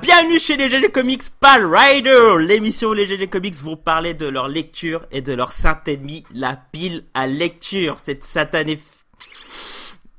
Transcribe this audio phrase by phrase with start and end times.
[0.00, 4.26] bienvenue chez les GG Comics Pal Rider, l'émission où les GG Comics vont parler de
[4.26, 8.78] leur lecture et de leur saint ennemi, la pile à lecture, cette satanée...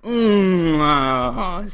[0.05, 1.65] Mmh,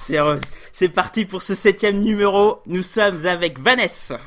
[0.71, 4.19] c'est parti pour ce septième numéro, nous sommes avec Vanessa.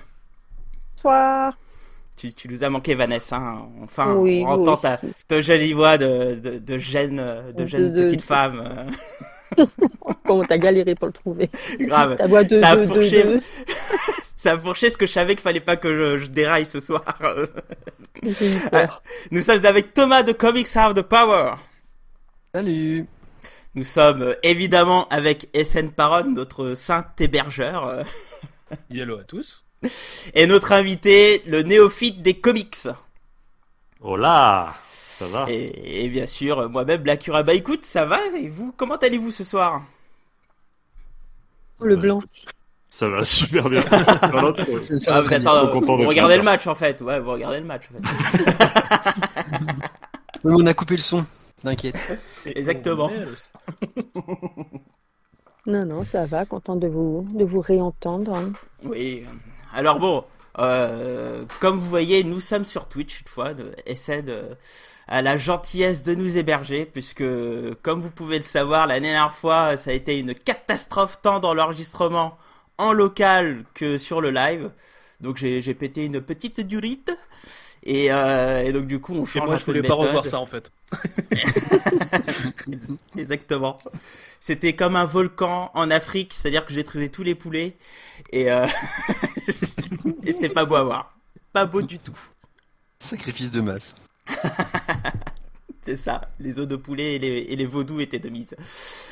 [0.96, 1.52] Bonsoir.
[2.16, 3.68] Tu, tu nous as manqué Vanessa, hein.
[3.82, 8.86] enfin on entend ta, ta, jolie voix de, de, de jeune, de jeune petite femme.
[10.26, 11.50] Comment t'as galéré pour le trouver?
[11.78, 12.16] Grave.
[12.16, 13.40] Ta voix de, ça, a de, fourché, de,
[14.36, 16.80] ça a fourché ce que je savais qu'il fallait pas que je, je déraille ce
[16.80, 17.04] soir.
[19.30, 21.54] Nous sommes avec Thomas de Comics Have the Power.
[22.54, 23.06] Salut.
[23.74, 27.86] Nous sommes euh, évidemment avec SN Paron, notre saint hébergeur.
[27.86, 28.02] euh,
[28.90, 29.64] Hello à tous.
[30.34, 32.76] Et notre invité, le néophyte des comics.
[34.00, 34.74] Oh là
[35.18, 35.46] Ça va?
[35.50, 37.42] Et, et bien sûr, euh, moi-même, Blacura.
[37.42, 38.20] Bah écoute, ça va?
[38.38, 39.82] Et vous Comment allez-vous ce soir?
[41.80, 42.18] Le Bah, blanc.
[42.18, 42.54] écoute,
[42.88, 43.82] Ça va super bien.
[44.32, 47.00] Non, non, trop- C'est ça, Ah, vous, euh, vous de regardez le match en fait.
[47.00, 48.54] Ouais, vous regardez le match en fait.
[50.44, 51.24] On a coupé le son,
[51.62, 52.00] t'inquiète.
[52.46, 53.10] Exactement.
[55.66, 56.44] Non, non, ça va.
[56.44, 58.34] Content de vous, de vous réentendre.
[58.34, 58.52] hein.
[58.84, 59.24] Oui.
[59.72, 60.24] Alors bon,
[60.58, 63.54] euh, comme vous voyez, nous sommes sur Twitch une fois.
[63.54, 64.42] De, essaie de
[65.08, 67.24] à la gentillesse de nous héberger, puisque
[67.82, 71.54] comme vous pouvez le savoir, la dernière fois, ça a été une catastrophe tant dans
[71.54, 72.36] l'enregistrement
[72.78, 74.70] en local que sur le live.
[75.20, 77.16] Donc j'ai j'ai pété une petite durite.
[77.84, 80.24] Et, euh, et donc du coup on Et change moi, un je voulais pas revoir
[80.24, 80.70] ça en fait.
[83.16, 83.78] Exactement.
[84.40, 87.76] C'était comme un volcan en Afrique, c'est-à-dire que j'ai trouvé tous les poulets
[88.30, 88.66] et, euh...
[90.24, 91.16] et c'est pas beau à voir.
[91.52, 92.18] Pas beau du tout.
[92.98, 93.94] Sacrifice de masse.
[95.84, 96.20] C'est ça.
[96.38, 98.54] Les os de poulet et les, et les vaudous étaient de mise.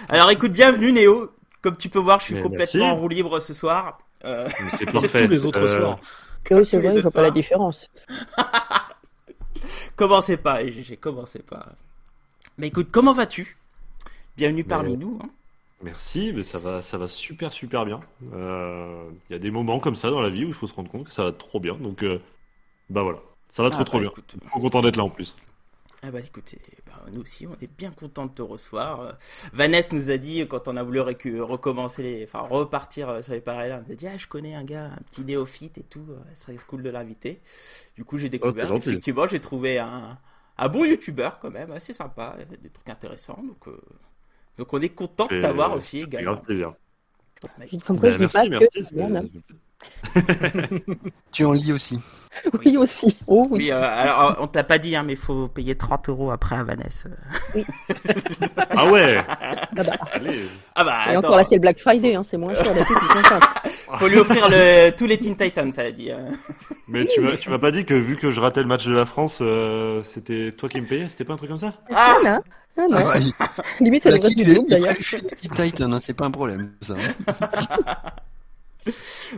[0.08, 1.32] Alors écoute, bienvenue Néo.
[1.62, 2.96] Comme tu peux voir, je suis Mais complètement merci.
[2.96, 3.98] en roue libre ce soir.
[4.24, 5.24] Euh, Mais c'est Et parfait.
[5.24, 5.98] tous les autres Euh, soirs.
[6.44, 7.90] Que oui, c'est tous les vrai, je vois pas la différence.
[9.96, 11.74] commencez pas, j'ai commencé pas.
[12.58, 13.58] Mais écoute, comment vas-tu?
[14.36, 15.18] Bienvenue parmi nous.
[15.22, 15.30] hein.
[15.82, 18.00] Merci, mais ça va, ça va super super bien.
[18.34, 20.74] Euh, Il y a des moments comme ça dans la vie où il faut se
[20.74, 21.74] rendre compte que ça va trop bien.
[21.76, 22.20] Donc, euh,
[22.90, 24.12] bah voilà, ça va trop Ah, trop bah, bien.
[24.12, 25.36] écoute, Trop content d'être là en plus.
[26.02, 26.58] Ah bah écoutez,
[27.12, 29.00] nous aussi on est bien content de te recevoir.
[29.00, 29.12] Euh,
[29.52, 33.40] Vanessa nous a dit quand on a voulu recommencer les, enfin repartir euh, sur les
[33.40, 36.04] parallèles, elle nous a dit ah je connais un gars, un petit néophyte et tout,
[36.10, 37.40] euh, ce serait cool de l'inviter.
[37.96, 38.88] Du coup j'ai découvert, c'est gentil.
[38.90, 40.18] effectivement j'ai trouvé un,
[40.58, 43.42] un bon youtubeur quand même, assez sympa, des trucs intéressants.
[43.46, 43.80] Donc euh,
[44.58, 46.32] donc on est content de t'avoir aussi également.
[46.32, 46.74] grave plaisir.
[47.42, 47.64] Bah,
[48.02, 49.40] Bah, je dis pas merci, merci.
[49.48, 49.54] que.
[51.32, 51.98] Tu en lis aussi.
[52.64, 53.16] Oui, aussi.
[53.26, 53.64] Oh, oui.
[53.64, 56.64] Oui, euh, alors on t'a pas dit hein, mais faut payer 30 euros après à
[56.64, 57.08] Vanessa.
[58.70, 59.22] Ah ouais.
[59.28, 59.92] Ah bah.
[60.12, 60.44] Allez.
[60.74, 62.72] Ah bah Et attends, encore là, c'est le Black Friday, hein, c'est moins cher.
[62.72, 63.42] d'habitude, c'est 50.
[63.98, 66.10] faut lui offrir le, tous les Teen Titans, ça a dit.
[66.10, 66.28] hein.
[66.88, 68.92] Mais tu m'as, tu m'as pas dit que vu que je ratais le match de
[68.94, 71.74] la France, euh, c'était toi qui me payais C'était pas un truc comme ça?
[71.92, 72.38] Ah, Ah.
[72.38, 72.40] Ah,
[72.78, 73.04] Ah non.
[73.04, 74.94] bah, il, Limite, il ça a devrait être kiffé, du groupe il d'ailleurs.
[75.36, 76.72] Teen Titans, hein, c'est pas un problème.
[76.80, 77.34] Ça, hein.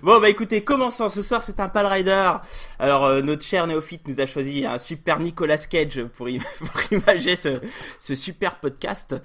[0.02, 1.10] Bon bah écoutez, commençons.
[1.10, 2.32] Ce soir c'est un Pal Rider.
[2.78, 6.38] Alors euh, notre cher néophyte nous a choisi un super Nicolas Cage pour, im-
[6.92, 9.16] imager ce, super podcast.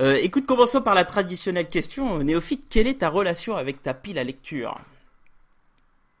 [0.00, 2.18] Euh, écoute, commençons par la traditionnelle question.
[2.18, 4.78] Néophyte, quelle est ta relation avec ta pile à lecture?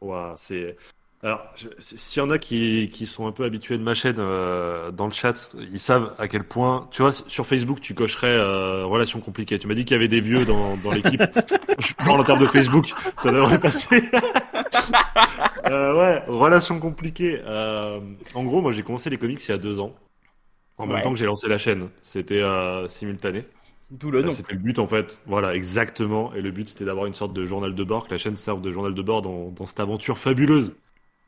[0.00, 0.76] Ouah, c'est.
[1.22, 1.42] Alors,
[1.78, 5.06] s'il y en a qui, qui sont un peu habitués de ma chaîne euh, dans
[5.06, 6.88] le chat, ils savent à quel point.
[6.92, 9.58] Tu vois, sur Facebook, tu cocherais euh, relations compliquées.
[9.58, 11.22] Tu m'as dit qu'il y avait des vieux dans, dans l'équipe.
[11.78, 14.02] je parle en termes de Facebook, ça devrait passer.
[15.66, 17.40] euh, ouais, relations compliquées.
[17.46, 17.98] Euh,
[18.34, 19.94] en gros, moi, j'ai commencé les comics il y a deux ans.
[20.78, 21.02] En même Ouais.
[21.02, 21.88] temps que j'ai lancé la chaîne.
[22.02, 23.46] C'était euh, simultané.
[23.90, 24.32] D'où le nom.
[24.32, 25.18] C'était le but en fait.
[25.26, 26.34] Voilà, exactement.
[26.34, 28.60] Et le but c'était d'avoir une sorte de journal de bord, que la chaîne serve
[28.60, 30.74] de journal de bord dans, dans cette aventure fabuleuse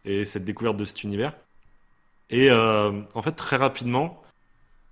[0.08, 1.34] et cette découverte de cet univers.
[2.30, 4.22] Et euh, en fait, très rapidement,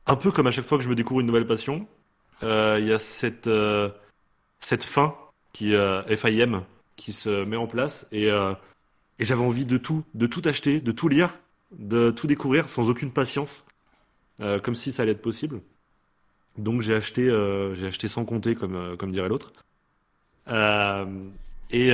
[0.07, 1.89] un peu comme à chaque fois que je me découvre une nouvelle passion,
[2.43, 3.89] euh, il y a cette, euh,
[4.61, 5.17] cette fin
[5.53, 5.73] qui
[6.17, 6.65] FIM
[6.97, 8.31] qui se met en place et,
[9.19, 11.39] j'avais envie de tout, de tout acheter, de tout lire,
[11.73, 13.65] de tout découvrir sans aucune patience,
[14.39, 15.63] comme si ça allait être possible.
[16.59, 17.31] Donc j'ai acheté,
[17.87, 19.53] acheté sans compter, comme, comme dirait l'autre.
[21.71, 21.91] Et,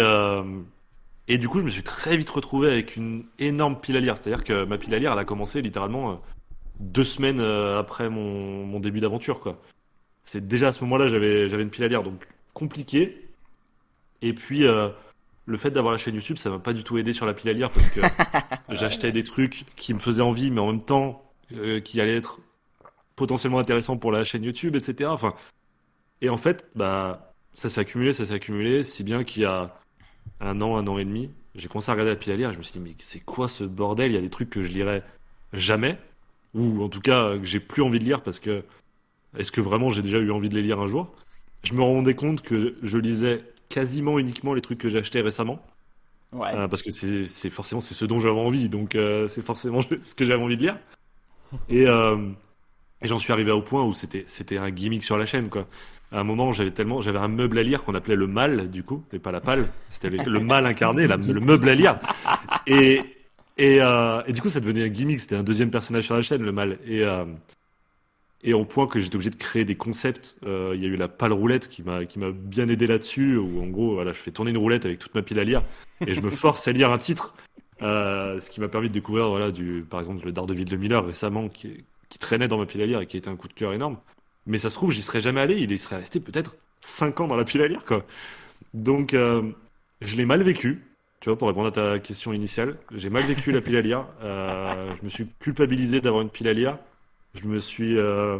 [1.33, 4.19] et du coup, je me suis très vite retrouvé avec une énorme pile à lire.
[4.19, 6.15] C'est-à-dire que ma pile à lire, elle a commencé littéralement euh,
[6.79, 9.59] deux semaines euh, après mon, mon début d'aventure, quoi.
[10.25, 13.29] c'est déjà à ce moment-là, j'avais j'avais une pile à lire, donc compliqué.
[14.21, 14.91] Et puis euh,
[15.47, 17.51] le fait d'avoir la chaîne YouTube, ça m'a pas du tout aidé sur la pile
[17.51, 18.01] à lire parce que
[18.69, 22.41] j'achetais des trucs qui me faisaient envie, mais en même temps euh, qui allaient être
[23.17, 25.09] potentiellement intéressants pour la chaîne YouTube, etc.
[25.11, 25.35] Enfin,
[26.21, 29.82] et en fait, bah ça s'est accumulé, ça s'est accumulé, si bien qu'il y a
[30.41, 32.53] un an, un an et demi, j'ai commencé à regarder la pile à lire et
[32.53, 34.11] je me suis dit, mais c'est quoi ce bordel?
[34.11, 35.03] Il y a des trucs que je lirais
[35.53, 35.99] jamais,
[36.55, 38.65] ou en tout cas que j'ai plus envie de lire parce que
[39.37, 41.13] est-ce que vraiment j'ai déjà eu envie de les lire un jour?
[41.63, 45.63] Je me rendais compte que je lisais quasiment uniquement les trucs que j'ai achetés récemment.
[46.33, 46.49] Ouais.
[46.55, 50.15] Euh, parce que c'est forcément c'est ce dont j'avais envie, donc euh, c'est forcément ce
[50.15, 50.79] que j'avais envie de lire.
[51.69, 52.31] Et, euh,
[53.03, 55.67] et j'en suis arrivé au point où c'était c'était un gimmick sur la chaîne quoi.
[56.13, 58.83] À un moment, j'avais tellement j'avais un meuble à lire qu'on appelait le mal du
[58.83, 61.95] coup, et pas la palle, c'était le, mal incarné, le meuble à lire.
[62.67, 63.01] Et
[63.59, 66.23] et, euh, et du coup, ça devenait un gimmick, c'était un deuxième personnage sur la
[66.23, 66.79] chaîne, le mal.
[66.87, 67.25] Et euh,
[68.45, 70.37] et au point que j'étais obligé de créer des concepts.
[70.45, 73.37] Euh, Il y a eu la pale roulette qui m'a qui m'a bien aidé là-dessus.
[73.37, 75.63] Où en gros, voilà, je fais tourner une roulette avec toute ma pile à lire
[76.07, 77.35] et je me force à lire un titre.
[77.81, 81.49] Ce qui m'a permis de découvrir, voilà, du, par exemple, le Daredevil de Miller récemment,
[81.49, 83.73] qui, qui traînait dans ma pile à lire et qui été un coup de cœur
[83.73, 83.99] énorme.
[84.47, 85.57] Mais ça se trouve, j'y serais jamais allé.
[85.59, 88.05] Il y serait resté peut-être 5 ans dans la pile à lire, quoi.
[88.75, 89.43] Donc, euh,
[90.01, 90.83] je l'ai mal vécu.
[91.21, 94.07] Tu vois, pour répondre à ta question initiale, j'ai mal vécu la pile à lire.
[94.23, 96.79] Euh, je me suis culpabilisé d'avoir une pile à lire.
[97.35, 98.39] Je me suis, euh,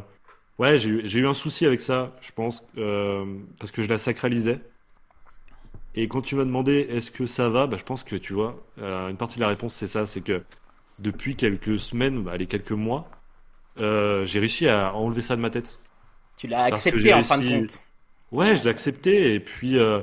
[0.59, 2.61] ouais, j'ai eu, un souci avec ça, je pense,
[3.59, 4.61] parce que je la sacralisais.
[5.95, 8.61] Et quand tu m'as demandé est-ce que ça va, bah, je pense que tu vois,
[8.79, 10.43] une partie de la réponse c'est ça, c'est que
[10.99, 13.09] depuis quelques semaines, bah, quelques mois,
[13.77, 15.82] j'ai réussi à enlever ça de ma tête.
[16.43, 17.81] Tu l'as accepté en fin de compte.
[18.33, 20.01] Ouais, je l'ai accepté et puis, euh,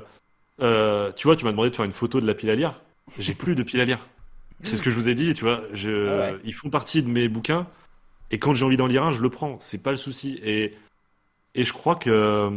[0.61, 2.79] euh, tu vois, tu m'as demandé de faire une photo de la pile à lire.
[3.17, 4.07] J'ai plus de pile à lire.
[4.63, 5.63] C'est ce que je vous ai dit, tu vois.
[5.73, 6.39] Je, Ah ouais.
[6.45, 7.67] Ils font partie de mes bouquins
[8.31, 9.57] et quand j'ai envie d'en lire un, je le prends.
[9.59, 10.39] C'est pas le souci.
[10.41, 10.77] Et,
[11.55, 12.49] et je crois que,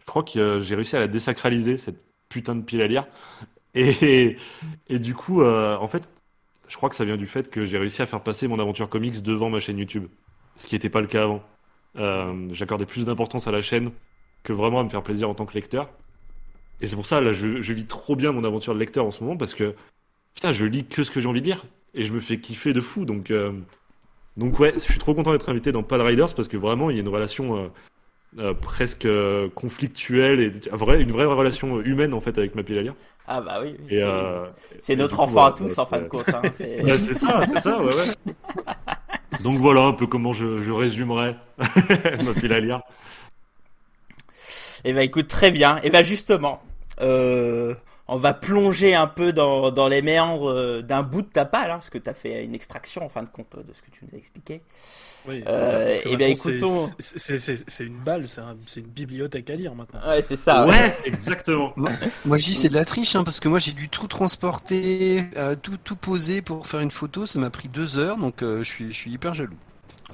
[0.00, 3.06] je crois que j'ai réussi à la désacraliser cette putain de pile à lire.
[3.74, 4.36] Et,
[4.90, 6.06] et du coup, euh, en fait,
[6.68, 8.90] je crois que ça vient du fait que j'ai réussi à faire passer mon aventure
[8.90, 10.04] comics devant ma chaîne YouTube,
[10.56, 11.42] ce qui n'était pas le cas avant.
[11.98, 13.90] Euh, J'accordais plus d'importance à la chaîne
[14.42, 15.90] que vraiment à me faire plaisir en tant que lecteur.
[16.80, 19.24] Et c'est pour ça, là, je, vis trop bien mon aventure de lecteur en ce
[19.24, 19.74] moment parce que,
[20.34, 21.64] putain, je lis que ce que j'ai envie de lire
[21.94, 23.04] et je me fais kiffer de fou.
[23.04, 23.52] Donc, euh,
[24.36, 26.96] donc ouais, je suis trop content d'être invité dans Pal Riders parce que vraiment, il
[26.96, 27.70] y a une relation
[28.38, 32.78] euh, presque euh, conflictuelle et vrai- une vraie relation humaine en fait avec ma pile
[32.78, 32.94] à lire.
[33.28, 33.76] Ah bah oui.
[33.88, 34.46] C'est- euh,
[34.96, 36.28] notre coup, enfant à tous en fin de compte.
[36.28, 36.42] hein.
[36.54, 38.34] C'est- Ouais, ça, c'est ça, ouais, ouais.
[39.42, 42.82] Donc voilà un peu comment je, je résumerais ma pile à lire.
[44.84, 45.78] Eh ben écoute, très bien.
[45.82, 46.62] Et ben justement,
[47.00, 47.74] euh,
[48.08, 51.74] on va plonger un peu dans, dans les méandres d'un bout de ta palle, hein,
[51.74, 54.04] parce que tu as fait une extraction en fin de compte de ce que tu
[54.04, 54.62] nous as expliqué.
[55.28, 56.86] Oui, Euh, eh bien, écoutons.
[56.98, 60.00] c'est- une balle, c'est un- c'est une bibliothèque à lire maintenant.
[60.06, 60.66] Ouais, c'est ça.
[60.66, 61.72] Ouais, exactement.
[62.24, 65.22] Moi je dis c'est de la triche hein, parce que moi j'ai dû tout transporter,
[65.36, 68.58] euh, tout tout poser pour faire une photo, ça m'a pris deux heures donc euh,
[68.62, 69.56] je suis je suis hyper jaloux.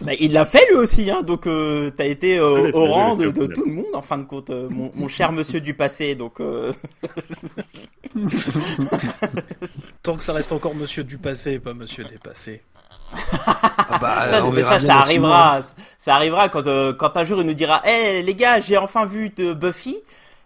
[0.00, 3.26] Bah, il l'a fait lui aussi, hein, donc euh, t'as été euh, au rang de,
[3.26, 3.48] ouais.
[3.48, 6.14] tout le monde en fin de compte, euh, mon, mon cher monsieur du passé.
[6.14, 6.72] Donc euh,
[10.02, 12.62] Tant que ça reste encore monsieur du passé, pas monsieur dépassé.
[13.44, 15.36] Ah bah ça, on mais verra ça, bien ça dans six mois.
[15.36, 15.68] arrivera,
[15.98, 19.04] ça arrivera quand euh, quand un jour il nous dira, hé les gars, j'ai enfin
[19.06, 19.96] vu de Buffy.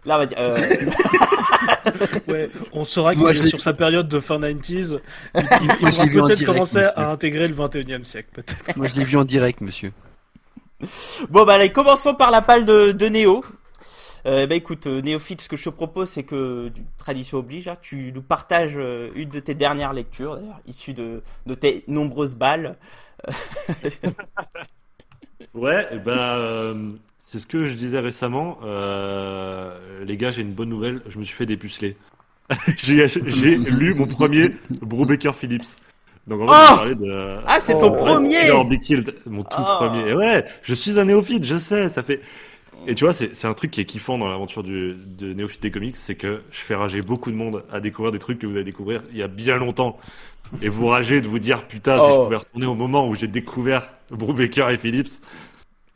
[0.05, 0.57] Là, on va dire, euh,
[2.27, 4.99] Ouais, on saura qu'il est sur sa période de fin 90s.
[5.35, 5.47] Il, il-
[5.81, 6.99] il faudra peut-être commencer monsieur.
[6.99, 8.77] à intégrer le 21e siècle, peut-être.
[8.77, 9.91] Moi je l'ai vu en direct monsieur.
[11.29, 13.43] Bon bah allez, commençons par la palle de, de Néo.
[14.27, 17.77] Euh, bah écoute, euh, Néophyte, ce que je te propose, c'est que, tradition oblige, hein,
[17.81, 22.35] tu nous partages euh, une de tes dernières lectures, d'ailleurs, issue de, de tes nombreuses
[22.35, 22.77] balles.
[25.53, 28.59] Ouais, et ben c'est ce que je disais récemment.
[28.63, 31.01] Euh, les gars, j'ai une bonne nouvelle.
[31.07, 31.97] Je me suis fait dépuceler.
[32.77, 33.07] j'ai
[33.57, 34.49] lu mon premier
[34.81, 35.75] Brubaker Phillips.
[36.27, 37.39] Donc en fait, Oh de.
[37.45, 38.51] Ah, c'est Oh, ton ouais, premier
[39.25, 39.77] mon tout Ah.
[39.79, 40.13] premier.
[40.13, 42.21] Ouais, je suis un néophyte, je sais, ça fait.
[42.89, 45.61] Et tu vois, c'est c'est un truc qui est kiffant dans l'aventure du de néophyte
[45.61, 48.47] des comics, c'est que je fais rager beaucoup de monde à découvrir des trucs que
[48.47, 49.97] vous allez découvrir il y a bien longtemps.
[50.61, 52.23] Et vous ragez de vous dire, putain, si je Oh.
[52.23, 55.09] pouvais retourner au moment où j'ai découvert Brubaker et Phillips.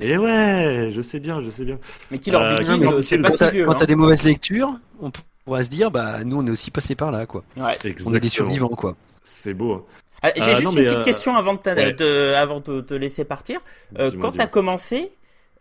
[0.02, 1.78] Et ouais, je sais bien, je sais bien.
[2.12, 3.66] Mais Euh, non, Killed, mais c'est quand pas Quand si vieux.
[3.66, 3.76] quand hein.
[3.80, 5.12] t'as des mauvaises lectures, on
[5.46, 7.44] pourra se dire bah nous on est aussi passé par là quoi.
[7.56, 7.78] Ouais.
[8.06, 8.98] On est des survivants quoi.
[9.24, 9.74] C'est beau.
[9.76, 9.84] hein.
[10.24, 11.94] Ah, J'ai Euh, juste non, une petite euh, question avant de, t'a- ouais.
[11.94, 13.60] de- avant de te laisser partir.
[13.98, 14.34] Euh, quand dis-moi.
[14.38, 15.12] t'as commencé,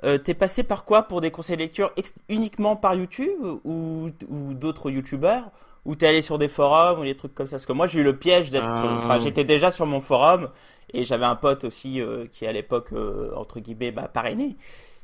[0.04, 1.92] euh, t'es passé par quoi pour des conseils de lecture
[2.28, 5.50] uniquement par YouTube ou, ou d'autres YouTubeurs?
[5.86, 7.52] Ou t'es allé sur des forums ou des trucs comme ça?
[7.56, 8.98] Parce que moi j'ai eu le piège d'être, Euh.
[8.98, 10.50] enfin j'étais déjà sur mon forum
[10.92, 14.56] et j'avais un pote aussi euh, qui à l'époque euh, entre guillemets bah, parrainé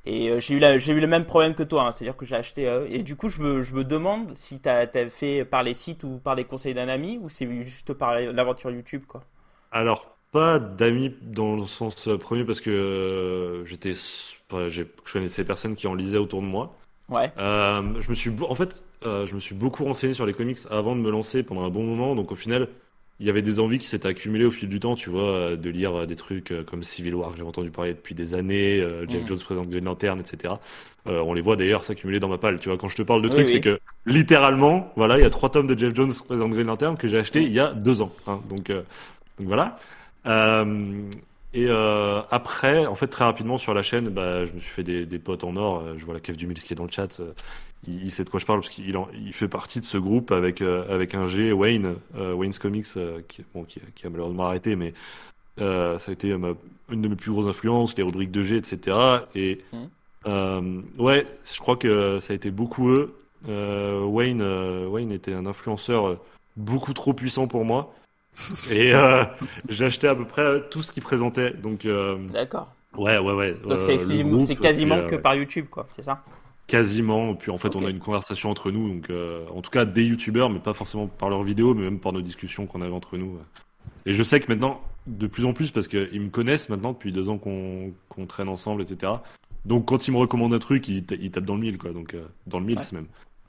[0.07, 1.93] Et euh, j'ai eu, la- j'ai eu le même problème que toi, hein.
[1.93, 2.69] c'est-à-dire que j'ai acheté.
[2.69, 5.75] euh, et du coup, je me, je me demande si t'as as fait par les
[5.75, 9.23] sites ou par les conseils d'un ami ou c'est juste par l'aventure YouTube, quoi?
[9.71, 13.95] Alors, pas d'amis dans le sens euh, premier parce que euh, j'étais,
[14.51, 16.75] enfin, je connaissais personne qui en lisait autour de moi.
[17.09, 17.31] Ouais.
[17.39, 20.59] Euh, je me suis, en fait, euh, je me suis beaucoup renseigné sur les comics
[20.71, 22.17] avant de me lancer pendant un bon moment.
[22.17, 22.69] Donc au final,
[23.21, 25.57] il y avait des envies qui s'étaient accumulées au fil du temps, tu vois, euh,
[25.57, 28.35] de lire euh, des trucs euh, comme Civil War que j'avais entendu parler depuis des
[28.35, 29.29] années, euh, Jeff Mhm.
[29.29, 30.55] Jones présente Green Lantern, etc.
[31.07, 32.59] Euh, on les voit d'ailleurs s'accumuler dans ma palle.
[32.59, 33.53] Tu vois, quand je te parle de Oui, trucs, oui.
[33.53, 36.97] c'est que littéralement, voilà, il y a trois tomes de Jeff Jones présente Green Lantern
[36.97, 38.13] que j'ai acheté il y a deux ans.
[38.27, 38.41] hein.
[38.51, 38.83] donc, euh,
[39.39, 39.79] donc voilà.
[41.57, 44.83] Et euh, après, en fait, très rapidement sur la chaîne, bah, je me suis fait
[44.83, 45.81] des, des potes en or.
[45.81, 47.19] Euh, Je vois la Kev Dumils qui est dans le chat.
[47.21, 47.33] euh,
[47.89, 48.95] il, il sait de quoi je parle parce qu'il
[49.25, 53.21] il fait partie de ce groupe avec avec un G, Wayne, euh, Wayne's Comics, euh,
[53.27, 54.93] qui, bon, qui, qui a malheureusement arrêté, mais
[55.59, 56.53] ça a été ma-
[56.91, 58.97] une de mes plus grosses influences, les rubriques de G, etc.
[59.35, 59.63] Et
[60.27, 63.15] euh, ouais, je crois que ça a été beaucoup eux.
[63.49, 64.43] Wayne,
[64.89, 66.19] Wayne était un influenceur
[66.57, 67.95] beaucoup trop puissant pour moi.
[68.73, 69.25] Et euh,
[69.69, 71.53] j'ai acheté à peu près euh, tout ce qu'il présentait.
[71.53, 72.73] Donc, euh, D'accord.
[72.97, 73.53] ouais, ouais, ouais.
[73.55, 76.23] Donc euh, c'est c'est- groupe, c'est quasiment euh, que par YouTube, quoi, c'est ça?
[76.67, 77.35] Quasiment.
[77.35, 78.89] Puis en fait, on a une conversation entre nous.
[78.93, 82.01] Donc, euh, en tout cas, des youtubeurs, mais pas forcément par leurs vidéos, mais même
[82.01, 83.39] par nos discussions qu'on avait entre nous.
[84.05, 87.13] Et je sais que maintenant, de plus en plus, parce qu'ils me connaissent maintenant depuis
[87.13, 89.13] deux ans qu'on qu'on traîne ensemble, etc.
[89.65, 91.93] Donc, quand ils me recommandent un truc, ils, ta- ils tapent dans le mille, quoi.
[91.93, 92.85] Donc, euh, dans le mille, Ouais.
[92.93, 93.07] même.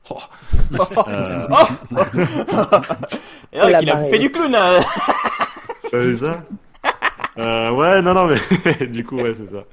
[0.10, 0.18] Oh.
[1.10, 1.48] Euh,
[3.58, 4.80] Et ouais, la qu'il a fait du clown euh.
[5.92, 6.44] T'as vu ça
[7.38, 9.64] euh, Ouais, non, non, mais du coup, ouais, c'est ça.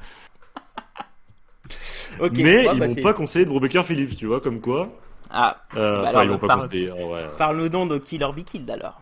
[2.20, 4.88] Mais ils bah, m'ont c'est- pas conseillé de Brubaker Phillips, tu vois, comme quoi.
[5.30, 6.90] Ah, Euh, Bah alors, ils m'ont pas conseillé.
[6.96, 7.24] oh, ouais.
[7.36, 9.00] parle donc de Killer Be Killed alors.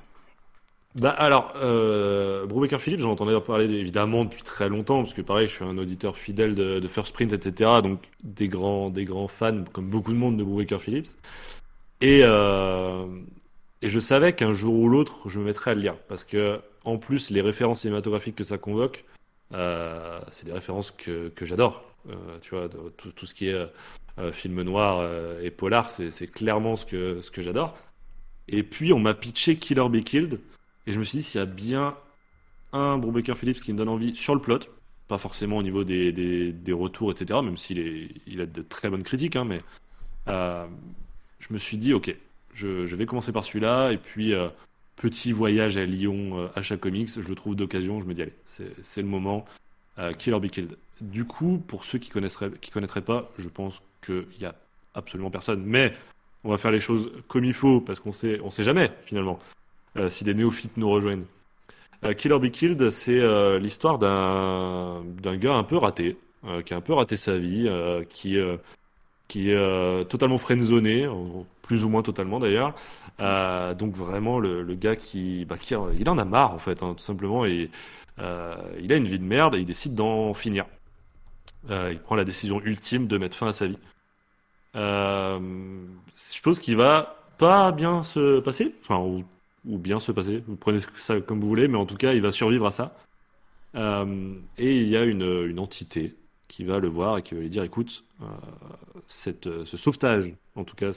[0.95, 5.49] Bah alors, euh, Brubaker Phillips, j'en entendais parler évidemment depuis très longtemps, parce que pareil,
[5.49, 7.71] je suis un auditeur fidèle de, de First Print, etc.
[7.83, 11.09] Donc des grands, des grands fans, comme beaucoup de monde de Brubaker Phillips.
[12.03, 13.05] Et, euh,
[13.83, 16.61] et je savais qu'un jour ou l'autre, je me mettrais à le lire, parce que
[16.85, 19.05] en plus, les références cinématographiques que ça convoque,
[19.53, 21.85] euh, c'est des références que, j'adore.
[22.09, 23.69] Euh, tu vois, tout, ce qui est
[24.19, 25.09] euh, film noir
[25.43, 27.77] et polar, c'est clairement ce que, j'adore.
[28.49, 30.41] Et puis, on m'a pitché Killer Be Killed.
[30.87, 31.97] Et je me suis dit, s'il y a bien
[32.73, 34.61] un Brubaker Phillips qui me donne envie sur le plot,
[35.07, 38.91] pas forcément au niveau des, des, des retours, etc., même s'il il a de très
[38.91, 39.59] bonnes critiques, hein, mais
[40.27, 42.17] je me suis dit, ok,
[42.53, 44.49] je, vais commencer par celui-là, et puis euh,
[44.97, 48.35] petit voyage à Lyon, euh, achat comics, je le trouve d'occasion, je me dis, allez,
[48.45, 49.45] c'est le moment,
[49.99, 50.77] euh, Killer Be Killed.
[51.01, 54.55] Du coup, pour ceux qui connaisseraient, qui connaîtraient pas, je pense qu'il y a
[54.95, 55.95] absolument personne, mais
[56.45, 59.39] on va faire les choses comme il faut, parce qu'on sait, on sait jamais, finalement
[59.97, 61.25] euh, si des néophytes nous rejoignent.
[62.17, 63.21] Killer Be Killed, c'est
[63.61, 66.17] l'histoire d'un gars un peu raté,
[66.65, 67.71] qui a un peu raté sa vie,
[68.09, 68.37] qui
[69.29, 72.75] qui est totalement friendzoné, en- plus ou moins totalement d'ailleurs.
[73.21, 76.83] Euh, donc vraiment le, le gars qui, bah, qui il en a marre en fait,
[76.83, 77.71] hein, tout simplement, et
[78.19, 80.67] euh, il a une vie de merde et il décide d'en finir.
[81.71, 83.79] Euh, il prend la décision ultime de mettre fin à sa vie.
[84.75, 85.39] Euh,
[86.17, 89.25] chose qui va pas bien se passer, enfin ou
[89.65, 90.43] ou bien se passer.
[90.47, 92.97] Vous prenez ça comme vous voulez, mais en tout cas, il va survivre à ça.
[93.75, 96.15] Euh, et il y a une, une entité
[96.53, 98.27] qui va le voir et qui va lui dire, écoute, euh,
[99.07, 100.91] cette, ce sauvetage, en tout cas,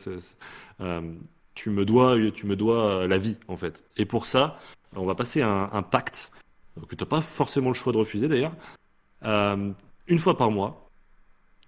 [0.81, 1.13] euh,
[1.53, 3.85] tu me dois, tu me dois la vie, en fait.
[3.95, 4.59] Et pour ça,
[4.97, 6.33] on va passer un, un pacte
[6.89, 8.51] que tu n'as pas forcément le choix de refuser d'ailleurs.
[9.24, 9.71] Euh,
[10.07, 10.89] une fois par mois,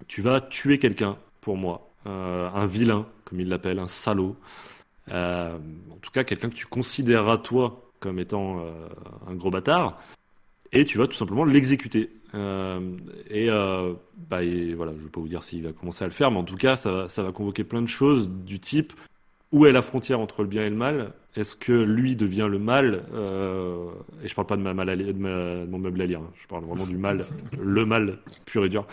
[0.10, 4.36] tu vas tuer quelqu'un pour moi, euh, un vilain, comme il l'appelle, un salaud.
[5.14, 5.58] Euh,
[5.90, 8.90] en tout cas, quelqu'un que tu considéreras toi comme étant euh,
[9.28, 9.98] un gros bâtard,
[10.72, 12.10] et tu vas tout simplement l'exécuter.
[12.36, 12.98] Euh,
[13.30, 13.94] et, euh,
[14.30, 14.40] bah,
[14.76, 16.44] voilà, je ne vais pas vous dire s'il va commencer à le faire, mais en
[16.44, 18.94] tout cas, ça, va- ça va convoquer plein de choses du type
[19.54, 21.14] où est la frontière entre le bien et le mal?
[21.36, 23.06] Est-ce que lui devient le mal?
[23.14, 23.92] Euh,
[24.24, 26.32] Et je parle pas de ma mal de, mon meuble à lire, hein.
[26.36, 27.22] je parle vraiment du mal,
[27.62, 28.86] le mal pur et dur.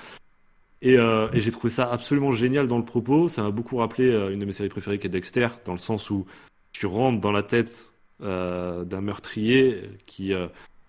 [0.80, 3.28] Et, et j'ai trouvé ça absolument génial dans le propos.
[3.28, 6.10] Ça m'a beaucoup rappelé une de mes séries préférées qui est Dexter, dans le sens
[6.10, 6.26] où
[6.72, 7.90] tu rentres dans la tête
[8.20, 10.34] d'un meurtrier qui,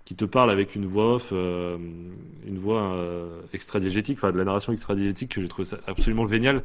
[0.06, 1.78] qui te parle avec une voix off, euh,
[2.46, 6.64] une voix euh, extradiégétique, enfin de la narration extradiégétique que j'ai trouvé absolument génial,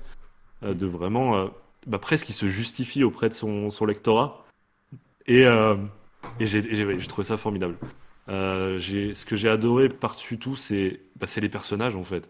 [0.62, 1.48] euh, de vraiment euh,
[1.86, 4.44] bah, presque il se justifie auprès de son, lectorat.
[5.26, 7.76] Et, et j'ai trouvé ça formidable.
[8.28, 12.28] Ce que j'ai adoré par-dessus tout, c'est bah, les personnages en fait.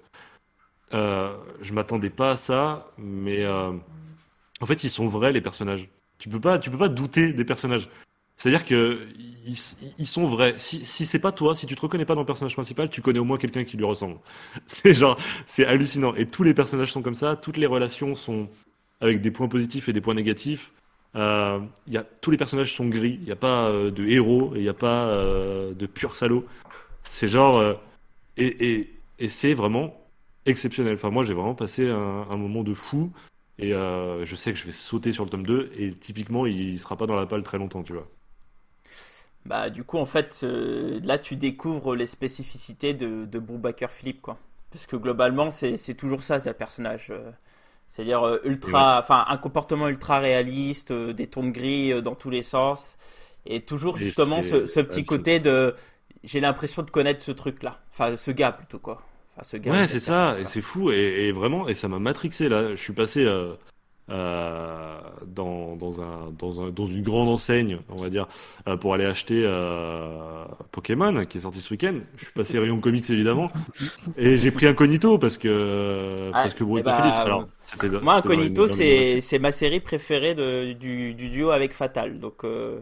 [0.93, 5.89] Je m'attendais pas à ça, mais en fait, ils sont vrais les personnages.
[6.19, 7.89] Tu peux pas, tu peux pas douter des personnages.
[8.41, 9.01] C'est-à-dire que
[9.47, 9.59] ils,
[9.99, 10.55] ils sont vrais.
[10.57, 13.03] Si, si c'est pas toi, si tu te reconnais pas dans le personnage principal, tu
[13.03, 14.17] connais au moins quelqu'un qui lui ressemble.
[14.67, 16.15] C'est genre, c'est hallucinant.
[16.15, 17.37] Et tous les personnages sont comme ça.
[17.37, 18.49] Toutes les relations sont
[19.03, 20.73] avec des points positifs et des points négatifs.
[21.17, 23.19] Euh, y a, tous les personnages sont gris.
[23.21, 26.17] Il n'y a pas euh, de héros et il n'y a pas euh, de pur
[26.17, 26.47] salaud.
[27.03, 27.75] C'est genre euh,
[28.39, 30.01] et, et, et c'est vraiment
[30.47, 30.95] exceptionnel.
[30.95, 33.13] Enfin, moi, j'ai vraiment passé un, un moment de fou.
[33.59, 36.79] Et euh, je sais que je vais sauter sur le tome 2 et typiquement il
[36.79, 38.09] sera pas dans la palle très longtemps, tu vois.
[39.47, 44.21] Bah, du coup, en fait, euh, là, tu découvres les spécificités de, de Brubaker Philippe,
[44.23, 44.39] quoi.
[44.71, 47.09] Parce que globalement, c'est toujours ça, c'est un personnage.
[47.11, 47.31] euh,
[47.89, 52.43] C'est-à-dire euh, ultra, enfin, un comportement ultra réaliste, des tons de gris dans tous les
[52.45, 52.97] sens,
[53.47, 55.75] et toujours Et justement ce, ce petit côté de,
[56.23, 59.03] j'ai l'impression de connaître ce truc-là, enfin, ce gars plutôt quoi.
[59.35, 59.73] Enfin, ce gars.
[59.73, 62.71] Ouais, ce c'est ça, et c'est fou, et, et vraiment, et ça m'a matrixé là.
[62.77, 63.55] Je suis passé euh,
[64.09, 68.27] dans, dans, un, dans, un, dans une grande enseigne, on va dire,
[68.67, 71.95] euh, pour aller acheter euh, Pokémon, qui est sorti ce week-end.
[72.17, 73.47] Je suis passé rayon comics évidemment,
[74.17, 77.15] et j'ai pris Incognito parce que parce que Bruno eh bah, Philippe.
[77.15, 77.49] Alors,
[78.03, 82.19] Moi, Incognito, une- c'est c'est ma série préférée de, du, du duo avec Fatal.
[82.19, 82.81] Donc, euh,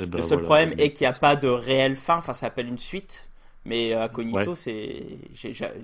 [0.00, 0.64] Eh ben, le seul voilà.
[0.66, 2.16] problème est qu'il n'y a pas de réelle fin.
[2.18, 3.26] Enfin, ça s'appelle une suite.
[3.66, 4.56] Mais euh, Incognito, Ouais.
[4.56, 5.02] c'est.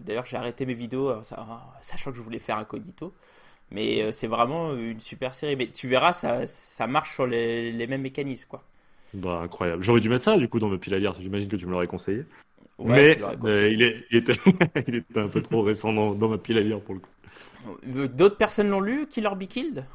[0.06, 1.20] D'ailleurs, j'ai arrêté mes vidéos euh,
[1.82, 3.12] sachant que je voulais faire Incognito.
[3.70, 5.56] Mais euh, c'est vraiment une super série.
[5.56, 8.64] Mais tu verras, ça, ça marche sur les, les mêmes mécanismes, quoi.
[9.12, 9.82] Bah, incroyable.
[9.82, 11.14] J'aurais dû mettre ça du coup dans mes piles à lire.
[11.20, 12.24] J'imagine que tu me l'aurais conseillé.
[12.78, 14.34] Ouais, Mais euh, il, est, il, était,
[14.88, 17.10] il était un peu trop récent dans, dans ma pile à lire pour le coup.
[17.84, 19.86] D'autres personnes l'ont lu, Killer Be Killed?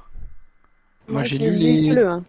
[1.08, 2.24] Moi, j'ai lu les, un.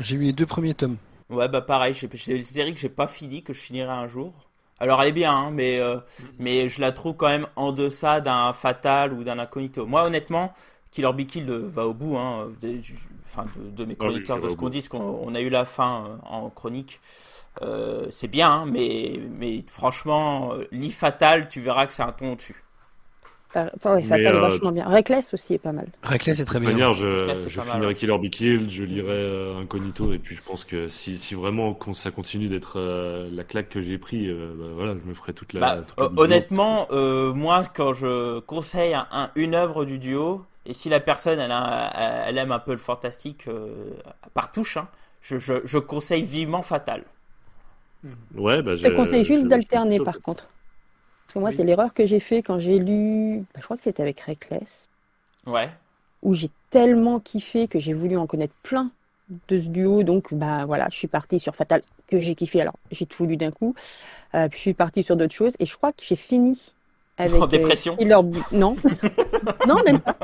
[0.00, 0.96] j'ai lu les deux premiers tomes.
[1.30, 4.08] Ouais, bah pareil, j'ai- c'est une série que j'ai pas fini, que je finirai un
[4.08, 4.50] jour.
[4.78, 5.98] Alors elle est bien, hein, mais, euh,
[6.38, 9.86] mais je la trouve quand même en deçà d'un Fatal ou d'un Incognito.
[9.86, 10.52] Moi, honnêtement,
[10.90, 12.80] Killer Be Killed euh, va au bout, hein, des-
[13.24, 15.40] enfin, de, de mes Ah oui, chroniqueurs, de ce qu'on dit, ce qu'on on a
[15.40, 17.00] eu la fin euh, en chronique.
[17.62, 22.32] Euh, c'est bien, hein, mais, mais franchement, lit Fatal, tu verras que c'est un ton
[22.34, 22.65] au-dessus.
[23.76, 24.88] Enfin, ouais, Mais, Fatal est euh, vachement bien.
[24.88, 25.86] Reckless aussi est pas mal.
[26.02, 26.70] Reckless est très De bien.
[26.70, 27.94] toute manière, je, je finirai.
[27.94, 31.78] Killer Be Killed, je lirai euh, Incognito, et puis je pense que si, si vraiment
[31.94, 35.32] ça continue d'être euh, la claque que j'ai pris, euh, bah, voilà, je me ferai
[35.32, 35.60] toute la.
[35.60, 36.24] Bah, toute la euh, vidéo.
[36.24, 41.00] honnêtement, euh, moi, quand je conseille un- un- une œuvre du duo, et si la
[41.00, 43.90] personne elle, a- elle aime un peu le fantastique euh,
[44.34, 44.88] par touche, hein,
[45.22, 47.04] je, je, je conseille vivement Fatal.
[48.36, 50.46] Ouais, bah, Je te conseille juste d'alterner par contre.
[51.26, 51.56] Parce que moi, Oui.
[51.56, 53.38] c'est l'erreur que j'ai fait quand j'ai lu.
[53.52, 54.68] bah, je crois que c'était avec Reckless,
[55.46, 55.68] Ouais.
[56.22, 58.90] où j'ai tellement kiffé que j'ai voulu en connaître plein
[59.48, 60.02] de ce duo.
[60.04, 62.60] Donc, bah voilà, je suis partie sur Fatal, que j'ai kiffé.
[62.60, 63.74] Alors, j'ai tout lu d'un coup.
[64.34, 65.54] Euh, puis je suis partie sur d'autres choses.
[65.58, 66.72] Et je crois que j'ai fini
[67.18, 67.40] avec.
[67.42, 68.76] En dépression Killer Be- Non.
[69.66, 70.16] non, même pas.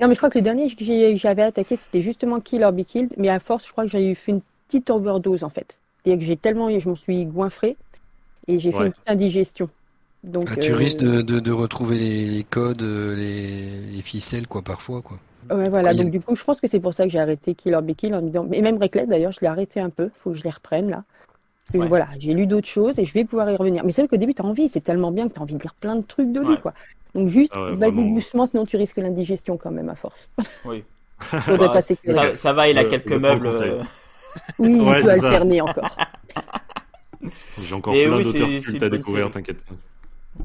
[0.00, 3.14] Non, mais je crois que le dernier que j'avais attaqué, c'était justement Killer Be Killed.
[3.16, 5.76] Mais à force, je crois que j'ai eu fait une petite overdose en fait.
[6.02, 7.76] C'est-à-dire que j'ai tellement, je m'en suis goinfré
[8.48, 8.86] et j'ai fait Ouais.
[8.86, 9.68] une petite indigestion.
[10.26, 14.02] Donc, Ah, tu euh, risques de, de, de retrouver les, les codes, euh, les, les
[14.02, 15.18] ficelles, quoi, parfois, quoi.
[15.50, 15.94] Ouais, voilà.
[15.94, 18.14] Donc, du coup, je pense que c'est pour ça que j'ai arrêté Killer Be Killed
[18.14, 20.10] en me disant, et même Reckless d'ailleurs, je l'ai arrêté un peu.
[20.22, 21.04] Faut que je les reprenne là.
[21.66, 21.88] Parce que Ouais.
[21.88, 23.84] voilà, j'ai lu d'autres choses et je vais pouvoir y revenir.
[23.84, 25.54] Mais c'est vrai qu'au début, tu as envie, c'est tellement bien que tu as envie
[25.54, 26.58] de lire plein de trucs de lui, Ouais.
[26.58, 26.74] quoi.
[27.14, 28.14] Donc, juste, Ah ouais, vas-y vraiment.
[28.14, 30.28] doucement, sinon tu risques l'indigestion quand même à force.
[30.64, 30.84] Oui.
[31.20, 33.46] Faudrait Bah, passer que ça, ça va, il a quelques meubles.
[33.46, 33.82] euh,
[34.58, 35.12] Oui, il ça.
[35.14, 35.96] alterner encore.
[37.58, 39.74] J'ai encore Mais plein oui, d'auteurs cultes à découvrir, t'inquiète pas.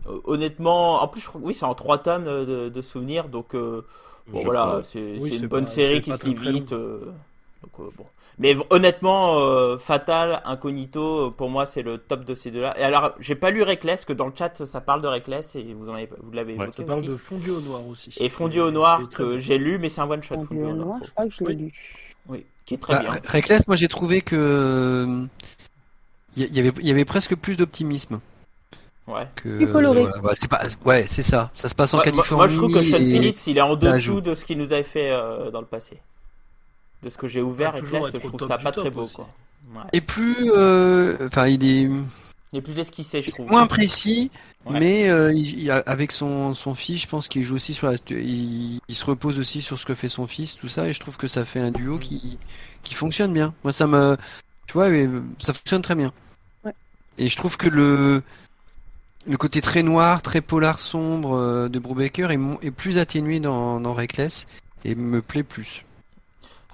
[0.08, 3.27] Euh, honnêtement, en plus, je crois, oui, c'est en trois tomes euh, de, de souvenirs,
[3.30, 3.86] donc euh,
[4.27, 6.71] bon voilà, c'est Oui, une bonne pas- série qui se lit vite.
[6.73, 6.99] euh,
[7.63, 8.06] donc, euh, bon.
[8.39, 12.73] Mais honnêtement, euh, Fatal, Incognito, pour moi, c'est le top de ces deux-là.
[12.80, 15.63] Et alors, j'ai pas lu Reckless, que dans le chat, ça parle de Reckless et
[15.73, 17.10] vous en avez, vous l'avez Ouais, évoqué Ça parle aussi.
[17.10, 18.15] de fondu au noir aussi.
[18.19, 20.36] Et Fondu au noir, que j'ai lu, mais c'est un one shot.
[20.45, 21.56] Fondu au noir, je crois que je l'ai Oui.
[21.56, 21.73] lu.
[22.30, 23.12] Oui, qui est très Bah, bien.
[23.12, 25.25] Re- Reckless, moi j'ai trouvé que
[26.38, 28.21] il y, y avait il y avait presque plus d'optimisme
[29.13, 29.28] Ouais.
[29.36, 30.04] que Plus coloré.
[30.24, 32.74] Bah, c'est pas ouais c'est ça ça se passe en Ouais, Californie moi, je trouve
[32.74, 35.52] que Sean et- Phillips, il est en dessous de ce qu'il nous avait fait euh,
[35.52, 35.97] dans le passé.
[37.04, 39.02] De ce que j'ai ouvert, Ah, et être je trouve ça pas très beau.
[39.04, 39.15] aussi.
[39.15, 39.28] Quoi.
[39.76, 39.82] Ouais.
[39.93, 41.89] et plus euh, enfin il est
[42.54, 43.47] Il est plus esquissé, je trouve.
[43.50, 44.30] moins précis
[44.65, 44.80] Ouais.
[44.80, 47.88] mais euh, il, il a- avec son son fils je pense qu'il joue aussi sur
[47.88, 50.93] la il, il se repose aussi sur ce que fait son fils tout ça et
[50.93, 52.38] je trouve que ça fait un duo qui
[52.84, 54.17] qui fonctionne bien moi ça me
[54.67, 54.88] tu vois
[55.39, 56.12] ça fonctionne très bien
[56.65, 56.74] Ouais.
[57.17, 58.21] et je trouve que le
[59.27, 63.93] le côté très noir très polar sombre euh, de Brubaker est, plus atténué dans dans
[63.93, 64.47] Reckless
[64.84, 65.84] et me plaît plus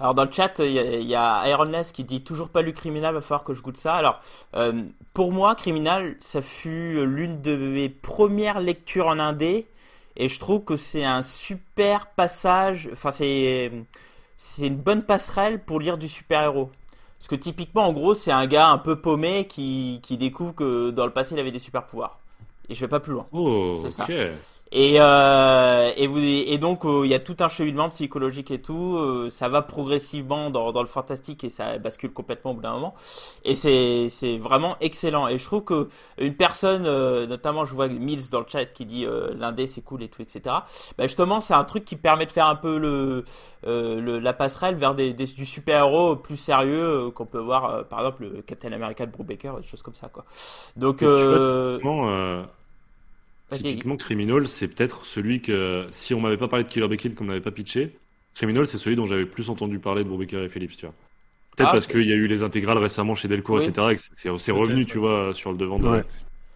[0.00, 3.14] Alors dans le chat, il y, y a Ironless qui dit toujours pas lu Criminal,
[3.14, 3.94] va falloir que je goûte ça.
[3.94, 4.20] Alors
[4.54, 4.82] euh,
[5.12, 9.66] pour moi, Criminal, ça fut l'une de mes premières lectures en indé,
[10.16, 12.88] et je trouve que c'est un super passage.
[12.92, 13.72] Enfin, c'est
[14.38, 16.70] c'est une bonne passerelle pour lire du super héros.
[17.18, 20.90] Parce que typiquement, en gros, c'est un gars un peu paumé qui, qui découvre que
[20.90, 22.20] dans le passé, il avait des super pouvoirs.
[22.68, 23.26] Et je vais pas plus loin.
[23.32, 24.04] Oh, C'est ça.
[24.04, 24.10] ok.
[24.70, 28.60] Et, euh, et, vous, et donc, euh, il y a tout un cheminement psychologique et
[28.60, 28.96] tout.
[28.98, 32.72] euh, ça va progressivement dans, dans le fantastique et ça bascule complètement au bout d'un
[32.74, 32.94] moment.
[33.44, 35.26] Et c'est c'est vraiment excellent.
[35.28, 38.84] Et je trouve que une personne, euh, notamment, je vois Mills dans le chat qui
[38.84, 40.66] dit euh, l'indé c'est cool et tout, etc.
[40.98, 43.24] Bah justement, c'est un truc qui permet de faire un peu le,
[43.66, 47.82] euh, le la passerelle vers des, des- du super-héros plus sérieux qu'on peut voir, euh,
[47.84, 50.24] par exemple, le Captain America de Bruce Baker, des choses comme ça, quoi.
[50.76, 51.38] Donc, tu vois,
[53.50, 57.14] Typiquement, Criminal, c'est peut-être celui que, si on m'avait pas parlé de Killer Be Killed,
[57.14, 57.96] qu'on m'avait pas pitché,
[58.34, 60.94] Criminal, c'est celui dont j'avais plus entendu parler de Brubaker et Phillips, tu vois.
[61.56, 63.66] Peut-être Ah, parce qu'il y a eu les intégrales récemment chez Delcourt, Oui.
[63.66, 63.92] etc.
[63.92, 63.96] et
[64.38, 66.04] c'est revenu, tu vois, sur le devant de, Ouais.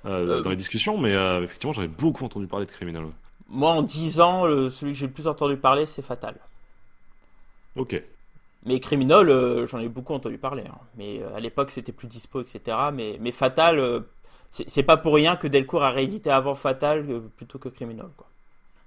[0.07, 3.05] euh, Euh, dans les discussions, mais euh, effectivement, j'avais beaucoup entendu parler de Criminal.
[3.49, 6.37] moi, en 10 ans, le- celui que j'ai le plus entendu parler, c'est Fatal.
[7.77, 8.03] Ok.
[8.65, 10.65] Mais Criminal, euh, j'en ai beaucoup entendu parler.
[10.69, 10.79] hein.
[10.97, 12.77] Mais euh, à l'époque, c'était plus dispo, etc.
[12.93, 14.01] Mais, mais Fatal, euh,
[14.53, 18.09] c'est pas pour rien que Delcourt a réédité avant Fatal euh, plutôt que Criminal.
[18.17, 18.27] Quoi.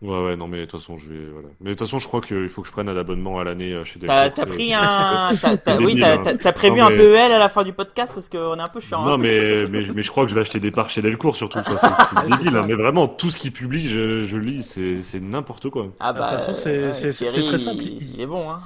[0.01, 1.47] Ouais, ouais, non, mais de toute façon, je vais, voilà.
[1.61, 3.73] Mais de toute façon, je crois qu'il faut que je prenne un abonnement à l'année
[3.73, 4.17] euh, chez Delcourt.
[4.35, 5.29] T'as pris un.
[5.79, 6.21] oui, hein.
[6.39, 8.67] t'as- prévu Non, un mais- PEL à la fin du podcast parce qu'on est un
[8.67, 9.03] peu chiant.
[9.05, 9.17] Non, hein.
[9.17, 11.59] mais, mais, mais je crois que je vais acheter des parts chez Delcourt, surtout.
[11.63, 12.65] C'est- débile, hein.
[12.67, 15.87] Mais vraiment, tout ce qu'il publie, je, je lis, c'est c'est n'importe quoi.
[15.99, 17.81] Ah De toute façon, c'est- ouais, très simple.
[17.81, 18.59] Il, il est bon, hein.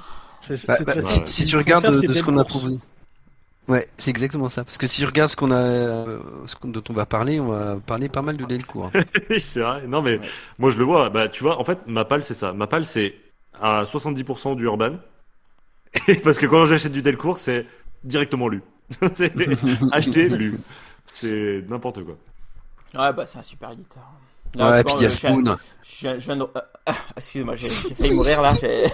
[0.48, 1.26] Bah, bah, très si- simple.
[1.26, 2.76] si Ce tu regardes de, ce qu'on a proposé.
[3.70, 4.64] Ouais, c'est exactement ça.
[4.64, 7.48] Parce que si je regarde ce qu'on a, euh, ce dont on va parler, on
[7.48, 8.90] va parler pas mal de Delcourt.
[8.94, 9.02] hein.
[9.30, 9.86] Oui, c'est vrai.
[9.86, 10.28] Non, mais Ouais.
[10.58, 11.08] moi, je le vois.
[11.08, 12.52] Bah, tu vois, en fait, ma palle, c'est ça.
[12.52, 13.14] Ma palle, c'est
[13.60, 14.94] à 70% du urban.
[16.08, 17.66] Et parce que quand j'achète du Delcourt, c'est
[18.04, 18.62] directement lu.
[19.14, 19.32] c'est
[19.92, 20.58] acheté, lu.
[21.06, 22.16] C'est n'importe quoi.
[22.94, 24.02] Ouais, bah c'est un super éditeur.
[24.56, 25.44] Ouais, Là, et bon, puis il y a je- Spoon.
[25.44, 26.42] Je viens, je viens de...
[26.42, 28.52] euh, ah, excuse-moi, j'ai j'ai failli mourir là.
[28.60, 28.86] j'ai-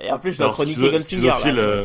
[0.00, 1.82] Et en plus, je dois Alors, chroniquer schizo- Gunslinger là.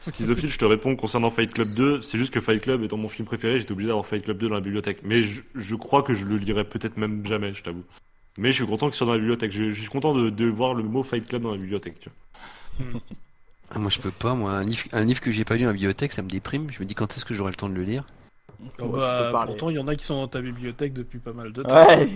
[0.00, 2.02] Schizophile, je te réponds concernant Fight Club 2.
[2.02, 4.48] C'est juste que Fight Club étant mon film préféré, j'étais obligé d'avoir Fight Club 2
[4.48, 5.00] dans la bibliothèque.
[5.04, 7.84] Mais je, je crois que je le lirai peut-être même jamais, je t'avoue.
[8.38, 9.52] Mais je suis content qu'il soit dans la bibliothèque.
[9.52, 12.00] Je, je suis content de, de voir le mot Fight Club dans la bibliothèque.
[12.00, 12.08] Tu
[12.78, 13.00] vois.
[13.72, 14.34] Ah, moi, je peux pas.
[14.34, 16.70] Moi, un livre, un livre que j'ai pas lu en bibliothèque, ça me déprime.
[16.70, 18.04] Je me dis quand est-ce que j'aurai le temps de le lire?
[18.78, 21.32] Oh, Ouais, bah, pourtant, il y en a qui sont dans ta bibliothèque depuis pas
[21.32, 21.74] mal de temps.
[21.74, 22.08] Ouais.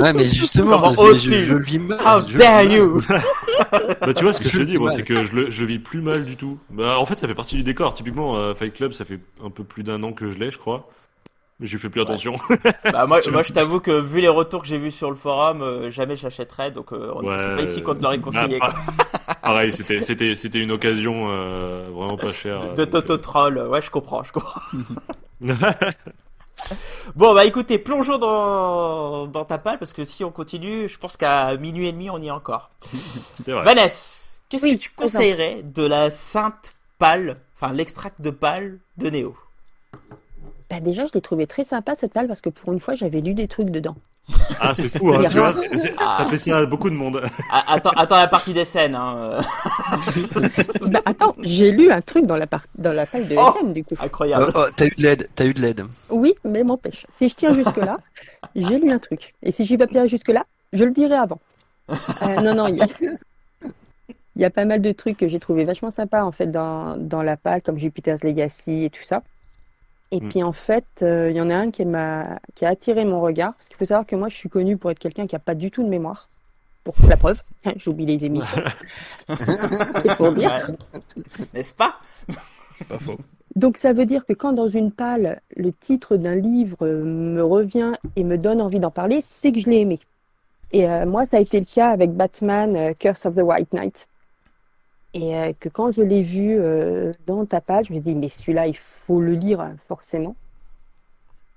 [0.00, 1.98] Ouais, mais justement, je, je le vis mal.
[2.00, 2.76] How je dare vis mal.
[2.76, 3.02] you
[4.00, 5.64] Bah, tu vois, ce que je Je te dis, moi, c'est que je, le, je
[5.64, 6.58] vis plus mal du tout.
[6.70, 7.94] Bah, en fait, ça fait partie du décor.
[7.94, 10.58] Typiquement, euh, Fight Club, ça fait un peu plus d'un an que je l'ai, je
[10.58, 10.88] crois.
[11.62, 12.34] J'ai fait plus attention.
[12.92, 15.62] Bah moi, moi je t'avoue que vu les retours que j'ai vus sur le forum,
[15.62, 18.58] euh, jamais je l'achèterais, donc euh, on Ouais, c'est pas ici qu'on te l'aurait conseillé.
[18.58, 19.34] bah, quoi.
[19.42, 22.60] Pareil, c'était, c'était, c'était une occasion euh, vraiment pas chère.
[22.60, 24.60] De donc, euh, Toto Troll, ouais je comprends, je comprends.
[27.16, 31.16] Bon bah écoutez, plongeons dans, dans ta palle, parce que si on continue, je pense
[31.16, 32.70] qu'à minuit et demi on y est encore.
[33.34, 33.64] c'est vrai.
[33.64, 39.10] Vanessa, qu'est-ce Oui, que tu conseillerais de la sainte palle, enfin l'extract de palle de
[39.10, 39.36] Néo?
[40.72, 43.20] Bah, déjà, je l'ai trouvé très sympa cette palle parce que pour une fois, j'avais
[43.20, 43.94] lu des trucs dedans.
[44.58, 47.22] Ah, c'est fou, hein, tu vois, c'est- ça fait ça à beaucoup de monde.
[47.50, 48.94] Ah, Attends, attends la partie des scènes.
[48.94, 49.36] Hein.
[50.80, 53.72] bah, attends, j'ai lu un truc dans la, par- dans la palle de Oh SM
[53.74, 53.96] du coup.
[54.00, 54.46] Incroyable.
[54.54, 55.82] Oh, oh, t'as eu de l'aide, t'as eu de l'aide.
[56.10, 57.06] Oui, mais m'empêche.
[57.18, 57.98] Si je tiens jusque-là,
[58.56, 59.34] j'ai lu un truc.
[59.42, 61.40] Et si j'y vais pas jusque-là, je le dirai avant.
[61.90, 62.86] Euh, non, non, il y a,
[64.36, 66.96] il y a pas mal de trucs que j'ai trouvé vachement sympa en fait dans,
[66.96, 69.22] dans la palle, comme Jupiter's Legacy et tout ça.
[70.12, 70.28] Et Mm.
[70.28, 73.54] puis en fait, euh, il y en a un qui a attiré mon regard.
[73.54, 75.54] Parce qu'il faut savoir que moi, je suis connue pour être quelqu'un qui a pas
[75.54, 76.28] du tout de mémoire.
[76.84, 77.40] Pour la preuve,
[77.76, 78.62] j'oublie les émissions.
[79.28, 80.52] C'est pour dire.
[81.54, 81.96] N'est-ce pas?
[82.74, 83.18] C'est pas faux.
[83.54, 87.92] Donc ça veut dire que quand dans une palle, le titre d'un livre me revient
[88.16, 90.00] et me donne envie d'en parler, c'est que je l'ai aimé.
[90.72, 93.72] Et euh, moi, ça a été le cas avec Batman, euh, Curse of the White
[93.74, 94.06] Knight.
[95.14, 98.28] Et euh, que quand je l'ai vu euh, dans ta page, je me dis, mais
[98.28, 100.36] celui-là, il faut le lire hein, forcément.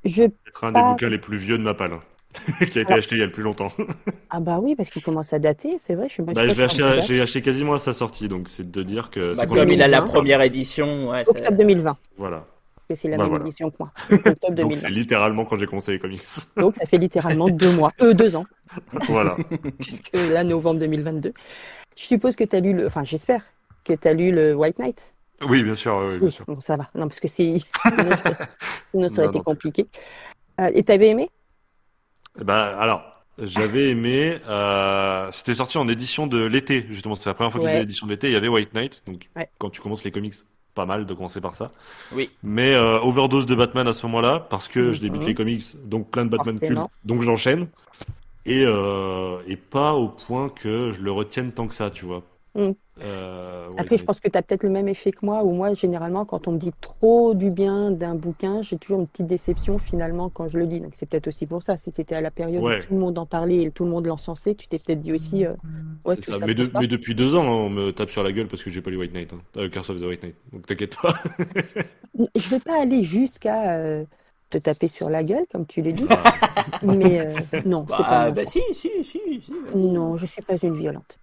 [0.03, 0.23] Je...
[0.23, 1.99] C'est un des bouquins les plus vieux de ma palle, hein,
[2.71, 3.69] qui a été acheté il y a le plus longtemps.
[4.31, 6.51] Ah bah oui, parce qu'il commence à dater, c'est vrai, je suis pas Bah, je
[6.53, 9.33] sûre l'ai que acheté, j'ai acheté quasiment à sa sortie, donc c'est de dire que
[9.35, 10.13] Bah, Comme j'ai- il a la 2020.
[10.13, 12.43] première édition, ouais, c'est- Octobre 2020, Voilà.
[12.75, 13.45] parce que c'est la Bah même voilà.
[13.45, 13.91] édition que moi.
[14.09, 14.75] Donc, Octobre Donc 2020.
[14.81, 16.21] c'est littéralement quand j'ai commencé les comics.
[16.57, 18.45] Donc ça fait littéralement deux mois, euh, deux ans.
[19.07, 19.37] voilà.
[19.79, 21.31] puisque là, novembre 2022.
[21.97, 22.88] Je suppose que tu as lu le.
[22.88, 23.41] Enfin, j'espère
[23.84, 25.13] que tu as lu le White Knight.
[25.47, 26.45] Oui, bien sûr, oui, bien Oui, sûr.
[26.47, 26.89] bon, ça va.
[26.95, 27.58] Non, parce que c'est.
[28.91, 29.43] Sinon, ça aurait Non, été non.
[29.43, 29.86] compliqué.
[30.60, 31.29] Euh, et t'avais aimé?
[32.43, 33.03] Bah alors,
[33.38, 34.39] j'avais aimé.
[34.47, 37.15] Euh, C'était sorti en édition de l'été, justement.
[37.15, 37.69] C'est la première fois Ouais.
[37.71, 38.27] avait l'édition de l'été.
[38.27, 39.49] Il y avait White Knight, donc Ouais.
[39.58, 40.34] quand tu commences les comics,
[40.73, 41.71] pas mal de commencer par ça.
[42.13, 42.29] Oui.
[42.43, 45.27] Mais euh, overdose de Batman à ce moment-là, parce que je débute Mhm.
[45.27, 47.67] les comics, donc plein de Batman cultes, donc j'enchaîne.
[48.45, 52.23] Et, euh, et pas au point que je le retienne tant que ça, tu vois.
[52.55, 52.71] Mm.
[53.01, 55.73] Euh, Après, je pense que tu as peut-être le même effet que moi, où moi,
[55.73, 59.79] généralement, quand on me dit trop du bien d'un bouquin, j'ai toujours une petite déception
[59.79, 60.79] finalement quand je le lis.
[60.79, 61.75] Donc c'est peut-être aussi pour ça.
[61.75, 62.79] Si tu étais à la période Ouais.
[62.79, 65.12] où tout le monde en parlait et tout le monde l'encensait, tu t'es peut-être dit
[65.12, 65.45] aussi.
[65.45, 65.53] euh,
[66.05, 66.39] ouais, ça.
[66.39, 68.81] ça Mais, de- depuis deux ans, on me tape sur la gueule parce que j'ai
[68.81, 69.34] pas lu White Knight.
[69.34, 69.41] Hein.
[69.58, 70.36] Euh, Curse of the White Knight.
[70.53, 71.15] Donc t'inquiète pas.
[72.36, 74.05] Je vais pas aller jusqu'à euh,
[74.49, 76.08] te taper sur la gueule, comme tu l'as dit,
[76.84, 77.34] mais euh,
[77.65, 79.19] non, c'est pas Bah, bah si, si, si.
[79.75, 81.17] Non, je suis pas une violente.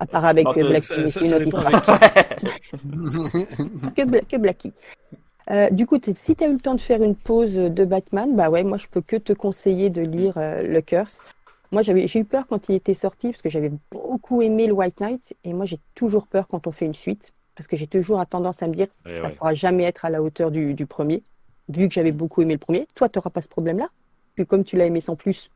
[0.00, 1.50] À part avec Non, euh, Ça, ça, ça avec
[3.94, 4.72] que, Bla- que Blackie.
[5.50, 8.34] Euh, du coup, si tu as eu le temps de faire une pause de Batman,
[8.36, 11.20] bah ouais, moi je peux que te conseiller de lire euh, Le Curse.
[11.70, 14.72] Moi j'avais, j'ai eu peur quand il était sorti parce que j'avais beaucoup aimé le
[14.72, 17.86] White Knight et moi j'ai toujours peur quand on fait une suite parce que j'ai
[17.86, 19.34] toujours tendance à me dire Ouais, ça ne ouais.
[19.34, 21.22] pourra jamais être à la hauteur du, du premier,
[21.68, 22.86] vu que j'avais beaucoup aimé le premier.
[22.94, 23.88] Toi, tu n'auras pas ce problème-là,
[24.34, 25.50] puis comme tu l'as aimé sans plus,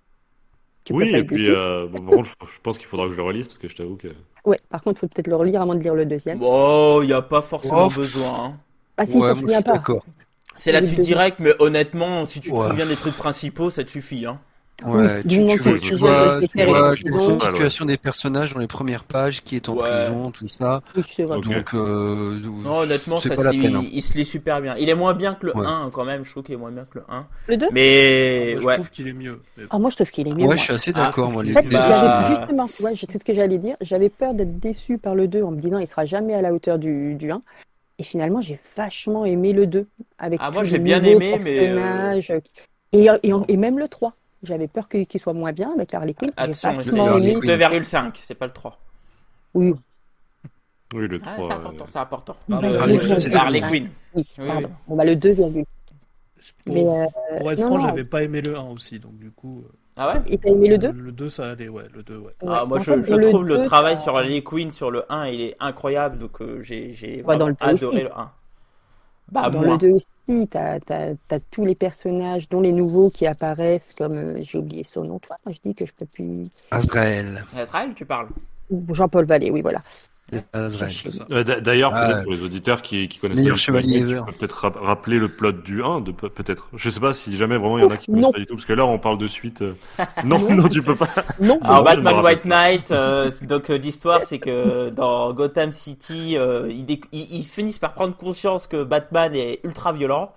[0.85, 3.13] tu peux Oui, pas et puis euh, bon, par contre, je, pense qu'il faudra que
[3.13, 4.09] je le relise parce que je t'avoue que.
[4.45, 6.39] Ouais, par contre, il faut peut-être le relire avant de lire le deuxième.
[6.39, 7.89] Bon, il n'y a pas forcément Oh.
[7.89, 8.45] besoin.
[8.45, 8.57] hein.
[8.97, 9.73] Ah si, ouais, ça moi se je souvient suis pas.
[9.75, 10.05] d'accord.
[10.57, 12.69] C'est la suite directe, mais honnêtement, si tu te Ouais.
[12.69, 14.27] souviens des trucs principaux, ça te suffit.
[14.27, 14.41] Hein.
[14.85, 18.53] Ouais, du tu, tu que vois, tu tu vois, tu vois la situation des personnages
[18.55, 19.83] dans les premières pages, qui est en Ouais.
[19.83, 20.83] prison, tout ça.
[21.17, 23.77] Donc, euh, Non, honnêtement, c'est ça pas la peine.
[23.77, 23.85] hein.
[23.93, 24.75] il se lit super bien.
[24.79, 25.67] Il est moins bien que le Ouais.
[25.67, 27.27] 1 quand même, je trouve qu'il est moins bien que le 1.
[27.49, 29.41] Le 2 Mais Moi, je trouve qu'il est mieux.
[29.57, 30.39] Mais Ah, moi, je trouve qu'il est mieux.
[30.41, 30.57] Ouais, moi.
[30.57, 33.35] je suis assez Ah, d'accord, En fait, Bah, j'avais justement, tu vois, c'est ce que
[33.35, 33.77] j'allais dire.
[33.81, 36.53] J'avais peur d'être déçu par le 2 en me disant il sera jamais à la
[36.53, 37.41] hauteur du, du 1.
[37.99, 39.87] Et finalement, j'ai vachement aimé le 2.
[40.19, 42.33] Avec Ah, moi, tous j'ai les bien nouveaux aimé, mais, euh, personnages.
[42.93, 44.15] Et, et, et même le 3.
[44.43, 46.31] J'avais peur qu'il soit moins bien avec Harley Quinn.
[46.37, 47.41] J'ai Attention, c'est vachement Harley aimé.
[47.41, 47.51] Quinn.
[47.83, 48.79] 2,5, c'est pas le 3.
[49.55, 49.75] Oui,
[50.95, 51.47] Oui, le Ah, 3.
[51.49, 52.37] c'est euh, important, c'est important.
[52.41, 53.35] Ah, bah, le- Harley oui, Quinn, c'est.
[53.35, 53.91] Harley Ah, Quinn.
[54.15, 54.69] Oui, pardon.
[54.69, 54.75] oui.
[54.89, 55.65] Bon, bah, le 2, virgule.
[56.65, 57.07] Pour, Mais, euh,
[57.39, 59.65] pour être non, franc, j'avais pas aimé le 1 aussi, donc du coup.
[59.97, 60.23] Ah ouais?
[60.27, 62.33] Et t'as aimé le 2 Le, le 2, ça allait, ouais, le 2, ouais.
[62.45, 62.67] Ah, Ouais.
[62.69, 64.91] moi, En je, fait, je pour trouve le 2, travail t'as- sur Harley Quinn sur
[64.91, 66.89] le 1, il est incroyable, donc euh, j'ai
[67.23, 68.03] le adoré aussi.
[68.03, 68.31] le 1.
[69.31, 69.73] Bah, Dans moi.
[69.75, 74.43] le 2 aussi, tu as, tous les personnages, dont les nouveaux qui apparaissent, comme euh,
[74.43, 76.49] j'ai oublié son nom, toi, je dis que je peux plus.
[76.71, 77.39] Azrael.
[77.57, 78.29] Azrael, tu parles
[78.91, 79.83] Jean-Paul Vallée, oui, voilà.
[81.63, 84.01] D'ailleurs, Ah, peut-être pour les auditeurs qui, qui connaissent Meilleur pas chevalier
[84.39, 86.69] peut-être rap- rappeler le plot du 1, de, peut-être.
[86.75, 88.33] Je sais pas si jamais vraiment il y en a qui connaissent Non.
[88.33, 89.63] pas du tout, parce que là on parle de suite.
[89.63, 89.75] euh.
[90.25, 90.55] Non, Non.
[90.55, 91.09] non, tu peux pas.
[91.41, 92.45] Non, Alors me Batman White.
[92.45, 97.45] Knight, euh, donc euh, l'histoire c'est que dans Gotham City, euh, ils, déc- ils- ils
[97.47, 100.33] finissent par prendre conscience que Batman est ultra violent.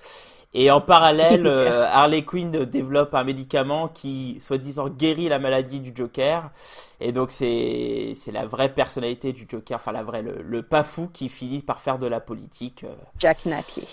[0.57, 5.91] Et en parallèle, euh, Harley Quinn développe un médicament qui, soi-disant, guérit la maladie du
[5.93, 6.49] Joker.
[7.01, 10.83] Et donc c'est c'est la vraie personnalité du Joker, enfin la vraie, le, le pas
[10.83, 12.85] fou qui finit par faire de la politique.
[12.85, 13.83] euh, Jack Napier.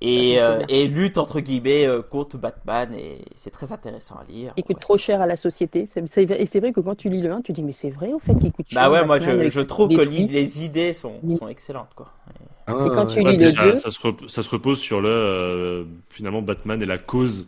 [0.00, 4.52] et, euh, et lutte entre guillemets euh, contre Batman et c'est très intéressant à lire.
[4.56, 5.88] Il coûte Ouais, trop cher à la société.
[5.96, 8.20] Et c'est vrai que quand tu lis le 1, tu dis, mais c'est vrai au
[8.20, 8.80] fait qu'il coûte cher.
[8.80, 12.12] Bah ouais, moi je, trouve que les idées sont, sont excellentes quoi.
[12.66, 13.32] Ah, Et quand ouais, tu ouais.
[13.32, 16.40] lis Ouais, le ça, 2, ça se rep- ça se repose sur le euh, finalement
[16.42, 17.46] Batman est la cause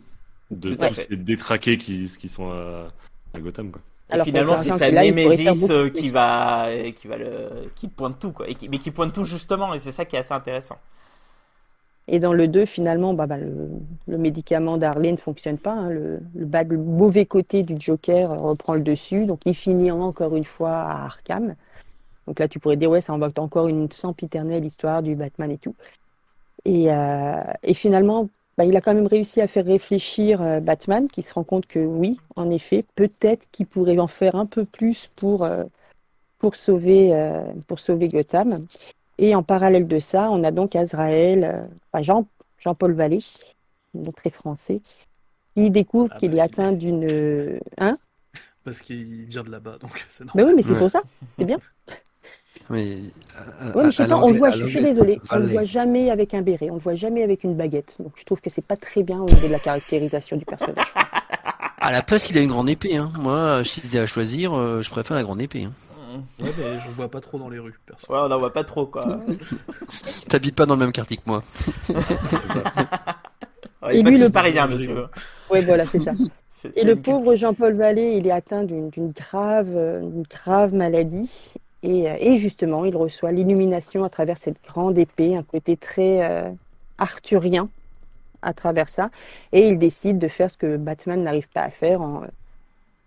[0.51, 2.93] de tous ces détraqués qui, qui sont à,
[3.33, 3.81] à Gotham quoi.
[4.09, 8.19] Et Alors, finalement c'est sa là, némésis euh, qui va qui va le qui pointe
[8.19, 10.33] tout quoi, et qui- mais qui pointe tout justement et c'est ça qui est assez
[10.33, 10.77] intéressant.
[12.09, 13.69] Et dans le 2, finalement, bah, bah, le,
[14.07, 15.73] le médicament d'Harley ne fonctionne pas.
[15.73, 15.89] hein.
[15.89, 19.25] Le, le, bad- le mauvais côté du Joker reprend le dessus.
[19.25, 21.55] Donc, il finit encore une fois à Arkham.
[22.27, 25.57] Donc là, tu pourrais dire, ouais, ça invente encore une sempiternelle histoire du Batman et
[25.57, 25.75] tout.
[26.65, 31.07] Et, euh, et finalement, bah, il a quand même réussi à faire réfléchir euh, Batman,
[31.07, 34.65] qui se rend compte que oui, en effet, peut-être qu'il pourrait en faire un peu
[34.65, 35.63] plus pour, euh,
[36.39, 37.13] pour, sauver,
[37.67, 38.65] pour sauver Gotham.
[39.17, 42.27] Et en parallèle de ça, on a donc Azrael, enfin Jean,
[42.59, 43.23] Jean-Paul Vallée,
[43.93, 44.81] donc très français,
[45.55, 47.59] qui découvre Ah, qu'il est atteint d'une...
[47.79, 47.97] Hein?
[48.63, 50.53] Parce qu'il vient de là-bas, donc c'est Mais normal.
[50.53, 50.79] oui, mais c'est Ouais.
[50.79, 51.01] pour ça,
[51.39, 51.57] c'est bien.
[52.69, 52.97] Mais,
[53.37, 55.41] à- Oui, mais je sais à pas, on le voit, je suis désolée, on le
[55.43, 55.53] Valley.
[55.53, 57.95] voit jamais avec un béret, on le voit jamais avec une baguette.
[57.99, 60.85] Donc je trouve que c'est pas très bien au niveau de la caractérisation du personnage.
[60.95, 61.01] je.
[61.79, 62.97] À la place, il a une grande épée.
[62.97, 63.11] Hein.
[63.17, 65.63] Moi, si c'était à choisir, euh, je préfère la grande épée.
[65.65, 65.71] Hein.
[66.41, 68.11] Ouais, mais je vois pas trop dans les rues, perso.
[68.11, 69.05] Ouais, on en voit pas trop quoi.
[70.27, 71.41] T'habites pas dans le même quartier que moi.
[73.89, 75.05] Est Et pas lui, le- parisiens, Je monsieur.
[75.49, 76.11] Ouais, voilà, c'est ça.
[76.75, 81.53] Et le pauvre Jean-Paul Vallée, il est atteint d'une grave, euh, une grave maladie.
[81.83, 86.29] Et, euh, et justement, il reçoit l'illumination à travers cette grande épée, un côté très
[86.29, 86.51] euh,
[86.97, 87.69] arthurien
[88.41, 89.09] à travers ça.
[89.51, 92.27] Et il décide de faire ce que Batman n'arrive pas à faire en, euh,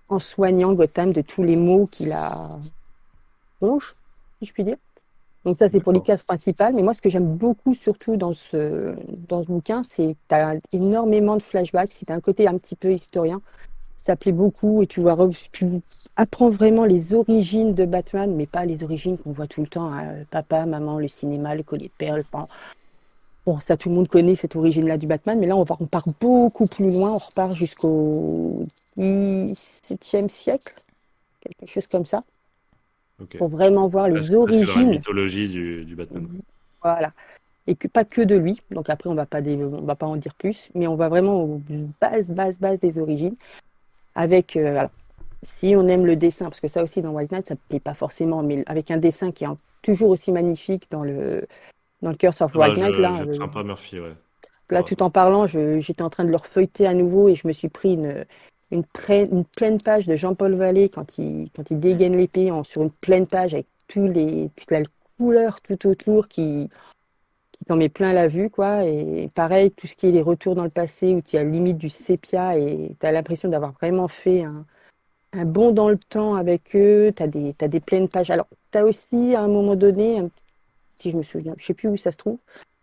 [0.09, 2.51] en soignant Gotham de tous les maux qu'il a
[3.61, 3.95] ronge,
[4.39, 4.77] si je puis dire.
[5.45, 6.75] Donc ça, c'est pour les cases principales.
[6.75, 8.95] Mais moi, ce que j'aime beaucoup, surtout dans ce,
[9.29, 11.93] dans ce bouquin, c'est que tu as énormément de flashbacks.
[11.93, 13.41] Si tu as un côté un petit peu historien,
[14.03, 15.17] Ça plaît beaucoup et tu vois,
[15.53, 15.67] tu
[16.17, 19.93] apprends vraiment les origines de Batman, mais pas les origines qu'on voit tout le temps.
[19.93, 20.25] hein.
[20.31, 22.25] Papa, maman, le cinéma, le collier de perles.
[23.47, 25.87] Bon, ça tout le monde connaît cette origine-là du Batman, mais là on, va, on
[25.87, 27.13] part beaucoup plus loin.
[27.13, 30.75] On repart jusqu'au XVIIe siècle,
[31.41, 32.25] quelque chose comme ça,
[33.39, 34.91] pour vraiment voir Parce- les parce que dans la origines.
[34.91, 36.27] mythologie du, du Batman.
[36.83, 37.13] Voilà.
[37.67, 38.61] Et que pas que de lui.
[38.71, 41.09] Donc après, on va pas, dé- on va pas en dire plus, mais on va
[41.11, 41.61] vraiment aux
[42.01, 43.37] bases, bases, bases des origines.
[44.15, 44.87] Avec, euh,
[45.43, 47.81] si on aime le dessin, parce que ça aussi dans White Knight, ça ne plaît
[47.81, 49.49] pas forcément, mais avec un dessin qui est
[49.83, 51.47] toujours aussi magnifique dans le,
[52.03, 54.15] dans le Curse of Ah, White Knight, là, je euh, pas Murphy, ouais.
[54.71, 57.53] Là, tout en parlant, j'étais en train de le refeuilleter à nouveau et je me
[57.53, 58.25] suis pris une,
[58.71, 62.83] une, une pleine page de Jean-Paul Vallée quand il, quand il dégaine l'épée en- sur
[62.83, 64.83] une pleine page avec tous les, toute la
[65.19, 66.71] couleur tout autour qui,
[67.61, 68.85] qui t'en met plein la vue, quoi.
[68.85, 71.77] Et pareil, tout ce qui est les retours dans le passé où tu as limite
[71.77, 74.65] du sépia et tu as l'impression d'avoir vraiment fait un,
[75.35, 77.13] un bond dans le temps avec eux.
[77.15, 78.31] Tu as des, t'as des pleines pages.
[78.31, 80.23] Alors, tu as aussi à un moment donné,
[80.99, 82.39] si je me souviens, je sais plus où ça se trouve,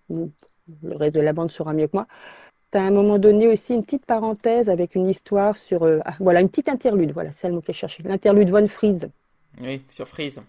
[0.09, 2.07] le reste de la bande sera mieux que moi.
[2.71, 5.83] Tu as à un moment donné aussi une petite parenthèse avec une histoire sur.
[5.83, 8.03] euh, ah, voilà, une petite interlude, voilà, c'est le mot que je cherchais.
[8.03, 9.09] L'interlude Von Freeze.
[9.59, 10.41] Oui, sur Freeze.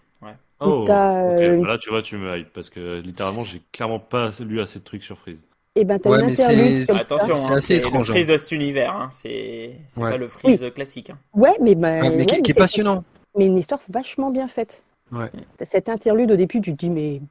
[0.61, 1.39] Oh, t'as, ok.
[1.47, 4.59] euh, Bah là, tu vois, tu me hype parce que littéralement, j'ai clairement pas lu
[4.59, 5.39] assez de trucs sur Freeze.
[5.75, 8.13] Et ben, tu as Ouais, une mais interlude c'est- Attention, c'est hein, assez étrange, hein.
[8.13, 8.93] Freeze de cet univers.
[8.93, 9.09] Hein.
[9.13, 10.11] C'est c'est Ouais.
[10.11, 11.11] pas le Freeze classique.
[11.11, 11.17] hein.
[11.33, 13.03] Ouais, mais, ben, Ouais, mais ouais, qui, mais qui est passionnant.
[13.37, 14.81] mais une histoire vachement bien faite.
[15.11, 15.29] Ouais.
[15.57, 17.21] T'as Cette interlude, au début, tu te dis, mais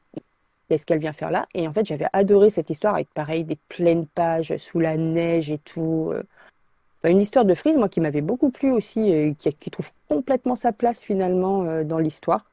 [0.68, 1.46] qu'est-ce qu'elle vient faire là?
[1.54, 5.50] Et en fait, j'avais adoré cette histoire avec, pareil, des pleines pages sous la neige
[5.50, 6.10] et tout.
[6.12, 6.22] euh.
[7.02, 9.88] Enfin, une histoire de Freeze, moi, qui m'avait beaucoup plu aussi, et qui, qui trouve
[10.08, 12.46] complètement sa place finalement euh, dans l'histoire.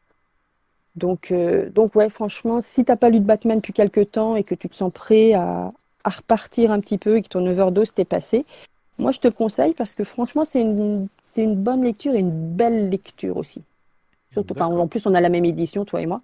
[0.96, 4.44] Donc, euh, donc, ouais, franchement, si t'as pas lu de Batman depuis quelques temps et
[4.44, 5.72] que tu te sens prêt à,
[6.04, 8.46] à repartir un petit peu et que ton overdose t'est passé,
[8.98, 12.20] moi, je te le conseille parce que franchement, c'est une, c'est une bonne lecture et
[12.20, 13.62] une belle lecture aussi.
[14.32, 16.22] Surtout, enfin, en plus, on a la même édition, toi et moi.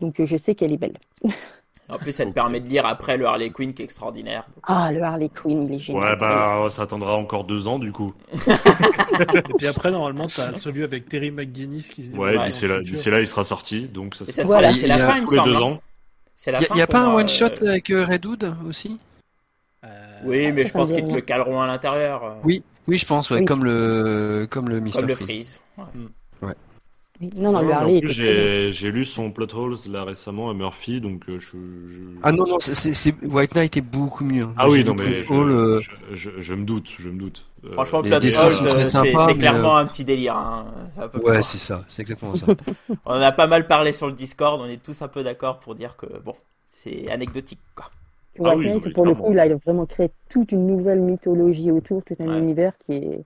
[0.00, 0.98] Donc, euh, je sais qu'elle est belle.
[1.88, 4.46] En plus, ça te permet de lire après le Harley Quinn qui est extraordinaire.
[4.62, 6.02] Ah, le Harley Quinn, il est génial.
[6.02, 8.14] Ouais, bah, ça attendra encore deux ans, du coup.
[8.32, 13.20] Et puis après, normalement, t'as celui avec Terry McGuinness qui se Ouais, d'ici là, là,
[13.20, 14.68] il sera sorti, donc ça ça Voilà.
[14.68, 15.44] la- c'est la Il y a fin, il me semble.
[15.50, 15.60] deux hein.
[15.62, 15.82] ans.
[16.34, 18.98] C'est la Il fin n'y a, qu'on pas un one shot euh, avec Redwood aussi?
[19.84, 19.88] Euh,
[20.24, 22.24] Oui, mais ça, je pense qu'ils te le caleront à l'intérieur.
[22.24, 23.44] euh, Oui, oui, je pense, ouais, Oui.
[23.44, 24.90] comme le comme le Mr.
[24.92, 25.58] Comme le Freeze.
[25.76, 25.84] Freeze.
[26.40, 26.54] Ouais.
[27.36, 28.00] Non, non, le Non, Harley
[28.72, 32.46] j'ai lu son plot holes là récemment à Murphy, donc euh, je, je- Ah non
[32.48, 34.42] non, c'est- White Knight est beaucoup mieux.
[34.42, 34.54] hein.
[34.56, 37.18] Ah oui, non mais Plot Hole, euh, je, je, je, je me doute, je me
[37.18, 37.46] doute.
[37.64, 39.86] Euh, Franchement, les Plot dessins Holes, sont euh, très c'est sympas, c'est mais, clairement un
[39.86, 40.36] petit délire.
[40.36, 40.66] hein.
[41.24, 42.46] Ouais, c'est ça, c'est exactement ça.
[43.06, 45.60] On en a pas mal parlé sur le Discord, on est tous un peu d'accord
[45.60, 46.34] pour dire que bon,
[46.72, 47.90] c'est anecdotique quoi.
[48.44, 50.66] Ah White oui, Knight, oui, pour le coup, là, il a vraiment créé toute une
[50.66, 52.38] nouvelle mythologie autour, tout un Ouais.
[52.38, 53.24] univers qui est.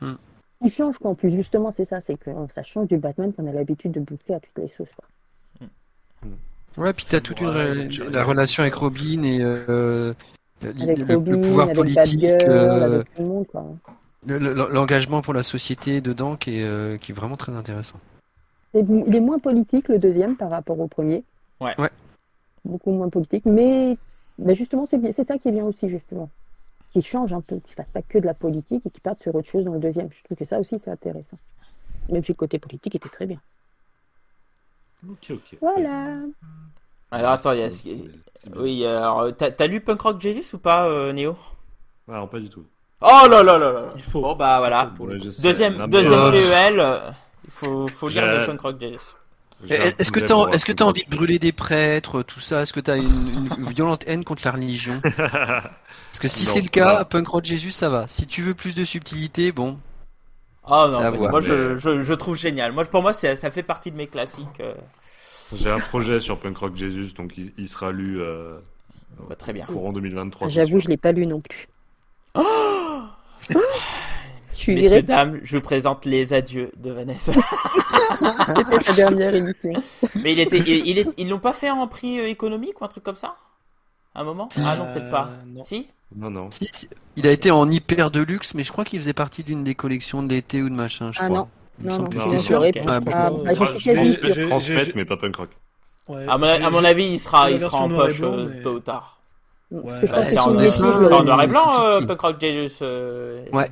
[0.00, 0.14] Hmm.
[0.64, 1.10] Qui change, quoi.
[1.10, 3.92] En plus, justement, c'est ça, c'est que euh, ça change du Batman qu'on a l'habitude
[3.92, 5.06] de bouffer à toutes les sauces, quoi.
[6.76, 10.12] Ouais, puis t'as toute une Ouais, je- la relation avec Robin et euh,
[10.62, 13.64] le, Avec le- Robin, le pouvoir avec politique, Batgirl, euh, avec tout le monde, quoi.
[14.26, 18.00] le- le- l'engagement pour la société dedans qui est euh, qui est vraiment très intéressant.
[18.74, 21.22] Il est moins politique, le deuxième, par rapport au premier.
[21.60, 21.78] Ouais.
[21.78, 21.90] Ouais.
[22.64, 23.96] Beaucoup moins politique, mais,
[24.40, 26.28] mais justement, c'est ça qui est bien aussi, justement.
[26.94, 29.34] Qui change un peu, qui fasse pas que de la politique et qui parte sur
[29.34, 30.08] autre chose dans le deuxième.
[30.16, 31.36] Je trouve que ça aussi, c'est intéressant.
[32.08, 33.40] Même si le côté politique était très bien.
[35.10, 35.58] Ok, ok.
[35.60, 36.18] Voilà.
[37.10, 37.68] Alors attends, il y a...
[38.56, 41.36] Oui, alors t'as t'as lu Punk Rock Jesus ou pas, euh, Néo
[42.08, 42.64] Ah, non, pas du tout.
[43.00, 43.92] Oh là là là là.
[43.96, 44.22] Il faut.
[44.22, 44.92] Bon bah voilà.
[44.96, 45.18] Faut Ouais.
[45.18, 47.10] Deuxième, Non, deuxième Euh, PEL, euh,
[47.44, 49.16] il faut, faut lire le Punk Rock Jesus.
[49.62, 52.62] Un Est-ce que t'as est-ce que t'as envie de brûler des prêtres, tout ça?
[52.62, 53.04] Est-ce que t'as une,
[53.58, 54.94] une violente haine contre la religion?
[56.14, 57.04] Parce que si c'est le cas.
[57.04, 58.06] Punk Rock Jésus, ça va.
[58.06, 59.80] Si tu veux plus de subtilité, bon.
[60.64, 62.70] Oh non, mais moi mais- je, je, je trouve génial.
[62.70, 64.60] Moi pour moi ça fait partie de mes classiques.
[64.60, 64.74] euh,
[65.56, 68.58] J'ai un projet sur Punk Rock Jesus, donc il, il sera lu euh,
[69.28, 69.66] bah, très bien.
[69.66, 70.46] courant 2023.
[70.46, 71.68] c'est J'avoue, je l'ai pas lu non plus.
[72.36, 73.58] je
[74.54, 77.32] suis Messieurs, dames, je vous présente les adieux de Vanessa.
[78.14, 79.72] C'était sa dernière émission.
[80.22, 82.84] Mais il était, il, il est- ils l'ont pas fait en prix euh, économique ou
[82.84, 83.34] un truc comme ça?
[84.14, 84.48] À un moment?
[84.64, 85.30] Ah non, peut-être pas.
[85.32, 85.62] Euh, non.
[85.64, 85.88] Si?
[86.16, 86.50] Non, non.
[86.50, 86.88] Si, si.
[87.16, 89.74] Il a été en hyper de luxe, mais je crois qu'il faisait partie d'une des
[89.74, 91.38] collections de l'été ou de machin, je Ah crois.
[91.38, 91.48] non.
[91.80, 92.60] Il me Non, semble non, que non, non, sûr.
[92.60, 92.76] ok.
[92.76, 92.82] Ah.
[92.86, 93.74] Ah, Euh, bah,
[94.34, 95.50] je- Transmettre, mais pas Punk Rock.
[96.08, 98.74] Ouais, à mon, à avis, il sera, il sera en poche blanc, euh, mais- tôt
[98.74, 99.18] ou tard.
[99.70, 99.94] Ouais.
[100.06, 102.76] Bah, c'est en, en il- noir et blanc, euh, Punk Rock Jesus.
[102.82, 103.66] euh, Ouais.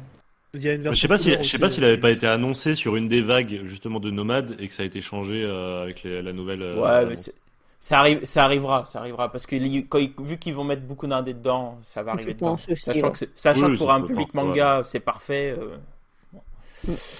[0.54, 1.84] Il y a une version Je sais pas si, couleur je sais aussi, pas s'il
[1.84, 4.82] avait euh, pas été annoncé sur une des vagues justement de Nomade et que ça
[4.82, 6.62] a été changé euh, avec les- la nouvelle.
[6.62, 7.14] euh, Ouais, mais
[7.84, 10.82] ça arrive, ça arrivera, ça arrivera parce que li- quand ils- vu qu'ils vont mettre
[10.82, 12.54] beaucoup d'indés dedans, ça va arriver dedans.
[12.54, 13.12] aussi, Sachant ouais.
[13.12, 15.56] que, sachant Oui, que pour un public manga, c'est parfait.
[15.58, 15.76] euh,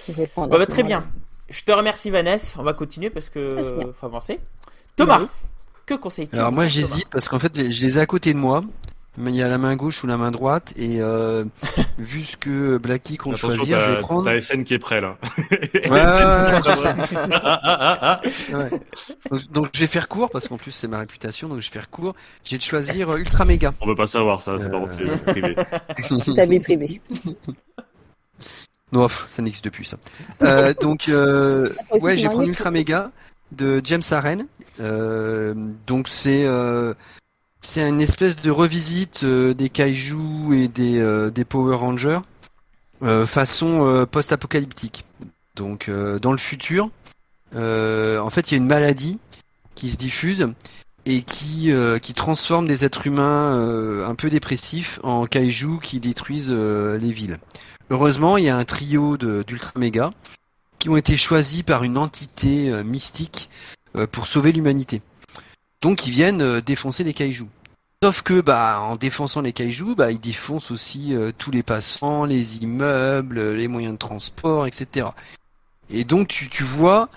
[0.07, 1.05] Je vais prendre Bon, bah, très bien.
[1.49, 2.57] Je te remercie Vanessa.
[2.59, 4.39] On va continuer parce que faut avancer.
[4.95, 5.27] Thomas, Oui.
[5.85, 8.63] que conseilles-tu Alors moi j'hésite parce qu'en fait je les ai à côté de moi.
[9.17, 11.45] Mais il y a la main gauche ou la main droite et euh,
[11.99, 14.25] vu ce que Blacky compte choisir, je vais prendre.
[14.25, 15.17] t'as SN qui est prêt là.
[15.51, 15.57] Ouais,
[15.89, 15.99] ouais.
[16.01, 16.61] Ah,
[17.43, 18.21] ah, ah, ah.
[18.53, 18.69] Ouais.
[19.31, 21.73] Donc, donc, je vais faire court parce qu'en plus c'est ma réputation donc je vais
[21.73, 22.15] faire court.
[22.43, 23.73] J'ai de choisir euh, Ultra Méga.
[23.81, 25.55] On veut pas savoir ça, c'est Euh, c'est privé.
[26.35, 27.01] Ta vie privée.
[28.91, 29.97] non, pff, ça n'existe plus ça.
[30.41, 31.69] Euh, donc euh,
[32.01, 33.11] ouais, j'ai pris Ultra Méga
[33.51, 34.47] de James Aren.
[34.79, 35.53] Euh,
[35.85, 36.93] donc c'est euh,
[37.65, 42.19] c'est une espèce de revisite euh, des kaiju et des euh, des Power Rangers
[43.01, 45.05] euh, façon post-apocalyptique.
[45.55, 45.89] Donc
[46.21, 46.89] dans le futur,
[47.53, 49.19] en fait, il y a une maladie
[49.75, 50.47] qui se diffuse
[51.05, 57.11] et qui qui transforme des êtres humains un peu dépressifs en kaiju qui détruisent les
[57.11, 57.37] villes.
[57.91, 60.11] Heureusement, il y a un trio de d'ultra méga
[60.79, 63.49] qui ont été choisis par une entité mystique
[64.11, 65.01] pour sauver l'humanité.
[65.83, 67.45] Donc ils viennent euh, défoncer les kaijus.
[68.01, 72.25] Sauf que bah en défonçant les kaijus, bah ils défoncent aussi euh, tous les passants,
[72.25, 75.07] les immeubles, euh, les moyens de transport, etc.
[75.89, 77.09] Et donc tu, tu vois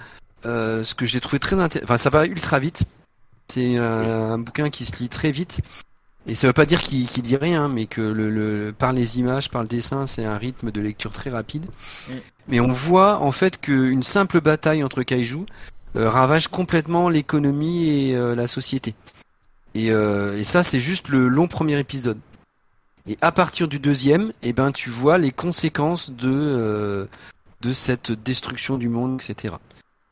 [0.45, 1.87] euh, ce que j'ai trouvé très intéressant.
[1.87, 2.83] Enfin ça va ultra vite.
[3.49, 5.61] C'est un, un bouquin qui se lit très vite.
[6.29, 9.49] Et ça veut pas dire qu'il dit rien, mais que le, le par les images,
[9.49, 11.67] par le dessin, c'est un rythme de lecture très rapide.
[12.09, 12.13] Mm.
[12.49, 15.45] Mais on voit en fait qu'une simple bataille entre euh,
[16.05, 18.95] ravage complètement l'économie et euh, la société.
[19.75, 22.19] Et, euh, et ça, c'est juste le long premier épisode.
[23.09, 27.07] Et à partir du deuxième, eh ben, tu vois les conséquences de euh,
[27.73, 29.55] cette destruction du monde, etc.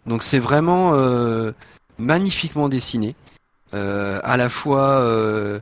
[0.06, 1.52] Donc c'est vraiment euh,
[1.98, 3.14] magnifiquement dessiné,
[3.74, 5.60] euh, à la fois euh,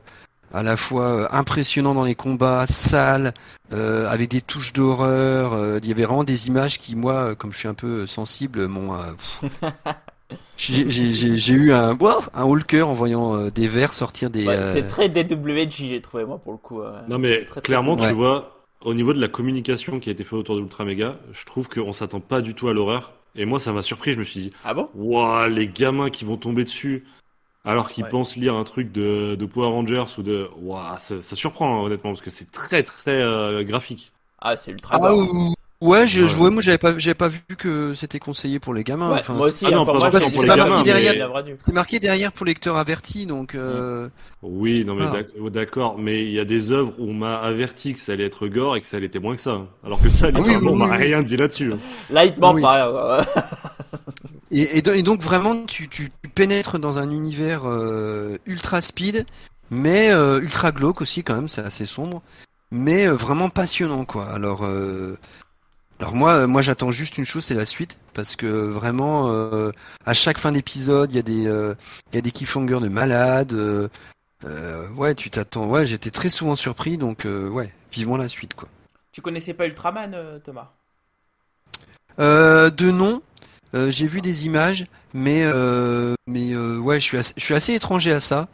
[0.53, 3.33] euh, impressionnant dans les combats, sale,
[3.71, 5.53] euh, avec des touches d'horreur.
[5.53, 8.67] euh, y avait vraiment des images qui, moi, euh, comme je suis un peu sensible,
[8.67, 8.93] m'ont.
[8.93, 9.13] euh.
[10.57, 14.47] j'ai eu un wow, un cœur en voyant euh, des vers sortir des.
[14.47, 16.81] Ouais, euh, C'est très DWG, j'ai trouvé moi pour le coup.
[16.81, 18.13] euh, Non mais c'est très, clairement, tu Ouais.
[18.13, 21.67] vois, au niveau de la communication qui a été faite autour d'Ultra Mega, je trouve
[21.67, 23.13] qu'on s'attend pas du tout à l'horreur.
[23.35, 24.13] Et moi, ça m'a surpris.
[24.13, 24.89] Je me suis dit, Ah bon?
[24.93, 27.05] waouh, les gamins qui vont tomber dessus,
[27.65, 28.09] alors qu'ils Ouais.
[28.09, 31.83] pensent lire un truc de, de Power Rangers ou de, waouh, ça, ça surprend hein,
[31.85, 34.11] honnêtement parce que c'est très très euh, graphique.
[34.39, 34.99] Ah, c'est ultra Ah,
[35.87, 36.49] ouais, je, je- Ouais.
[36.49, 39.11] moi j'avais pas, j'avais pas vu que c'était conseillé pour les gamins.
[39.11, 41.31] Ouais, enfin, moi aussi, ah non, pas c'est pour les gamins, marqué derrière.
[41.65, 43.55] c'est marqué derrière pour lecteurs avertis, donc.
[43.55, 44.09] Euh...
[44.41, 45.17] Oui, non mais Ah.
[45.41, 48.25] oh, d'accord, mais il y a des œuvres où on m'a averti que ça allait
[48.25, 49.51] être gore et que ça allait être moins que ça.
[49.51, 49.67] hein.
[49.85, 51.03] Alors que ça, oui, littéralement, oui, on m'a oui, oui.
[51.05, 51.71] rien dit là-dessus.
[51.73, 51.77] hein.
[52.09, 52.61] Là, il te ment Oui.
[52.61, 53.17] pas.
[53.19, 53.41] ouais.
[54.51, 58.81] Et, et, do- et donc vraiment, tu, tu, tu pénètres dans un univers euh, ultra
[58.81, 59.25] speed,
[59.71, 62.21] mais euh, ultra glauque aussi quand même, c'est assez sombre,
[62.71, 64.25] mais euh, vraiment passionnant quoi.
[64.25, 65.17] Alors, euh,
[66.03, 69.71] alors moi, euh, moi j'attends juste une chose, c'est la suite, parce que vraiment, euh,
[70.05, 71.75] à chaque fin d'épisode, il y a des, euh,
[72.11, 73.53] il y a des cliffhangers de malades.
[73.53, 73.87] euh,
[74.97, 75.67] ouais, tu t'attends.
[75.67, 78.67] Ouais, j'étais très souvent surpris, donc ouais, vivement la suite quoi.
[79.13, 80.71] Tu connaissais pas Ultraman, Thomas?
[82.19, 83.21] Euh, de nom,
[83.73, 85.45] j'ai vu des images, mais
[86.27, 88.49] mais ouais, je suis assez, je suis assez étranger à ça.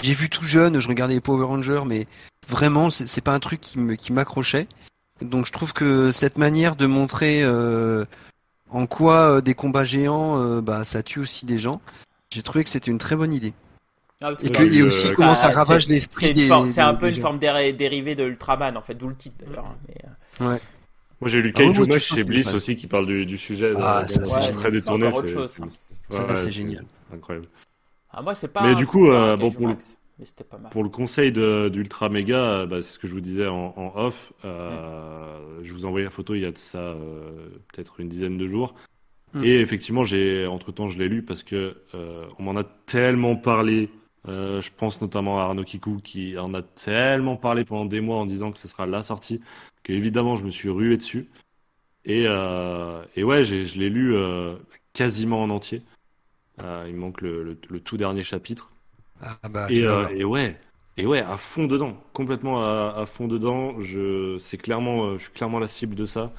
[0.00, 2.06] J'ai vu tout jeune, je regardais les Power Rangers, mais
[2.48, 4.68] vraiment, c'est c'est pas un truc qui me qui m'accrochait.
[5.20, 8.04] Donc je trouve que cette manière de montrer euh,
[8.70, 11.80] en quoi euh, des combats géants, euh, bah ça tue aussi des gens.
[12.30, 13.54] J'ai trouvé que c'était une très bonne idée.
[14.20, 16.48] Ah, parce Et que- que et aussi comment ça ravage l'esprit des.
[16.72, 17.28] C'est un des- peu des une gens.
[17.28, 19.74] forme dérivée de Ultraman, en fait, d'où le titre d'ailleurs.
[19.88, 19.94] mais,
[20.46, 20.58] euh,
[21.20, 22.54] Moi, j'ai lu Ah Max sens chez Bliss ouais.
[22.54, 23.72] aussi qui parle du, du sujet.
[23.78, 25.10] Ah, dans- ça, c'est très détourné.
[25.12, 26.84] C'est ouais, ouais, génial.
[27.14, 27.46] Incroyable.
[28.12, 28.62] Ah, moi, c'est pas.
[28.62, 29.06] Mais du coup
[29.36, 29.76] bon, pour le-
[30.18, 30.70] mais c'était pas mal.
[30.70, 33.92] Pour le conseil d'Ultra Mega, euh, bah, c'est ce que je vous disais en, en
[33.96, 34.32] off.
[34.44, 38.08] Euh, Je vous ai envoyé la photo il y a de ça euh, peut-être une
[38.08, 38.74] dizaine de jours.
[39.32, 39.44] Mm.
[39.44, 43.36] Et effectivement, j'ai entre temps je l'ai lu parce que euh, on m'en a tellement
[43.36, 43.90] parlé.
[44.26, 48.24] Je pense notamment à Arnaud Kikou qui en a tellement parlé pendant des mois en
[48.24, 49.42] disant que ce sera la sortie
[49.82, 51.28] que évidemment je me suis rué dessus.
[52.06, 54.14] Et, et ouais, je l'ai lu
[54.94, 55.82] quasiment en entier.
[56.58, 58.70] Il manque le, le- le tout dernier chapitre.
[59.20, 59.66] Ah bah.
[59.68, 60.58] Et, tu euh, et ouais,
[60.96, 63.80] et ouais, à fond dedans, complètement à, à fond dedans.
[63.80, 66.32] Je, c'est clairement, euh, je suis clairement la cible de ça.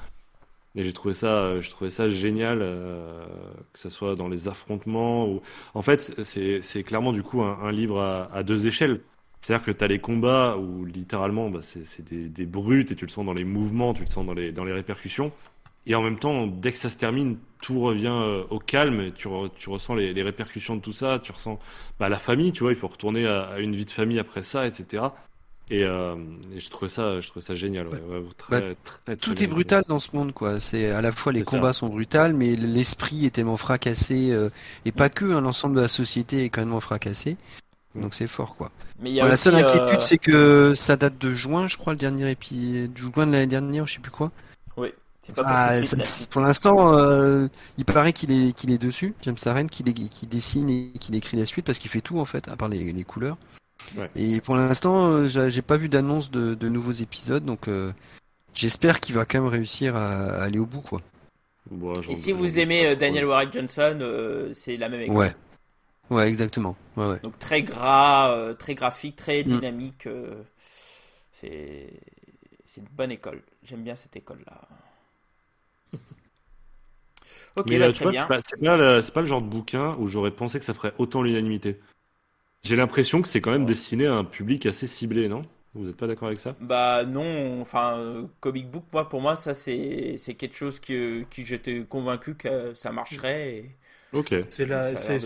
[0.76, 3.26] Et j'ai trouvé ça, euh, j'ai trouvé ça génial, euh,
[3.72, 5.42] que ce soit dans les affrontements ou,
[5.74, 9.02] en fait, c'est, c'est clairement du coup un, un livre à, à deux échelles.
[9.40, 13.06] C'est-à-dire que t'as les combats où littéralement, bah, c'est, c'est des, des brutes et tu
[13.06, 15.32] le sens dans les mouvements, tu le sens dans les, dans les répercussions.
[15.86, 19.00] Et en même temps, dès que ça se termine, tout revient euh, au calme.
[19.00, 21.20] Et tu, re- tu ressens les, les répercussions de tout ça.
[21.22, 21.58] Tu ressens
[22.00, 22.72] bah, la famille, tu vois.
[22.72, 25.04] Il faut retourner à, à une vie de famille après ça, etc.
[25.70, 26.14] Et, euh,
[26.54, 27.88] et je trouvais ça, je trouvais ça génial.
[27.88, 30.60] Ouais, ouais, très, très, très Tout est brutal dans ce monde, quoi.
[30.60, 31.44] C'est à la fois les ça.
[31.44, 34.48] combats sont brutals, mais l'esprit est tellement fracassé, euh,
[34.84, 37.36] et pas que, hein, l'ensemble de la société est quand même fracassé.
[37.96, 38.70] Donc c'est fort, quoi.
[39.00, 41.66] Mais il y a Bon, la seule inquiétude, euh, c'est que ça date de juin,
[41.66, 44.30] je crois, le dernier épisode, de juin de l'année dernière, je sais plus quoi.
[45.38, 47.48] Ah, ça- pour l'instant, euh,
[47.78, 49.84] il paraît qu'il est qu'il est dessus, James Aren, qu'il
[50.28, 52.92] dessine et qu'il écrit la suite parce qu'il fait tout en fait, à part les,
[52.92, 53.36] les couleurs.
[53.96, 54.10] Ouais.
[54.16, 57.92] Et pour l'instant, euh, j'ai pas vu d'annonce de, de nouveaux épisodes, donc euh,
[58.54, 61.02] j'espère qu'il va quand même réussir à, à aller au bout, quoi.
[61.70, 65.16] Bon, j'en- Et si vous aimez euh, Daniel Warren Johnson, euh, c'est la même école.
[65.16, 65.34] Ouais,
[66.10, 66.76] ouais, exactement.
[66.96, 67.20] Ouais, ouais.
[67.22, 69.48] Donc très gras, euh, très graphique, très Mm.
[69.48, 70.06] dynamique.
[70.06, 70.42] euh,
[71.32, 71.90] c'est
[72.64, 73.42] c'est une bonne école.
[73.62, 74.68] J'aime bien cette école là.
[77.56, 78.28] Ok, Mais bah, tu très vois, bien.
[78.40, 80.92] c'est pas, le, c'est pas le genre de bouquin où j'aurais pensé que ça ferait
[80.98, 81.80] autant l'unanimité.
[82.64, 85.44] J'ai l'impression que c'est quand même destiné à un public assez ciblé, non?
[85.74, 86.56] Vous n'êtes pas d'accord avec ça?
[86.58, 91.44] Bah non, enfin euh, comic book, moi pour moi ça c'est quelque chose que qui
[91.44, 93.56] j'étais convaincu que ça marcherait.
[93.56, 93.76] Et...
[94.12, 94.32] Ok.
[94.50, 95.18] C'est la, c'est,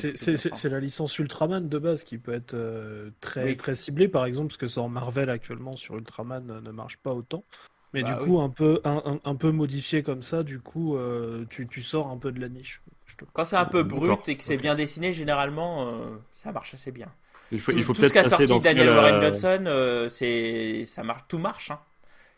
[0.81, 3.57] licence Ultraman de base qui peut être euh, très, Oui.
[3.57, 7.13] très ciblée, par exemple, parce que sort Marvel actuellement sur Ultraman euh, ne marche pas
[7.15, 7.45] autant.
[7.93, 8.27] Mais Bah du oui.
[8.29, 11.83] coup, un peu, un, un- un peu modifié comme ça, du coup, euh, tu, tu
[11.83, 12.83] sors un peu de la niche.
[13.07, 16.53] Je te- Quand c'est un peu brut et que c'est bien dessiné, généralement euh, ça
[16.53, 17.09] marche assez bien.
[17.53, 20.09] Il faut, Tout, il faut tout ce peut-être qu'a sorti Daniel cas-là- Warren Johnson, euh,
[20.09, 21.73] c'est ça marche, tout marche.
[21.73, 21.81] Hein.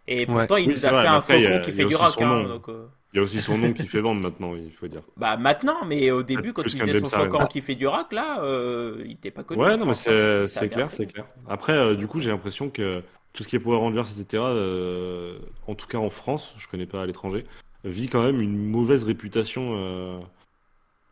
[0.09, 2.20] Et pourtant il Oui, nous a vrai, fait un faucon qui fait du rock.
[2.22, 4.88] Hein, donc, euh, Il y a aussi son nom qui fait vendre maintenant, il faut
[4.88, 5.03] dire.
[5.18, 8.11] Bah maintenant, mais au début quand Plus il faisait son faucon qui fait du rock
[8.12, 9.61] là, euh, il était pas connu.
[9.61, 11.26] Ouais, non, mais c'est clair, c'est clair.
[11.46, 13.03] Après, du coup, j'ai l'impression que
[13.33, 16.87] tout ce qui est Power Rangers, etc., euh, en tout cas en France, je connais
[16.87, 17.45] pas à l'étranger,
[17.85, 20.18] vit quand même une mauvaise réputation euh,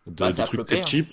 [0.07, 0.87] de, Bah, de trucs très hein.
[0.87, 1.11] cheap.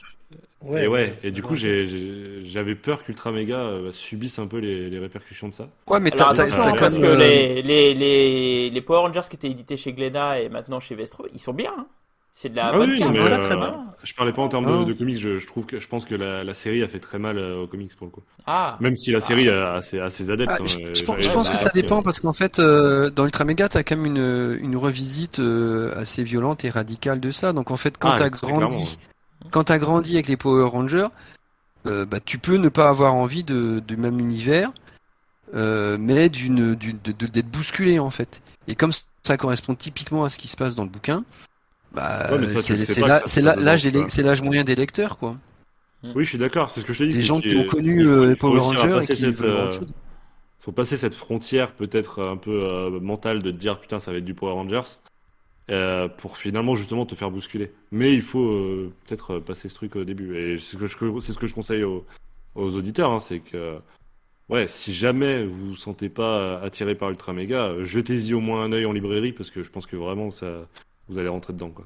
[0.75, 4.99] et ouais, et du coup, j'avais peur qu'Ultra Mega euh, subisse un peu les, les
[4.99, 5.69] répercussions de ça.
[5.87, 9.49] Ouais, mais t'as quand parce même, que les, les, les, les Power Rangers qui étaient
[9.51, 11.73] édités chez Glénat et maintenant chez Vestro, ils sont bien.
[11.77, 11.87] hein.
[12.39, 13.71] C'est de la Ah bonne oui, mais très, euh, très bien.
[14.03, 14.77] je parlais pas en termes Ah.
[14.85, 16.99] de, de comics, je, je trouve que je pense que la, la série a fait
[16.99, 18.21] très mal euh, aux comics pour le coup.
[18.45, 20.51] Ah, Même si la série a, a ses, a ses adeptes.
[20.53, 23.25] Ah, hein, je, pense, et- je pense que ça dépend parce qu'en fait, euh, dans
[23.25, 27.53] Ultra Mega, t'as quand même une, une revisite euh, assez violente et radicale de ça.
[27.53, 28.99] Donc en fait, quand Ah, t'as grandi,
[29.49, 31.07] quand t'as grandi avec les Power Rangers,
[31.87, 34.69] euh, bah, tu peux ne pas avoir envie de, du même univers,
[35.55, 38.43] euh, mais d'une, d'être bousculé en fait.
[38.67, 38.91] Et comme
[39.23, 41.23] ça correspond typiquement à ce qui se passe dans le bouquin,
[41.97, 42.47] bah, Ouais,
[43.27, 45.37] c'est, l'âge, moyen des lecteurs, quoi.
[46.15, 47.13] Oui, je suis d'accord, c'est ce que je te dis.
[47.13, 49.71] Des gens qui ont connu euh, les faut Power Rangers et qui cette, euh,
[50.59, 54.17] faut passer cette frontière peut-être un peu euh, mentale de te dire putain ça va
[54.17, 54.81] être du Power Rangers
[55.71, 57.71] euh, pour finalement justement te faire bousculer.
[57.91, 60.87] Mais il faut euh, peut-être euh, passer ce truc au début et c'est ce que
[60.87, 62.05] je, c'est ce que je conseille aux,
[62.55, 63.77] aux auditeurs, hein, c'est que
[64.49, 68.63] ouais si jamais vous vous sentez pas attiré par Ultra Mega, euh, jetez-y au moins
[68.63, 70.67] un œil en librairie parce que je pense que vraiment ça
[71.09, 71.85] vous allez rentrer dedans quoi.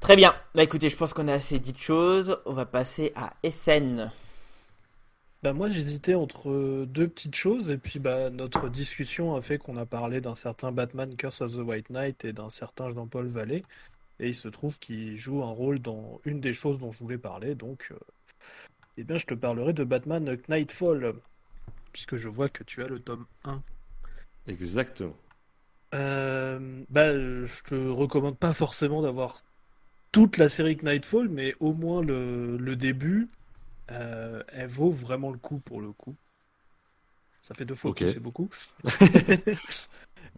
[0.00, 0.34] très bien.
[0.54, 2.38] Bah écoutez, je pense qu'on a assez dit de choses.
[2.44, 4.10] On va passer à SN.
[5.42, 9.76] Bah moi j'hésitais entre deux petites choses et puis bah notre discussion a fait qu'on
[9.76, 13.64] a parlé d'un certain Batman Curse of the White Knight et d'un certain Jean-Paul Vallée
[14.20, 17.18] et il se trouve qu'il joue un rôle dans une des choses dont je voulais
[17.18, 17.98] parler donc euh,
[18.98, 21.14] eh bien je te parlerai de Batman Knightfall
[21.92, 23.60] puisque je vois que tu as le tome 1.
[24.46, 25.16] Exactement.
[25.94, 29.42] Euh, bah euh, je te recommande pas forcément d'avoir
[30.12, 33.30] toute la série Knightfall mais au moins le, le début
[33.92, 36.16] euh, elle vaut vraiment le coup pour le coup.
[37.42, 38.48] Ça fait deux fois que c'est beaucoup.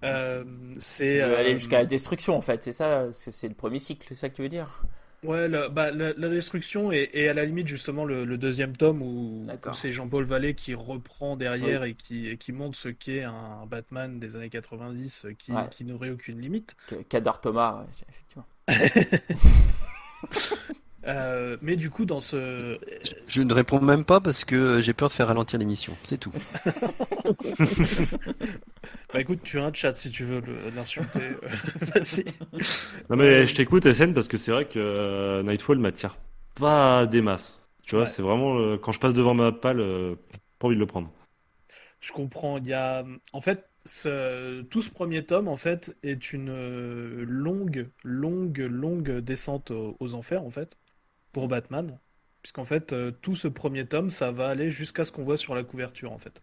[0.05, 0.45] Euh,
[0.81, 3.79] c'est Tu veux euh, aller jusqu'à la destruction en fait, c'est ça c'est le premier
[3.79, 4.85] cycle, c'est ça que tu veux dire?
[5.25, 8.77] Ouais la, bah, la, la destruction et, et à la limite justement le, le deuxième
[8.77, 13.23] tome où, c'est Jean-Paul Vallée qui reprend derrière et qui, et qui montre ce qu'est
[13.23, 15.69] un Batman des années 90 qui, Ouais.
[15.71, 16.75] qui n'aurait aucune limite.
[17.09, 18.47] Qu'adore Thomas, ouais, effectivement.
[21.07, 22.79] Euh, mais du coup dans ce
[23.27, 26.33] Je ne réponds même pas parce que j'ai peur de faire ralentir l'émission, c'est tout.
[29.13, 30.43] bah écoute tu as un chat si tu veux
[30.75, 31.21] l'insulter.
[31.43, 31.49] euh,
[31.95, 32.25] Vas-y.
[33.11, 36.17] Non mais je t'écoute SN parce que c'est vrai que euh, Nightfall m'attire
[36.55, 37.61] pas des masses.
[37.83, 38.07] Tu vois, Ouais.
[38.07, 40.15] c'est vraiment euh, quand je passe devant ma palle, euh,
[40.59, 41.11] pas envie de le prendre.
[42.01, 42.59] Je comprends.
[42.59, 47.25] Il y a, en fait, ce- tout ce premier tome, en fait, est une euh,
[47.27, 50.77] longue, longue, longue descente aux, aux enfers, en fait,
[51.35, 52.01] pour Batman.
[52.43, 55.57] Puisqu'en fait, euh, tout ce premier tome, ça va aller jusqu'à ce qu'on voit sur
[55.57, 56.43] la couverture, en fait.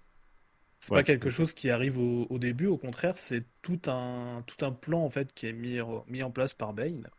[0.80, 1.04] C'est Ouais.
[1.04, 4.72] pas quelque chose qui arrive au, au début, au contraire, c'est tout un, tout un
[4.74, 7.10] plan, en fait, qui est mis, mis en place par Bane.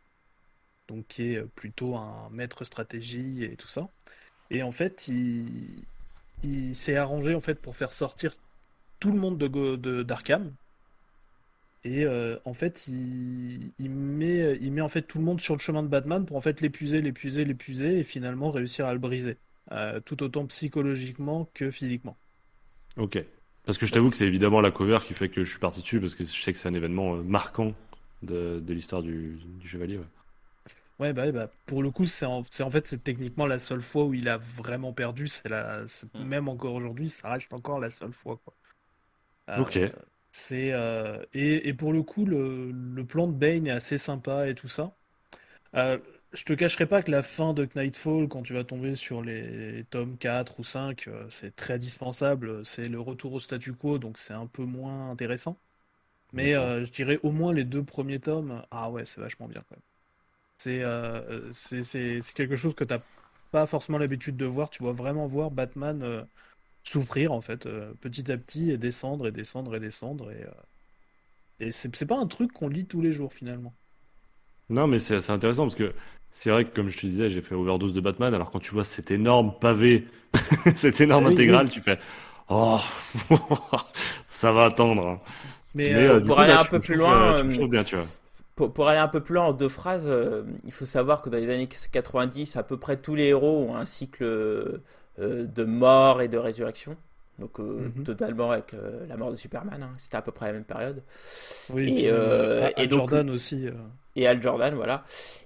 [0.87, 3.89] Donc, qui est plutôt un maître stratégie et tout ça.
[4.49, 5.87] Et en fait, il,
[6.43, 8.35] il s'est arrangé en fait pour faire sortir
[8.99, 10.55] tout le monde de, de d'Arkham.
[11.85, 15.53] Et euh, en fait, il, il met, il met en fait tout le monde sur
[15.55, 18.99] le chemin de Batman pour en fait l'épuiser, l'épuiser, l'épuiser et finalement réussir à le
[18.99, 19.37] briser,
[19.71, 22.17] Euh, tout autant psychologiquement que physiquement.
[22.97, 23.23] Ok.
[23.65, 25.81] Parce que je t'avoue que c'est évidemment la cover qui fait que je suis parti
[25.81, 27.73] dessus, parce que je sais que c'est un événement euh, marquant
[28.21, 29.97] de, de l'histoire du, du Chevalier.
[29.97, 30.03] ouais.
[30.99, 34.05] Ouais, bah, ouais, bah, pour le coup, c'est en, fait, c'est techniquement la seule fois
[34.05, 35.27] où il a vraiment perdu.
[35.27, 36.23] C'est la, Mm.
[36.23, 38.55] même encore aujourd'hui, ça reste encore la seule fois, quoi.
[39.49, 39.77] Euh, Ok.
[40.33, 44.49] C'est euh, et, et pour le coup, le, le plan de Bane est assez sympa
[44.49, 44.95] et tout ça.
[45.75, 45.99] Euh,
[46.33, 49.85] je te cacherai pas que la fin de Knightfall, quand tu vas tomber sur les
[49.91, 52.65] tomes 4 ou 5, euh, c'est très dispensable.
[52.65, 55.59] C'est le retour au statu quo, donc c'est un peu moins intéressant.
[56.33, 59.61] Mais euh, je dirais au moins les deux premiers tomes, ah ouais, c'est vachement bien
[59.69, 59.83] quand même.
[60.57, 62.99] C'est euh, c'est c'est- c'est quelque chose que t'as
[63.51, 64.69] pas forcément l'habitude de voir.
[64.69, 66.27] Tu vois vraiment voir Batman
[66.83, 70.31] souffrir en fait, euh, petit à petit, et descendre et descendre et descendre.
[70.31, 70.51] Et, euh,
[71.59, 73.75] et c'est c'est pas un truc qu'on lit tous les jours finalement.
[74.69, 75.93] Non, mais c'est intéressant parce que
[76.31, 78.33] c'est vrai que, comme je te disais, j'ai fait overdose de Batman.
[78.33, 80.07] Alors, quand tu vois cet énorme pavé,
[80.75, 81.99] cette énorme Ah oui, intégrale, tu fais
[82.49, 82.79] Oh,
[84.27, 85.07] ça va attendre.
[85.07, 85.21] hein.
[85.73, 88.05] Mais, Mais, euh, pour coup, aller là, un peu plus loin, bien, tu vois.
[88.55, 90.11] Pour, pour aller un peu plus loin en deux phrases,
[90.63, 93.75] il faut savoir que dans les années 90, à peu près tous les héros ont
[93.75, 94.81] un cycle
[95.19, 96.95] de mort et de résurrection.
[97.39, 98.03] Donc euh, Mhm.
[98.03, 99.89] totalement avec euh, la mort de Superman, hein.
[99.97, 101.01] c'était à peu près la même période.
[101.71, 103.67] oui, et, euh, Al- et Al donc- Jordan aussi.
[103.67, 103.71] euh,
[104.15, 105.03] Et Al Jordan, voilà.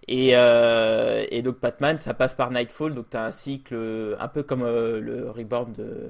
[0.10, 4.18] Et, euh, et donc Batman, ça passe par Nightfall, donc tu as un cycle euh,
[4.20, 6.10] un peu comme euh, le Reborn de,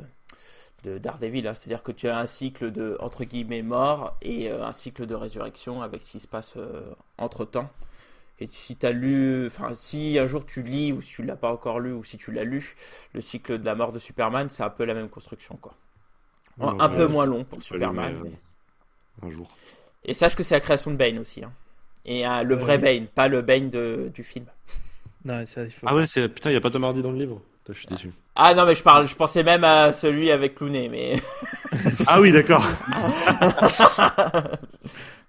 [0.84, 1.54] de Daredevil, hein.
[1.54, 5.14] c'est-à-dire que tu as un cycle de, entre guillemets, mort et euh, un cycle de
[5.14, 6.56] résurrection avec ce qui se passe
[7.20, 7.70] entre temps.
[8.40, 11.36] Et si tu as lu, enfin, si un jour tu lis ou si tu l'as
[11.36, 12.76] pas encore lu ou si tu l'as lu,
[13.14, 15.74] le cycle de la mort de Superman, c'est un peu la même construction, quoi.
[16.60, 18.22] Non, un peu moins long pour Superman.
[18.24, 19.48] mais- Un jour.
[20.06, 21.44] Et sache que c'est la création de Bane aussi.
[21.44, 21.52] hein.
[22.06, 22.84] Et euh, le Ouais, vrai oui.
[22.84, 24.46] Bane, pas le Bane de, du film.
[25.26, 25.86] Non, ça, il faut.
[25.90, 27.42] Ah ouais, c'est putain, il y a pas Tom Hardy dans le livre?
[27.64, 28.12] Putain, je suis déçu.
[28.36, 31.16] Ah non, mais je parle, je pensais même à celui avec Clooney, mais.
[32.08, 32.64] Ah oui, d'accord.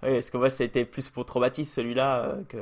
[0.03, 2.59] oui, parce que moi, c'était plus pour traumatisme celui-là euh, que.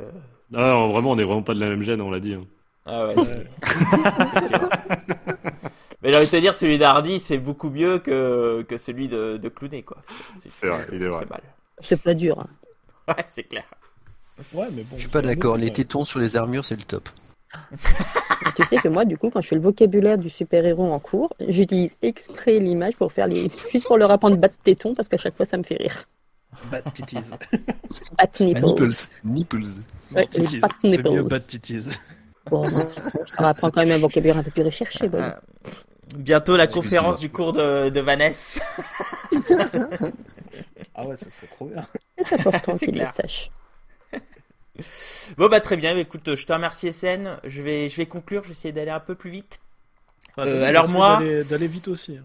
[0.55, 2.35] Ah non, vraiment, on est vraiment pas de la même gêne, on l'a dit.
[2.35, 2.45] hein.
[2.87, 3.15] Ah ouais.
[6.03, 9.39] Mais j'ai envie de te dire, celui d'Hardy, c'est beaucoup mieux que, que celui de,
[9.39, 9.99] de Clooney, quoi.
[10.47, 11.25] C'est vrai, il est vrai.
[11.29, 11.41] mal.
[11.81, 12.39] C'est pas dur.
[12.41, 12.47] hein.
[13.09, 13.65] Ouais, c'est clair.
[14.53, 14.97] Ouais, mais bon.
[14.97, 15.57] Je suis pas d'accord.
[15.57, 15.73] Les ouais.
[15.73, 17.09] tétons sur les armures, c'est le top.
[18.57, 21.33] Tu sais que moi, du coup, quand je fais le vocabulaire du super-héros en cours,
[21.49, 23.49] j'utilise exprès l'image pour faire les.
[23.71, 26.09] juste pour leur apprendre bat téton parce qu'à chaque fois, ça me fait rire.
[26.71, 27.31] Bad titties.
[28.19, 28.61] Bat nipples.
[28.63, 28.95] Nipples.
[29.25, 29.83] Nipples.
[30.15, 30.59] Ouais, titties.
[30.61, 31.97] bad C'est mieux bad titties.
[32.51, 32.65] Bon,
[33.39, 35.09] on apprend quand même un vocabulaire un peu plus recherché.
[35.09, 35.21] Bon.
[35.21, 35.41] Ah.
[36.17, 38.61] Bientôt la conférence du cours de, de Vanessa.
[40.95, 41.85] Ah ouais, ça serait trop bien.
[42.25, 43.51] C'est important qu'il le sache.
[45.39, 47.39] Bon bah très bien, écoute, je te remercie SN.
[47.45, 49.59] Je vais, je vais conclure, je vais essayer d'aller un peu plus vite.
[50.37, 52.17] Enfin, Euh, alors moi- d'aller- D'aller vite aussi.
[52.19, 52.25] hein.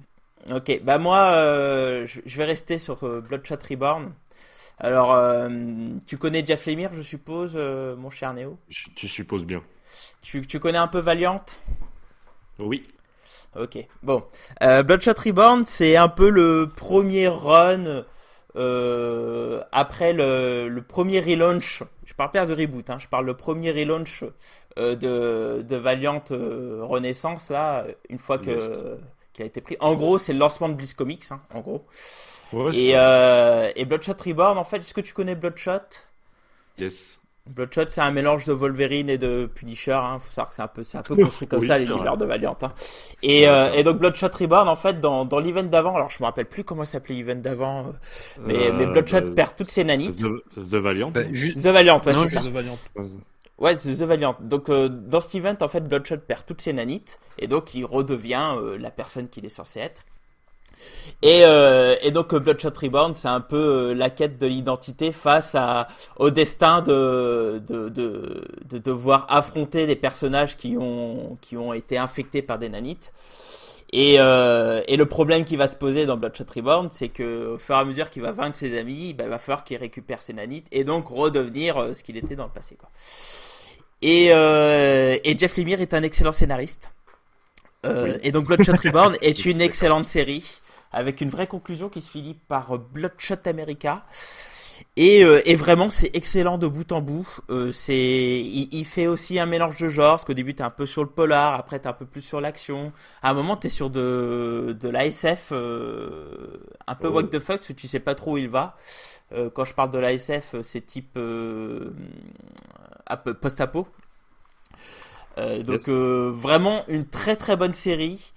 [0.50, 4.12] Ok, bah moi, euh, je, vais rester sur euh, Bloodshot Reborn.
[4.80, 5.50] Alors, euh,
[6.08, 8.58] tu connais Jeff Lemire, je suppose, mon cher Néo.
[8.70, 9.62] Je- Tu supposes bien.
[10.22, 11.44] Tu, tu connais un peu Valiant?
[12.60, 12.82] Oui.
[13.60, 14.24] Ok, bon.
[14.60, 18.06] Bloodshot Reborn, c'est un peu le premier run
[19.72, 21.84] après le, le premier relaunch.
[22.06, 24.24] Je parle pas de reboot, hein, je parle le premier relaunch
[24.78, 28.70] de, de Valiant Renaissance, là, une fois que Yes.
[29.42, 29.78] A été pris.
[29.80, 31.86] En gros, c'est le lancement de Bliss Comics, hein, en gros.
[32.54, 35.80] Ouais, Et, euh, et Bloodshot Reborn, en fait, est-ce que tu connais Bloodshot?
[36.78, 37.18] Yes.
[37.48, 39.94] Bloodshot, c'est un mélange de Wolverine et de Punisher.
[39.94, 40.20] Hein.
[40.24, 42.26] Faut savoir que c'est un peu, c'est un peu construit comme Oui, ça l'univers de
[42.26, 42.56] Valiant.
[42.62, 42.72] Hein.
[43.24, 46.26] Et, euh, et donc Bloodshot Reborn, en fait, dans, dans l'event d'avant, alors je me
[46.26, 47.92] rappelle plus comment s'appelait l'event d'avant, euh,
[48.42, 50.18] mais, Euh, mais Bloodshot bah, perd toutes ses nanites.
[50.18, 51.10] The, The Valiant.
[51.12, 52.50] Bah, ju- The Valiant, ouais, Non, c'est juste- ça.
[52.50, 52.78] The Valiant.
[53.62, 54.36] Ouais, c'est The Valiant.
[54.42, 57.86] Donc euh, dans cet event, en fait, Bloodshot perd toutes ses nanites et donc il
[57.86, 60.02] redevient euh, la personne qu'il est censé être.
[61.22, 65.12] Et, euh, et donc euh, Bloodshot Reborn, c'est un peu euh, la quête de l'identité
[65.12, 71.56] face à, au destin de, de, de, de devoir affronter des personnages qui ont, qui
[71.56, 73.14] ont été infectés par des nanites.
[73.94, 77.58] Et, euh, et le problème qui va se poser dans Bloodshot Reborn, c'est que au
[77.60, 80.22] fur et à mesure qu'il va vaincre ses amis, bah, il va falloir qu'il récupère
[80.24, 82.76] ses nanites et donc redevenir euh, ce qu'il était dans le passé.
[82.76, 82.90] Quoi.
[84.02, 86.92] Et, euh, et Jeff Lemire est un excellent scénariste.
[87.86, 88.20] Euh, Oui.
[88.24, 92.36] Et donc Bloodshot Reborn est une excellente série avec une vraie conclusion qui se finit
[92.48, 94.06] par euh, Bloodshot America.
[94.98, 97.28] Et, euh, et vraiment, c'est excellent de bout en bout.
[97.50, 97.96] Euh, c'est,
[98.42, 100.14] il, il fait aussi un mélange de genres.
[100.14, 102.42] Parce qu'au début, t'es un peu sur le polar, après t'es un peu plus sur
[102.42, 102.92] l'action.
[103.22, 107.14] À un moment, t'es sur de de l'ASF, euh, un peu Oh.
[107.14, 108.78] what the fuck, parce que tu sais pas trop où il va.
[109.34, 111.92] Euh, quand je parle de l'ASF, c'est type euh,
[113.18, 113.88] post-apo.
[115.38, 115.90] Euh, donc Yes.
[115.90, 118.32] euh, vraiment une très très bonne série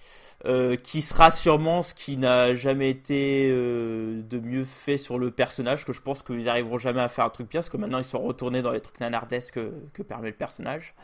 [0.46, 5.84] euh, qui sera sûrement ce qui n'a jamais été de mieux fait sur le personnage
[5.84, 8.04] que je pense qu'ils arriveront jamais à faire un truc bien parce que maintenant ils
[8.04, 10.94] sont retournés dans les trucs nanardesques que, que permet le personnage.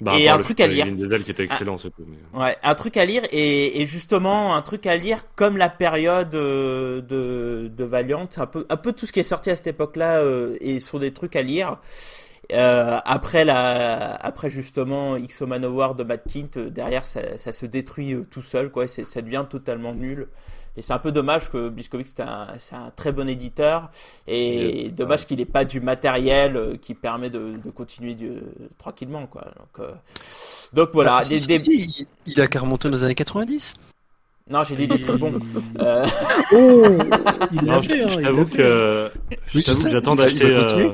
[0.00, 0.86] Bah, Et un truc à lire.
[1.24, 2.04] Qui était excellent, c'est tout.
[2.08, 5.68] mais- Ouais, un truc à lire et, et justement un truc à lire comme la
[5.68, 7.04] période de,
[7.72, 10.20] de Valiant, un peu, un peu tout ce qui est sorti à cette époque-là
[10.60, 11.78] et sont des trucs à lire.
[12.52, 17.64] Euh, après la, après justement X Manowar de Matt Kint, euh, derrière ça, ça se
[17.66, 20.28] détruit euh, tout seul quoi, c'est, ça devient totalement nul.
[20.76, 23.90] Et c'est un peu dommage que Bliskovic c'est un, c'est un très bon éditeur
[24.26, 24.92] et Yes.
[24.92, 28.42] dommage qu'il ait pas du matériel euh, qui permet de, de continuer du-
[28.76, 29.42] tranquillement quoi.
[29.58, 29.92] Donc, euh,
[30.72, 33.74] donc voilà, Ah, des, des- si, il, il a qu'à remonter dans les années 90.
[34.50, 35.32] non, j'ai dit des trucs bons.
[35.80, 36.04] Euh,
[36.52, 36.82] Oh
[37.52, 38.56] Il l'a fait, hein, je il t'avoue l'a fait.
[38.58, 39.10] que,
[39.46, 40.44] je Oui, que j'attends d'acheter.
[40.52, 40.92] euh.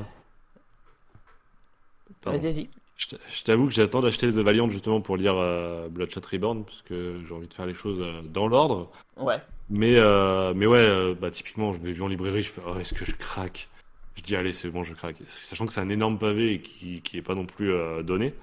[2.25, 2.69] Vas-y.
[2.99, 7.19] Je t'avoue que j'attends d'acheter The Valiant justement pour lire euh, Bloodshot Reborn parce que
[7.27, 8.91] j'ai envie de faire les choses euh, dans l'ordre.
[9.17, 9.39] Ouais.
[9.71, 12.79] Mais euh, mais ouais, euh, bah typiquement, je l'ai vu en librairie, je fais oh,
[12.79, 13.69] est-ce que je craque?
[14.17, 15.17] Je dis allez, c'est bon, je craque.
[15.29, 18.35] Sachant que c'est un énorme pavé et qui qui est pas non plus euh, donné.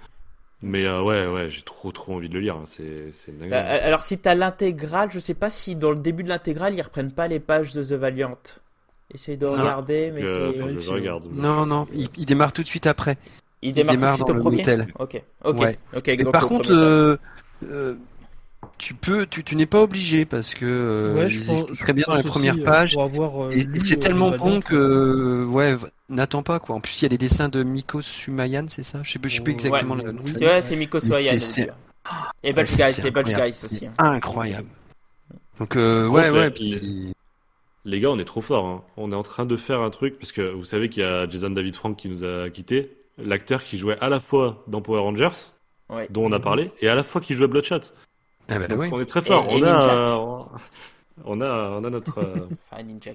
[0.63, 2.55] Mais euh, ouais, ouais, j'ai trop trop envie de le lire.
[2.55, 2.63] hein.
[2.65, 3.80] C'est c'est une Euh, dinguerie.
[3.80, 7.11] alors, si t'as l'intégrale, je sais pas si dans le début de l'intégrale, ils reprennent
[7.11, 8.39] pas les pages de The Valiant.
[9.13, 10.82] Essaye de regarder, mais Euh, c'est...
[10.82, 11.28] je regarde.
[11.32, 13.17] Non, non, il, il démarre tout de suite après.
[13.61, 14.57] Il démarre, il dans le premier.
[14.57, 14.87] motel.
[14.99, 15.77] Ok, ok, Ouais.
[15.95, 16.07] ok.
[16.07, 17.17] Mais par contre, euh,
[17.63, 17.95] euh,
[18.77, 22.03] tu peux, tu, tu n'es pas obligé parce que euh, Ouais, ils pense- très bien
[22.07, 25.45] dans aussi, premières euh, pour avoir, euh, Et, et lu, c'est tellement bon que, euh,
[25.45, 25.75] ouais,
[26.09, 26.75] n'attends pas quoi.
[26.75, 28.99] En plus, il y a les dessins de Miko Sumayan, c'est ça?
[29.03, 29.55] Je sais je sais plus Ouais.
[29.55, 30.03] exactement Ouais.
[30.03, 30.21] le nom.
[30.25, 31.31] C'est ouais, c'est Miko Mais Soyan.
[31.33, 31.69] c'est- c'est-
[32.43, 33.51] Et c'est- Guys, c'est c'est Bulge incroyable.
[33.51, 33.85] Guys aussi.
[33.87, 33.93] hein.
[33.97, 34.67] Incroyable.
[35.59, 36.51] Donc, euh, ouais, ouais.
[36.51, 37.11] puis-
[37.83, 38.65] Les gars, on est trop forts.
[38.65, 38.83] Hein.
[38.97, 41.27] On est en train de faire un truc parce que vous savez qu'il y a
[41.27, 44.99] Jason David Frank qui nous a quitté, l'acteur qui jouait à la fois dans Power
[45.01, 45.30] Rangers,
[45.89, 46.07] Ouais.
[46.09, 47.80] dont on a parlé, et à la fois qui jouait Bloodshot.
[48.49, 48.89] Ah bah Donc, ouais.
[48.91, 49.45] On est très fort.
[49.45, 50.18] Et- on, et a,
[51.26, 52.20] on a, on a notre.
[52.20, 53.11] euh, Enfin, Ninja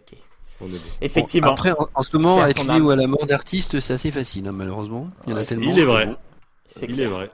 [0.60, 0.66] bon.
[1.00, 1.50] Effectivement.
[1.52, 2.88] Après, en, en ce moment, Faire être lié âme.
[2.90, 5.10] à la mort d'artiste, c'est assez facile, hein, malheureusement.
[5.26, 5.70] Il y en a tellement.
[5.72, 6.06] Il est vrai.
[6.06, 6.16] bon.
[6.82, 7.06] Il clair.
[7.06, 7.30] est vrai.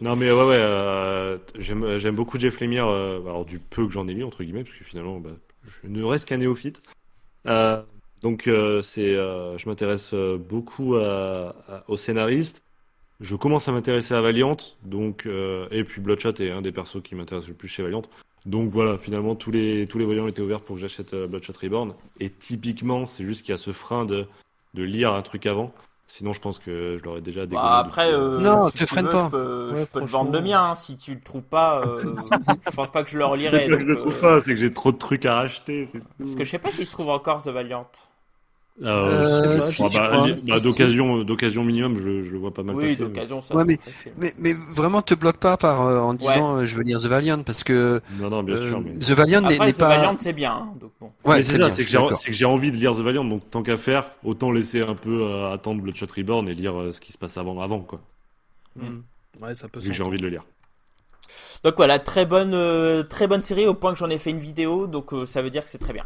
[0.00, 3.92] Non mais ouais ouais, euh, j'aime j'aime beaucoup Jeff Lemire, euh, alors du peu que
[3.92, 5.30] j'en ai lu entre guillemets parce que finalement bah,
[5.82, 6.82] je ne reste qu'un néophyte.
[7.46, 7.80] Euh,
[8.24, 12.60] donc euh, c'est euh, je m'intéresse euh, beaucoup à, à- aux scénaristes.
[13.20, 17.02] Je commence à m'intéresser à Valiant donc euh, et puis Bloodshot est un des persos
[17.02, 18.02] qui m'intéresse le plus chez Valiant.
[18.46, 21.54] Donc voilà, finalement tous les tous les voyants étaient ouverts pour que j'achète euh, Bloodshot
[21.62, 24.26] Reborn et typiquement c'est juste qu'il y a ce frein de
[24.74, 25.72] de lire un truc avant.
[26.06, 28.86] Sinon je pense que je l'aurais déjà dégommé Bah, après, euh, Non, si te tu
[28.86, 29.24] freine veux, pas.
[29.32, 30.70] Je peux, Ouais, je peux te vendre le mien.
[30.70, 30.74] hein.
[30.74, 31.96] Si tu le trouves pas, euh,
[32.70, 33.66] je pense pas que je le relirai.
[33.68, 35.24] C'est pas que je le donc, trouve euh, pas, c'est que j'ai trop de trucs
[35.24, 35.88] à racheter.
[36.18, 37.86] Parce que je sais pas s'il se trouve encore The Valiant.
[38.82, 39.88] Euh, si, pas.
[39.88, 43.02] je bah, bah, d'occasion, d'occasion minimum, je, je le vois pas mal Oui, passer.
[43.02, 43.54] mais- d'occasion, ça.
[43.54, 44.32] Ouais, c'est mais-.
[44.40, 47.06] Mais, mais vraiment, te bloque pas par euh, en disant euh, je veux lire The
[47.06, 48.80] Valiant parce que Non, non, bien euh, sûr.
[48.80, 49.88] Mais, The Valiant n'est n'est The pas.
[49.96, 50.52] Valiant, c'est bien.
[50.52, 51.12] hein, donc bon.
[51.24, 54.10] Ouais, c'est c'est ça, que j'ai envie de lire The Valiant, donc tant qu'à faire,
[54.24, 57.38] autant laisser un peu euh, attendre Bloodshot Reborn et lire euh, ce qui se passe
[57.38, 58.00] avant, avant quoi.
[58.74, 59.02] Mm.
[59.40, 60.44] Ouais, ça peut Vu que j'ai envie de le lire.
[61.62, 64.38] Donc voilà, très bonne, euh, très bonne série au point que j'en ai fait une
[64.38, 66.04] vidéo, donc euh, ça veut dire que c'est très bien.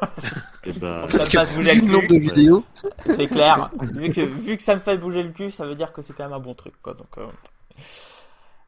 [0.64, 2.64] Et bah, Ça Parce me bouger le nombre de vidéos,
[2.98, 3.70] C'est clair.
[3.96, 6.12] vu, que, vu que ça me fait bouger le cul, ça veut dire que c'est
[6.14, 6.94] quand même un bon truc, quoi.
[6.94, 7.26] Donc, euh,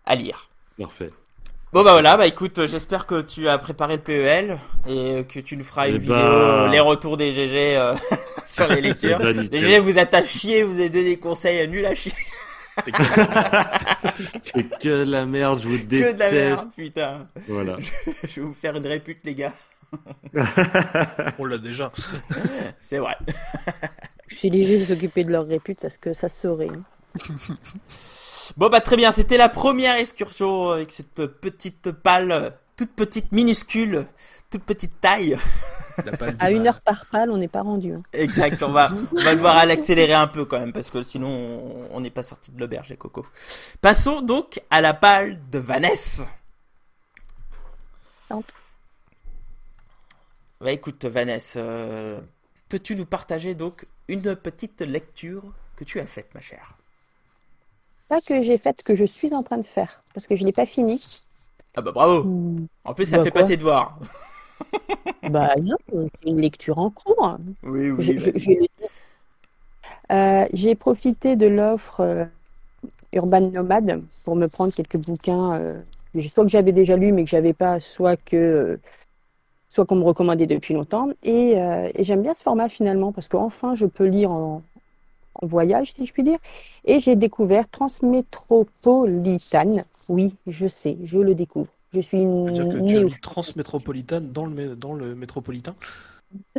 [0.06, 0.48] à lire.
[0.78, 1.10] parfait.
[1.72, 5.56] Bon bah voilà, bah écoute, j'espère que tu as préparé le PEL et que tu
[5.56, 6.64] nous feras Eh une vidéo, bah.
[6.64, 7.94] euh, les retours des GG euh,
[8.52, 9.18] sur les lectures.
[9.20, 9.60] Eh bah, Les nickel.
[9.60, 12.12] GG vous êtes à chier, vous avez donné des conseils nuls à chier.
[12.84, 16.32] C'est que de la merde, je vous Que de la déteste.
[16.32, 17.26] merde, putain.
[17.48, 17.76] Voilà.
[18.28, 19.52] Je vais vous faire une répute, les gars.
[21.38, 21.90] On l'a déjà.
[22.80, 23.16] C'est vrai.
[24.40, 26.68] C'est léger de s'occuper de leur répute parce que ça se saurait.
[26.68, 26.82] hein.
[28.56, 34.06] Bon bah très bien, c'était la première excursion avec cette petite palle, toute petite, minuscule,
[34.50, 35.36] toute petite taille.
[36.38, 37.92] À une heure par palle, on n'est pas rendu.
[37.94, 38.02] hein.
[38.12, 41.28] Exact, on va, on va devoir l'accélérer un peu quand même, parce que sinon
[41.92, 43.26] on- n'est pas sorti de l'auberge, les cocos.
[43.80, 46.26] Passons donc à la balle de Vanessa.
[50.60, 52.20] Bah écoute Vanessa, euh,
[52.68, 55.42] peux-tu nous partager donc une petite lecture
[55.76, 56.74] que tu as faite, ma chère?
[58.08, 60.02] Pas que j'ai fait, que je suis en train de faire.
[60.14, 61.00] Parce que je l'ai pas fini.
[61.76, 62.66] Ah bah bravo Hmm.
[62.84, 63.42] En plus ça Bah, fait quoi?
[63.42, 63.98] passer devoir.
[65.22, 67.36] Bah non, c'est une lecture en cours.
[67.62, 68.68] Oui, oui.
[70.12, 72.24] Euh, J'ai profité de l'offre euh,
[73.12, 75.80] Urban Nomade pour me prendre quelques bouquins, euh,
[76.32, 78.78] soit que j'avais déjà lu mais que j'avais pas, soit que
[79.68, 81.08] soit qu'on me recommandait depuis longtemps.
[81.22, 81.52] Et,
[81.94, 84.62] et j'aime bien ce format finalement parce qu'enfin je peux lire en,
[85.34, 86.38] en voyage, si je puis dire.
[86.84, 89.84] Et j'ai découvert Transmétropolitane.
[90.08, 91.70] Oui, je sais, je le découvre.
[91.92, 93.10] Je suis une que tu néophyte.
[93.10, 95.74] lu transmétropolitane dans le, mé- dans le métropolitain?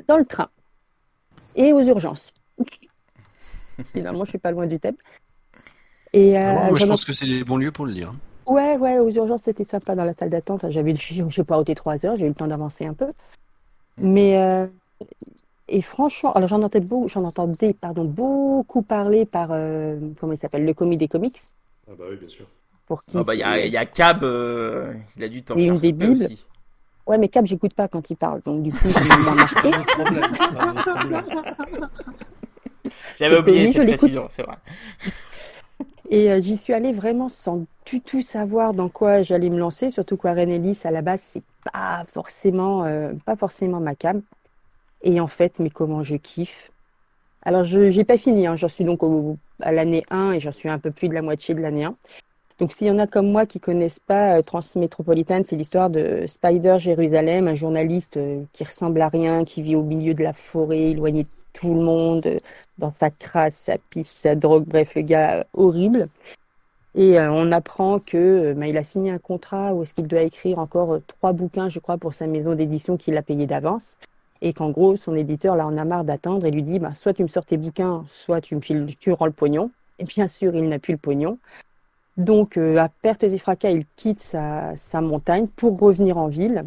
[0.08, 0.50] dans le train
[1.56, 2.34] et aux urgences.
[3.96, 4.96] Finalement, je suis pas loin du thème.
[6.14, 8.14] Et euh, Ah moi, je pense que c'est les bons lieux pour le lire.
[8.46, 10.66] ouais, ouais, aux urgences, c'était sympa dans la salle d'attente.
[10.70, 13.12] J'avais, j'ai j'ai pas ôté trois heures, j'ai eu le temps d'avancer un peu.
[14.02, 14.68] Mais euh,
[15.68, 20.40] et franchement, alors j'en entendais beaucoup, j'en entendais, pardon, beaucoup parler par euh, comment il
[20.40, 21.42] s'appelle, le commis des comics,
[21.88, 22.48] Ah bah oui, bien sûr.
[22.88, 25.66] Pour qui Ah bah, il y a, y Cab, euh, il a dû t'en Et
[25.66, 26.24] faire une des Bibles.
[26.24, 26.46] aussi.
[27.08, 28.88] Ouais, mais Cap, j'écoute pas quand il parle, donc du coup,
[29.26, 29.72] m'a marqué.
[33.18, 33.98] J'avais oublié je cette l'écoute.
[34.00, 34.56] précision, c'est vrai.
[36.10, 39.92] Et euh, j'y suis allée vraiment sans du tout savoir dans quoi j'allais me lancer,
[39.92, 44.22] surtout qu'Warren Ellis, à la base, c'est pas forcément, euh, pas forcément ma cam.
[45.04, 46.72] Et en fait, mais comment je kiffe.
[47.44, 50.52] Alors, je j'ai pas fini, hein, j'en suis donc au- à l'année 1 et j'en
[50.52, 51.96] suis un peu plus de la moitié de l'année 1.
[52.62, 56.26] Donc, s'il y en a comme moi qui connaissent pas euh, Transmétropolitane, c'est l'histoire de
[56.28, 60.34] Spider Jérusalem, un journaliste euh, qui ressemble à rien, qui vit au milieu de la
[60.34, 62.38] forêt, éloigné de tout le monde, euh,
[62.78, 66.07] dans sa crasse, sa pisse, sa drogue, bref, le gars horrible.
[66.93, 70.59] Et on apprend que bah, il a signé un contrat où est-ce qu'il doit écrire
[70.59, 73.95] encore trois bouquins, je crois, pour sa maison d'édition qu'il a payé d'avance.
[74.41, 77.14] Et qu'en gros, son éditeur, là, en a marre d'attendre et lui dit, bah, soit
[77.14, 79.72] tu me sors tes bouquins, soit tu me files, tu rends le pognon.
[79.97, 81.39] Et bien sûr, il n'a plus le pognon.
[82.18, 86.66] Donc, euh, à perte et fracas, il quitte sa, montagne pour revenir en ville.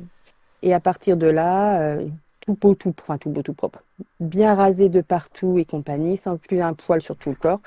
[0.62, 2.09] Et à partir de là, euh,
[2.40, 3.82] tout beau, tout, tout beau, propre,
[4.20, 7.61] bien rasé de partout et compagnie, sans plus un poil sur tout le corps,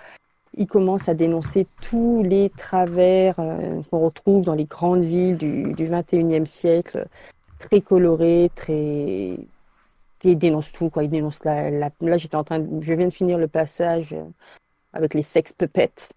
[0.56, 5.74] il commence à dénoncer tous les travers euh, qu'on retrouve dans les grandes villes du,
[5.74, 7.08] du 21e siècle,
[7.60, 9.38] très colorés, très...
[10.24, 11.04] Il dénonce tout, quoi.
[11.04, 11.70] Il dénonce la...
[11.70, 12.60] la- Là, j'étais en train.
[12.82, 14.16] Je viens de finir le passage
[14.92, 16.10] avec les sex puppets.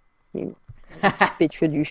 [1.69, 1.87] du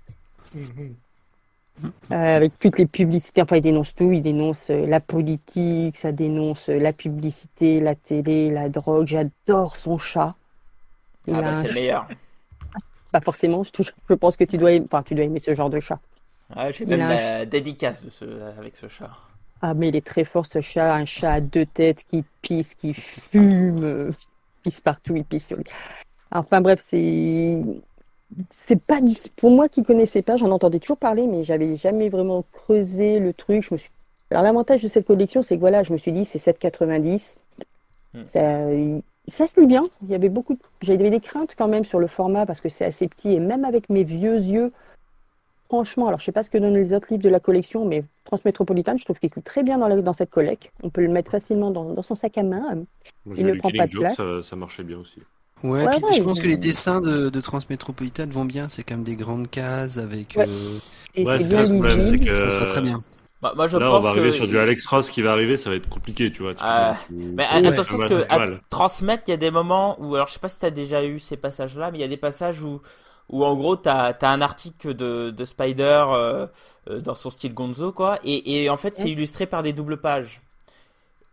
[0.56, 1.92] Mhm.
[2.12, 3.42] euh, avec toutes les publicités.
[3.42, 4.12] Enfin, il dénonce tout.
[4.12, 9.08] Il dénonce euh, la politique, ça dénonce euh, la publicité, la télé, la drogue.
[9.08, 10.36] J'adore son chat.
[11.28, 12.08] Il Ah bah, c'est le meilleur.
[13.12, 15.80] Pas forcément, je, pense que tu dois, aimer, enfin, tu dois aimer ce genre de
[15.80, 16.00] chat.
[16.56, 18.26] Ouais, J'ai même un la dédicace de ce,
[18.58, 19.10] avec ce chat.
[19.62, 22.76] Ah, mais il est très fort ce chat, un chat à deux têtes qui pisse,
[22.76, 24.12] qui fume, euh,
[24.64, 25.66] pisse partout, il pisse sur lui.
[26.32, 27.62] Enfin bref, c'est
[28.52, 29.16] c'est pas du...
[29.38, 33.34] pour moi qui connaissais pas, j'en entendais toujours parler, mais j'avais jamais vraiment creusé le
[33.34, 33.64] truc.
[33.68, 33.90] Je me suis...
[34.32, 37.36] Alors l'avantage de cette collection, c'est que voilà, je me suis dit c'est 7,90.
[38.14, 38.24] Hmm.
[38.26, 38.68] Ça,
[39.28, 39.84] ça se lit bien.
[40.04, 42.70] Il y avait beaucoup, de- j'avais des craintes quand même sur le format parce que
[42.70, 44.72] c'est assez petit et même avec mes vieux yeux,
[45.68, 48.04] franchement, alors je sais pas ce que donnent les autres livres de la collection, mais
[48.26, 50.72] Transmétropolitane, je trouve qu'il se lit très bien dans, la- dans cette collecte.
[50.84, 52.76] On peut le mettre facilement dans, dans son sac à main.
[53.26, 54.16] Moi, Il ne prend pas de place.
[54.16, 55.20] ça, ça marchait bien aussi.
[55.64, 58.70] Ouais, Ouais, puis ouais, je pense que les dessins de, de Transmétropolitane vont bien.
[58.70, 60.36] C'est quand même des grandes cases avec.
[60.38, 60.46] Ouais.
[60.48, 60.80] euh,
[61.16, 63.00] c'est ça le problème, c'est que- Ça très bien.
[63.42, 64.36] Bah, moi, je Là, on va arriver que...
[64.36, 66.54] sur du Alex Ross qui va arriver, ça va être compliqué, tu vois.
[66.54, 70.14] Tu- Ah, Mais attention, parce que c'est à transmettre, il y a des moments où,
[70.16, 72.18] alors je sais pas si t'as déjà eu ces passages-là, mais il y a des
[72.18, 72.82] passages où,
[73.30, 76.48] où en gros t'as as un article de, de Spider euh,
[76.90, 79.12] euh, dans son style Gonzo, quoi, et, et en fait c'est Ouais.
[79.12, 80.42] illustré par des doubles pages.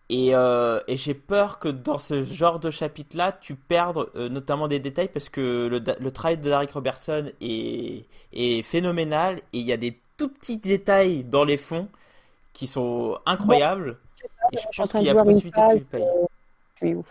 [0.09, 4.69] Et, euh, et j'ai peur que dans ce genre de chapitre-là, tu perdes euh, notamment
[4.69, 9.67] des détails parce que le, le travail de Derek Robertson est, est phénoménal et il
[9.67, 11.89] y a des tout petits détails dans les fonds
[12.53, 13.99] qui sont incroyables.
[14.53, 16.03] et je pense qu'il y a possibilité que tu le payes.
[16.83, 17.03] euh.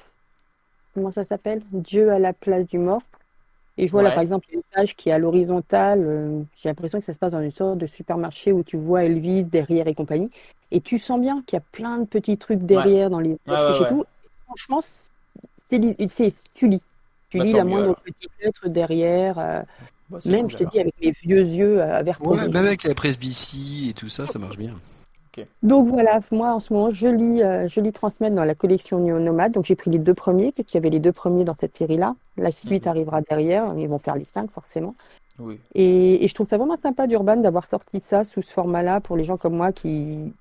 [0.94, 1.62] Comment ça s'appelle?
[1.72, 3.02] Dieu à la place du mort.
[3.78, 6.02] Et je vois là, par exemple, une page qui est à l'horizontale.
[6.02, 9.04] euh, j'ai l'impression que ça se passe dans une sorte de supermarché où tu vois
[9.04, 10.30] Elvis derrière et compagnie.
[10.72, 13.54] Et tu sens bien qu'il y a plein de petits trucs derrière dans les Ouais,
[13.54, 14.04] affiches ouais, et tout.
[14.04, 14.82] Et franchement,
[15.70, 16.82] c'est, tu lis.
[17.30, 17.96] Tu Bah, lis la moindre alors.
[18.02, 19.40] petite lettre derrière.
[19.40, 19.62] euh,
[20.10, 20.72] Bah, c'est même, cool, je te alors.
[20.72, 22.48] dis, avec mes vieux yeux euh, rouges.
[22.48, 24.76] même avec la presse BC et tout ça, ça marche bien.
[25.64, 29.00] Donc voilà, moi en ce moment, je lis, euh, je lis transmettre dans la collection
[29.00, 29.54] Neo Nomade.
[29.54, 32.16] Donc j'ai pris les deux premiers, puisqu'il y avait les deux premiers dans cette série-là.
[32.38, 32.90] La suite Mhm.
[32.90, 34.96] arrivera derrière, ils vont faire les cinq forcément.
[35.40, 35.60] Oui.
[35.74, 39.18] Et, et je trouve ça vraiment sympa d'Urban d'avoir sorti ça sous ce format-là pour
[39.18, 40.34] les gens comme moi qui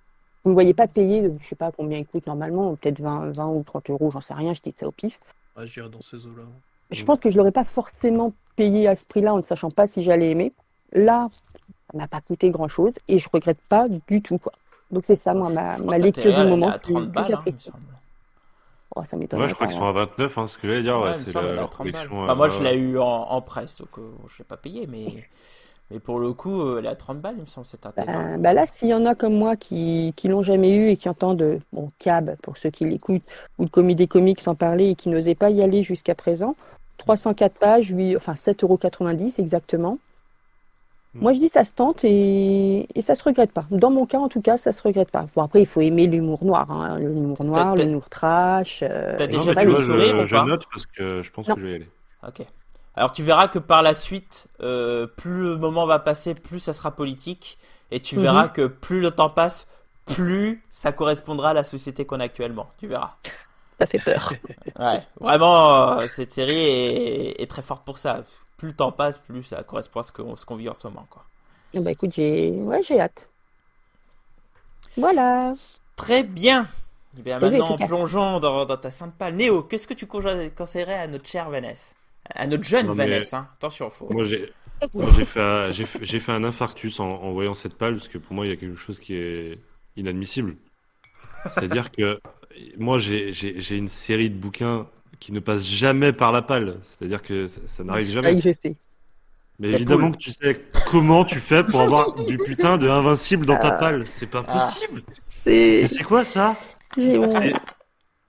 [0.45, 3.49] vous ne voyez pas payer, je sais pas combien il coûte normalement, peut-être 20, 20
[3.49, 5.19] ou 30 euros, j'en sais rien, je dis ça au pif.
[5.57, 6.43] Ouais, j'irai dans ces eaux-là.
[6.91, 9.87] Je pense que je l'aurais pas forcément payé à ce prix-là en ne sachant pas
[9.87, 10.53] si j'allais aimer.
[10.93, 11.29] Là,
[11.91, 14.53] ça m'a pas coûté grand-chose et je regrette pas du tout quoi.
[14.91, 17.07] Donc c'est ça, moi, ma, Je ma lecture du elle est moment à que, 30
[17.07, 17.85] que balles, hein, il me semble.
[18.97, 19.41] Oh, ça m'étonne.
[19.41, 21.35] Ouais, je crois qu'ils sont à 29, hein, ce que j'allais dire, ouais, Ouais, c'est
[21.35, 22.07] la- leur 30 balles.
[22.07, 22.23] collection.
[22.23, 22.73] Enfin, euh, moi, je ouais.
[22.73, 25.29] l'ai eu en, en presse, donc euh, je l'ai pas payé, mais,
[25.91, 28.13] mais pour le coup, euh, elle est à 30 balles, il me semble, c'est intéressant.
[28.13, 30.97] Bah, bah là, s'il y en a comme moi qui, qui l'ont jamais eu et
[30.97, 33.23] qui entendent, bon, Cab, pour ceux qui l'écoutent,
[33.59, 36.57] ou le comité des comics en parler et qui n'osaient pas y aller jusqu'à présent,
[36.99, 39.99] 304 pages, 8, enfin 7,90€ exactement.
[41.21, 43.65] Moi, je dis ça se tente et, et ça se regrette pas.
[43.71, 45.27] Dans mon cas, en tout cas, ça se regrette pas.
[45.35, 48.81] Bon, après, il faut aimer l'humour noir, hein, l'humour noir, l'humour trash.
[48.83, 51.31] euh, t'as déjà vu le vois, le sourire je, ou je note parce que je
[51.31, 51.55] pense Non.
[51.55, 51.89] que je vais y aller.
[52.27, 52.47] Ok.
[52.97, 56.73] Alors tu verras que par la suite, euh, plus le moment va passer, plus ça
[56.73, 57.59] sera politique,
[57.91, 58.23] et tu Mhm.
[58.23, 59.67] verras que plus le temps passe,
[60.07, 62.69] plus ça correspondra à la société qu'on a actuellement.
[62.79, 63.17] Tu verras.
[63.79, 64.33] Ça fait peur.
[64.79, 68.25] Ouais, vraiment, euh, cette série est, est très forte pour ça.
[68.57, 71.07] Plus le temps passe, plus ça correspond à ce qu'on qu'on vit en ce moment.
[71.11, 71.25] Quoi.
[71.77, 73.29] Ah bah écoute, j'ai ouais, j'ai hâte.
[74.97, 75.55] Voilà.
[75.97, 76.69] Très bien.
[77.19, 79.35] Eh bien, maintenant, plongeons dans, dans ta sainte palle.
[79.37, 81.95] Néo, qu'est-ce que tu conse- conseillerais à notre chère Vanessa?
[82.35, 83.49] À notre jeune Non, mais- Vanessa, hein.
[83.59, 83.91] attention.
[83.91, 84.09] Faut...
[84.13, 88.19] Moi, j'ai fait, fait, j'ai fait un infarctus en, en voyant cette palle parce que
[88.19, 89.59] pour moi, il y a quelque chose qui est
[89.97, 90.57] inadmissible.
[91.45, 92.21] C'est-à-dire que
[92.79, 94.87] moi, j'ai j'ai- j'ai une série de bouquins
[95.25, 96.77] qui ne passent jamais par la palle.
[96.83, 98.35] C'est-à-dire que ça, ça n'arrive jamais.
[98.35, 98.77] Oui, je sais.
[99.59, 100.19] Mais La évidemment poule.
[100.19, 100.61] que tu sais
[100.91, 104.05] comment tu fais pour avoir du putain de invincible dans ta palle.
[104.07, 104.59] C'est pas Ah.
[104.59, 105.03] possible.
[105.45, 105.79] C'est.
[105.81, 106.57] Mais c'est quoi ça.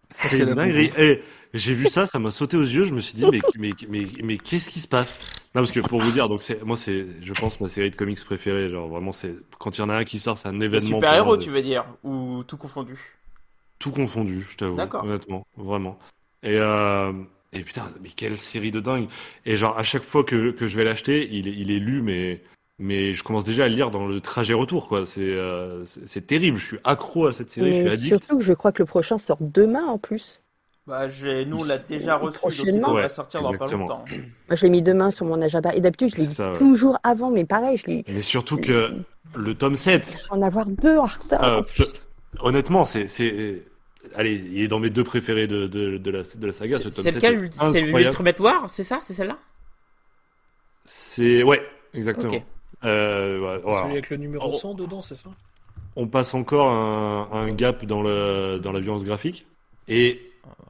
[0.10, 0.58] C'est une.
[0.98, 1.22] Eh,
[1.54, 2.86] j'ai vu ça, ça m'a sauté aux yeux.
[2.86, 5.18] Je me suis dit, mais, mais, mais, mais qu'est-ce qui se passe?
[5.54, 7.96] Non, parce que pour vous dire, donc c'est, moi, c'est, je pense, ma série de
[7.98, 8.70] comics préférée.
[8.70, 11.00] Genre, vraiment, c'est quand il y en a un qui sort, c'est un événement.
[11.00, 11.84] super-héros, tu veux dire?
[12.06, 12.98] Ou tout confondu?
[13.80, 14.78] Tout confondu, je t'avoue.
[14.78, 15.04] D'accord.
[15.04, 16.00] Honnêtement, vraiment.
[16.46, 17.12] Et, euh,
[17.54, 19.08] et putain, mais quelle série de dingue.
[19.46, 22.02] Et genre, à chaque fois que, que je vais l'acheter, il est, il est lu,
[22.02, 22.42] mais,
[22.80, 25.06] mais je commence déjà à le lire dans le trajet retour, quoi.
[25.06, 26.58] C'est, euh, c'est, c'est terrible.
[26.58, 28.08] Je suis accro à cette série, je suis addict.
[28.08, 30.42] surtout que je crois que le prochain sort demain en plus.
[30.88, 34.06] Bah, j'ai, nous, on l'a déjà reçu, donc il Ouais, sortir dans pas longtemps.
[34.48, 35.74] Moi, je l'ai mis demain sur mon agenda.
[35.74, 36.60] Et d'habitude, je l'ai ouais.
[36.60, 38.06] toujours avant, mais pareil, je l'ai.
[38.08, 38.94] Mais surtout que
[39.36, 41.44] le tome 7, Je vais en avoir deux en retard.
[41.44, 41.86] Euh,
[42.40, 43.64] honnêtement, c'est, c'est,
[44.16, 46.78] allez, il est dans mes deux préférés de, de, de la, de la saga.
[46.80, 49.38] Ce C'est tome c'est 7 lequel est C'est l'Ultimate War C'est ça C'est celle-là?
[50.86, 51.62] C'est, ouais,
[51.94, 52.44] exactement.
[52.84, 53.82] Euh, ouais, voilà.
[53.84, 54.58] Celui avec le numéro Oh.
[54.58, 55.30] 100 dedans, c'est ça?
[55.96, 59.48] On passe encore un, un gap dans le, dans la violence graphique.
[59.88, 60.22] Et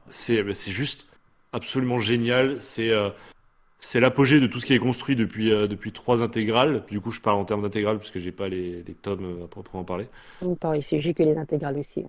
[0.08, 1.06] c'est, c'est juste
[1.52, 2.60] absolument génial.
[2.62, 3.10] C'est, euh,
[3.78, 6.84] c'est l'apogée de tout ce qui est construit depuis, euh, depuis trois intégrales.
[6.88, 9.48] Du coup, je parle en termes d'intégrales parce que j'ai pas les, les tomes à
[9.48, 10.06] proprement parler.
[10.40, 12.00] Donc, pareil, j'ai que les intégrales aussi.
[12.00, 12.08] ouais.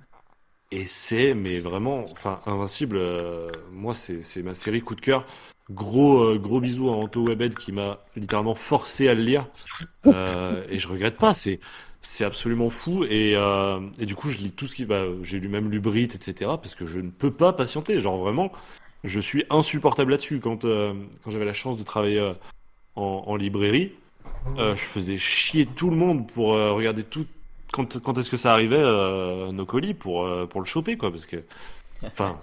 [0.71, 5.25] Et c'est, mais vraiment, enfin, Invincible, euh, moi, c'est, c'est ma série coup de cœur.
[5.69, 9.47] Gros, euh, gros bisous à Anto Webed qui m'a littéralement forcé à le lire.
[10.05, 11.59] Euh, et je regrette pas, c'est,
[12.01, 13.05] c'est absolument fou.
[13.05, 15.79] Et, euh, et du coup, je lis tout ce qui, bah, j'ai lu même lu
[15.79, 16.33] Brit, etc.
[16.61, 18.01] parce que je ne peux pas patienter.
[18.01, 18.51] Genre vraiment,
[19.03, 20.39] je suis insupportable là-dessus.
[20.39, 20.93] Quand, euh,
[21.23, 22.33] quand j'avais la chance de travailler euh,
[22.95, 23.93] en, en librairie,
[24.57, 27.25] euh, je faisais chier tout le monde pour euh, regarder tout,
[27.71, 31.11] quand, quand est-ce que ça arrivait, euh, nos colis, pour, euh, pour le choper, quoi,
[31.11, 31.45] parce que,
[32.13, 32.39] enfin,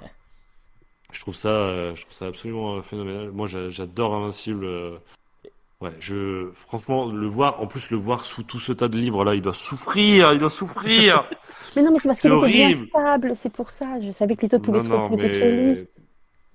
[1.13, 3.31] je trouve ça, euh, je trouve ça absolument euh, phénoménal.
[3.33, 4.65] Moi, j'a- j'adore Invincible.
[4.65, 4.97] euh,
[5.83, 9.25] ouais, je, franchement, le voir, en plus, le voir sous tout ce tas de livres
[9.25, 11.29] là, il doit souffrir, il doit souffrir.
[11.77, 14.01] Mais non, mais c'est parce C'est qu'il était stable, c'est pour ça.
[14.01, 15.81] Je savais que les autres pouvaient non, se reposer chez lui.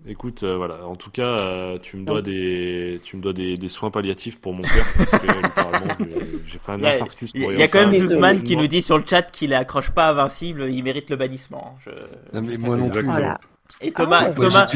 [0.08, 0.86] Écoute, euh, voilà.
[0.88, 4.39] En tout cas, euh, tu me dois des, tu me dois des, des soins palliatifs
[4.39, 5.93] pour mon père parce que littéralement,
[6.47, 7.32] j'ai- fait un Il y a- infarctus.
[7.36, 7.91] Il y, a- il y a quand même.
[7.91, 11.78] Zuzman qui nous dit sur le chat qu'il accroche pas Invincible, il mérite le bannissement.
[11.86, 11.91] Je-
[12.38, 13.04] Non, mais moi non plus.
[13.06, 13.39] Voilà.
[13.82, 14.36] Et Thomas, Ah ouais.
[14.36, 14.68] Thomas,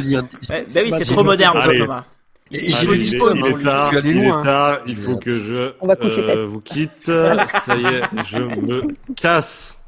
[0.50, 1.70] Ouais, bah oui, c'est trop moderne, ça.
[1.74, 2.06] Thomas.
[2.52, 3.58] Et Il- il- il, dix est, tomes, il hein.
[3.60, 4.40] est tard, Je il loin.
[4.42, 7.06] est tard, il Mais, faut euh, que je euh, vous quitte.
[7.06, 8.82] Ça y est, je me
[9.16, 9.80] casse.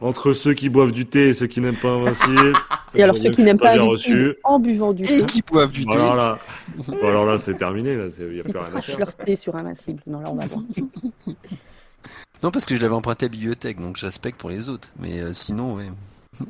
[0.00, 2.52] Entre ceux qui boivent du thé et ceux qui n'aiment pas Invincible.
[2.94, 5.72] Et alors, je ceux qui n'aiment pas Invincible en buvant du Et thé, qui boivent
[5.72, 5.96] du Bon, thé.
[5.98, 6.38] alors là,
[6.86, 7.96] bon, alors là, c'est terminé.
[7.96, 8.98] Là, il n'y a plus rien à crachent faire.
[8.98, 10.00] leur thé sur Invincible.
[10.06, 10.62] Non, là, on va voir.
[12.42, 14.88] Non, parce que je l'avais emprunté à la bibliothèque, donc j'aspecte pour les autres.
[15.00, 15.88] Mais euh, sinon, ouais.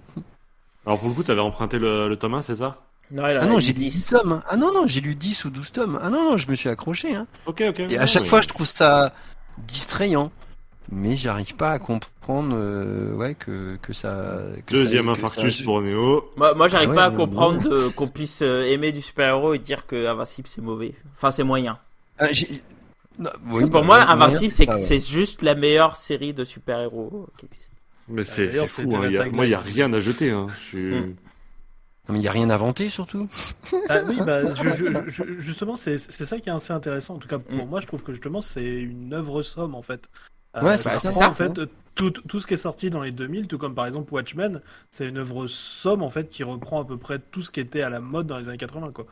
[0.87, 2.83] Alors pour le coup, t'avais emprunté le, le tome 1, c'est ça?
[3.11, 4.05] Non, Ah non, j'ai lu 10 10.
[4.07, 4.33] tomes.
[4.33, 4.43] hein.
[4.51, 5.99] Ah non, non, j'ai lu 10 ou 12 tomes.
[6.03, 7.15] Ah non, non, je me suis accroché.
[7.15, 7.27] Hein.
[7.47, 7.81] Ok, ok.
[7.81, 9.13] Et non, à chaque mais- fois, je trouve ça
[9.67, 10.31] distrayant.
[10.91, 14.39] Mais j'arrive pas à comprendre euh, ouais, que, que ça.
[14.67, 16.31] Que Deuxième ça, que infarctus ça- pour Néo.
[16.37, 19.59] Moi, moi j'arrive Ah ouais, pas à comprendre qu'on puisse euh, aimer du super-héros et
[19.59, 20.95] dire que Invincible c'est mauvais.
[21.17, 21.79] Enfin, c'est moyen.
[22.19, 22.27] Ah,
[23.19, 24.83] non, oui, pour bah, moi, ouais, Invincible, c'est ah ouais.
[24.83, 27.71] c'est juste la meilleure série de super-héros qui existe.
[28.09, 28.91] Mais c'est d'ailleurs, c'est fou.
[28.93, 29.37] la hein, il y a- tagline.
[29.37, 30.31] moi, il n'y a rien à jeter.
[30.31, 30.47] Hein.
[30.63, 30.95] Je suis...
[31.01, 31.17] Mm.
[32.09, 33.27] Non, mais il y a rien inventé surtout.
[33.91, 37.17] Ah oui, bah, je- je- je- justement, c'est c'est ça qui est assez intéressant.
[37.17, 37.69] En tout cas, pour Mm.
[37.69, 40.09] moi, je trouve que justement, c'est une œuvre somme, en fait.
[40.57, 41.29] Euh, Ouais, c'est ça ça.
[41.31, 41.61] en fait,
[41.95, 45.09] tout, tout ce qui est sorti dans les 2000, tout comme par exemple Watchmen, c'est
[45.09, 47.91] une œuvre somme en fait qui reprend à peu près tout ce qui était à
[47.91, 49.07] la mode dans les années 80 quoi.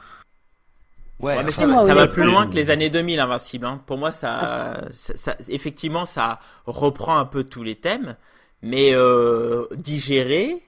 [1.21, 3.65] Ouais, Ouais, mais ça, va, ça plus loin que les années 2000, Invincible.
[3.67, 3.83] Hein.
[3.87, 8.17] Pour moi, ça, ça, ça- effectivement, ça reprend un peu tous les thèmes,
[8.63, 10.63] mais euh, digéré,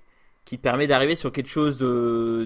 [0.46, 1.78] qui permet d'arriver sur quelque chose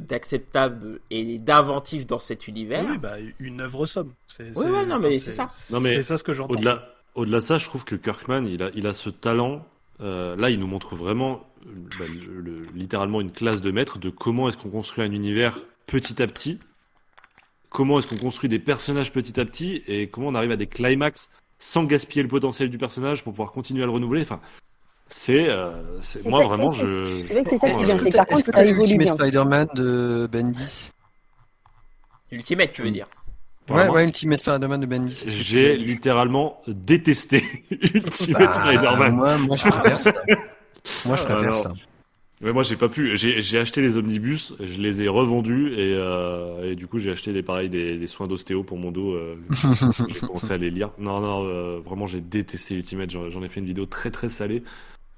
[0.03, 2.85] d'acceptable et d'inventif dans cet univers.
[2.91, 4.13] Oui, bah une œuvre somme.
[4.27, 5.47] C'est, Oui, ouais, non, mais c'est ça.
[5.73, 6.55] Non, mais c'est ça ce que j'entends.
[6.55, 9.65] Au-delà, au-delà de ça, je trouve que Kirkman, il a, il a ce talent.
[10.01, 13.99] euh, là, il nous montre vraiment, euh, bah, le- le- littéralement, une classe de maître
[13.99, 16.59] de comment est-ce qu'on construit un univers petit à petit,
[17.69, 20.67] comment est-ce qu'on construit des personnages petit à petit, et comment on arrive à des
[20.67, 24.23] climax sans gaspiller le potentiel du personnage pour pouvoir continuer à le renouveler.
[24.23, 24.41] Enfin,
[25.09, 25.71] c'est, euh,
[26.25, 27.07] moi ça, vraiment, je.
[27.07, 29.23] C'est ça qui je- bien, c'est par contre.
[29.23, 30.91] Spider-Man de Bendis?
[32.33, 33.07] Ultimate, tu veux dire.
[33.71, 35.25] Ouais, ouais, Ultimate Spider-Man de Bendis.
[35.29, 39.15] J'ai littéralement détesté Ultimate Bah, Spider-Man.
[39.15, 40.13] moi, moi, je préfère ça.
[41.07, 41.73] Moi, je préfère ça.
[42.45, 43.17] Mais moi j'ai pas pu.
[43.17, 47.33] J'ai acheté les omnibus, je les ai revendus et, euh, et du coup j'ai acheté
[47.33, 49.13] des pareils des, des soins d'ostéo pour mon dos.
[49.13, 49.37] euh,
[50.09, 50.91] j'ai commencé à les lire.
[50.99, 53.11] Non non, euh, vraiment j'ai détesté Ultimate.
[53.13, 54.65] J'en ai fait une vidéo très très salée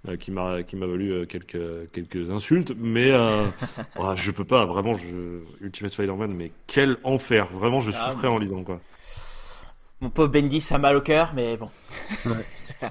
[0.08, 2.72] euh, qui m'a qui m'a valu euh, quelques quelques insultes.
[2.76, 3.44] Mais euh,
[3.98, 4.96] ouais, je peux pas vraiment.
[4.96, 7.48] Je Ultimate Spider-Man, mais quel enfer.
[7.52, 8.80] Vraiment je Ah, souffrais en lisant quoi.
[10.00, 11.68] Mon pauvre Bendy, ça a mal au cœur, mais bon.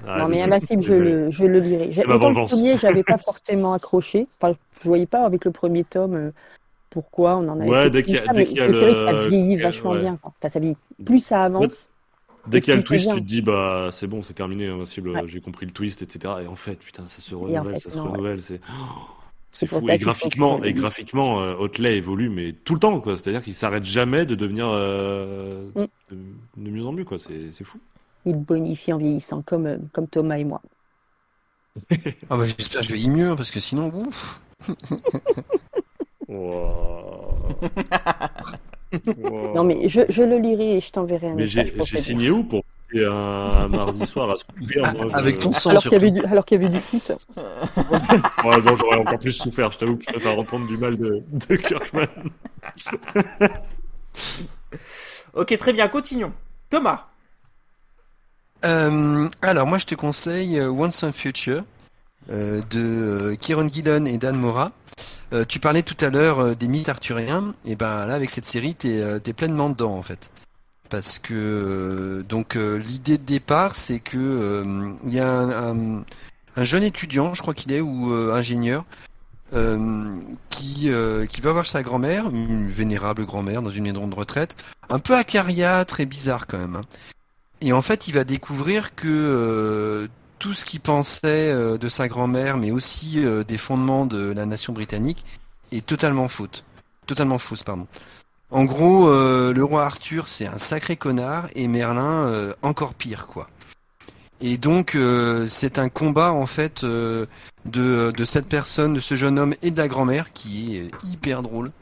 [0.06, 1.86] Ah, Non, mais Invincible, je le, je le lirai.
[2.06, 2.52] Ma autant le vengeance.
[2.52, 4.26] premier, j'avais pas forcément accroché.
[4.40, 6.32] Enfin, je voyais pas avec le premier tome
[6.90, 8.72] pourquoi on en avait Ouais, dès qu'il y a- ça, dès y a c'est vrai
[8.72, 10.00] que le- ça vieillit qu'il y a- vachement ouais.
[10.00, 10.16] bien.
[10.16, 10.32] quoi.
[10.40, 10.76] Enfin, ça vieillit.
[11.04, 11.66] Plus ça avance.
[12.46, 13.14] Dès qu'il y a le twist, bien.
[13.16, 15.10] tu te dis bah c'est bon, c'est terminé, Invincible.
[15.10, 15.22] Ouais.
[15.26, 16.34] J'ai compris le twist, etc.
[16.42, 18.10] Et en fait, putain, ça se en renouvelle, fait, ça se non, ouais.
[18.12, 18.42] renouvelle.
[18.42, 18.74] C'est oh,
[19.50, 19.88] C'est fou.
[19.88, 23.16] Et graphiquement, que- et graphiquement, euh, Otley évolue, mais tout le temps, quoi.
[23.16, 25.80] C'est-à-dire qu'il s'arrête jamais de devenir euh, Mm.
[26.10, 26.16] de,
[26.58, 27.18] de mieux en mieux, quoi.
[27.18, 27.78] C'est c'est fou.
[28.26, 30.60] Il bonifie en vieillissant, comme, euh, comme Thomas et moi.
[32.30, 34.40] Ah bah, j'espère que je vais y mieux, parce que sinon, ouf.
[39.54, 41.34] Non, mais je, je le lirai et je t'enverrai un.
[41.34, 45.14] Mais message j'ai signé où pour passer un, un mardi soir à souffrir moi, je-
[45.16, 47.12] Avec ton sang, Alors qu'il y avait du, alors qu'il y avait du foot.
[47.36, 49.70] Ouais, non, j'aurais encore plus souffert.
[49.72, 52.06] Je t'avoue que je préfère entendre du mal de, de Kirkman.
[55.34, 56.32] Ok, très bien, continuons.
[56.70, 57.06] Thomas.
[58.64, 61.62] Euh, alors, moi, je te conseille euh, Once and Future
[62.30, 64.72] euh, de Kieron Gillen et Dan Mora.
[65.32, 68.44] Euh, tu parlais tout à l'heure euh, des mythes arthuriens, et ben là, avec cette
[68.44, 70.30] série, t'es euh, t'es pleinement dedans, en fait.
[70.90, 74.62] Parce que donc l'idée de départ, c'est que
[75.04, 76.04] il y a un, un,
[76.56, 78.84] un jeune étudiant, je crois qu'il est ou ingénieur,
[80.50, 80.90] qui
[81.30, 84.56] qui va voir sa grand-mère, une vénérable grand-mère dans une maison de retraite,
[84.88, 86.76] un peu acariâtre et bizarre quand même.
[86.76, 86.84] hein.
[87.60, 90.06] Et en fait, il va découvrir que
[90.44, 94.44] tout ce qu'il pensait euh, de sa grand-mère, mais aussi euh, des fondements de la
[94.44, 95.24] nation britannique,
[95.72, 96.64] est totalement faute.
[97.06, 97.86] Totalement fausse, pardon.
[98.50, 103.48] En gros, euh, le roi Arthur, c'est un sacré connard, et Merlin, encore pire, quoi.
[104.42, 104.98] Et donc,
[105.48, 107.26] c'est un combat, en fait, de,
[108.26, 111.72] cette personne, de ce jeune homme et de la grand-mère, qui est hyper drôle,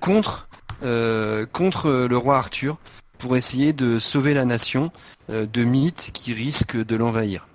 [0.00, 0.48] contre,
[1.52, 2.78] contre le roi Arthur,
[3.18, 4.90] pour essayer de sauver la nation
[5.28, 7.46] de mythes qui risquent de l'envahir.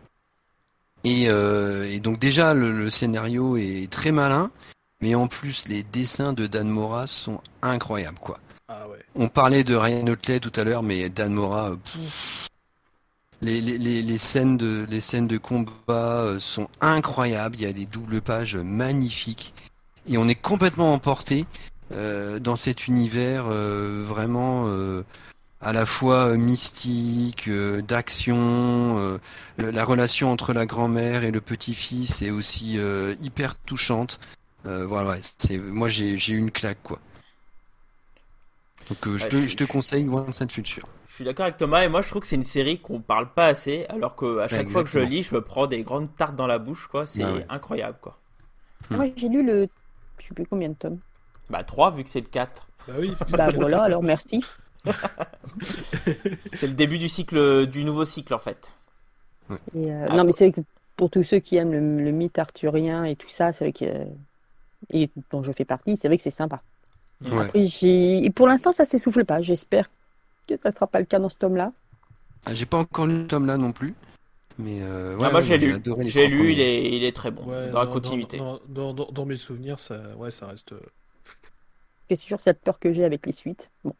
[1.03, 4.51] Et, euh, et donc déjà le, le scénario est très malin,
[5.01, 8.39] mais en plus les dessins de Dan Mora sont incroyables quoi.
[8.67, 8.99] Ah ouais.
[9.15, 12.47] On parlait de Ryan Otley tout à l'heure, mais Dan Mora, euh, pouf.
[13.41, 17.55] les, les, les, les scènes de les scènes de combat euh, sont incroyables.
[17.57, 19.53] Il y a des doubles pages magnifiques
[20.07, 21.45] et on est complètement emporté
[21.93, 25.03] euh, dans cet univers euh, vraiment euh,
[25.61, 28.97] à la fois euh, mystique, euh, d'action.
[28.99, 29.17] euh,
[29.57, 34.19] la relation entre la grand-mère et le petit-fils est aussi euh, hyper touchante.
[34.65, 36.99] Euh, voilà, c'est moi j'ai eu une claque quoi.
[38.89, 40.87] Donc euh, je, Ouais, te, je- je te conseille Once and Future.
[41.07, 43.33] Je suis d'accord avec Thomas et moi je trouve que c'est une série qu'on parle
[43.33, 46.15] pas assez alors que à chaque fois que je lis je me prends des grandes
[46.15, 47.45] tartes dans la bouche quoi c'est Bah ouais.
[47.49, 48.21] incroyable quoi
[48.91, 49.67] Moi, j'ai lu le.
[50.19, 51.01] Je sais plus combien de tomes.
[51.49, 53.13] bah 3 vu que c'est le 4 Bah oui.
[53.27, 54.39] Bah voilà, alors merci.
[56.53, 58.75] c'est le début du cycle du nouveau cycle en fait
[59.75, 60.67] Et, euh, Ah, non, mais pour- c'est vrai que
[60.97, 63.85] pour tous ceux qui aiment le, le mythe arthurien et tout ça, c'est vrai que.
[63.85, 64.05] euh,
[64.91, 66.61] Et dont je fais partie, c'est vrai que c'est sympa.
[67.31, 68.31] Ouais.
[68.35, 69.41] Pour l'instant, ça s'essouffle pas.
[69.41, 69.89] J'espère
[70.47, 71.71] que ça sera pas le cas dans ce tome-là.
[72.45, 73.93] Ah, j'ai pas encore lu le tome là non plus,
[74.57, 75.75] mais euh, ouais, Ah, moi j'ai lu
[76.07, 79.11] j'ai lu il est il est très bon Ouais, dans la continuité Dans, dans, dans-
[79.11, 80.73] dans mes souvenirs, ça, ouais, ça reste.
[82.09, 83.69] c'est toujours cette peur que j'ai avec les suites.
[83.83, 83.93] Bon.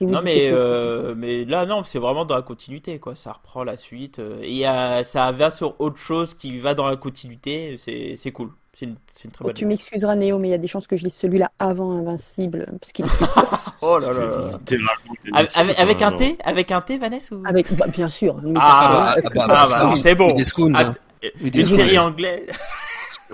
[0.00, 3.14] Non mais euh, mais là non c'est vraiment dans la continuité quoi.
[3.14, 6.74] Ça reprend la suite euh, et y a, ça va sur autre chose qui va
[6.74, 8.50] dans la continuité c'est c'est cool.
[8.76, 10.66] C'est une, c'est une très Oh, bonne tu m'excuseras Néo, mais il y a des
[10.66, 13.04] chances que je lise celui-là avant Invincible, parce qu'il
[13.82, 15.46] oh là là,
[15.78, 18.36] avec, un T avec un T Vanessa ou avec bah, bien sûr.
[18.56, 20.00] Ah, bah, bah, bah, ah, bah, oui.
[20.00, 20.26] c'est bon.
[20.26, 20.42] Des
[20.74, 20.94] Ah, hein.
[21.22, 22.48] une Oui, des série anglaise.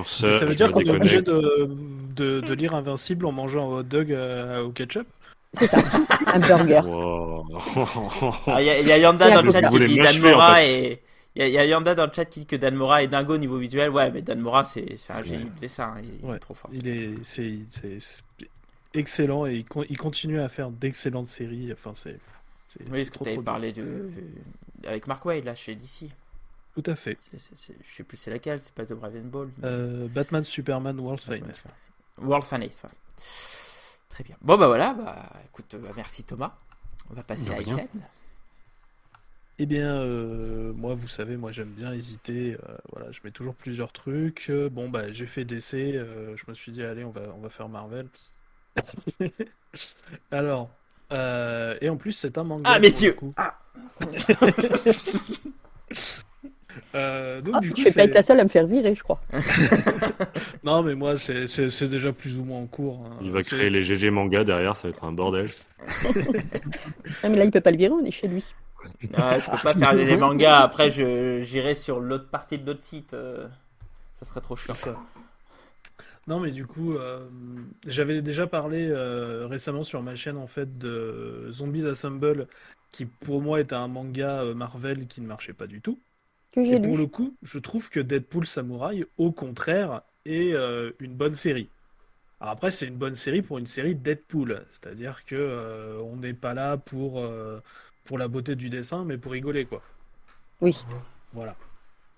[0.05, 1.71] Ce, Ça veut dire qu'on est obligé de,
[2.15, 5.07] de, de lire Invincible en mangeant un hot dog euh, au ketchup?
[5.59, 5.79] C'est ça,
[6.27, 6.81] un burger.
[6.85, 7.47] Wow.
[8.47, 9.97] Ah, il y, a- il y a Yanda dans le chat qui dit Vous voulez
[9.97, 10.93] Dan m'achever, en Mora fait.
[10.93, 11.03] et
[11.37, 13.03] il y, a- il y a Yanda dans le chat qui dit que Dan Mora
[13.03, 16.25] est dingo au niveau visuel ouais mais Dan Mora c'est un génie de dessin il
[16.25, 16.39] est Ouais.
[16.39, 17.59] trop fort Il est, c'est,
[18.95, 21.73] excellent et il, con- il continue à faire d'excellentes séries.
[21.73, 22.19] Enfin, c'est,
[22.91, 24.11] oui parce que trop parlé de
[24.87, 26.09] avec Mark Wade là chez DC.
[26.75, 27.19] Tout à fait.
[27.33, 30.07] C'est- c'est- je sais plus c'est laquelle c'est pas The Brave and Bold mais- Euh,
[30.09, 31.75] Batman, Superman, World's Ouais, Finest.
[32.19, 32.91] World Finest ouais.
[34.11, 36.55] Très bien bon bah voilà bah écoute bah, merci Thomas
[37.11, 37.61] on va passer à.
[37.61, 37.81] Isen
[39.59, 42.55] Eh bien, euh, moi, vous savez, moi, j'aime bien hésiter.
[42.55, 44.47] euh, voilà, je mets toujours plusieurs trucs.
[44.49, 45.75] Euh, bon, bah, j'ai fait DC.
[45.75, 48.09] euh, je me suis dit, allez, on va, on va faire Marvel.
[50.31, 50.71] Alors,
[51.13, 52.71] euh, et en plus, c'est un manga.
[52.73, 53.59] ah messieurs ah.
[56.95, 59.03] Euh, donc, Ah, du coup, je vais être la seule à me faire virer, je
[59.03, 59.21] crois.
[60.65, 63.05] Non, mais moi, c'est déjà plus ou moins en cours.
[63.07, 63.17] hein.
[63.23, 65.47] Il va créer les GG manga derrière, ça va être un bordel.
[67.23, 68.45] Ah, mais là, il peut pas le virer, on est chez lui.
[69.15, 72.83] Ah, je peux pas faire les mangas après je j'irai sur l'autre partie de notre
[72.83, 73.47] site euh,
[74.19, 74.97] ça serait trop chiant ça.
[76.27, 77.29] Non, mais du coup, euh,
[77.87, 82.47] j'avais déjà parlé euh, récemment sur ma chaîne en fait de Zombies Assemble,
[82.91, 85.99] qui pour moi était un manga Marvel qui ne marchait pas du tout.
[86.53, 86.99] Que j'ai Et pour lu.
[86.99, 91.71] le coup, je trouve que Deadpool Samurai, au contraire, est euh, une bonne série.
[92.41, 96.35] Alors après, c'est une bonne série pour une série Deadpool, c'est-à-dire que euh, on n'est
[96.35, 97.61] pas là pour euh,
[98.05, 99.87] pour la beauté du dessin, mais pour rigoler quoi.
[100.61, 100.77] Oui.
[101.33, 101.57] Voilà.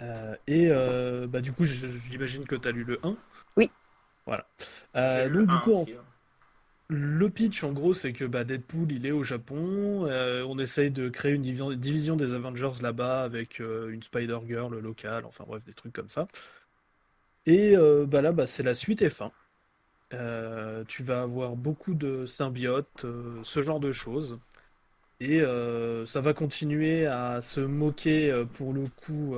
[0.02, 3.18] Euh, et euh, bah du coup, j'imagine que tu as lu le 1.
[3.56, 3.70] Oui.
[4.26, 4.46] Voilà.
[4.96, 5.84] Euh, donc du coup, en
[6.88, 10.06] le pitch, en gros, c'est que bah, Deadpool, il est au Japon.
[10.06, 15.24] euh, on essaye de créer une division, des Avengers là-bas avec euh, une Spider-Girl locale,
[15.24, 16.28] enfin bref, des trucs comme ça.
[17.46, 19.32] Et euh, bah, là, bah, c'est la suite et fin.
[20.88, 23.06] Tu vas avoir beaucoup de symbiotes,
[23.42, 24.38] ce genre de choses.
[25.20, 25.40] Et
[26.04, 29.36] ça va continuer à se moquer, pour le coup,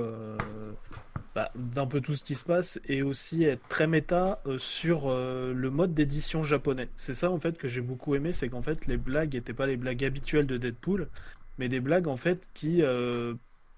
[1.35, 5.09] bah, d'un peu tout ce qui se passe et aussi être très méta euh, sur
[5.09, 6.87] euh, le mode d'édition japonais.
[6.95, 9.67] C'est ça en fait que j'ai beaucoup aimé, c'est qu'en fait les blagues n'étaient pas
[9.67, 11.09] les blagues habituelles de Deadpool,
[11.57, 13.33] mais des blagues en fait qui euh,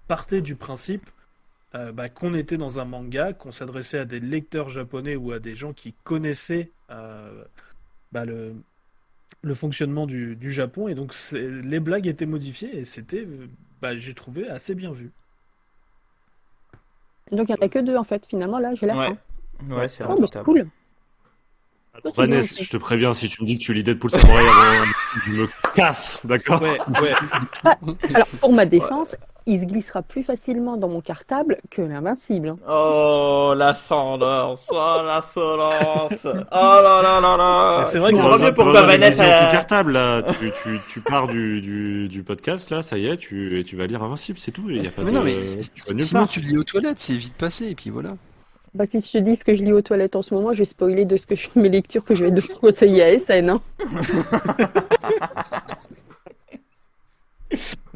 [0.06, 1.10] partaient du principe
[1.94, 5.54] bah, qu'on était dans un manga, qu'on s'adressait à des lecteurs japonais ou à des
[5.54, 8.54] gens qui connaissaient bah, le,
[9.54, 13.28] fonctionnement du, Japon et donc les blagues étaient modifiées et c'était,
[13.96, 15.12] j'ai trouvé assez bien vu.
[17.32, 19.06] Donc, il n'y en a que deux, en fait, finalement, là, j'ai la Ouais.
[19.08, 19.74] fin.
[19.74, 20.44] Ouais, c'est Oh, mais c'est rentable.
[20.44, 20.66] cool.
[22.16, 24.84] Vanessa, je te préviens, si tu me dis que tu lis Deadpool Samurai avant,
[25.26, 27.12] je me casse, d'accord Ouais, ouais.
[28.14, 29.16] Alors, pour ma défense,
[29.50, 32.48] il se glissera plus facilement dans mon cartable que l'invincible.
[32.50, 32.58] hein.
[32.70, 37.84] Oh, la tendance, oh, l'insolence, oh là là là là.
[37.84, 38.56] C'est vrai que ça mieux Avec
[39.00, 39.24] Vanessa.
[39.24, 40.22] euh, cartable, là.
[40.22, 43.74] Tu, tu, tu pars du, du, du podcast, là, ça y est, tu, et tu
[43.76, 44.64] vas lire Invincible, c'est tout.
[44.68, 46.28] Il y a pas Mais de, non, mais tu vas nulle sinon part.
[46.28, 48.10] tu le lis aux toilettes, c'est vite passé, et puis voilà.
[48.74, 50.58] Bah, si je te dis ce que je lis aux toilettes en ce moment, je
[50.58, 53.48] vais spoiler de ce que je mes lectures que je vais te conseiller à SN.
[53.48, 53.62] Hein.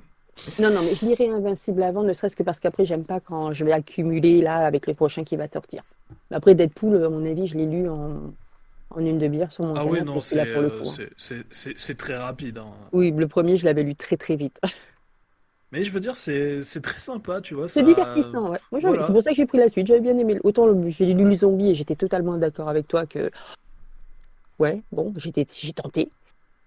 [0.58, 3.52] non, non, mais je lirai Invincible avant, ne serait-ce que parce qu'après, j'aime pas quand
[3.52, 5.82] je vais accumuler là avec le prochain qui va sortir.
[6.30, 8.32] Après, Deadpool, à mon avis, je l'ai lu en,
[8.90, 11.04] en une demi-heure sur mon Ah oui, non, c'est euh, hein.
[11.16, 12.58] c'est- très rapide.
[12.58, 12.72] hein.
[12.92, 14.58] Oui, le premier, je l'avais lu très très vite.
[15.72, 17.66] Mais je veux dire, c'est très sympa, tu vois.
[17.66, 18.58] C'est ça- divertissant, ouais.
[18.72, 19.06] Voilà.
[19.06, 19.86] C'est pour ça que j'ai pris la suite.
[19.86, 20.38] J'avais bien aimé.
[20.44, 23.30] Autant le- j'ai lu le zombie et j'étais totalement d'accord avec toi que.
[24.58, 25.32] Ouais, bon, j'ai
[25.72, 26.10] tenté.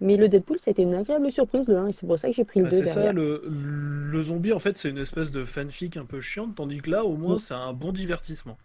[0.01, 2.43] Mais le Deadpool, c'était une agréable surprise, le 1, et c'est pour ça que j'ai
[2.43, 3.13] pris le Bah, 2 c'est ça, derrière.
[3.13, 6.89] le, le zombie, en fait, c'est une espèce de fanfic un peu chiante, tandis que
[6.89, 7.39] là, au moins, Mm.
[7.39, 8.57] c'est un bon divertissement.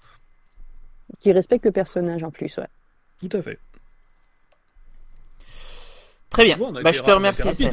[1.20, 2.66] Qui respecte le personnage en plus, ouais.
[3.20, 3.59] Tout à fait.
[6.31, 6.57] Très bien.
[6.57, 7.69] Vois, Bah, je te remercie.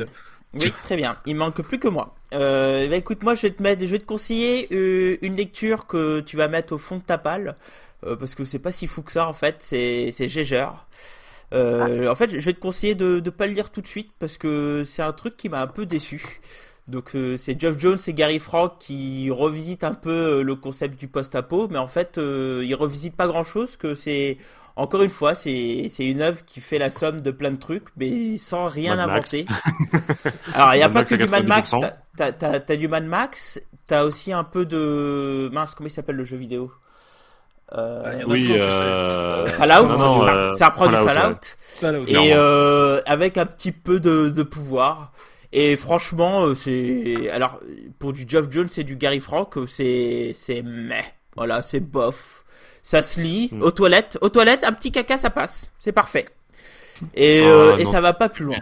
[0.54, 1.18] Oui, très bien.
[1.26, 2.16] Il manque plus que moi.
[2.34, 5.88] Euh, bah, écoute, moi, je vais te mettre, je vais te conseiller euh, une lecture
[5.88, 7.56] que tu vas mettre au fond de ta palle,
[8.06, 9.58] euh, parce que c'est pas si fou que ça en fait.
[9.60, 10.88] C'est, c'est Gégeur.
[11.54, 14.12] Euh, En fait, je vais te conseiller de ne pas le lire tout de suite
[14.20, 16.40] parce que c'est un truc qui m'a un peu déçu.
[16.88, 20.10] Donc euh, c'est Geoff Jones et Gary Frank qui revisitent un peu
[20.40, 24.38] euh, le concept du post-apo, mais en fait euh, ils revisitent pas grand-chose, que c'est
[24.78, 27.88] encore une fois, c'est c'est une œuvre qui fait la somme de plein de trucs,
[27.98, 29.46] mais sans rien Mad inventer.
[30.54, 31.72] Alors, il y a Mad pas Max que du Mad Max.
[31.74, 31.92] 90%.
[32.16, 33.60] T'as t'as- t'as du Mad Max.
[33.88, 35.76] T'as aussi un peu de mince.
[35.76, 36.72] Comment il s'appelle le jeu vidéo?
[37.76, 38.60] Euh, Ah, a Oui, sais.
[38.62, 39.46] euh...
[39.48, 39.88] Fallout.
[39.88, 41.14] non, non, ça, euh, ça prend Fallout, du ouais.
[41.14, 41.38] Fallout.
[41.60, 42.06] Fallout.
[42.08, 45.12] Et euh, avec un petit peu de, de pouvoir.
[45.54, 47.60] Et franchement, euh, c'est alors
[48.00, 51.04] pour du Geoff Jones et du Gary Frank, euh, c'est c'est meh.
[51.36, 52.44] Voilà, c'est bof.
[52.84, 53.62] Ça se lit Mm.
[53.64, 54.18] aux toilettes.
[54.22, 55.68] Aux toilettes, un petit caca, ça passe.
[55.80, 56.28] C'est parfait.
[57.16, 58.58] Et, Ah, euh, et ça va pas plus loin.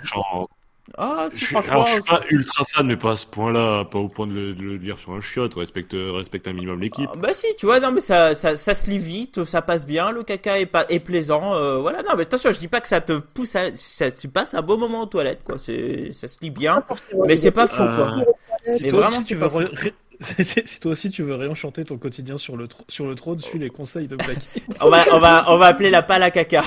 [0.98, 3.98] Ah, je suis, alors, je suis pas ultra fan, mais pas à ce point-là, pas
[3.98, 5.56] au point de le, de le lire sur un chiotte.
[5.56, 7.10] Respecte, respecte un minimum l'équipe.
[7.12, 9.86] Ah, Bah si, tu vois, non mais ça, ça, ça se lit vite, ça passe
[9.88, 12.04] bien, le caca est pas est plaisant, euh, voilà.
[12.04, 14.62] Non mais attention, je dis pas que ça te pousse, à, ça, tu passes un
[14.62, 15.58] beau moment aux toilettes, quoi.
[15.58, 16.84] C'est, ça se lit bien,
[17.28, 18.20] mais c'est pas faux, quoi.
[18.20, 21.10] Euh, Si toi, vraiment, aussi, tu veux pas ré- ré- c'est- c'est- si toi aussi
[21.10, 24.16] tu veux réenchanter ton quotidien sur le, tr- sur le trône, suis les conseils de
[24.16, 24.48] Blacky.
[24.82, 26.64] On va, on va, on va appeler la pale à caca.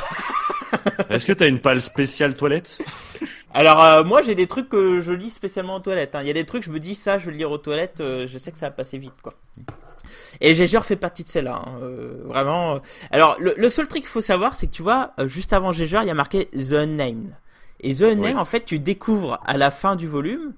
[1.08, 2.78] Est-ce que t'as une palle spéciale toilette?
[3.54, 6.14] Alors euh, moi j'ai des trucs que je lis spécialement aux toilettes.
[6.14, 6.20] hein.
[6.22, 8.00] Il y a des trucs je me dis ça je vais le lire aux toilettes,
[8.00, 9.34] euh, je sais que ça va passer vite quoi.
[10.40, 12.76] Et Gégeur fait partie de celle-là, hein, euh, vraiment.
[12.76, 12.78] euh.
[13.10, 15.72] Alors le, le seul truc qu'il faut savoir c'est que tu vois euh, juste avant
[15.72, 17.32] Gégeur il y a marqué The Unnamed.
[17.80, 18.34] Et The Ouais.
[18.34, 20.52] en fait tu découvres à la fin du volume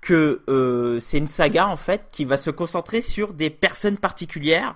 [0.00, 4.74] que euh, c'est une saga en fait qui va se concentrer sur des personnes particulières.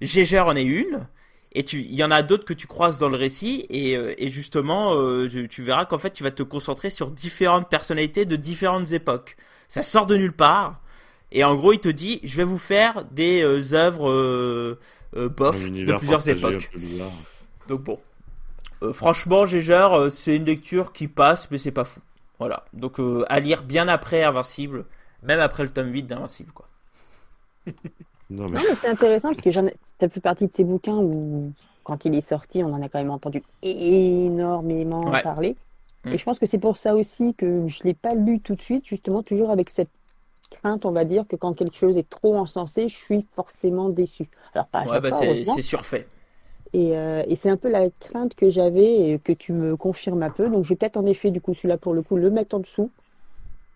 [0.00, 1.06] Gégeur en est une.
[1.52, 4.14] Et tu, il y en a d'autres que tu croises dans le récit et, euh,
[4.18, 8.26] et justement, euh, tu, tu verras qu'en fait, tu vas te concentrer sur différentes personnalités
[8.26, 9.36] de différentes époques.
[9.68, 10.80] Ça sort de nulle part.
[11.32, 14.78] Et en gros, il te dit, je vais vous faire des euh, œuvres euh,
[15.16, 16.72] euh, bof de plusieurs époques.
[17.66, 18.00] Donc bon,
[18.82, 22.00] Euh, franchement, Gégeur, euh, c'est une lecture qui passe, mais c'est pas fou.
[22.38, 22.64] Voilà.
[22.74, 24.86] Donc euh, à lire bien après Invincible,
[25.22, 26.68] même après le tome 8 d'Invincible, quoi.
[28.30, 31.52] Non, mais c'est intéressant parce que j'en ai- ça fait partie de ces bouquins où,
[31.84, 35.22] quand il est sorti, on en a quand même entendu énormément Ouais.
[35.22, 35.56] parler.
[36.04, 36.12] Mm.
[36.12, 38.62] Et je pense que c'est pour ça aussi que je l'ai pas lu tout de
[38.62, 39.90] suite, justement, toujours avec cette
[40.50, 44.28] crainte, on va dire, que quand quelque chose est trop encensé, je suis forcément déçu.
[44.54, 45.20] Alors, pas à Ouais, chaque bah fois,
[45.54, 46.06] c'est surfait.
[46.72, 50.22] Et, euh, et c'est un peu la crainte que j'avais et que tu me confirmes
[50.22, 50.48] un peu.
[50.48, 52.60] Donc, je vais peut-être en effet, du coup, celui-là, pour le coup, le mettre en
[52.60, 52.90] dessous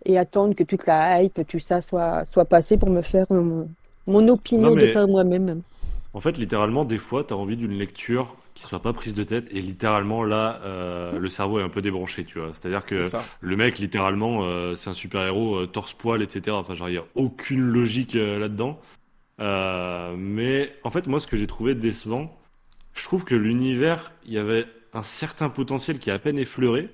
[0.04, 3.68] et attendre que toute la hype, tout ça soit, soit passé pour me faire mon,
[4.10, 5.62] mon opinion Non, mais- de par moi-même.
[6.12, 9.48] En fait, littéralement, des fois, t'as envie d'une lecture qui soit pas prise de tête,
[9.52, 12.48] et littéralement, là, euh, le cerveau est un peu débranché, tu vois.
[12.52, 13.24] C'est-à-dire que C'est ça.
[13.40, 16.56] le mec, littéralement, euh, c'est un super-héros, euh, torse-poil, etc.
[16.58, 18.80] Enfin, genre, il y a aucune logique euh, là-dedans.
[19.40, 22.36] Euh, mais, en fait, moi, ce que j'ai trouvé décevant,
[22.92, 26.88] je trouve que l'univers, il y avait un certain potentiel qui est à peine effleuré.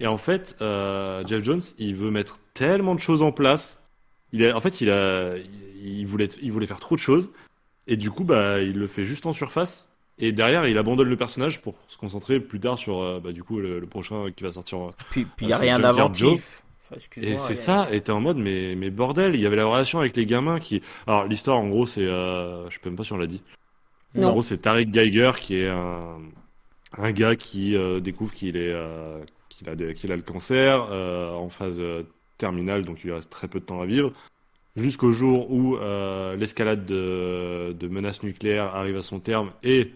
[0.00, 3.82] Et en fait, euh, Jeff Jones, il veut mettre tellement de choses en place.
[4.32, 5.34] Il a, en fait, il a,
[5.82, 7.30] il voulait, il voulait faire trop de choses.
[7.86, 9.88] Et du coup, bah, il le fait juste en surface.
[10.18, 13.42] Et derrière, il abandonne le personnage pour se concentrer plus tard sur, euh, bah, du
[13.44, 14.78] coup, le, le prochain qui va sortir.
[14.78, 14.90] euh.
[15.10, 16.62] Puis il y a c'est rien d'inventif.
[16.90, 17.88] Enfin, Et c'est a- ça.
[17.92, 20.58] Et t'es en mode, mais, mais bordel, il y avait la relation avec les gamins
[20.58, 20.82] qui.
[21.06, 23.42] Alors, l'histoire, en gros, c'est, euh, je sais même pas si on l'a dit.
[24.16, 24.30] En Non.
[24.32, 26.18] gros, c'est Tarek Geiger qui est un,
[26.96, 30.88] un gars qui euh, découvre qu'il est, euh, qu'il a, des- qu'il a le cancer
[30.90, 32.02] euh, en phase euh,
[32.38, 34.12] terminale, donc il lui reste très peu de temps à vivre.
[34.76, 39.92] Jusqu'au jour où euh, l'escalade de, de menaces nucléaires arrive à son terme et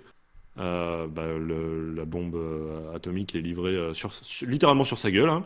[0.59, 5.29] euh, bah, le- la bombe euh, atomique est livrée sur, sur- littéralement sur sa gueule.
[5.31, 5.45] hein.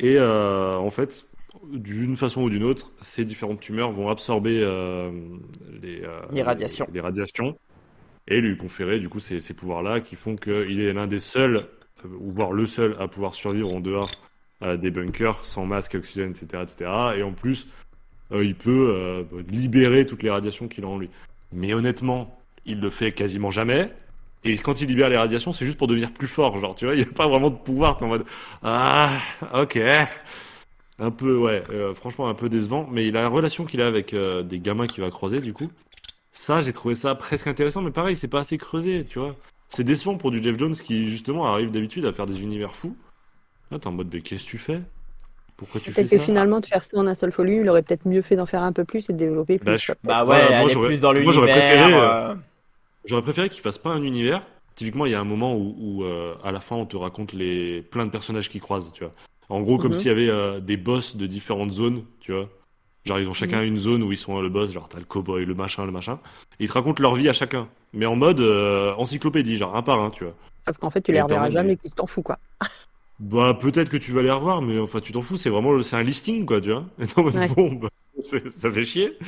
[0.00, 1.26] Et en fait,
[1.72, 4.60] d'une façon ou d'une autre, ces différentes tumeurs vont absorber
[5.82, 6.86] les, Les radiations.
[6.92, 7.58] les radiations
[8.28, 11.62] et lui conférer du coup ces, ces pouvoirs-là qui font qu'il est l'un des seuls,
[12.04, 14.10] ou voire le seul, à pouvoir survivre en dehors
[14.60, 16.90] des bunkers sans masque, oxygène, etc., etc.
[17.16, 17.68] Et en plus,
[18.32, 21.10] euh, il peut euh, libérer toutes les radiations qu'il a en lui.
[21.52, 23.90] Mais honnêtement, il le fait quasiment jamais.
[24.44, 26.94] Et quand il libère les radiations, c'est juste pour devenir plus fort, genre, tu vois,
[26.94, 28.24] il n'y a pas vraiment de pouvoir, t'es en mode,
[28.62, 29.10] ah,
[29.52, 29.78] ok.
[31.00, 32.88] Un peu, ouais, euh, franchement, un peu décevant.
[32.90, 35.70] Mais la relation qu'il a avec euh, des gamins qu'il va croiser, du coup,
[36.32, 39.36] ça, j'ai trouvé ça presque intéressant, mais pareil, c'est pas assez creusé, tu vois.
[39.68, 42.96] C'est décevant pour du Jeff Jones qui, justement, arrive d'habitude à faire des univers fous.
[43.70, 44.80] Là, t'es en mode, mais qu'est-ce que tu fais?
[45.56, 46.24] Pourquoi tu fais Peut-être que ça?
[46.24, 48.62] finalement, de faire ça en un seul volume, il aurait peut-être mieux fait d'en faire
[48.62, 49.64] un peu plus et de développer plus.
[49.66, 51.68] Bah, je- Bah Voilà, ouais, moi, aller j'aurais- plus dans moi, j'aurais l'univers.
[51.68, 52.34] préféré, euh,
[53.04, 54.42] J'aurais préféré qu'il fasse pas un univers.
[54.74, 57.32] Typiquement, il y a un moment où, où, euh, à la fin, on te raconte
[57.32, 59.12] les plein de personnages qui croisent, tu vois.
[59.48, 59.98] En gros, comme Mhm.
[59.98, 62.48] s'il y avait euh, des boss de différentes zones, tu vois.
[63.06, 65.04] Genre, ils ont chacun une zone où ils sont euh, le boss, genre t'as le
[65.06, 66.20] cowboy, le machin, le machin.
[66.60, 69.82] Et ils te racontent leur vie à chacun, mais en mode euh, encyclopédie, genre un
[69.82, 70.34] par un, tu vois.
[70.66, 72.38] Sauf qu'en fait, tu les reverras mais- jamais et que tu t'en fous, quoi.
[73.20, 75.96] Bah peut-être que tu vas les revoir, mais enfin tu t'en fous, c'est vraiment c'est
[75.96, 76.84] un listing quoi, tu vois.
[77.16, 77.56] Mode, Ouais.
[77.56, 77.88] bon, bah,
[78.20, 79.18] ça fait chier.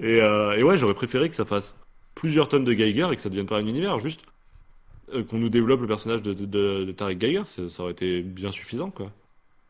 [0.00, 1.76] Et, euh, et ouais, j'aurais préféré que ça fasse
[2.14, 4.22] plusieurs tonnes de Geiger et que ça devienne pas un univers, juste
[5.14, 7.92] euh, qu'on nous développe le personnage de, de, de, de Tarek Geiger, ça, ça aurait
[7.92, 9.12] été bien suffisant, quoi.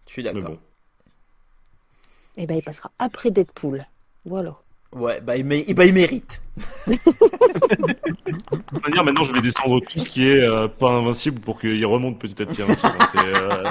[0.07, 0.57] Je suis d'accord.
[0.57, 0.61] bon.
[2.39, 3.87] Et ben il passera après Deadpool.
[4.25, 4.59] Voilà.
[4.93, 6.41] Ouais, bah il, mé- bah, il mérite.
[6.87, 6.97] De
[8.57, 11.85] toute manière, maintenant, je vais descendre tout ce qui est euh, pas invincible pour qu'il
[11.85, 12.63] remonte petit à petit.
[12.63, 12.93] Invincible.
[12.99, 13.09] hein.
[13.17, 13.65] Euh,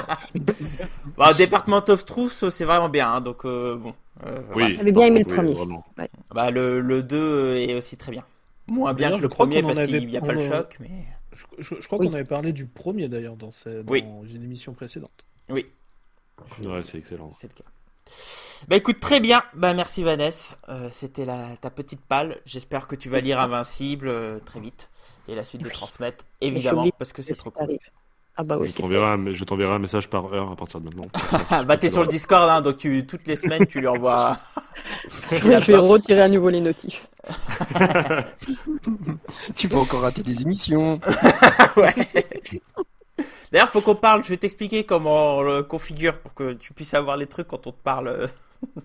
[1.16, 3.94] Bah, Department of Truth, c'est vraiment bien, hein, donc euh, bon.
[4.26, 4.76] Euh, Oui.
[4.76, 6.08] J'avais bien aimé le Oui, premier.
[6.32, 8.24] Bah, le, le 2 est aussi très bien.
[8.68, 10.90] Moins bien que le premier parce avait qu'il n'y a pas le choc, mais
[11.32, 12.08] Je, je- je crois Oui.
[12.08, 14.04] qu'on avait parlé du premier d'ailleurs dans, dans Oui.
[14.32, 15.10] une émission précédente.
[15.48, 15.66] oui,
[16.62, 17.32] Ouais, c'est excellent.
[17.40, 17.64] c'est le cas.
[18.66, 19.42] Bah écoute, très bien.
[19.54, 20.56] Bah merci Vanessa.
[20.68, 22.38] Euh, C'était la, ta petite palle.
[22.44, 24.88] J'espère que tu vas lire Invincible euh, très vite
[25.28, 27.78] et la suite de transmettre, évidemment, parce que c'est trop cool.
[28.40, 28.72] Ah bah Je oui.
[28.72, 31.08] t'enverrai un, je t'enverrai un message par heure à partir de maintenant.
[31.66, 34.36] bah t'es sur le Discord, hein, donc tu, toutes les semaines tu lui envoies.
[35.08, 37.06] Je vais retirer à nouveau les notifs.
[39.56, 41.00] Tu peux encore rater des émissions.
[41.76, 41.92] ouais.
[43.52, 44.24] D'ailleurs, faut qu'on parle.
[44.24, 47.66] Je vais t'expliquer comment on le configure pour que tu puisses avoir les trucs quand
[47.66, 48.28] on te parle.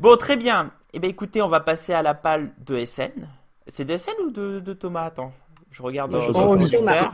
[0.00, 0.70] bon, très bien.
[0.92, 3.28] Eh bien, écoutez, on va passer à la palle de SN.
[3.66, 5.06] C'est de SN ou de, de Thomas?
[5.06, 5.32] Attends,
[5.70, 6.12] je regarde.
[6.12, 6.70] Non, je Oh, oui,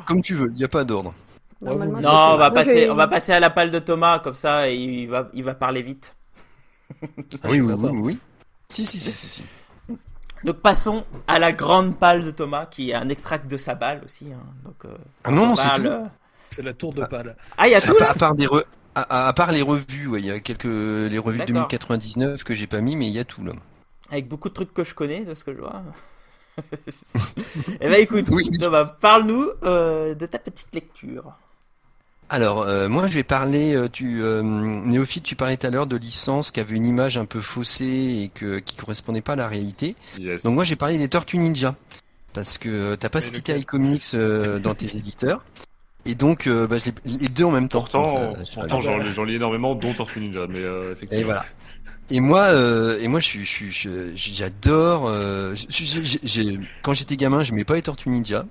[0.06, 1.12] comme, tu veux, il n'y a pas d'ordre.
[1.60, 4.68] Normalement, Non, on va passer, on va passer à la palle de Thomas comme ça
[4.68, 6.14] et il va, il va parler vite.
[7.02, 8.18] Ah oui, oui, oui, oui.
[8.68, 9.28] Si, si, si, si.
[9.28, 9.44] si.
[10.44, 14.02] Donc passons à la grande palle de Thomas qui est un extract de sa balle
[14.04, 14.26] aussi.
[14.32, 14.42] hein.
[14.64, 14.94] Donc, euh,
[15.24, 15.86] Ah non, non, c'est tout.
[15.86, 16.04] euh,
[16.50, 17.36] C'est la tour de pâle.
[17.56, 18.10] Ah, il y a tout là.
[18.10, 18.64] à part des re-
[18.94, 21.54] à, à- à part les revues, ouais, il y a quelques les revues de D'accord.
[21.68, 23.52] 2099 que j'ai pas mis, mais il y a tout là.
[24.10, 25.82] Avec beaucoup de trucs que je connais, de ce que je vois.
[27.80, 28.44] eh ben écoute, oui.
[28.60, 31.32] Thomas, parle-nous euh, de ta petite lecture.
[32.30, 33.74] Alors, euh, moi, je vais parler.
[33.74, 37.16] euh, tu, euh, Néophyte, tu parlais tout à l'heure de licence qui avait une image
[37.16, 39.94] un peu faussée et que qui correspondait pas à la réalité.
[40.18, 40.42] Yes.
[40.42, 41.74] Donc moi, j'ai parlé des Tortues Ninja
[42.32, 45.44] parce que euh, t'as pas cité iComics euh, dans tes éditeurs.
[46.06, 47.80] Et donc, euh, bah, je les deux en même temps.
[47.80, 48.34] Pourtant,
[48.80, 51.20] j'en, lis énormément, dont Tortue Ninja, mais euh, effectivement.
[51.20, 51.44] Et voilà.
[52.10, 55.06] Et moi, euh, et moi, je suis, j'adore.
[55.08, 55.54] euh,
[56.82, 58.44] quand j'étais gamin, je mets pas les Tortues Ninja.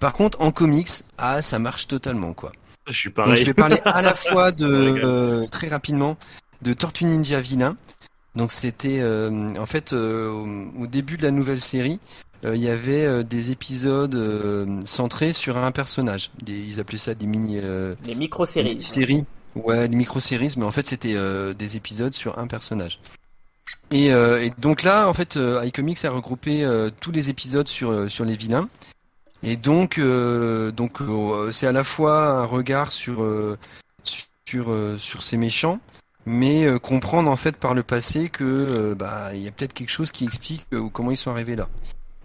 [0.00, 0.88] Par contre, en comics,
[1.18, 2.52] ah, ça marche totalement, quoi.
[2.88, 3.36] Je suis Donc, pareil.
[3.36, 6.16] je vais parler à la fois de, euh, très rapidement,
[6.62, 7.76] de Tortue Ninja Vilain.
[8.34, 11.98] Donc, c'était, euh, en fait, euh, au, au début de la nouvelle série,
[12.44, 16.30] euh, il y avait euh, des épisodes euh, centrés sur un personnage.
[16.44, 17.58] Des, ils appelaient ça des mini.
[17.62, 18.76] euh, Les micro-séries.
[18.76, 19.24] des séries.
[19.56, 23.00] Ouais, des micro-séries, mais en fait c'était euh, des épisodes sur un personnage.
[23.90, 27.66] Et, euh, et donc là, en fait, euh, iComics a regroupé euh, tous les épisodes
[27.66, 28.68] sur euh, sur les vilains.
[29.42, 33.56] Et donc, euh, donc euh, c'est à la fois un regard sur euh,
[34.48, 35.78] sur euh, sur ces méchants,
[36.26, 40.10] mais comprendre en fait par le passé que bah il y a peut-être quelque chose
[40.10, 41.68] qui explique comment ils sont arrivés là.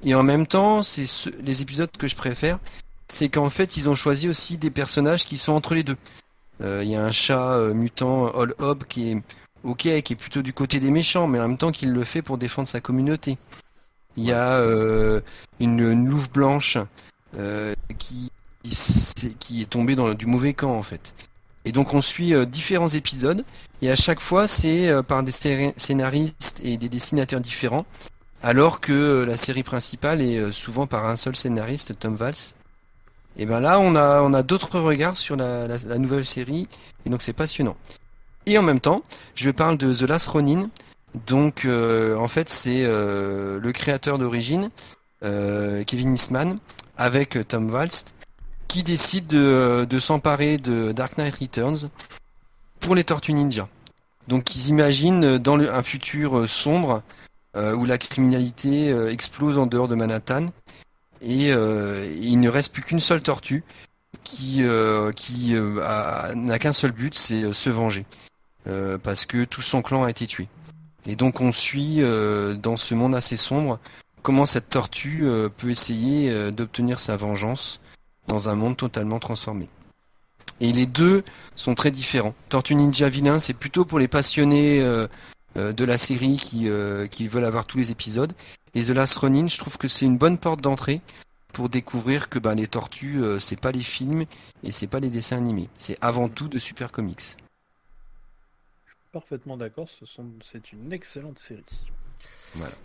[0.03, 2.59] Et en même temps, c'est ce- les épisodes que je préfère,
[3.07, 5.97] c'est qu'en fait ils ont choisi aussi des personnages qui sont entre les deux.
[6.61, 9.17] Il y a un chat mutant All Hob qui est
[9.63, 12.21] ok, qui est plutôt du côté des méchants, mais en même temps qu'il le fait
[12.21, 13.37] pour défendre sa communauté.
[14.17, 15.21] Il y a euh,
[15.59, 16.77] une, une louve blanche
[17.37, 18.29] euh, qui,
[19.39, 21.13] qui, est tombée dans le- du mauvais camp en fait.
[21.65, 23.43] Et donc on suit euh, différents épisodes
[23.81, 27.85] et à chaque fois c'est euh, par des scé- scénaristes et des dessinateurs différents,
[28.41, 32.53] alors que euh, la série principale est euh, souvent par un seul scénariste, Tom Valls.
[33.37, 36.67] Et ben là on a on a d'autres regards sur la, la, la nouvelle série
[37.05, 37.77] et donc c'est passionnant.
[38.45, 39.01] Et en même temps,
[39.35, 40.69] je parle de The Last Ronin.
[41.27, 44.69] Donc euh, en fait c'est euh, le créateur d'origine,
[45.23, 46.57] euh, Kevin Eastman,
[46.97, 47.89] avec Tom Valls,
[48.67, 51.89] qui décide de, s'emparer de Dark Knight Returns
[52.79, 53.69] pour les Tortues Ninja.
[54.27, 57.03] Donc ils imaginent dans un futur sombre
[57.55, 60.47] où la criminalité explose en dehors de Manhattan
[61.21, 63.63] et il ne reste plus qu'une seule tortue
[64.23, 64.63] qui
[65.15, 65.55] qui
[66.35, 68.05] n'a qu'un seul but, c'est se venger
[69.03, 70.47] parce que tout son clan a été tué.
[71.05, 73.79] Et donc on suit euh, dans ce monde assez sombre
[74.21, 77.81] comment cette tortue euh, peut essayer euh, d'obtenir sa vengeance
[78.27, 79.69] dans un monde totalement transformé.
[80.61, 81.23] Et les deux
[81.55, 82.33] sont très différents.
[82.47, 84.79] Tortue Ninja Vilain, c'est plutôt pour les passionnés
[85.55, 86.67] de la série qui,
[87.27, 88.31] veulent avoir tous les épisodes.
[88.73, 91.01] Et The Last Ronin, je trouve que c'est une bonne porte d'entrée
[91.51, 94.23] pour découvrir que ben, les tortues, c'est pas les films
[94.63, 95.67] et c'est pas les dessins animés.
[95.77, 97.35] C'est avant tout de super comics.
[99.13, 100.25] Parfaitement d'accord, ce sont...
[100.43, 101.63] c'est une excellente série.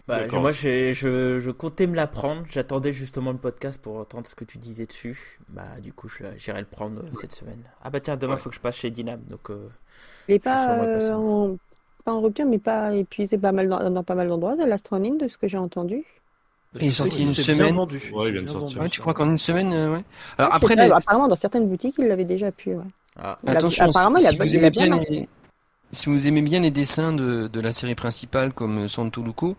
[0.06, 0.40] Bah, D'accord.
[0.40, 2.44] moi, je, je comptais me la prendre.
[2.50, 5.38] J'attendais justement le podcast pour entendre ce que tu disais dessus.
[5.48, 7.62] Bah, du coup, je- j'irai le prendre euh, cette semaine.
[7.82, 8.38] Ah bah tiens, demain, Ouais.
[8.40, 9.20] faut que je passe chez Dynam.
[9.28, 9.68] Donc, euh,
[10.28, 11.56] Il est pas, euh, en,
[12.04, 15.16] pas en rupture, mais pas épuisé pas mal dans, dans pas mal d'endroits de l'astronomie,
[15.18, 16.04] de ce que j'ai entendu.
[16.80, 17.74] Il est sorti une semaine.
[17.76, 17.86] Ouais,
[18.30, 18.80] il sortir.
[18.80, 20.02] Ouais, tu crois qu'en une semaine, euh, ouais.
[20.38, 20.90] Alors après, les...
[20.90, 22.74] apparemment, dans certaines boutiques, il l'avait déjà pu.
[22.74, 22.84] Ouais.
[23.16, 23.38] Ah.
[23.44, 25.12] Il attention, apparemment, si, il a- si vous il a aimez bien bien marché.
[25.12, 25.28] les...
[25.90, 29.56] si vous aimez bien les dessins de, de la série principale comme Santo Luco,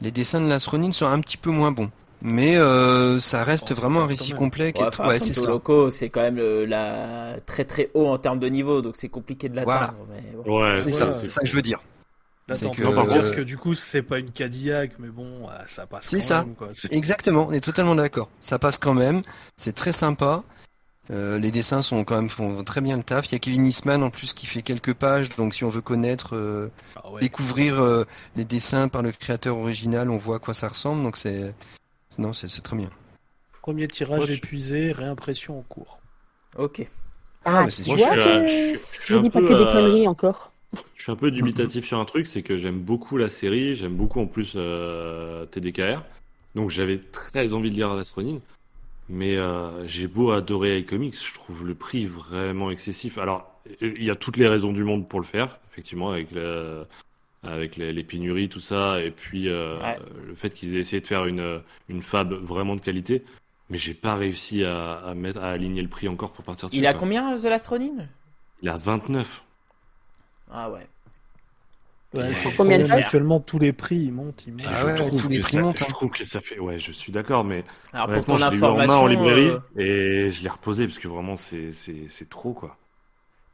[0.00, 1.90] les dessins de Last Ronin sont un petit peu moins bons.
[2.26, 4.72] Mais euh, ça reste Bon, ça vraiment un récit complet.
[4.78, 5.44] Ouais, enfin, ouais, c'est.
[5.44, 7.36] Loco, c'est quand même le- la...
[7.44, 10.06] très très haut en termes de niveau, donc c'est compliqué de l'atteindre.
[10.10, 10.62] mais bon.
[10.62, 11.80] Ouais, C'est ça, c'est ça que je veux dire.
[12.50, 15.52] C'est que- Non, par contre- que du coup, c'est pas une Cadillac, mais bon, euh,
[15.66, 16.44] ça passe C'est quand ça.
[16.44, 16.68] même, quoi.
[16.90, 18.30] Exactement, on est totalement d'accord.
[18.40, 19.20] Ça passe quand même,
[19.56, 20.42] c'est très sympa.
[21.10, 23.28] Euh, les dessins sont quand même font très bien le taf.
[23.28, 25.82] Il y a Kevin Eastman en plus qui fait quelques pages, donc si on veut
[25.82, 27.20] connaître, euh, Ah ouais.
[27.20, 28.04] découvrir euh,
[28.36, 31.02] les dessins par le créateur original, on voit à quoi ça ressemble.
[31.02, 31.54] Donc c'est
[32.18, 32.90] non, c'est très bien.
[33.60, 35.98] Premier tirage Moi, épuisé, réimpression en cours.
[36.56, 36.86] Ok.
[37.44, 39.48] Ah, bah, c'est vois je suis, je suis- je suis Je un dis pas peu,
[39.48, 40.52] que des euh, conneries encore.
[40.94, 43.94] Je suis un peu dubitatif sur un truc, c'est que j'aime beaucoup la série, j'aime
[43.94, 46.02] beaucoup en plus euh, TDKR,
[46.54, 48.38] donc j'avais très envie de lire Astronin,
[49.08, 53.18] mais euh, j'ai beau adorer iComics, je trouve le prix vraiment excessif.
[53.18, 53.50] Alors,
[53.80, 56.84] il y a toutes les raisons du monde pour le faire, effectivement, avec le,
[57.42, 59.98] avec les, les pénuries, tout ça, et puis euh, Ouais.
[60.26, 63.24] le fait qu'ils aient essayé de faire une, une fab vraiment de qualité,
[63.70, 66.78] mais j'ai pas réussi à, à mettre à aligner le prix encore pour partir dessus.
[66.78, 67.00] Il a quoi.
[67.00, 68.06] combien, The Last Ronin?
[68.62, 69.42] Il a 29.
[70.50, 70.86] Ah ouais.
[72.14, 74.66] Ouais, combien de Actuellement, tous les prix, ils montent, ils montent.
[74.66, 75.86] Ah je ouais, trouve tous les que prix ça- montent, hein.
[75.88, 76.58] Je trouve que ça fait.
[76.58, 79.06] Ouais, je suis d'accord, mais Alors pour ton je l'ai eu en main information, en
[79.06, 82.76] librairie euh, et je l'ai reposé parce que vraiment, c'est c'est c'est trop quoi.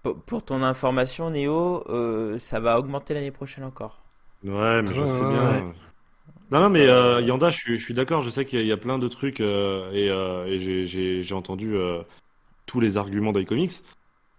[0.03, 4.03] pour- pour ton information, Néo, euh, ça va augmenter l'année prochaine encore.
[4.45, 5.63] Ouais, mais je Ouais, sais bien.
[5.69, 5.75] ouais.
[6.51, 8.23] Non, non, mais euh, Yanda, je suis, je suis d'accord.
[8.23, 11.23] Je sais qu'il y, y a plein de trucs euh, et, euh, et j'ai- j'ai
[11.23, 12.03] j'ai entendu euh,
[12.67, 13.83] tous les arguments d'iComics.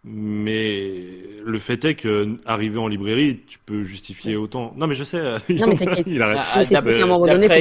[0.04, 4.74] Mais le fait est que arrivé en librairie, tu peux justifier autant.
[4.76, 5.22] Non, mais je sais.
[5.50, 6.08] Non, mais t'inquiète.
[6.08, 6.40] il arrête.
[6.42, 7.00] Ah, c'est d'après- tu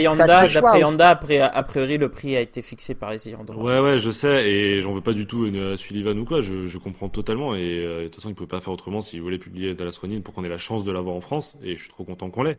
[0.03, 3.63] Yanda, d'après après, a priori, le prix a été fixé par les ayants droit.
[3.63, 6.41] Ouais, ouais, je sais, et j'en veux pas du tout une à Sullivan ou quoi,
[6.41, 9.21] je, je comprends totalement, et euh, de toute façon, il pouvait pas faire autrement s'il
[9.21, 11.81] voulait publier Dallas Ronin pour qu'on ait la chance de l'avoir en France, et je
[11.83, 12.59] suis trop content qu'on l'ait.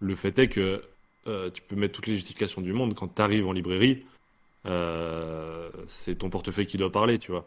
[0.00, 0.82] Le fait est que
[1.28, 4.02] euh, tu peux mettre toutes les justifications du monde, quand t'arrives en librairie,
[4.66, 7.46] euh, c'est ton portefeuille qui doit parler, tu vois.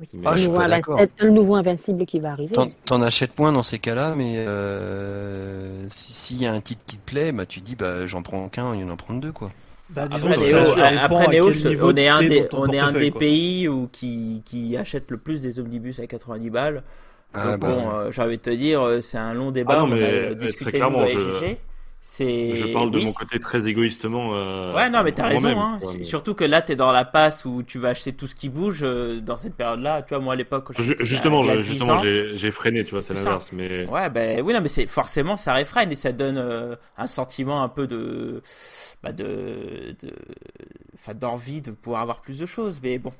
[0.00, 0.08] Oui.
[0.24, 1.00] Ah, je suis nouveau pas invi- d'accord.
[1.00, 2.54] c'est le nouveau invincible qui va arriver.
[2.84, 6.98] T'en- achètes moins dans ces cas-là, mais euh, si- s'il y a un titre qui
[6.98, 9.32] te plaît, bah tu dis bah j'en prends qu'un, il y en en prendre deux
[9.32, 9.50] quoi.
[9.90, 10.58] Bah, disons Après, Néo,
[11.00, 11.26] après,
[11.82, 15.58] on est un des, on est un pays où qui, qui achète le plus des
[15.58, 16.82] omnibus à 90 balles.
[17.34, 19.74] Ah, Donc bah, bon, euh, j'ai envie de te dire, euh, c'est un long débat.
[19.76, 21.56] Ah non, on mais, a euh, discuté très clairement, je-.
[22.18, 23.04] Je parle de oui.
[23.04, 24.30] mon côté très égoïstement.
[24.34, 25.48] Euh, Ouais, non, mais t'as raison.
[25.60, 25.78] Hein.
[25.80, 28.34] quoi, mais- Surtout que là, t'es dans la passe où tu vas acheter tout ce
[28.34, 30.02] qui bouge euh, dans cette période-là.
[30.02, 30.68] Tu vois, moi à l'époque,
[31.00, 33.86] Justement, je- 10 justement, j'ai freiné, tu vois, c'est l'inverse, mais.
[33.86, 37.62] Ouais, ben oui, non, mais c'est forcément ça réfrène et ça donne euh, un sentiment
[37.62, 38.42] un peu de,
[39.02, 40.10] bah, de, de,
[40.94, 42.80] enfin, d'envie de pouvoir avoir plus de choses.
[42.82, 43.12] Mais bon,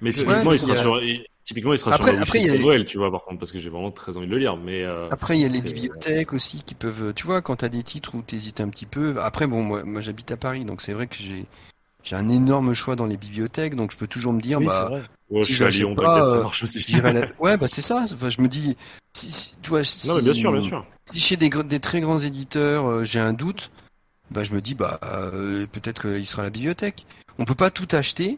[0.00, 2.40] Mais typiquement, Ouais, il sera a- sur, il- typiquement, il sera Après- sur la après,
[2.40, 4.32] il y a- Noël, tu vois, par contre, parce que j'ai vraiment très envie de
[4.32, 4.56] le lire.
[4.56, 7.68] Mais euh, Après, il y a les bibliothèques aussi qui peuvent, tu vois, quand t'as
[7.68, 9.14] des titres où t'hésites un petit peu.
[9.20, 11.44] Après, bon, moi, moi j'habite à Paris, donc c'est vrai que j'ai
[12.04, 14.90] j'ai un énorme choix dans les bibliothèques, donc je peux toujours me dire, Oui, bah,
[15.30, 16.84] ouais, si je suis à Lyon, pas, ça euh, marche aussi.
[17.00, 18.04] la- Ouais, bah c'est ça.
[18.12, 18.76] Enfin, je me dis,
[19.16, 20.84] si, si- tu vois, si, Non, mais bien sûr, bien sûr.
[21.08, 21.48] si chez des,
[21.78, 23.70] très grands éditeurs, euh, j'ai un doute,
[24.32, 27.06] bah je me dis, bah euh, peut-être qu'il sera à la bibliothèque.
[27.38, 28.36] On peut pas tout acheter,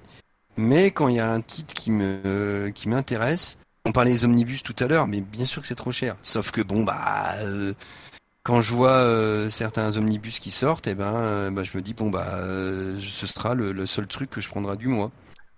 [0.57, 4.63] mais quand il y a un titre qui me qui m'intéresse, on parlait des omnibus
[4.63, 6.17] tout à l'heure, mais bien sûr que c'est trop cher.
[6.23, 7.75] Sauf que bon, bah euh,
[8.43, 11.95] quand je vois euh, certains omnibus qui sortent, eh ben, euh, bah, je me dis
[11.95, 15.11] bon bah euh, ce sera le, le seul truc que je prendrai du mois.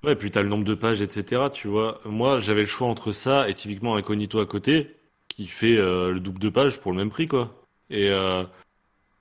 [0.04, 1.42] Ouais, puis t'as le nombre de pages, etc.
[1.52, 4.96] Tu vois, moi, j'avais le choix entre ça et typiquement Incognito à côté,
[5.28, 7.64] qui fait le double de pages pour le même prix, quoi.
[7.90, 8.10] Et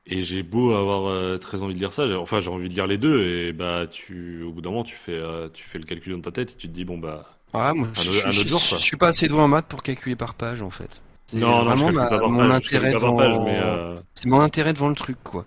[0.07, 2.73] et j'ai beau avoir euh, très envie de lire ça, j'ai- enfin j'ai envie de
[2.73, 5.77] lire les deux et bah tu, au bout d'un moment, tu fais euh, tu fais
[5.79, 8.31] le calcul dans ta tête et tu te dis bon bah Ah, moi, je, autre-
[8.31, 11.01] je- jour, suis pas assez doué en maths pour calculer par page en fait.
[11.25, 14.27] C'est non, non, je vraiment calcule ma- mon page, intérêt devant, page, mais euh, c'est
[14.29, 15.45] mon intérêt devant le truc quoi.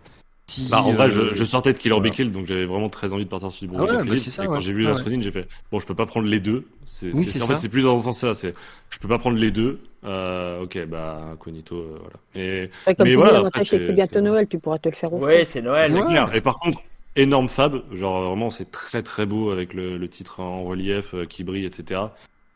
[0.48, 2.08] Si, Bah, en vrai, euh, je, je sortais de Killer voilà.
[2.10, 4.42] Be Killed, donc j'avais vraiment très envie de partir sur du Ah ouais, bah, ça,
[4.42, 4.60] et quand ouais.
[4.62, 6.64] j'ai vu Ah la Stronine, j'ai fait, bon, je peux pas prendre les deux.
[6.86, 7.52] C'est, Oui, c'est- c'est en ça.
[7.54, 8.34] fait, c'est plus dans ce sens-là.
[8.34, 8.54] C'est,
[8.88, 9.78] je peux pas prendre les deux.
[10.04, 12.16] Euh, ok, bah, Incognito, euh, voilà.
[12.34, 14.88] Et, Ouais, comme mais tu voilà, dis, après, c'est bientôt c'est- Noël, tu pourras te
[14.88, 15.90] le faire ouais, c'est Noël.
[15.90, 16.06] c'est Ouais.
[16.06, 16.34] clair.
[16.34, 16.80] Et par contre,
[17.14, 17.82] énorme fab.
[17.92, 21.66] Genre, vraiment, c'est très très beau avec le, le titre en relief euh, qui brille,
[21.66, 22.00] etc.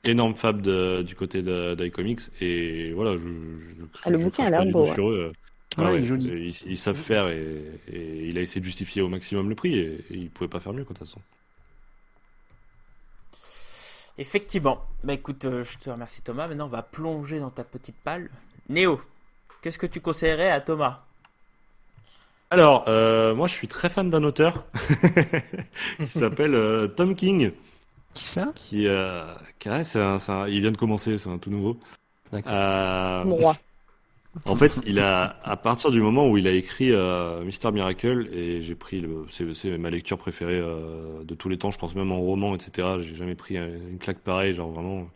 [0.04, 2.20] Énorme fab de, du côté d'iComics.
[2.40, 5.32] Et voilà, je, je, Ah, le je bouquin a l'air beau, tout sur eux.
[5.78, 6.26] Ouais, Ah il est joli.
[6.28, 9.74] Ils, ils savent faire et, et il a essayé de justifier au maximum le prix
[9.78, 11.22] et, et il pouvait pas faire mieux, quoi, de toute façon.
[14.18, 14.82] Effectivement.
[15.04, 16.48] Bah écoute, euh, je te remercie Thomas.
[16.48, 18.30] Maintenant, on va plonger dans ta petite palle.
[18.68, 19.00] Néo,
[19.62, 21.02] qu'est-ce que tu conseillerais à Thomas?
[22.50, 24.66] Alors, euh, moi, je suis très fan d'un auteur
[26.04, 27.52] qui s'appelle euh, Tom King,
[28.14, 28.54] Qui ça?
[28.54, 31.50] Qui, euh, qui- ouais, c'est un- c'est un- il vient de commencer, c'est un tout
[31.50, 31.78] nouveau.
[32.32, 32.52] D'accord.
[32.52, 33.56] Euh, Mon roi.
[34.46, 38.28] En fait, il a, à partir du moment où il a écrit euh, Mister Miracle,
[38.32, 42.12] et j'ai pris c'est, ma lecture préférée euh, de tous les temps, je pense même
[42.12, 42.96] en roman, etc.
[43.02, 45.08] J'ai jamais pris une claque pareille, genre vraiment,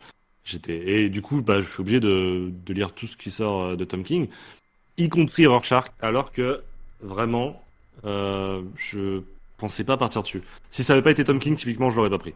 [0.43, 3.75] j'étais, et du coup, bah, je suis obligé de, lire tout ce qui sort euh,
[3.75, 4.27] de Tom King,
[4.97, 6.61] y compris Rorschach, alors que
[7.01, 7.63] vraiment,
[8.03, 9.21] je
[9.57, 10.41] pensais pas partir dessus.
[10.69, 12.35] Si ça avait pas été Tom King, typiquement, je l'aurais pas pris.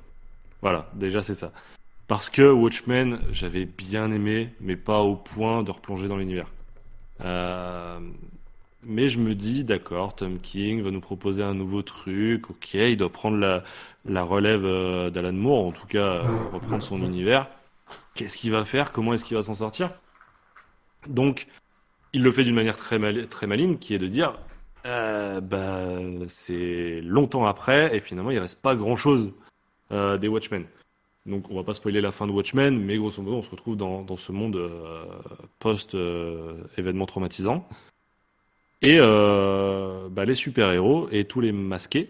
[0.64, 1.52] Voilà, déjà c'est ça.
[2.08, 6.48] Parce que Watchmen, j'avais bien aimé, mais pas au point de replonger dans l'univers.
[7.24, 8.00] Euh,
[8.84, 12.98] mais je me dis, d'accord, Tom King va nous proposer un nouveau truc, ok, il
[12.98, 13.64] doit prendre
[14.06, 17.48] la, relève euh, d'Alan Moore, en tout cas euh, reprendre son univers.
[18.16, 18.92] Qu'est-ce qu'il va faire?
[18.92, 19.92] Comment est-ce qu'il va s'en sortir?
[21.08, 21.48] Donc,
[22.14, 24.40] il le fait d'une manière très, mal, maligne, qui est de dire,
[24.84, 29.34] bah, c'est longtemps après, et finalement, il reste pas grand-chose
[29.92, 30.66] des Watchmen.
[31.26, 33.78] Donc, on va pas spoiler la fin de Watchmen, mais grosso modo, on se retrouve
[33.78, 35.04] dans, ce monde euh,
[35.60, 37.68] post-événement traumatisant.
[38.82, 42.10] Et euh, bah, les super-héros et tous les masqués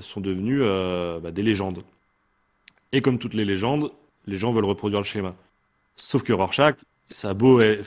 [0.00, 1.82] sont devenus euh, bah, des légendes.
[2.92, 3.90] Et comme toutes les légendes,
[4.26, 5.34] les gens veulent reproduire le schéma.
[5.96, 6.76] Sauf que Rorschach,
[7.10, 7.34] ça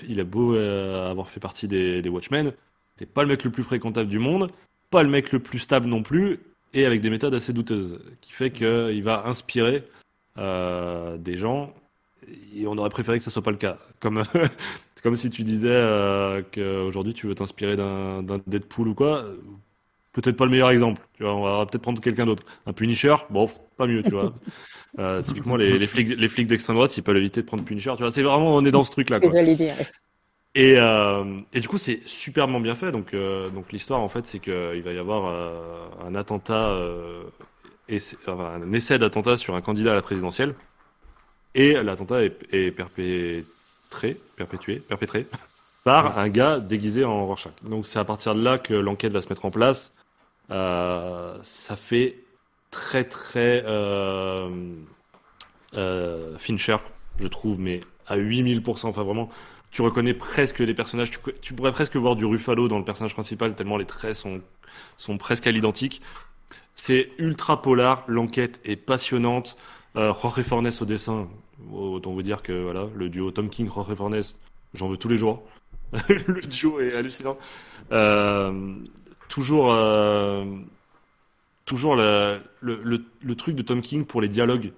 [0.07, 2.52] il a beau euh, avoir fait partie des, des Watchmen,
[2.98, 4.52] c'est pas le mec le plus fréquentable du monde,
[4.90, 6.40] pas le mec le plus stable non plus,
[6.74, 10.03] et avec des méthodes assez douteuses, qui fait qu'il va inspirer euh,
[10.38, 11.74] des gens,
[12.56, 13.78] et on aurait préféré que ça soit pas le cas.
[14.00, 14.24] Comme
[15.04, 19.26] comme si tu disais euh, qu'aujourd'hui tu veux t'inspirer d'un d'un Deadpool ou quoi.
[20.14, 21.02] Peut-être pas le meilleur exemple.
[21.16, 22.44] Tu vois, on va peut-être prendre quelqu'un d'autre.
[22.68, 23.48] Un Punisher, bon,
[23.78, 24.34] pas mieux, tu vois.
[25.00, 27.94] Euh, typiquement, les, les flics, les flics d'extrême droite, ils peuvent éviter de prendre Punisher.
[27.98, 29.42] Tu vois, c'est vraiment, on est dans ce truc-là, Que quoi.
[30.54, 32.92] Et, euh, et du coup, c'est superbement bien fait.
[32.92, 37.24] Donc, euh, donc l'histoire, en fait, c'est qu'il va y avoir euh, un attentat, euh,
[38.28, 40.56] un essai d'attentat sur un candidat à la présidentielle.
[41.56, 45.28] Et l'attentat est, perpétré, perpétué, perpétré
[45.84, 47.53] par un gars déguisé en Rorschach.
[47.64, 49.94] Donc, c'est à partir de là que l'enquête va se mettre en place.
[50.52, 52.24] Euh, ça fait
[52.72, 54.49] très, très euh,
[55.76, 56.78] euh, Fincher,
[57.20, 58.88] je trouve, mais à 8000%.
[58.88, 59.30] Enfin, vraiment,
[59.72, 61.11] tu reconnais presque les personnages.
[61.41, 65.45] Tu, pourrais presque voir du Ruffalo dans le personnage principal, tellement les traits sont presque
[65.45, 66.02] à l'identique.
[66.76, 69.58] C'est ultra polar, l'enquête est passionnante.
[69.95, 71.28] Euh, Jorge Fornes au dessin,
[71.72, 74.22] autant vous dire que voilà, le duo Tom King, Jorge Fornes,
[74.74, 75.44] j'en veux tous les jours.
[76.10, 77.38] le duo est hallucinant.
[77.91, 78.76] Euh,
[79.30, 80.45] toujours, euh,
[81.66, 84.74] toujours le, le, le, truc de Tom King pour les dialogues.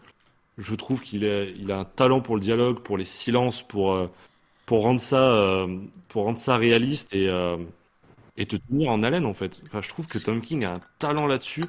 [0.57, 4.07] Je trouve qu'il il a un talent pour le dialogue, pour les silences, pour euh,
[4.65, 5.67] pour rendre ça,
[6.07, 7.29] pour rendre ça réaliste et
[8.37, 9.61] et te tenir en haleine en fait.
[9.79, 11.65] Je trouve que Tom King a un talent là-dessus.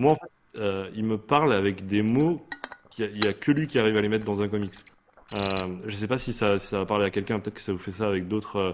[0.00, 2.40] Moi, en fait, euh, il me parle avec des mots
[2.90, 4.48] qu'il y a, il y a que lui qui arrive à les mettre dans un
[4.48, 4.72] comics.
[5.34, 5.38] Euh,
[5.86, 7.78] je sais pas si ça, si ça va parler à quelqu'un, peut-être que ça vous
[7.78, 8.72] fait ça avec d'autres euh,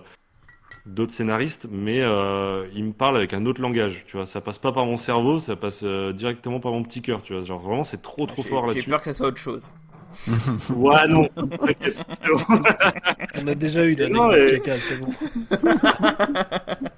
[0.87, 4.05] d'autres scénaristes, mais euh, il me parle avec un autre langage.
[4.07, 7.03] Tu vois, ça passe pas par mon cerveau, ça passe euh, directement par mon petit
[7.03, 7.23] cœur.
[7.25, 8.91] Tu vois, genre vraiment, c'est trop trop J'ai- fort J'ai là-dessus.
[8.91, 9.69] peur que ça soit autre chose.
[10.77, 11.29] Ouais, non.
[13.43, 15.09] On a déjà eu caca, c'est bon.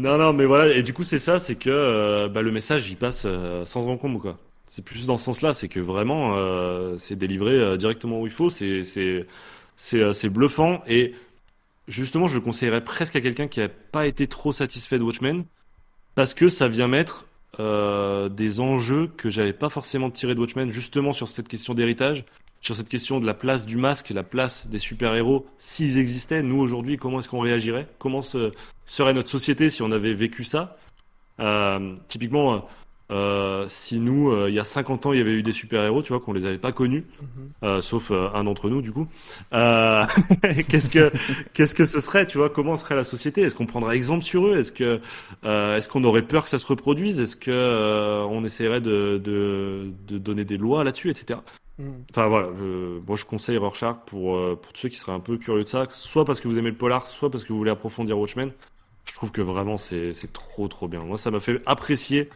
[0.00, 2.90] Non, non, mais voilà, et du coup, c'est ça, c'est que euh, bah, le message,
[2.90, 4.38] il passe euh, sans encombre, quoi.
[4.66, 8.48] C'est plus dans ce sens-là, c'est que vraiment, euh, c'est délivré directement où il faut,
[8.50, 9.26] c'est c'est
[9.76, 11.14] c'est bluffant, et
[11.88, 15.44] justement, je le conseillerais presque à quelqu'un qui n'a pas été trop satisfait de Watchmen,
[16.14, 17.26] parce que ça vient mettre
[17.58, 22.24] des enjeux que j'avais pas forcément tiré de Watchmen, justement sur cette question d'héritage,
[22.60, 26.60] sur cette question de la place du masque, la place des super-héros, s'ils existaient, nous
[26.60, 27.88] aujourd'hui, comment est-ce qu'on réagirait?
[27.98, 28.52] Comment se,
[28.84, 30.76] serait notre société si on avait vécu ça?
[31.40, 32.58] Euh, Typiquement, euh,
[33.12, 36.02] euh, si nous, euh, il y a 50 ans, il y avait eu des super-héros,
[36.02, 37.48] tu vois, qu'on les avait pas connus, Mhm.
[37.64, 39.08] euh, sauf un d'entre nous, du coup.
[39.54, 40.04] Euh,
[40.68, 41.10] qu'est-ce que
[41.54, 42.50] qu'est-ce que ce serait, tu vois?
[42.50, 43.40] Comment serait la société?
[43.40, 44.58] Est-ce qu'on prendrait exemple sur eux?
[44.58, 45.00] Est-ce que
[45.44, 47.20] euh, est-ce qu'on aurait peur que ça se reproduise?
[47.20, 51.40] Est-ce que euh, on essaierait de, de de donner des lois là-dessus, etc.
[51.80, 52.04] Mhm.
[52.10, 55.20] Enfin voilà, je, moi je conseille Rorschach pour, euh, pour tous ceux qui seraient un
[55.20, 57.58] peu curieux de ça, soit parce que vous aimez le polar, soit parce que vous
[57.58, 58.52] voulez approfondir Watchmen.
[59.08, 61.00] Je trouve que vraiment c'est c'est trop trop bien.
[61.00, 62.28] Moi ça m'a fait apprécier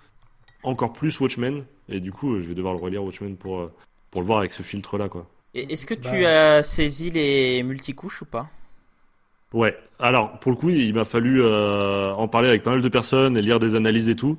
[0.63, 3.73] encore plus Watchmen, et du coup je vais devoir le relire Watchmen pour, euh,
[4.11, 5.27] pour le voir avec ce filtre là quoi.
[5.55, 6.57] Est-ce que tu Bah.
[6.59, 8.49] as saisi les multicouches ou pas?
[9.53, 12.89] Ouais, alors pour le coup il m'a fallu euh, en parler avec pas mal de
[12.89, 14.39] personnes et lire des analyses et tout.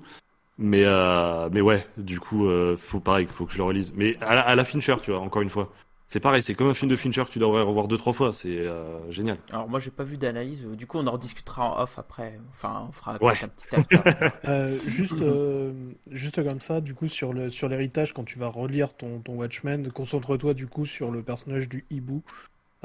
[0.58, 3.92] Mais euh, mais ouais, du coup, euh, faut pareil, faut que je le relise.
[3.96, 5.70] Mais à la, à la Fincher, tu vois, encore une fois.
[6.08, 8.32] c'est pareil, c'est comme un film de Fincher que tu devrais revoir deux trois fois,
[8.32, 9.38] c'est euh, génial.
[9.52, 12.40] Alors moi j'ai pas vu d'analyse, du coup on en rediscutera en off après.
[12.52, 13.34] Enfin on fera Ouais.
[13.44, 13.98] un petit after.
[14.48, 15.74] Euh, juste, euh,
[16.12, 19.34] juste comme ça, du coup, sur le sur l'héritage, quand tu vas relire ton, ton
[19.36, 22.24] Watchmen, concentre-toi du coup sur le personnage du hibou.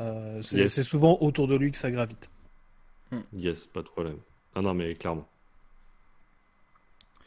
[0.00, 0.82] Euh, c'est Yes.
[0.82, 2.30] souvent autour de lui que ça gravite.
[3.32, 4.16] Yes, pas de problème.
[4.56, 5.28] Non, non, mais clairement.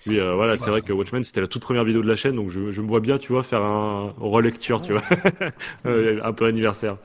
[0.06, 2.36] Oui, euh, voilà, c'est vrai que Watchmen, c'était la toute première vidéo de la chaîne,
[2.36, 5.04] donc je, je me vois bien, tu vois, faire un relecture, tu vois,
[5.86, 6.98] Euh, un peu anniversaire.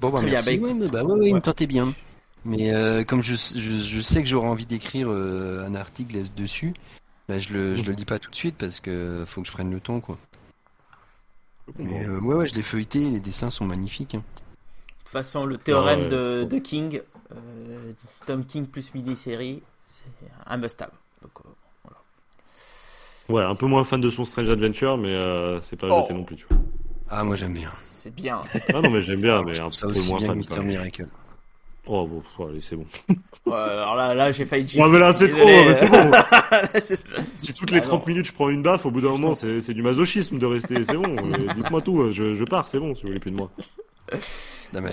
[0.00, 0.58] Bon, bah, merci.
[0.58, 1.94] bah, Ouais, mais bah, ouais, ouais, il me tentait bien.
[2.44, 6.74] Mais euh, comme je, je, je sais que j'aurai envie d'écrire euh, un article dessus,
[7.28, 9.52] bah, je le, je le dis pas tout de suite parce que faut que je
[9.52, 10.18] prenne le temps, quoi.
[11.78, 14.14] Mais euh, ouais, ouais, je l'ai feuilleté, les dessins sont magnifiques.
[14.14, 14.18] hein.
[14.18, 17.00] De toute façon le théorème ouais, de, de King,
[17.32, 17.92] euh,
[18.26, 19.62] Tom King plus mini-série,
[20.20, 20.90] c'est un must-have.
[21.22, 21.48] Donc, euh,
[23.32, 26.02] Ouais, un peu moins fan de son Strange Adventure, mais euh, c'est pas Oh.
[26.02, 26.58] jeté non plus, tu vois.
[27.08, 27.70] Ah, moi j'aime bien.
[27.80, 28.42] c'est bien.
[28.74, 30.36] Ah non, mais j'aime bien, mais un peu moins fan.
[30.36, 30.60] Mister.
[30.62, 31.06] Miracle.
[31.86, 32.86] Oh, bon, allez, c'est bon.
[33.46, 35.66] Ouais, alors là, là j'ai failli Ouais, mais là, c'est trop, Désolé.
[35.66, 36.10] mais c'est bon.
[37.36, 38.06] Si toutes les Ah, 30 non.
[38.08, 40.82] minutes je prends une baffe, au bout d'un moment, c'est c'est du masochisme de rester,
[40.86, 41.14] c'est bon.
[41.16, 43.50] Euh, Dites-moi tout, je, je pars, c'est bon, si vous voulez plus de moi.
[44.72, 44.90] Non, mais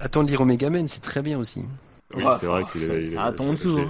[0.00, 1.64] attends de lire Omega Men, c'est très bien aussi.
[2.14, 3.06] Oui, Ouais, c'est vrai qu'il est.
[3.06, 3.80] c'est- un ton en dessous.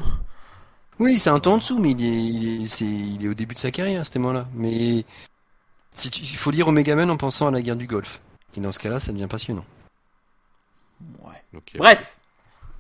[0.99, 3.35] Oui, c'est un temps en dessous, mais il est, il est, c'est, il est au
[3.35, 4.49] début de sa carrière à ce moment-là.
[4.55, 5.05] Mais
[5.93, 8.21] si tu- il faut lire Omega Men en pensant à la guerre du Golfe.
[8.57, 9.65] Et dans ce cas-là, ça devient passionnant.
[11.23, 11.43] Ouais.
[11.77, 12.19] Bref,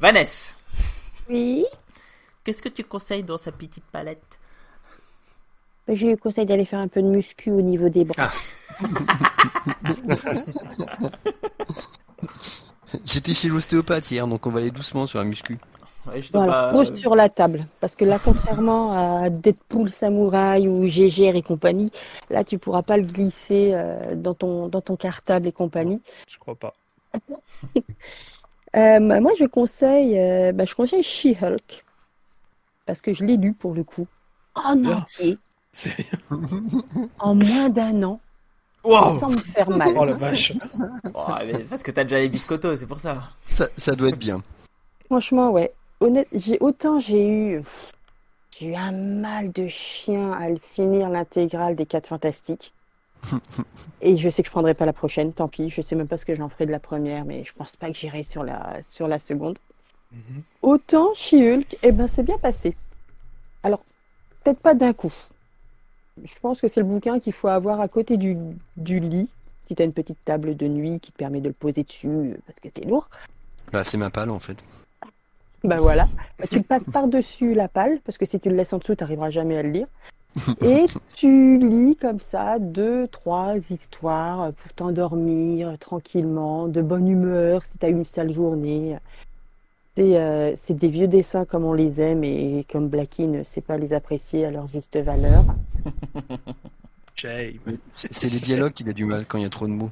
[0.00, 0.54] Vanessa,
[1.28, 1.64] Oui.
[2.44, 4.38] qu'est-ce que tu conseilles dans sa petite palette?
[5.86, 8.30] Je lui conseille d'aller faire un peu de muscu au niveau des bras.
[13.04, 15.58] J'étais chez l'ostéopathe hier, donc on va aller doucement sur la muscu.
[16.32, 17.66] Voilà, pas, pose euh, sur la table.
[17.80, 21.90] Parce que là, contrairement à Deadpool Samouraï ou GGR et compagnie,
[22.30, 26.00] là, tu pourras pas le glisser euh, dans, ton, dans ton cartable et compagnie.
[26.28, 26.74] Je crois pas.
[28.76, 31.84] Euh, bah, moi, je conseille, euh, bah, je conseille She-Hulk.
[32.84, 34.06] Parce que je l'ai lu pour le coup.
[34.54, 35.38] En entier,
[37.18, 38.20] en moins d'un an,
[38.84, 39.88] Wow sans me faire mal.
[39.96, 40.52] Oh la vache.
[41.14, 43.30] Oh, mais parce que t'as déjà les biscottos, c'est pour ça.
[43.48, 44.40] Ça, ça doit être bien.
[45.06, 45.72] Franchement, ouais.
[46.00, 47.92] Honnête, j'ai autant j'ai eu, pff,
[48.58, 52.72] j'ai eu un mal de chien à le finir l'intégrale des 4 Fantastiques.
[54.00, 55.70] Et je sais que je prendrai pas la prochaine, tant pis.
[55.70, 57.88] Je sais même pas ce que j'en ferai de la première, mais je pense pas
[57.88, 59.58] que j'irai sur la sur la seconde.
[60.12, 60.42] Mhm.
[60.62, 62.76] Autant She-Hulk, eh ben c'est bien passé.
[63.62, 63.80] Alors
[64.44, 65.12] peut-être pas d'un coup.
[66.24, 68.36] Je pense que c'est le bouquin qu'il faut avoir à côté du,
[68.76, 69.28] du lit.
[69.66, 72.08] Si tu as une petite table de nuit qui te permet de le poser dessus,
[72.08, 73.08] euh, parce que c'est lourd.
[73.70, 74.64] Bah, c'est ma palle en fait.
[75.64, 76.08] Bah voilà,
[76.38, 78.94] Bah, tu le passes par-dessus la palle, parce que si tu le laisses en dessous,
[78.94, 79.86] tu n'arriveras jamais à le lire.
[80.62, 80.84] Et
[81.16, 87.86] tu lis comme ça deux, trois histoires pour t'endormir tranquillement, de bonne humeur, si tu
[87.86, 88.98] as eu une sale journée.
[89.96, 93.60] C'est euh, c'est des vieux dessins comme on les aime et comme Blackie ne sait
[93.60, 95.44] pas les apprécier à leur juste valeur.
[97.20, 97.54] C'est
[97.92, 99.90] c'est les dialogues qu'il a du mal quand il y a trop de mots.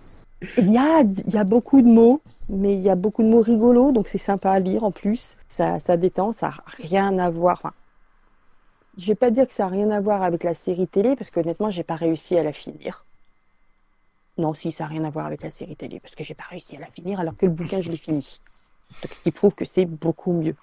[0.58, 3.28] Il y a, il y a beaucoup de mots, mais il y a beaucoup de
[3.28, 5.36] mots rigolos, donc c'est sympa à lire en plus.
[5.56, 7.60] Ça, ça détend, ça n'a rien à voir.
[7.62, 7.74] Enfin,
[8.98, 11.30] je vais pas dire que ça n'a rien à voir avec la série télé, parce
[11.30, 13.04] qu'honnêtement, j'ai pas réussi à la finir.
[14.38, 16.44] Non, si, ça n'a rien à voir avec la série télé, parce que j'ai pas
[16.50, 18.40] réussi à la finir, alors que le bouquin, je l'ai fini.
[19.02, 20.56] Donc, ce qui prouve que c'est beaucoup mieux.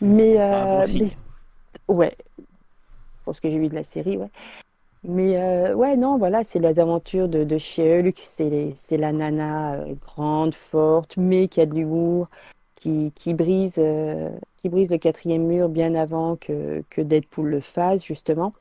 [0.00, 2.16] Mais, euh, mais- ouais,
[3.24, 4.30] pour ce que j'ai vu de la série, ouais.
[5.04, 9.94] Mais euh, ouais, non, voilà, c'est les aventures de, de She-Hulk, c'est la nana euh,
[9.94, 12.28] grande, forte, mais qui a de l'humour,
[12.76, 14.30] qui, brise, euh,
[14.62, 18.52] qui brise le quatrième mur bien avant que, que Deadpool le fasse, justement.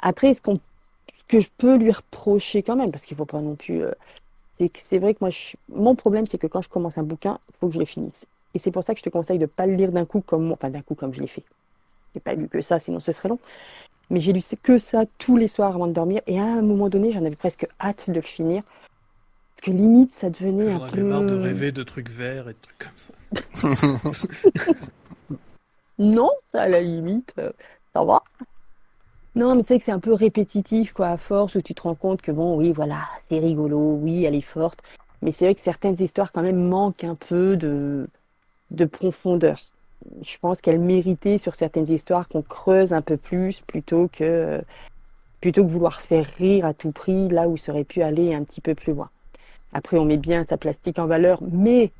[0.00, 0.54] Après, ce qu'on,
[1.28, 3.92] que je peux lui reprocher quand même, parce qu'il faut pas non plus, euh,
[4.84, 7.56] c'est vrai que moi, je- mon problème, c'est que quand je commence un bouquin, il
[7.58, 8.26] faut que je le finisse.
[8.54, 10.44] Et c'est pour ça que je te conseille de pas le lire d'un coup comme
[10.44, 11.44] moi, enfin d'un coup comme je l'ai fait.
[12.14, 13.38] J'ai pas lu que ça, sinon ce serait long.
[14.10, 16.22] Mais j'ai lu que ça tous les soirs avant de dormir.
[16.26, 18.62] Et à un moment donné, j'en avais presque hâte de le finir.
[19.60, 21.02] Parce que limite, ça devenait J'en un avais peu...
[21.02, 24.28] marre de rêver de trucs verts et de trucs comme ça.
[25.98, 27.52] Non, à la limite, euh,
[27.92, 28.22] ça va.
[29.34, 31.94] Non, mais c'est que c'est un peu répétitif, quoi, à force, où tu te rends
[31.94, 34.82] compte que bon, oui, voilà, c'est rigolo, oui, elle est forte.
[35.20, 38.08] Mais c'est vrai que certaines histoires, quand même, manquent un peu de,
[38.70, 39.60] de profondeur.
[40.22, 44.62] Je pense qu'elle méritait sur certaines histoires qu'on creuse un peu plus plutôt que,
[45.42, 48.42] plutôt que vouloir faire rire à tout prix, là où ça aurait pu aller un
[48.42, 49.10] petit peu plus loin.
[49.72, 51.90] Après, on met bien sa plastique en valeur, mais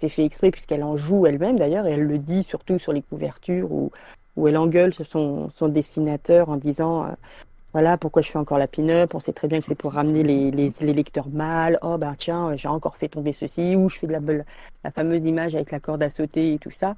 [0.00, 3.02] c'est fait exprès puisqu'elle en joue elle-même d'ailleurs, et elle le dit surtout sur les
[3.02, 3.90] couvertures où,
[4.36, 7.08] où elle engueule son, son dessinateur en disant euh,
[7.72, 10.22] voilà, pourquoi je fais encore la pin-up On sait très bien que c'est pour ramener
[10.22, 11.78] les, les, les lecteurs mâles.
[11.82, 14.20] Oh ben tiens, j'ai encore fait tomber ceci, ou je fais de la,
[14.84, 16.94] la fameuse image avec la corde à sauter et tout ça.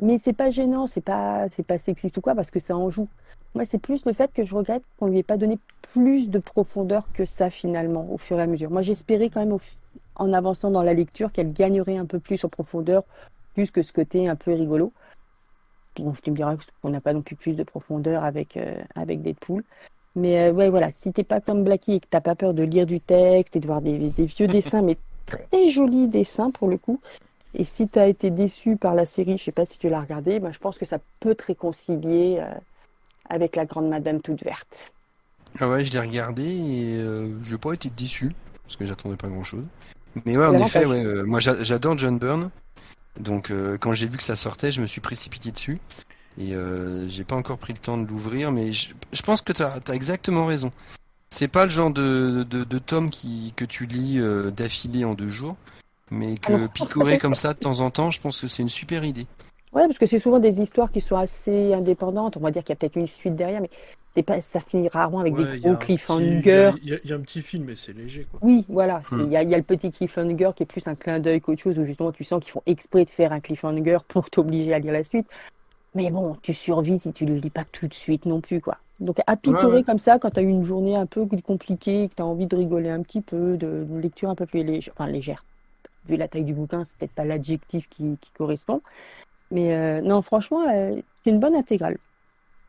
[0.00, 2.90] Mais c'est pas gênant, c'est pas, c'est pas sexiste ou quoi, parce que ça en
[2.90, 3.08] joue.
[3.54, 5.58] Moi, c'est plus le fait que je regrette qu'on lui ait pas donné
[5.92, 8.70] plus de profondeur que ça finalement, au fur et à mesure.
[8.70, 9.56] Moi, j'espérais quand même,
[10.16, 13.04] en avançant dans la lecture, qu'elle gagnerait un peu plus en profondeur,
[13.54, 14.92] plus que ce côté un peu rigolo.
[15.98, 19.22] Bon, tu me diras qu'on n'a pas non plus plus de profondeur avec, euh, avec
[19.22, 19.64] Deadpool.
[20.14, 22.62] Mais euh, ouais, voilà, si t'es pas comme Blackie et que t'as pas peur de
[22.62, 26.68] lire du texte et de voir des, des vieux dessins, mais très jolis dessins pour
[26.68, 27.00] le coup,
[27.56, 30.38] et si t'as été déçu par la série, je sais pas si tu l'as regardé,
[30.40, 32.54] ben, je pense que ça peut te réconcilier euh,
[33.28, 34.92] avec la grande madame toute verte.
[35.58, 38.32] Ah ouais, je l'ai regardé et euh, je n'ai pas été déçu,
[38.64, 39.64] parce que j'attendais pas grand chose.
[40.24, 42.50] Mais ouais, en effet, ouais, euh, moi j'adore John Byrne,
[43.18, 45.78] donc euh, quand j'ai vu que ça sortait, je me suis précipité dessus.
[46.38, 46.54] Et
[47.08, 49.80] j'ai pas encore pris le temps de l'ouvrir, mais je, je, pense que tu as,
[49.94, 50.70] exactement raison.
[51.30, 55.14] C'est pas le genre de, de, de tome qui, que tu lis euh, d'affilée en
[55.14, 55.56] deux jours,
[56.10, 58.68] mais que Alors, picorer comme ça de temps en temps, je pense que c'est une
[58.68, 59.26] super idée.
[59.72, 62.36] Ouais, parce que c'est souvent des histoires qui sont assez indépendantes.
[62.36, 63.68] On va dire qu'il y a peut-être une suite derrière, mais
[64.14, 66.70] c'est pas, ça finit rarement avec Ouais, des gros cliffhangers.
[66.82, 68.40] Il y, a- il y a un petit film, mais c'est léger, quoi.
[68.42, 69.02] Oui, voilà.
[69.10, 69.20] Hmm.
[69.26, 71.40] Il y, a, il y a le petit cliffhanger qui est plus un clin d'œil
[71.42, 74.72] qu'autre chose, où justement tu sens qu'ils font exprès de faire un cliffhanger pour t'obliger
[74.72, 75.26] à lire la suite.
[75.94, 78.60] Mais bon, tu survis si tu ne le lis pas tout de suite non plus,
[78.62, 78.78] quoi.
[79.00, 79.82] Donc à picorer Ouais, ouais.
[79.82, 82.46] comme ça, quand tu as eu une journée un peu compliquée, que tu as envie
[82.46, 85.44] de rigoler un petit peu, de, de lecture un peu plus légère, enfin légère.
[86.08, 88.80] Vu la taille du bouquin, c'est peut-être pas l'adjectif qui, qui correspond.
[89.50, 91.98] Mais euh, non, franchement, euh, c'est une bonne intégrale.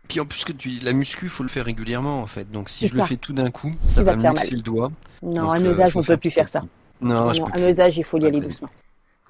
[0.07, 2.49] Puis en plus que tu, la muscu, faut le faire régulièrement en fait.
[2.49, 4.55] Donc si je le fais tout d'un coup, ça va me luxer mal.
[4.55, 4.91] le doigt.
[5.21, 6.61] Non, Donc, à euh, nos âges, on peut plus faire ça.
[7.01, 8.69] Non, je Non, peux à nos âges, il faut y aller doucement.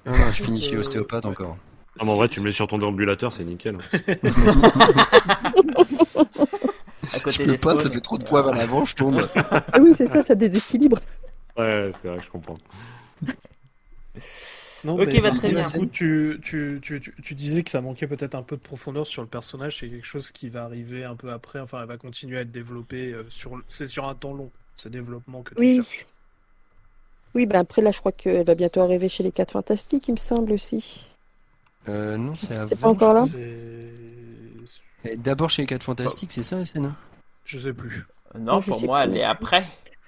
[0.06, 1.56] Non, non, je finis chez Euh, l'ostéopathe encore.
[2.00, 3.76] Ah, mais en vrai, tu le mets sur ton déambulateur, c'est nickel.
[7.14, 9.20] À côté Je peux pas, ça fait trop de poids à l'avant, je tombe.
[9.72, 10.98] Ah oui, c'est ça, ça déséquilibre.
[11.56, 12.58] Ouais, c'est vrai, je comprends.
[14.84, 15.62] Non, Ok, mais bah, très bien.
[15.62, 18.62] du coup, tu, tu, tu, tu, tu disais que ça manquait peut-être un peu de
[18.62, 19.78] profondeur sur le personnage.
[19.78, 21.58] C'est quelque chose qui va arriver un peu après.
[21.60, 23.12] Enfin, elle va continuer à être développée.
[23.12, 25.76] euh, sur, c'est sur un temps long, ce développement que tu Oui.
[25.76, 26.06] cherches.
[27.34, 30.12] Oui, ben après, là, je crois qu'elle va bientôt arriver chez les 4 Fantastiques, il
[30.12, 31.04] me semble aussi.
[31.88, 32.68] Euh, non, c'est avant.
[32.68, 33.24] C'est pas encore là
[35.18, 36.92] D'abord chez les 4 Fantastiques, c'est ça, SN
[37.44, 38.04] Je sais plus.
[38.38, 39.12] Non, pour moi, plus.
[39.12, 39.64] elle est après.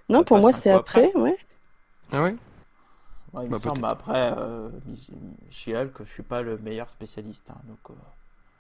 [0.09, 1.37] Non, pour moi, c'est coup après, ouais.
[2.13, 2.35] Ah ouais?
[3.33, 3.93] Ouais, il me Bah, semble peut-être.
[3.93, 4.69] après, euh,
[5.51, 7.51] She-Hulk, je suis pas le meilleur spécialiste.
[7.51, 7.93] hein, donc, euh,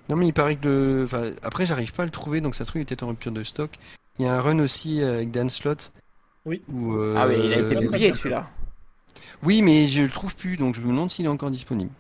[0.09, 1.05] Non, mais il paraît que le.
[1.05, 3.33] Enfin, après, j'arrive pas à le trouver, donc ça se trouve, il était en rupture
[3.33, 3.71] de stock.
[4.19, 5.93] Il y a un run aussi euh, avec Dan Slott.
[6.47, 6.63] Oui.
[6.69, 8.49] Où, euh, Ah oui, il a été publié celui-là.
[9.43, 11.91] Oui, mais je le trouve plus, donc je me demande s'il est encore disponible.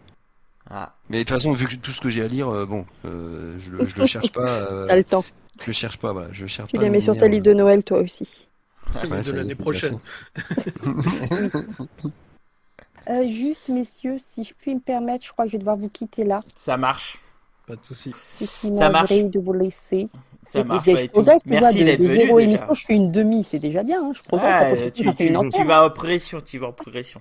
[0.68, 2.86] Ah, Mais de toute façon, vu que tout ce que j'ai à lire, euh, bon,
[3.04, 4.46] euh, je, le, je le cherche pas.
[4.60, 5.24] euh, T'as le temps.
[5.60, 7.52] je le cherche pas, voilà, je cherche Tu les le mets sur ta liste de
[7.54, 8.28] Noël, toi aussi.
[8.94, 9.98] Ouais, de l'année prochaine.
[13.08, 15.88] Euh, juste, messieurs, si je puis me permettre, je crois que je vais devoir vous
[15.88, 16.40] quitter là.
[16.54, 17.18] ça marche.
[17.66, 18.12] Pas de souci.
[18.40, 19.10] Je suis Ça marche.
[19.10, 20.08] de vous laisser.
[20.46, 20.84] Ça marche.
[20.86, 22.68] bah, Merci de- d'être venu déjà.
[22.74, 24.02] je fais une demi, c'est déjà bien.
[24.04, 24.78] Hein, je progresse.
[24.78, 25.04] Après, tu,
[25.64, 27.20] vas en progression, tu vas en progression.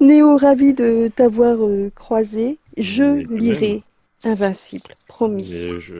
[0.00, 2.58] Néo, ravi de t'avoir euh, croisé.
[2.76, 3.82] Je lirai
[4.24, 5.44] Invincible, promis.
[5.44, 5.94] Je, je,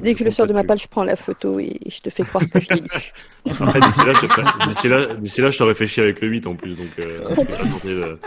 [0.00, 2.10] Dès que je le sors de ma page, je prends la photo et je te
[2.10, 2.88] fais croire que je l'ai lu.
[3.44, 3.60] d'ici
[4.04, 6.88] là, je là, d'ici là, je t'aurais fait chier avec le 8 en plus, donc
[6.98, 8.18] euh, la santé de-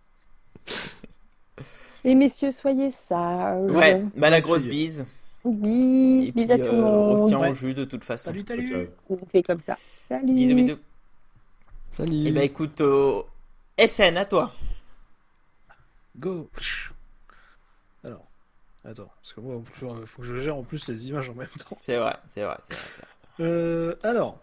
[2.05, 3.65] Et messieurs, soyez sages.
[3.67, 5.07] Ouais, bah la grosse bise.
[5.45, 7.29] Bis, Et bis puis, à tout le euh, on se monde.
[7.31, 7.51] tient Ouais.
[7.51, 8.25] au jus de toute façon.
[8.27, 8.89] Salut, salut.
[9.09, 9.77] On fait comme ça.
[10.09, 10.33] Salut.
[10.35, 10.79] Bisous, bisous.
[11.89, 12.27] Salut.
[12.27, 13.23] Et bah écoute, euh,
[13.79, 14.53] SN, à toi.
[16.19, 16.51] Go.
[18.85, 21.49] Attends, parce que moi, faut faut que je gère en plus les images en même
[21.49, 21.77] temps.
[21.81, 23.07] C'est vrai, c'est vrai, c'est vrai.
[23.39, 23.47] vrai.
[23.47, 24.41] Euh, alors,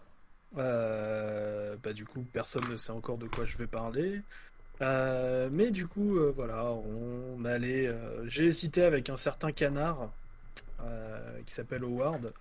[0.58, 4.20] euh, bah du coup, personne ne sait encore de quoi je vais parler.
[4.80, 7.88] Euh, mais du coup, euh, voilà, on allait.
[8.24, 10.10] J'ai hésité avec un certain canard
[11.46, 12.32] qui s'appelle Howard.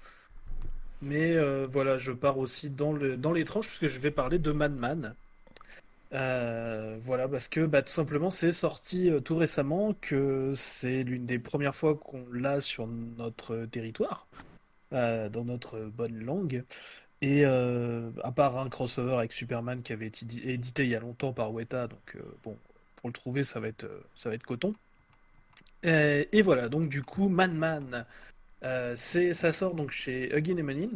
[1.01, 4.51] Mais voilà, je pars aussi dans le dans les tranches puisque je vais parler de
[4.51, 5.15] Madman.
[6.13, 11.25] Euh, voilà, parce que bah, tout simplement, c'est sorti euh, tout récemment, que c'est l'une
[11.25, 14.27] des premières fois qu'on l'a sur notre territoire,
[14.93, 16.63] euh, dans notre bonne langue.
[17.21, 20.99] Et à part un crossover avec Superman qui avait été édi- édité il y a
[20.99, 22.57] longtemps par Weta, donc bon,
[22.95, 23.85] pour le trouver, ça va être,
[24.15, 24.73] ça va être coton.
[25.83, 28.05] Et, voilà, donc du coup, Man Man,
[28.95, 30.89] ça sort donc chez Huggin et Munin.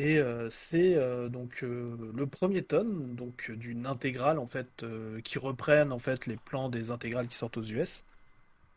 [0.00, 4.86] Et euh, c'est euh, donc euh, le premier tome donc d'une intégrale en fait
[5.22, 8.04] qui reprennent en fait les plans des intégrales qui sortent aux US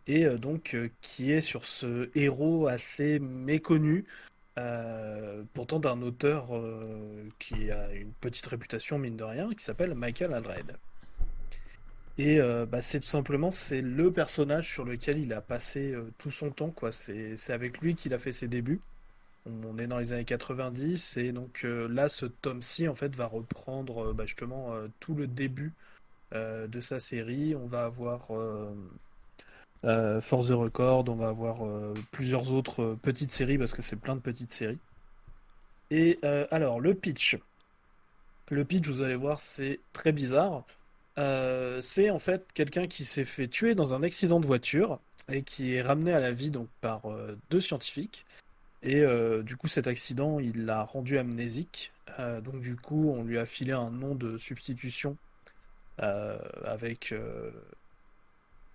[0.06, 4.04] et donc qui est sur ce héros assez méconnu
[5.54, 6.50] pourtant d'un auteur
[7.40, 10.76] qui a une petite réputation, mine de rien, qui s'appelle Michael Alred.
[12.18, 16.52] Et bah, c'est tout simplement c'est le personnage sur lequel il a passé tout son
[16.52, 16.72] temps.
[16.72, 16.92] quoi.
[16.92, 18.82] C'est avec lui qu'il a fait ses débuts.
[19.46, 23.26] On est dans les années 90 et donc euh, là ce tome-ci en fait va
[23.26, 25.74] reprendre euh, bah, justement euh, tout le début
[26.34, 27.56] de sa série.
[27.56, 28.30] On va avoir
[29.84, 31.58] Force the Record, on va avoir
[32.12, 34.80] plusieurs autres petites séries parce que c'est plein de petites séries.
[35.92, 36.18] Et
[36.50, 37.38] alors le pitch.
[38.50, 40.64] Le pitch, vous allez voir, c'est très bizarre.
[41.82, 45.00] C'est en fait quelqu'un qui s'est fait tuer dans un accident de voiture
[45.30, 46.52] et qui est ramené à la vie
[46.82, 47.04] par
[47.52, 48.26] deux scientifiques.
[48.84, 51.92] Et euh, du coup, cet accident, il l'a rendu amnésique.
[52.20, 55.16] Euh, donc du coup, on lui a filé un nom de substitution
[56.02, 57.50] euh, avec euh,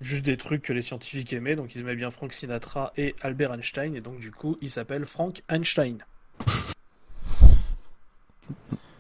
[0.01, 1.57] juste des trucs que les scientifiques aimaient.
[1.57, 3.95] Donc ils aimaient bien Frank Sinatra et Albert Einstein.
[3.95, 5.99] Et donc du coup, il s'appelle Frank Einstein.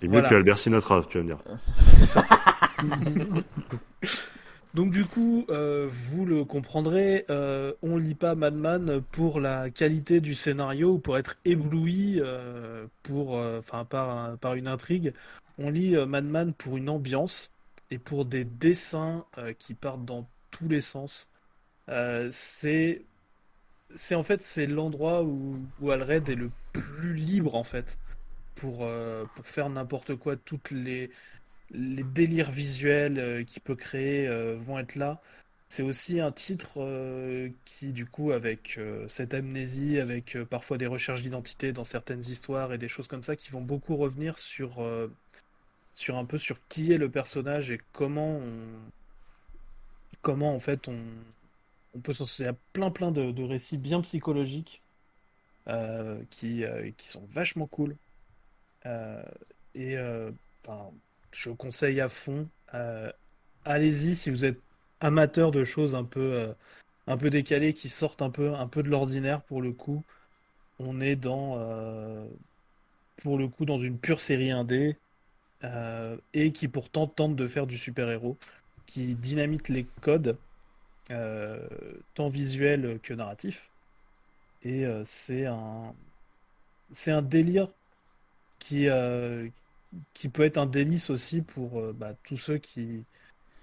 [0.01, 0.29] Et mieux Voilà.
[0.29, 1.39] que Albert Sinatra, tu vas me dire.
[1.85, 2.25] C'est ça.
[4.75, 10.21] Donc du coup, euh, vous le comprendrez, euh, on lit pas Madman pour la qualité
[10.21, 15.15] du scénario ou pour être ébloui euh, pour, euh, enfin par, par une intrigue.
[15.59, 17.51] On lit Madman pour une ambiance
[17.91, 19.25] et pour des dessins
[19.59, 21.27] qui partent dans tous les sens.
[22.31, 23.03] C'est,
[23.93, 25.59] c'est en fait c'est l'endroit où,
[25.91, 27.99] Alred est le plus libre en fait
[28.55, 28.87] pour,
[29.35, 30.37] pour faire n'importe quoi.
[30.37, 31.11] Toutes les
[31.71, 35.21] les délires visuels euh, qu'il peut créer euh, vont être là.
[35.69, 41.23] C'est aussi un titre euh, qui, du coup, avec cette amnésie, avec parfois des recherches
[41.23, 44.83] d'identité dans certaines histoires et des choses comme ça, qui vont beaucoup revenir sur,
[45.95, 48.51] sur un peu sur qui est le personnage et comment on,
[50.23, 50.99] comment en fait on,
[51.95, 54.83] on peut s'en a plein plein de, récits bien psychologiques
[56.31, 56.65] qui,
[56.97, 57.95] qui sont vachement cool.
[59.75, 59.97] Et
[61.33, 62.49] je conseille à fond.
[62.75, 63.11] Euh,
[63.65, 64.61] allez-y si vous êtes
[65.01, 66.55] amateur de choses un peu,
[67.09, 70.05] euh, décalées qui sortent un peu, de l'ordinaire pour le coup.
[70.79, 72.27] On est dans, euh,
[73.23, 74.97] pour le coup, dans une pure série indé
[76.35, 78.37] et qui pourtant tente de faire du super-héros,
[78.87, 80.39] qui dynamite les codes,
[82.15, 83.71] tant visuels que narratifs.
[84.63, 85.95] Et c'est un,
[86.91, 87.69] c'est un délire
[88.61, 88.89] qui,
[90.15, 93.05] qui peut être un délice aussi pour euh, bah, tous ceux qui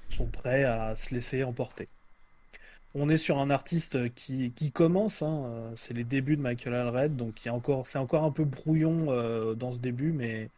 [0.09, 1.89] sont prêts à se laisser emporter.
[2.95, 6.73] On est sur un artiste qui, qui commence, hein, euh, c'est les débuts de Michael
[6.75, 10.49] Allred, donc a encore, c'est encore un peu brouillon euh, dans ce début, mais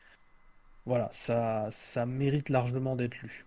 [0.85, 3.45] voilà, ça, ça mérite largement d'être lu.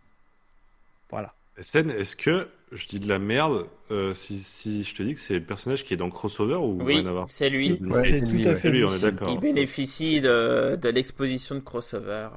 [1.10, 1.34] Voilà.
[1.60, 5.20] Sen, est-ce que je dis de la merde euh, si, si je te dis que
[5.20, 7.72] c'est le personnage qui est dans Crossover ou Oui, c'est lui.
[7.82, 9.30] Ouais, c'est tout lui, à fait Lui, on est d'accord.
[9.32, 12.28] Il bénéficie de, de l'exposition de crossover.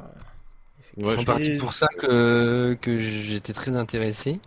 [0.98, 4.40] Ouais, C'est en partie pour ça que, que j'étais très intéressé.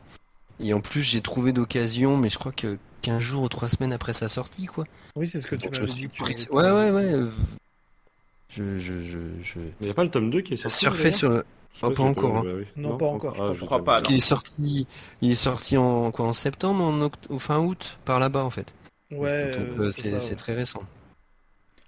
[0.60, 3.92] Et en plus, j'ai trouvé d'occasion, mais je crois que 15 jours ou 3 semaines
[3.92, 4.84] après sa sortie, quoi.
[5.14, 6.08] Oui, c'est ce que tu Donc m'avais suis dit.
[6.08, 7.12] pris- Ouais, ouais, ouais.
[7.12, 7.26] euh,
[8.50, 9.58] Je, je, je, je...
[9.80, 11.44] Il n'y a pas le tome 2 qui est sorti d'ailleurs sur le.
[11.80, 12.64] Je Oh, pas encore, oui.
[12.76, 13.84] Non, pas encore, je Ah, crois pas.
[13.84, 14.86] Parce qu'il est sorti,
[15.20, 18.50] il est sorti en quoi, en septembre, en oct- ou fin août, par là-bas, en
[18.50, 18.72] fait.
[19.10, 20.36] Ouais, Donc, euh, euh, c'est c'est ça, c'est ouais.
[20.36, 20.82] très récent.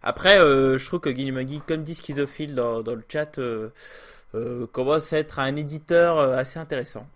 [0.02, 3.70] Après, euh, je trouve que Guy Magui, comme dit Schizophile dans, dans le chat, euh,
[4.34, 7.06] euh, commence à être un éditeur assez intéressant.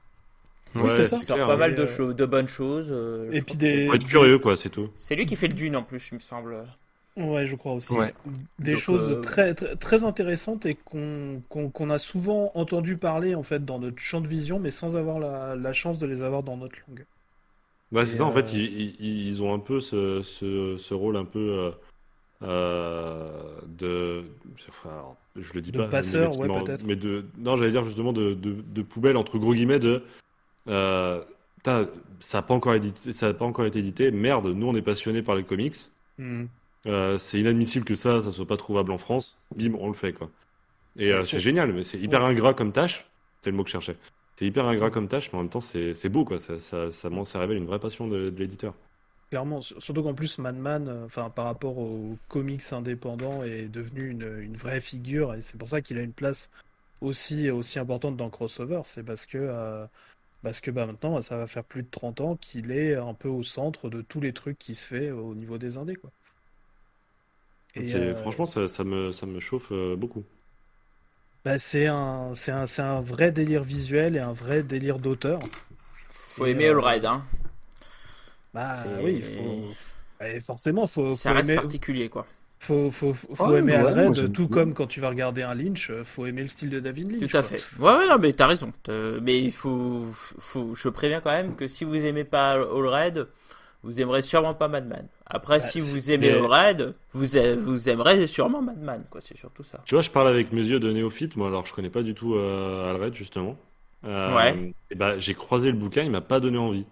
[0.74, 1.19] Oui, Ouais, c'est ça.
[1.20, 2.89] Il sort clair, pas mal de, choses, de bonnes choses.
[2.90, 4.89] euh, Et je puis des- Faut être curieux, quoi, c'est tout.
[4.97, 6.57] C'est lui qui fait le dune en plus, il me semble.
[7.17, 7.93] Ouais, je crois aussi.
[7.93, 8.13] Ouais.
[8.59, 13.35] Des Donc, choses euh, très, très, très intéressantes et qu'on qu'on a souvent entendu parler
[13.35, 16.23] en fait dans notre champ de vision, mais sans avoir la, la chance de les
[16.23, 17.05] avoir dans notre langue.
[17.91, 20.95] Bah, c'est ça, en euh, fait, ils, ils, ils ont un peu ce, ce, ce
[20.95, 21.71] rôle un peu euh,
[22.43, 24.25] euh, de.
[24.71, 25.89] Enfin, alors, je le dis De pas.
[25.89, 26.87] passeur, ouais, négativement, peut-être.
[26.87, 27.27] Mais de.
[27.37, 30.03] Non, j'allais dire justement de, de, de poubelle, entre gros guillemets, de.
[30.69, 31.23] Euh,
[31.65, 31.87] ça
[32.39, 34.11] n'a pas, encore édité- ça a pas encore été édité.
[34.11, 35.77] Merde, nous, on est passionnés par les comics.
[36.19, 36.47] Hmm.
[36.87, 39.39] Euh, c'est inadmissible que ça, ça soit pas trouvable en France.
[39.57, 40.31] Bim, on le fait, quoi.
[40.99, 43.11] Et euh, c'est génial, mais c'est hyper ingrat comme tâche.
[43.41, 43.97] C'est le mot que je cherchais.
[44.37, 46.39] C'est hyper ingrat comme tâche, mais en même temps, c'est beau, quoi.
[46.41, 48.75] Ça, ça, ça, montre- ça révèle une vraie passion de, de l'éditeur.
[49.31, 54.39] Clairement, surtout qu'en plus Madman, euh, enfin par rapport aux comics indépendants, est devenu une,
[54.41, 56.51] une vraie figure et c'est pour ça qu'il a une place
[57.01, 58.83] aussi aussi importante dans Crossover.
[58.85, 59.87] C'est parce que euh,
[60.43, 63.29] parce que bah maintenant ça va faire plus de 30 ans qu'il est un peu
[63.29, 66.11] au centre de tous les trucs qui se fait au niveau des indés quoi.
[67.74, 70.24] Et, euh, Franchement, ça, ça me, ça me chauffe euh, beaucoup.
[71.44, 75.40] bah, c'est un c'est un c'est un vrai délire visuel et un vrai délire d'auteur.
[76.27, 77.24] Faut Et, aimer euh, All Ride, hein.
[78.55, 79.77] Bah oui, il faut
[80.20, 82.27] et forcément faut Ça faut reste aimer particulier, quoi.
[82.59, 84.49] Faut, faut, faut Ah, aimer ouais, moi, j'aime tout bien.
[84.49, 87.28] comme quand tu vas regarder un Lynch, faut aimer le style de David Lynch.
[87.28, 87.43] Tout à quoi.
[87.43, 87.66] fait.
[87.78, 88.73] Ouais, ouais, non, mais t'as raison.
[88.89, 93.28] Mais il faut, faut, je préviens quand même que si vous aimez pas Allred,
[93.83, 95.07] vous aimerez sûrement pas Madman.
[95.27, 99.21] Après, Bah, si vous aimez mais- Allred, vous, a- vous aimerez sûrement Madman, quoi.
[99.23, 99.81] C'est surtout ça.
[99.85, 101.37] Tu vois, je parle avec mes yeux de néophyte.
[101.37, 103.57] Moi, alors, je connais pas du tout euh, Alred, justement.
[104.05, 104.73] Euh, Ouais.
[104.91, 106.87] Et bah, j'ai croisé le bouquin, il m'a pas donné envie.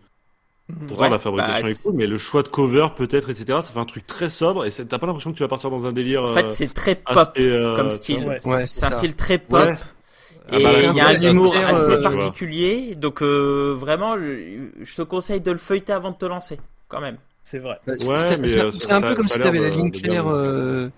[0.86, 3.72] Pourtant, Ouais, la fabrication bah, est cool, mais le choix de cover, peut-être, etc., ça
[3.72, 5.84] fait un truc très sobre et c'est- t'as pas l'impression que tu vas partir dans
[5.86, 6.22] un délire.
[6.22, 8.22] En fait, euh, c'est très pop assez, euh, comme style.
[8.22, 8.34] vois.
[8.34, 8.40] Ouais.
[8.44, 9.58] Ouais, C'est un style très pop.
[9.58, 9.72] Ouais.
[10.52, 12.94] Et Ah bah, il y a un humour assez euh, particulier.
[12.94, 16.58] Donc, euh, vraiment, je je te conseille de le feuilleter avant de te lancer,
[16.90, 17.16] quand même.
[17.42, 17.78] C'est vrai.
[17.86, 19.70] Bah, c'est Ouais, un- euh, c'est un ça- peu comme ça si a t'avais l'air
[19.70, 20.32] la de- ligne de bien claire, jouer.
[20.34, 20.88] euh,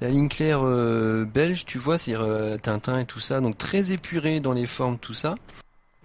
[0.00, 3.90] la ligne claire euh, belge, tu vois, c'est euh, Tintin et tout ça, donc très
[3.92, 5.34] épuré dans les formes, tout ça,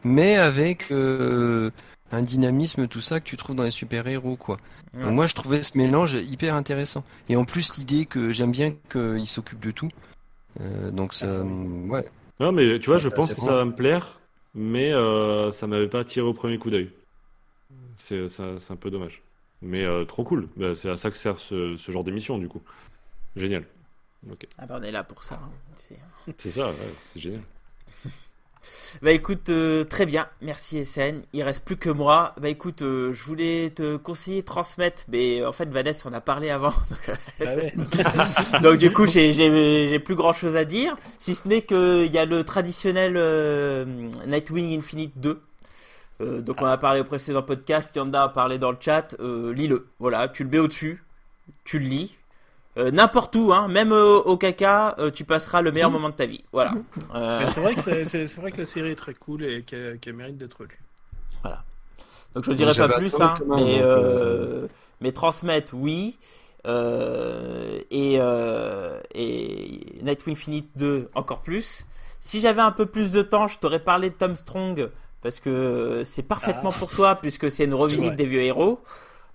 [0.03, 1.69] mais avec euh,
[2.11, 4.57] un dynamisme, tout ça que tu trouves dans les super-héros, quoi.
[4.95, 5.03] Ouais.
[5.03, 7.03] Donc moi, je trouvais ce mélange hyper intéressant.
[7.29, 9.89] Et en plus, l'idée que j'aime bien qu'il s'occupe de tout.
[10.61, 12.05] Euh, donc ça, ouais.
[12.39, 14.19] Non, mais tu vois, je pense que ça va me plaire,
[14.55, 16.89] mais euh, ça m'avait pas attiré au premier coup d'œil.
[17.95, 19.21] C'est un peu dommage.
[19.63, 20.47] Mais euh, trop cool.
[20.57, 22.61] Bah, c'est à ça que sert ce, ce genre d'émission, du coup.
[23.35, 23.63] Génial.
[24.29, 24.45] Ok.
[24.57, 25.35] Ah bah, on est là pour ça.
[25.43, 25.49] hein.
[26.37, 26.75] C'est- ça, ouais,
[27.13, 27.41] c'est génial.
[29.01, 31.23] Bah écoute, euh, très bien, merci SN.
[31.33, 32.33] Il reste plus que moi.
[32.39, 36.49] Bah écoute, euh, je voulais te conseiller transmettre, mais en fait Vanessa on a parlé
[36.49, 36.71] avant,
[37.41, 37.73] ouais.
[38.63, 42.17] donc du coup j'ai plus grand chose à dire, si ce n'est que il y
[42.17, 43.83] a le traditionnel euh,
[44.27, 45.41] Nightwing Infinite 2.
[46.21, 49.53] Euh, donc on a parlé au précédent podcast, Yanda a parlé dans le chat, euh,
[49.53, 49.87] lis-le.
[49.99, 51.03] Voilà, tu le mets au-dessus,
[51.63, 52.15] tu le lis.
[52.77, 56.15] Euh, N'importe où, hein, même euh, au caca, euh, tu passeras le meilleur moment de
[56.15, 56.43] ta vie.
[56.51, 56.73] Voilà.
[57.13, 57.81] Euh, Mais c'est vrai que
[58.41, 60.79] vrai la série est très cool et qu'elle mérite d'être lue.
[62.33, 64.67] Donc je ne dirai pas plus, hein, mais, euh,
[65.01, 66.17] mais transmettre, oui.
[66.65, 71.85] Euh, et, euh, et Nightwing Infinite 2, encore plus.
[72.21, 74.89] Si j'avais un peu plus de temps, je t'aurais parlé de Tom Strong,
[75.23, 76.79] parce que c'est parfaitement Ah.
[76.79, 78.15] pour toi, puisque c'est une revisite Ouais.
[78.15, 78.79] des vieux héros,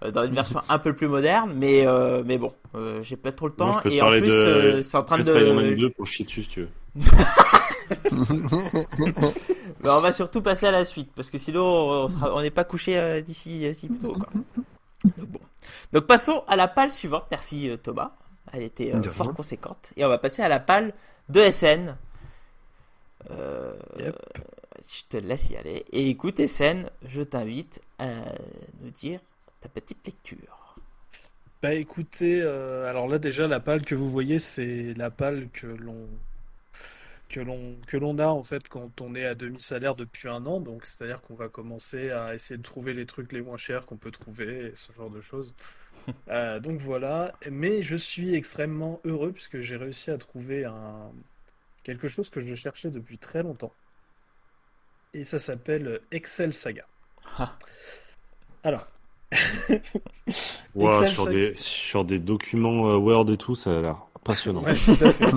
[0.05, 3.33] euh, dans une version un peu plus moderne, mais, euh, mais bon, euh, j'ai pas
[3.33, 3.81] trop le temps.
[3.87, 5.75] et en plus, de- euh, c'est en train de...
[5.75, 6.69] 2 pour chier dessus, si tu veux.
[9.83, 12.65] Bah, on va surtout passer à la suite parce que sinon on sera- n'est pas
[12.65, 14.13] couché euh, d'ici si tôt.
[14.13, 14.29] quoi.
[15.17, 15.41] Donc, bon.
[15.93, 17.25] Donc passons à la palle suivante.
[17.31, 18.13] Merci Thomas.
[18.53, 19.93] Elle était euh, fort conséquente.
[19.97, 20.93] Et on va passer à la palle
[21.29, 21.97] de SN.
[23.31, 24.17] Euh, Yep.
[24.87, 25.85] Je te laisse y aller.
[25.93, 28.25] Et écoute SN, je t'invite à
[28.81, 29.21] nous dire
[29.61, 30.77] ta petite lecture.
[31.61, 35.67] Bah écoutez, euh, alors là déjà la palle que vous voyez, c'est la palle que
[35.67, 36.07] l'on
[37.29, 40.61] que l'on que l'on a en fait quand on est à demi-salaire depuis un an.
[40.61, 43.97] Donc c'est-à-dire qu'on va commencer à essayer de trouver les trucs les moins chers qu'on
[43.97, 45.55] peut trouver et ce genre de choses.
[46.29, 47.35] Euh, donc voilà.
[47.51, 51.13] Mais je suis extrêmement heureux puisque j'ai réussi à trouver un
[51.83, 53.75] quelque chose que je cherchais depuis très longtemps.
[55.15, 56.85] Et ça s'appelle Excel Saga.
[58.65, 58.87] Alors.
[60.75, 64.63] Wow, sur, des, sur des documents euh, Word et tout, ça a l'air passionnant.
[64.63, 65.27] Ouais, tout à fait.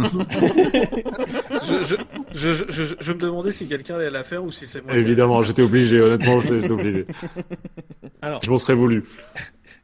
[1.68, 1.96] je,
[2.34, 4.82] je, je, je, je- je me demandais si quelqu'un allait la faire ou si c'est
[4.82, 4.96] moi.
[4.96, 7.06] Évidemment, j'étais obligé, honnêtement, j'étais obligé.
[8.22, 9.04] Alors, Je m'en serais voulu.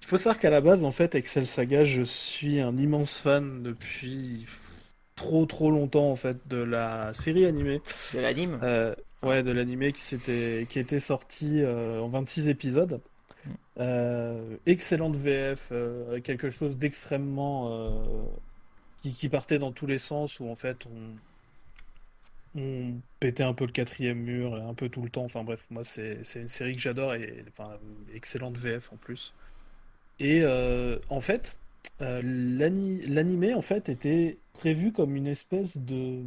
[0.01, 3.64] il faut savoir qu'à la base, en fait, Excel Saga, je suis un immense fan
[3.64, 4.45] depuis
[5.15, 7.81] trop trop longtemps en fait de la série animée.
[8.14, 8.93] De l'anime Euh,
[9.23, 13.02] ouais, de l'animé qui s'était qui était sorti euh, en 26 épisodes.
[13.80, 17.72] Euh, excellente VF, euh, quelque chose d'extrêmement
[19.02, 21.15] qui, qui partait dans tous les sens où en fait on
[22.56, 25.23] on pétait un peu le quatrième mur un peu tout le temps.
[25.26, 27.77] Enfin bref, moi c'est une série que j'adore et enfin
[28.14, 29.34] excellente VF en plus.
[30.19, 30.44] Et
[31.10, 31.57] en fait,
[31.99, 36.22] l'ani- l'animé en fait était prévu comme une espèce de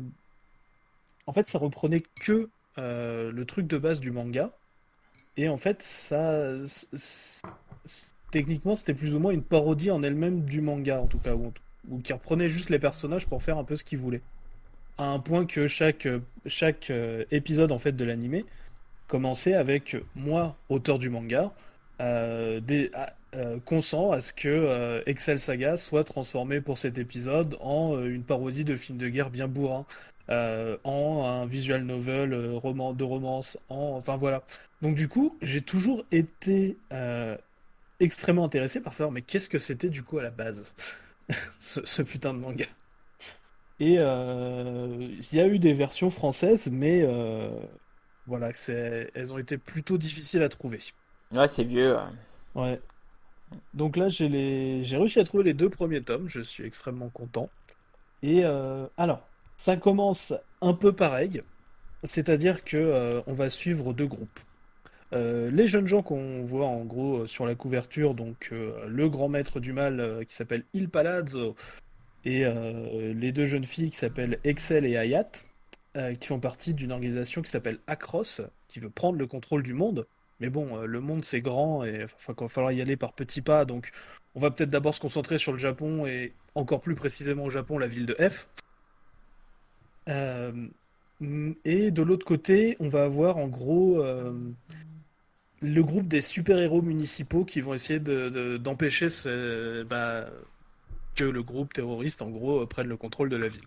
[1.26, 4.50] en fait, ça reprenait que euh, le truc de base du manga.
[5.36, 6.54] Et en fait, ça.
[8.30, 11.52] Techniquement, c'était plus ou moins une parodie en elle-même du manga, en tout cas, ou,
[11.98, 14.22] qui reprenait juste les personnages pour faire un peu ce qu'ils voulaient.
[14.98, 16.06] À un point que chaque,
[16.46, 18.44] chaque euh, épisode en fait de l'animé
[19.08, 21.50] commençait avec moi, auteur du manga,
[22.00, 22.60] euh,
[23.64, 28.76] consent à ce que Excel Saga soit transformé pour cet épisode en une parodie de
[28.76, 29.84] film de guerre bien bourrin
[30.30, 34.44] euh, en un visual novel euh, roman de romance en enfin voilà
[34.82, 37.36] donc du coup j'ai toujours été euh,
[38.00, 40.74] extrêmement intéressé par savoir mais qu'est-ce que c'était du coup à la base
[41.60, 42.66] ce, ce putain de manga?
[43.80, 47.02] Et il y a eu des versions françaises mais
[48.26, 50.78] voilà c'est elles ont été plutôt difficiles à trouver
[51.32, 51.96] Ouais, c'est vieux.
[51.96, 52.02] ouais.
[52.54, 52.82] ouais
[53.74, 54.82] Donc là, j'ai les...
[54.96, 56.28] réussi à trouver les deux premiers tomes.
[56.28, 57.52] Je suis extrêmement content.
[58.22, 59.29] Et euh, alors,
[59.60, 60.32] ça commence
[60.62, 61.42] un peu pareil.
[62.02, 64.40] C'est-à-dire que euh, on va suivre deux groupes.
[65.12, 69.60] Euh, les jeunes gens qu'on voit en gros sur la couverture, donc le grand maître
[69.60, 71.56] du mal qui s'appelle Il Palazzo
[72.24, 75.30] et les deux jeunes filles qui s'appellent Excel et Ayat,
[76.18, 80.06] qui font partie d'une organisation qui s'appelle Acros, qui veut prendre le contrôle du monde.
[80.40, 83.42] Mais bon, euh, le monde c'est grand et il va falloir y aller par petits
[83.42, 83.66] pas.
[83.66, 83.90] Donc,
[84.34, 87.78] on va peut-être d'abord se concentrer sur le Japon et encore plus précisément au Japon,
[87.78, 88.48] la ville de F.
[90.10, 90.52] Euh,
[91.64, 94.32] et de l'autre côté, on va avoir en gros euh,
[95.60, 99.06] le groupe des super-héros municipaux qui vont essayer d'empêcher
[99.88, 100.26] bah,
[101.14, 103.66] que le groupe terroriste, en gros, prenne le contrôle de la ville.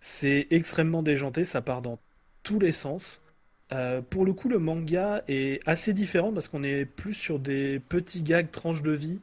[0.00, 1.98] C'est extrêmement déjanté, ça part dans
[2.42, 3.22] tous les sens.
[3.72, 7.80] Euh, pour le coup, le manga est assez différent parce qu'on est plus sur des
[7.80, 9.20] petits gags tranches de vie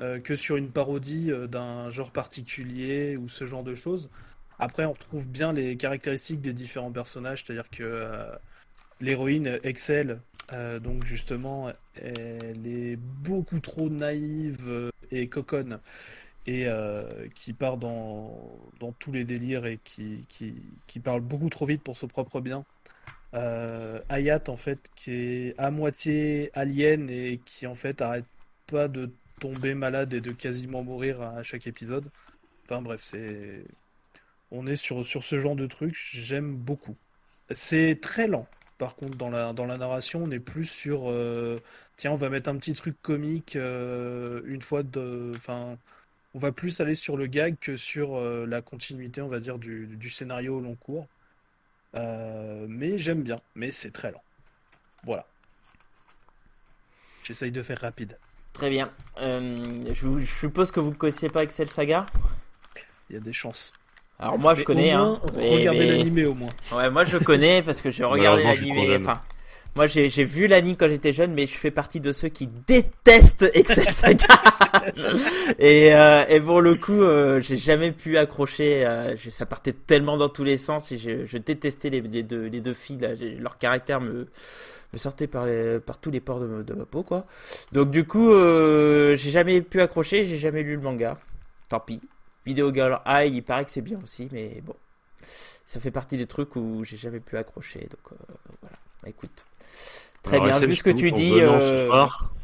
[0.00, 4.10] euh, que sur une parodie euh, d'un genre particulier ou ce genre de choses.
[4.58, 8.28] Après, on retrouve bien les caractéristiques des différents personnages, c'est-à-dire que
[9.00, 10.20] l'héroïne Excel,
[10.80, 15.80] donc justement, elle est beaucoup trop naïve et coconne
[16.46, 16.66] et
[17.34, 18.62] qui part dans,
[18.98, 22.64] tous les délires et qui, parle beaucoup trop vite pour son propre bien.
[23.34, 28.26] Euh, Hayat en fait qui est à moitié alien et qui en fait arrête
[28.66, 29.10] pas de
[29.40, 32.10] tomber malade et de quasiment mourir à chaque épisode.
[32.64, 33.64] Enfin bref, c'est
[34.52, 36.96] on est sur, sur ce genre de truc, j'aime beaucoup.
[37.50, 38.46] C'est très lent.
[38.78, 41.60] Par contre, dans la, dans la narration, on est plus sur euh,
[41.96, 45.32] tiens, on va mettre un petit truc comique euh, une fois de.
[45.34, 45.76] Enfin,
[46.34, 49.86] on va plus aller sur le gag que sur la continuité, on va dire, du,
[49.86, 51.06] du scénario au long cours.
[51.94, 54.22] Euh, mais j'aime bien, mais c'est très lent.
[55.04, 55.26] Voilà.
[57.22, 58.18] J'essaye de faire rapide.
[58.52, 58.92] Très bien.
[59.18, 59.56] Euh,
[59.92, 62.06] je, suppose que vous ne connaissiez pas Excel Saga?
[63.08, 63.72] Il y a des chances.
[64.22, 64.92] Alors moi je connais.
[64.92, 66.50] Hein, regardez l'animé au moins.
[66.72, 68.96] Ouais, moi je connais parce que j'ai regardé l'animé.
[69.00, 69.20] Enfin,
[69.74, 73.50] moi, j'ai vu l'anime quand j'étais jeune, mais je fais partie de ceux qui détestent
[73.54, 74.26] Excel Saga.
[75.58, 78.84] et, euh, et pour le coup, euh, j'ai jamais pu accrocher.
[78.86, 82.46] Euh, ça partait tellement dans tous les sens et je, je détestais les, les, deux,
[82.48, 82.98] les deux filles.
[83.00, 83.08] Là.
[83.40, 84.28] Leur caractère me,
[84.92, 87.24] me sortait par, les, par tous les ports de, de ma peau, quoi.
[87.72, 90.26] Donc du coup, euh, j'ai jamais pu accrocher.
[90.26, 91.16] J'ai jamais lu le manga.
[91.70, 92.02] Tant pis.
[92.44, 94.74] Video Girl Eye, il paraît que c'est bien aussi, mais bon,
[95.64, 97.80] ça fait partie des trucs où j'ai jamais pu accrocher.
[97.80, 98.16] Donc euh,
[98.60, 98.76] voilà.
[99.02, 99.44] Bah, écoute.
[100.22, 101.32] Très bien, vu ce que tu dis.
[101.32, 102.34] En venant, ce euh, soir,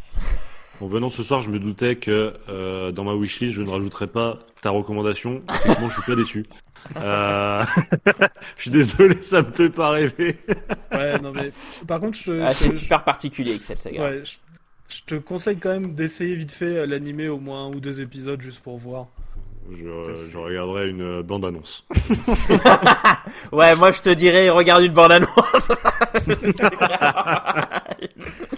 [0.81, 4.07] en venant ce soir, je me doutais que euh, dans ma wishlist, je ne rajouterais
[4.07, 5.41] pas ta recommandation.
[5.49, 6.47] Effectivement, je suis pas déçu.
[6.97, 7.65] Euh...
[8.57, 10.39] je suis désolé, ça me fait pas rêver.
[10.93, 11.53] ouais, non mais
[11.87, 14.01] par contre, je, ah, c'est super particulier Excel Saga.
[14.01, 14.37] Ouais, je,
[14.89, 18.41] je, te conseille quand même d'essayer vite fait l'animer au moins un ou deux épisodes
[18.41, 19.09] juste pour voir.
[19.71, 21.85] Je, je, regarderai une bande-annonce.
[23.53, 25.29] ouais, moi je te dirais, regarde une bande-annonce.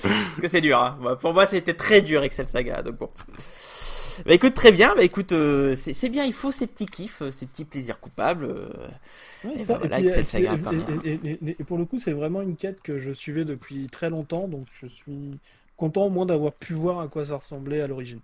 [0.02, 0.78] Parce que c'est dur.
[0.78, 1.16] Hein.
[1.20, 2.82] pour moi, c'était très dur Excel Saga.
[2.82, 3.10] Donc bon.
[4.24, 4.94] Bah écoute, très bien.
[4.94, 6.24] Bah écoute, euh, c'est bien.
[6.24, 8.70] Il faut ces petits kiffs, ces petits plaisirs coupables.
[11.04, 14.46] et, et, pour le coup, c'est vraiment une quête que je suivais depuis très longtemps.
[14.46, 15.38] Donc je suis
[15.76, 18.20] content au moins d'avoir pu voir à quoi ça ressemblait à l'origine.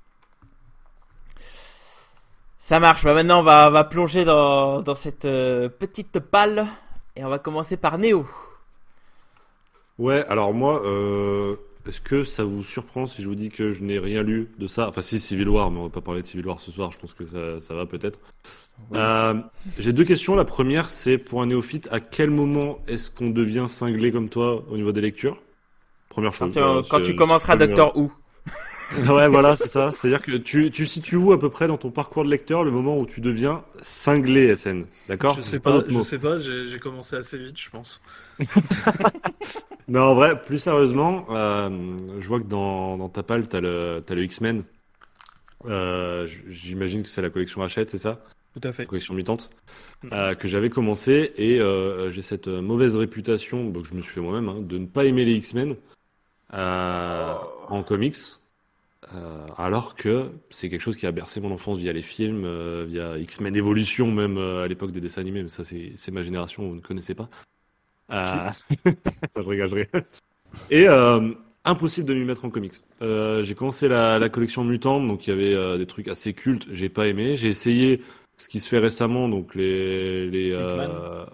[2.66, 3.04] Ça marche.
[3.04, 6.66] Bah maintenant, on va, va plonger dans, dans cette euh, petite palle
[7.14, 8.26] et on va commencer par Néo.
[10.00, 11.54] Ouais, alors moi, euh,
[11.86, 14.66] est-ce que ça vous surprend si je vous dis que je n'ai rien lu de
[14.66, 14.88] ça?
[14.88, 16.90] Enfin, si Civil War, mais on va pas parler de Civil War ce soir.
[16.90, 18.18] Je pense que ça, ça va peut-être.
[18.94, 19.34] Euh,
[19.78, 20.34] J'ai deux questions.
[20.34, 24.64] La première, c'est pour un néophyte, à quel moment est-ce qu'on devient cinglé comme toi
[24.68, 25.40] au niveau des lectures?
[26.08, 26.58] Première chose.
[26.90, 28.10] Quand, tu commenceras Doctor Who.
[29.08, 29.90] Ouais, voilà, c'est ça.
[29.92, 32.70] C'est-à-dire que tu, tu situes où à peu près dans ton parcours de lecteur le
[32.70, 35.34] moment où tu deviens cinglé SN, d'accord?
[35.36, 36.38] Je sais pas, je sais pas.
[36.38, 38.00] J'ai commencé assez vite, je pense.
[39.88, 44.02] non, en vrai, plus sérieusement, euh, je vois que dans, dans ta palle, t'as le,
[44.08, 44.64] as le X-Men.
[45.66, 48.22] Euh, J'imagine que c'est la collection Hachette, c'est ça?
[48.58, 48.82] Tout à fait.
[48.82, 49.50] La collection mutante
[50.02, 50.08] mm.
[50.12, 54.20] euh, que j'avais commencé et euh, j'ai cette mauvaise réputation que je me suis fait
[54.20, 55.76] moi-même hein, de ne pas aimer les X-Men
[56.54, 57.34] euh,
[57.68, 58.16] en comics.
[59.14, 62.84] Euh, alors que c'est quelque chose qui a bercé mon enfance via les films, euh,
[62.88, 66.68] via X-Men Evolution même euh, à l'époque des dessins animés, mais ça c'est ma génération,
[66.68, 67.28] vous ne connaissez pas.
[68.10, 70.04] je rigole, je rigole.
[70.70, 70.86] Et
[71.64, 72.74] impossible de m'y mettre en comics.
[73.00, 76.88] j'ai commencé la, la, collection Mutant, donc il y avait des trucs assez cultes, j'ai
[76.88, 77.36] pas aimé.
[77.36, 78.02] J'ai essayé
[78.36, 80.52] ce qui se fait récemment, donc les, les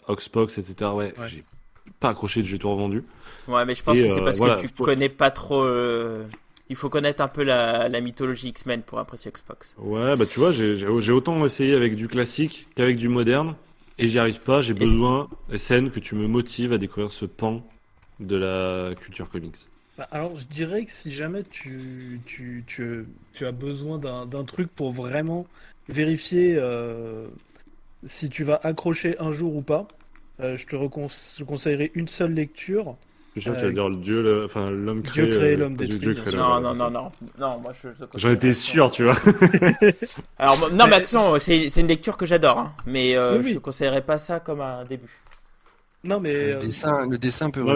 [0.09, 0.91] Oxbox, etc.
[0.95, 1.29] Ouais, ouais.
[1.29, 1.45] j'ai
[2.01, 3.05] pas accroché, j'ai tout revendu.
[3.49, 5.65] Ouais, mais je pense que c'est parce que tu connais pas trop
[6.69, 9.77] Il faut connaître un peu la, la mythologie X-Men pour apprécier Xbox.
[9.79, 13.57] Ouais, bah tu vois, j'ai autant essayé avec du classique qu'avec du moderne,
[13.99, 14.63] et j'y arrive pas.
[14.63, 17.63] J'ai besoin, SN, que tu me motives à découvrir ce pan
[18.21, 19.57] de la culture comics.
[19.97, 24.45] Bah, Alors, je dirais que si jamais tu, tu, tu, tu as besoin d'un d'un
[24.45, 25.47] truc pour vraiment
[25.89, 27.29] vérifier euh,
[28.05, 29.89] si tu vas accrocher un jour ou pas,
[30.41, 31.09] euh, je te recon-
[31.39, 32.99] je conseillerais une seule lecture.
[33.35, 35.37] Je suis sûr que tu Euh, vas dire le dieu, le- enfin l'homme Dieu créé,
[35.39, 37.89] créé, euh, l'homme Dieu- détruit, Dieu créé Non, non, non, non, non, moi je.
[38.17, 39.15] J'en étais sûr, tu vois.
[40.39, 43.53] Alors non, mais attention, c'est une lecture que j'adore, hein, mais euh, Oui, oui.
[43.55, 45.09] je conseillerais pas ça comme un début.
[46.05, 46.33] Non, mais.
[46.35, 47.73] Le euh, dessin, le dessin peut mais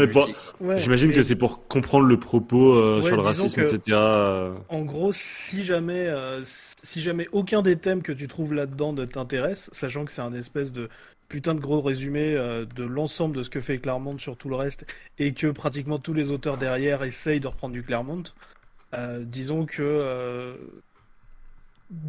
[0.61, 3.61] ouais, J'imagine mais que c'est pour comprendre le propos euh, Ouais, sur le racisme, que-
[3.75, 3.81] etc.
[3.93, 8.93] euh, En gros, si jamais, euh, si jamais aucun des thèmes que tu trouves là-dedans
[8.93, 10.89] ne t'intéresse, sachant que c'est un espèce de
[11.29, 14.57] putain de gros résumé euh, de l'ensemble de ce que fait Claremont sur tout le
[14.57, 14.87] reste,
[15.19, 18.23] et que pratiquement tous les auteurs derrière essayent de reprendre du Claremont,
[18.95, 20.55] euh, disons que euh,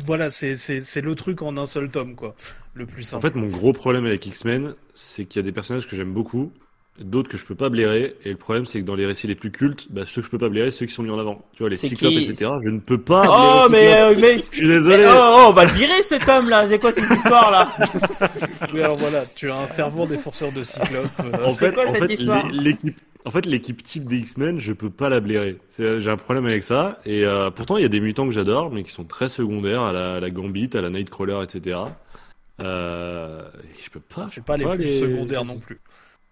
[0.05, 0.55] voilà, c'est
[1.01, 2.35] le truc en un seul tome, quoi,
[2.73, 3.27] le plus En simple.
[3.27, 6.51] fait, mon gros problème avec X-Men, c'est qu'il y a des personnages que j'aime beaucoup,
[6.99, 9.35] d'autres que je peux pas blairer, et le problème, c'est que dans les récits les
[9.35, 11.45] plus cultes, bah, ceux que je peux pas blairer, ceux qui sont mis en avant.
[11.53, 12.51] Tu vois, les cyclopes, qui etc.
[12.63, 13.25] Je ne peux pas.
[13.65, 14.97] Oh, mais, euh, mais, Je suis désolé.
[14.97, 16.67] mais- oh, oh, on va le virer cet homme là.
[16.67, 17.71] C'est quoi cette histoire là?
[18.73, 21.05] Oui, alors voilà, tu as un fervent défenseur de Cyclope.
[21.21, 21.93] euh, En fait, quoi, en
[22.51, 25.57] l'équipe, en fait, l'équipe type des X-Men, je peux pas la blairer.
[25.69, 26.99] C'est- J'ai un problème avec ça.
[27.05, 29.81] Et euh, pourtant, il y a des mutants que j'adore, mais qui sont très secondaires,
[29.81, 31.77] à la, à la Gambit, à la Nightcrawler, etc.
[32.59, 33.43] Euh,
[33.83, 34.27] je peux pas.
[34.27, 35.79] c'est je pas peux les plus secondaires non plus.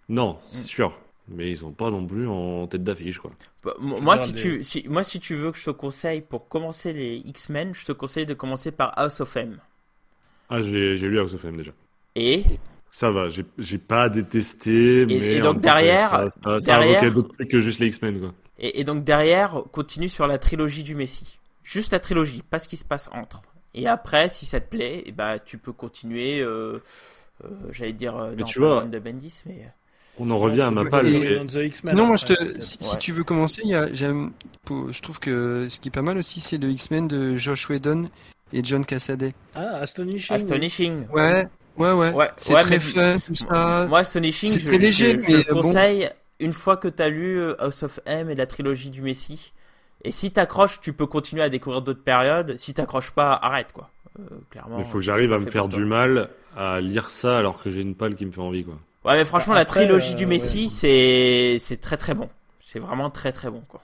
[0.09, 0.97] Non, c'est sûr.
[1.27, 3.31] Mais ils sont pas non plus en tête d'affiche, quoi.
[3.63, 6.47] Bah, moi, si les- tu, si, moi, si tu veux que je te conseille pour
[6.47, 9.57] commencer les X-Men, je te conseille de commencer par House of M.
[10.49, 11.71] Ah, j'ai lu House of M déjà.
[12.15, 12.43] Et?
[12.91, 13.27] Ça va,
[13.57, 17.49] j'ai pas détesté, mais et donc derrière- ça, ça, ça, ça derrière- invoquait d'autres trucs
[17.49, 18.33] que juste les X-Men, quoi.
[18.59, 21.39] Et, et donc derrière, continue sur la trilogie du Messie.
[21.63, 23.41] Juste la trilogie, pas ce qui se passe entre.
[23.73, 26.79] Et après, si ça te plaît, eh bah, tu peux continuer, euh,
[27.43, 29.67] euh, j'allais dire, euh, Mais non, tu pas vois- de Bendis, mais...
[30.17, 33.71] On en revient à ma X-Men, Non, moi je te, si, tu veux commencer, il
[33.71, 34.31] y a, j'aime,
[34.63, 37.69] pour- je trouve que ce qui est pas mal aussi, c'est le X-Men de Josh
[37.69, 38.07] Whedon
[38.53, 39.33] et John Cassaday.
[39.55, 40.35] Ah, Astonishing.
[40.35, 41.07] Astonishing.
[41.11, 41.47] Ouais,
[41.77, 42.13] ouais, ouais.
[42.13, 43.85] Ouais, c'est ouais, très fun, tout ça.
[43.87, 45.61] Moi, Astonishing, c'est je, très léger, je- je mais bon.
[45.61, 46.09] conseille
[46.39, 49.51] une fois que tu as lu euh, House of M et la trilogie du Messie.
[50.03, 52.55] Et si t'accroches, tu peux continuer à découvrir d'autres périodes.
[52.57, 53.89] Si t'accroches pas, arrête quoi.
[54.19, 54.79] Euh, clairement.
[54.79, 57.81] Il faut que j'arrive à me faire du mal à lire ça alors que j'ai
[57.81, 58.77] une palle qui me fait envie, quoi.
[59.05, 60.29] Ouais, mais franchement, la trilogie euh, du ouais.
[60.29, 62.29] Messie, c'est c'est très très bon.
[62.59, 63.81] C'est vraiment très très bon quoi.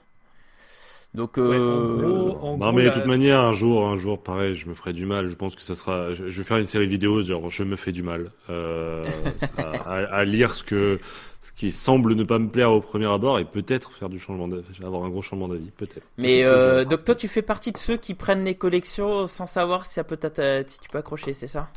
[1.14, 1.66] Donc, Ouais, euh...
[1.66, 4.54] en gros, en non, gros, mais de la- toute manière, un jour, un jour, pareil,
[4.54, 5.26] je me ferai du mal.
[5.28, 6.14] Je pense que ça sera.
[6.14, 10.54] Je, vais faire une série vidéo, genre, je me fais du mal euh, à, lire
[10.54, 11.00] ce que
[11.40, 14.46] ce qui semble ne pas me plaire au premier abord et peut-être faire du changement,
[14.46, 16.06] d'avis, avoir un gros changement d'avis, peut-être.
[16.18, 19.86] mais euh, donc toi, tu fais partie de ceux qui prennent les collections sans savoir
[19.86, 20.18] si ça peut
[20.66, 21.68] si tu peux accrocher, c'est ça?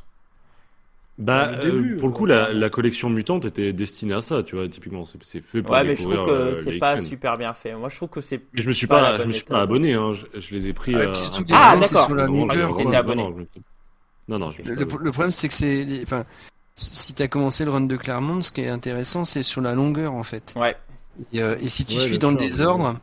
[1.17, 4.55] Bah, début, euh, pour le coup, la, la collection mutante était destinée à ça, tu
[4.55, 5.05] vois, typiquement.
[5.05, 7.73] C'est fait pour Ouais, mais je trouve que euh, c'est pas super bien fait.
[7.73, 8.41] Moi, je trouve que c'est.
[8.53, 10.11] Mais je me suis pas pas, je me suis pas abonné, hein.
[10.11, 10.93] Je, je les ai pris.
[10.93, 11.13] Euh,
[11.53, 12.05] Ah, c'est d'accord.
[12.05, 12.69] sur la Non, non, longueur.
[14.27, 16.25] non, je Le, pas le- problème, c'est que c'est, enfin,
[16.75, 20.13] si t'as commencé le run de Claremont, ce qui est intéressant, c'est sur la longueur,
[20.13, 20.53] en fait.
[20.57, 20.75] Ouais.
[21.31, 22.99] Et, euh, et si tu Ouais, suis dans le désordre,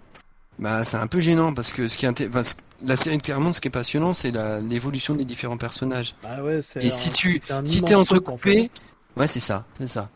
[0.63, 3.19] bah, c'est un peu gênant parce que ce qui est inté- enfin, ce- la série
[3.19, 6.15] de Claremont, ce qui est passionnant, c'est la, l'évolution des différents personnages.
[6.25, 8.71] Ah ouais, c'est Et un- si tu, c'est un si t'es en entrecoupé, fait.
[9.17, 10.09] ouais, c'est ça, c'est ça.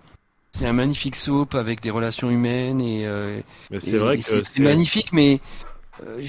[0.52, 3.40] C'est un magnifique soap avec des relations humaines et, euh,
[3.70, 5.39] Mais et- c'est vrai et que c'est, c'est magnifique, mais
[6.02, 6.20] euh,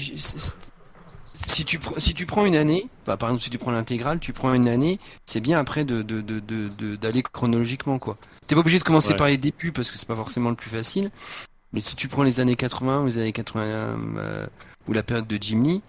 [1.34, 4.18] si tu pr- si tu prends une année, bah, par exemple si tu prends l'intégrale,
[4.20, 8.16] tu prends une année, c'est bien après de de de de- de- d'aller chronologiquement quoi.
[8.46, 9.16] T'es pas obligé de commencer Ouais.
[9.16, 11.10] par les débuts parce que c'est pas forcément le plus facile.
[11.72, 13.66] Mais si tu prends les années 80 ou les années 81
[14.18, 14.46] euh,
[14.86, 15.82] ou la période de Jim Lee,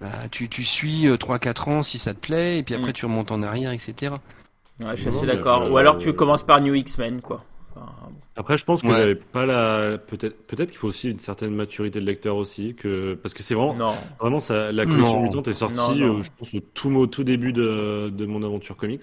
[0.00, 2.94] bah, tu, tu suis euh, 3-4 ans si ça te plaît, et puis après Mm.
[2.94, 4.12] tu remontes en arrière, etc.
[4.82, 5.62] Ouais, je suis assez d'accord.
[5.62, 7.44] euh, Ou alors tu commences par New X-Men, quoi.
[8.36, 8.94] Après, je pense que Ouais.
[8.96, 9.96] j'avais pas la.
[9.96, 13.54] Peut-être, peut-être qu'il faut aussi une certaine maturité de lecteur aussi, que parce que c'est
[13.54, 13.94] vraiment, Non.
[14.20, 14.72] vraiment ça.
[14.72, 16.18] La collection mutante est sortie, Non, non.
[16.18, 19.02] euh, je pense au tout au tout début de, de mon aventure comics.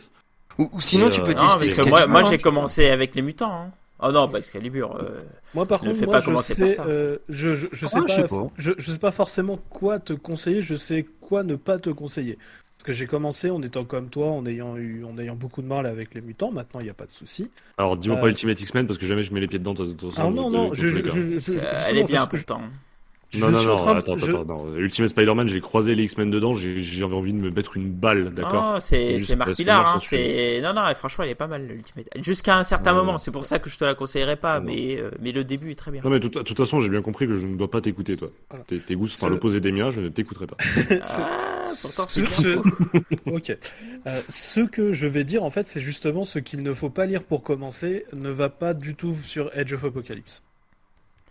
[0.58, 3.54] Ou, ou sinon Et, tu euh, peux tester moi, moi j'ai commencé avec les mutants.
[3.54, 3.72] Hein.
[4.02, 4.96] Oh non, pas Excalibur.
[4.96, 5.22] euh,
[5.54, 6.86] Moi, par Ne contre, moi, je sais, par ça.
[6.88, 8.48] euh, je, je, je Ah, sais je pas, sais pas.
[8.58, 12.38] Je, je sais pas forcément quoi te conseiller, je sais quoi ne pas te conseiller.
[12.78, 15.68] Parce que j'ai commencé en étant comme toi, en ayant eu, en ayant beaucoup de
[15.68, 16.52] mal avec les mutants.
[16.52, 17.52] Maintenant, il n'y a pas de souci.
[17.78, 19.74] Alors, dis-moi Euh, pas Ultimate X-Men parce que jamais je mets les pieds dedans.
[20.16, 22.62] Alors non, non, je, je, je, justement, elle est bien je- pourtant.
[23.40, 24.76] Non, je non, suis en non, train de- attends, je- attends, non.
[24.76, 28.82] Ultimate Spider-Man, j'ai croisé les X-Men dedans, j'ai envie de me mettre une balle, d'accord
[28.82, 32.08] c'est Juste c'est Marc moi, hein, c'est non non, franchement, il est pas mal l'Ultimate.
[32.22, 34.66] Jusqu'à un certain Ouais, moment, c'est pour ça que je te la conseillerais pas, Non.
[34.68, 36.02] mais euh, mais le début est très bien.
[36.04, 37.80] Non, mais de toute, de toute façon, j'ai bien compris que je ne dois pas
[37.80, 38.30] t'écouter, toi.
[38.50, 38.66] Voilà.
[38.66, 40.58] Tes, tes goûts sont à l'opposé des miens, je ne t'écouterai pas.
[41.64, 42.58] Ah, pourtant ce- c'est ce-
[43.32, 43.56] Ok.
[44.08, 47.06] Euh, ce que je vais dire, en fait, c'est justement ce qu'il ne faut pas
[47.06, 50.44] lire pour commencer ne va pas du tout sur Edge of Apocalypse.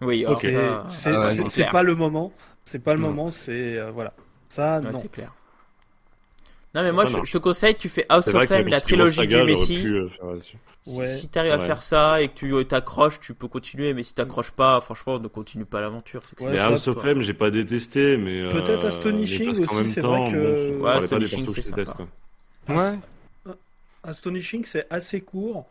[0.00, 1.72] Oui, alors C'est ça, c'est- Ah ouais, c'est- c'est c'est clair.
[1.72, 2.32] pas le moment.
[2.64, 3.08] C'est pas le Non.
[3.08, 3.30] moment.
[3.30, 4.12] C'est euh, voilà.
[4.48, 5.00] Ça, Ouais, non.
[5.02, 5.32] c'est clair.
[6.74, 9.52] Non mais moi je, te conseille, tu fais House of M, la trilogie saga, du
[9.52, 9.82] Messi.
[9.82, 10.08] pu, euh.
[10.86, 14.14] Si, si t'arrives à faire ça et que tu t'accroches, tu peux continuer, mais si
[14.14, 16.22] t'accroches pas, franchement, ne continue pas l'aventure.
[16.28, 17.04] c'est que Ouais, mais ça, House of.
[17.04, 18.42] M, j'ai pas détesté, mais.
[18.42, 21.66] euh, Peut-être Astonishing aussi, même c'est temps, vrai que- bon, Ouais, Astonishing, persos que je
[21.66, 22.06] c'est déteste, sympa.
[22.66, 22.76] quoi.
[22.76, 23.54] Ouais.
[24.04, 25.68] Astonishing, c'est assez court.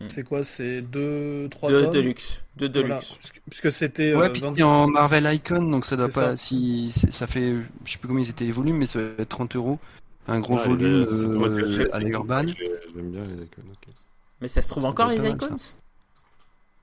[0.00, 0.08] Mm.
[0.08, 2.40] C'est quoi C'est deux, trois De tomes Deluxe.
[2.56, 2.88] De Voilà.
[2.98, 3.14] Deluxe.
[3.18, 4.14] Puisque- Puisque c'était.
[4.14, 6.12] Ouais, euh, puis 20 c'est en Marvel Icon, donc ça doit pas.
[6.12, 6.36] ça.
[6.36, 7.54] Si ça fait,
[7.84, 9.78] je sais plus combien c'était les volumes, mais ça va être 30 euros.
[10.26, 12.42] Un gros Ouais, volume euh, à l'Urban.
[12.46, 12.54] J'ai-
[12.94, 13.94] J'aime bien les icônes, ok.
[14.40, 15.56] Mais ça se trouve Ça encore les icons?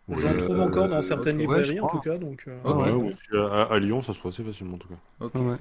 [0.10, 2.18] J'en Ouais, trouve Euh, encore dans certaines ok, ouais, librairies, en tout cas.
[2.18, 2.86] Donc, euh, Ok.
[2.86, 5.58] Ouais, à, à Lyon, ça se trouve assez facilement, en tout cas.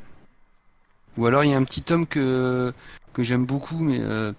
[1.16, 2.72] Ou alors il y a un petit tome que
[3.12, 4.32] que j'aime beaucoup, mais euh,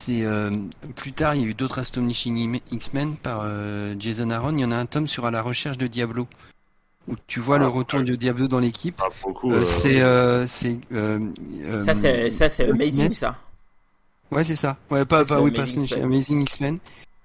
[0.00, 0.50] c'est euh,
[0.96, 4.52] plus tard il y a eu d'autres Astonishing X-Men par euh, Jason Aaron.
[4.56, 6.26] Il y en a un tome sur à la recherche de Diablo
[7.08, 9.00] où tu vois Ah, le retour de Diablo dans l'équipe.
[9.02, 9.08] Ah,
[9.44, 10.78] Euh, euh, c'est euh, c'est
[11.84, 13.18] Ça c'est ça c'est amazing Ness.
[13.18, 13.36] ça.
[14.30, 14.76] Ouais, c'est ça.
[14.90, 16.02] Ouais, pas, pas, oui, pas Astonishing.
[16.02, 16.78] Amazing X-Men.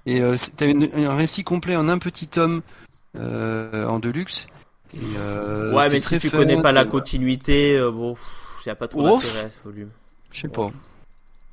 [0.06, 2.62] Et euh, t'as un récit complet en un petit tome
[3.18, 4.48] euh, en deluxe.
[4.96, 8.16] Et, euh, ouais, mais très si tu fun, connais pas la continuité, euh, bon,
[8.66, 9.90] a pas trop d'intérêt à ce volume.
[10.32, 10.72] Je sais pas.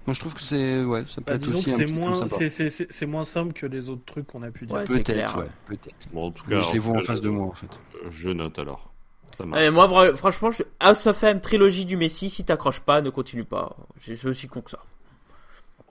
[0.07, 2.17] Moi, je trouve que c'est, ouais, ça peut bah, être disons aussi que c'est moins,
[2.17, 2.37] tome sympa.
[2.37, 4.75] c'est- c'est c'est- c'est moins simple que les autres trucs qu'on a pu dire.
[4.77, 4.85] Ouais.
[4.85, 5.97] Peut-être, ouais, peut-être.
[6.13, 7.79] Bon, en tout Mais je les vois en cas, face de moi, en fait.
[8.11, 8.93] Je note alors.
[9.39, 10.63] Ouais, moi, franchement, je...
[10.81, 13.75] House of M, trilogie du Messi, si t'accroches pas, ne continue pas.
[14.05, 14.81] C'est aussi con que ça.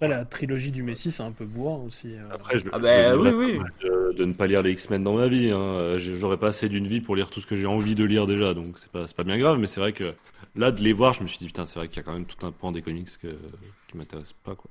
[0.01, 2.13] Après, la trilogie du Messi, c'est un peu bourrin aussi.
[2.13, 2.29] euh.
[2.31, 3.59] Après, je, Ah bah, oui, oui.
[3.83, 5.51] De, de ne pas lire les X-Men dans ma vie.
[5.51, 5.59] Hein.
[5.59, 8.25] Euh, J'aurais pas assez d'une vie pour lire tout ce que j'ai envie de lire
[8.25, 9.57] déjà, donc c'est pas, c'est pas bien grave.
[9.59, 10.13] Mais c'est vrai que
[10.55, 12.13] là, de les voir, je me suis dit, putain, c'est vrai qu'il y a quand
[12.13, 14.69] même tout un pan des comics que, qui m'intéresse pas, quoi.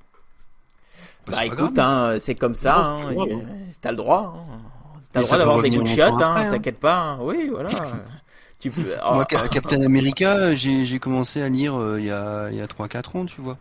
[1.27, 1.79] Bah, Bah, écoute, grave.
[2.15, 2.77] hein, c'est comme ça.
[2.85, 3.25] Hein, hein.
[3.81, 4.33] T'as le droit.
[4.51, 4.57] hein.
[5.13, 6.49] T'as le droit d'avoir des coups de chiottes, hein, hein.
[6.49, 6.97] t'inquiète pas.
[6.97, 7.19] hein.
[7.21, 7.69] Oui, voilà.
[8.59, 8.95] tu peux.
[9.07, 12.61] oh, Moi, Ca- Captain America, j'ai, commencé à lire euh, il y a, il y
[12.61, 13.57] a 3-4 ans, tu vois.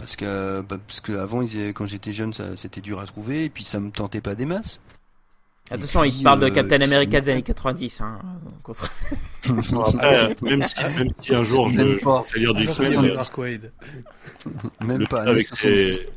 [0.00, 3.44] Parce que, bah, parce que avant, ils quand j'étais jeune, ça, c'était dur à trouver,
[3.44, 4.80] et puis ça me tentait pas des masses.
[5.70, 8.00] Attention, puis, il te parle de euh, Captain America me- des années 90.
[8.00, 8.18] Hein.
[9.86, 13.58] Après, même si, même si un jour je, commence à lire du X-Men, euh.
[14.86, 15.96] Même le, pas, gars avec 70.
[15.96, 16.08] ses,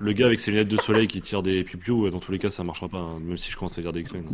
[0.00, 2.50] le gars avec ses lunettes de soleil qui tire des piou dans tous les cas,
[2.50, 4.24] ça marchera pas, hein, même si je commence à lire des X-Men.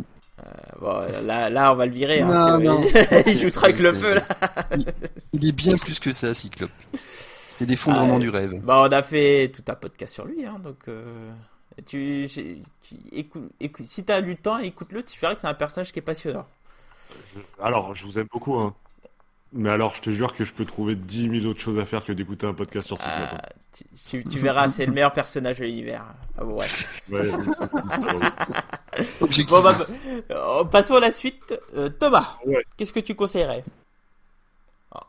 [0.81, 2.21] Bon, là, là, on va le virer.
[2.21, 2.83] Hein, Non,
[3.27, 4.23] il joue avec le feu, là.
[5.33, 6.71] Il est bien plus que ça, Cyclope.
[7.57, 8.61] C'est l'effondrement Ah, du rêve.
[8.63, 11.31] Bah, on a fait tout un podcast sur lui, hein, donc euh,
[11.87, 12.59] tu, tu
[13.11, 16.03] écoute, écoute, si t'as du temps, écoute-le, tu verras que c'est un personnage qui est
[16.03, 16.45] passionnant.
[17.33, 18.75] Je- alors, je vous aime beaucoup, hein.
[19.53, 22.03] Mais alors, je te jure que je peux trouver 10 000 autres choses à faire
[22.03, 23.29] que d'écouter un podcast sur Cyclope.
[23.31, 26.03] Ah, tu, tu- tu verras, c'est le meilleur personnage de l'univers.
[26.37, 27.09] Ah, bon, ouais.
[29.49, 29.77] Bon, bah,
[30.31, 31.53] euh, passons à la suite.
[31.75, 32.63] Euh, Thomas, Ouais.
[32.75, 33.63] qu'est-ce que tu conseillerais?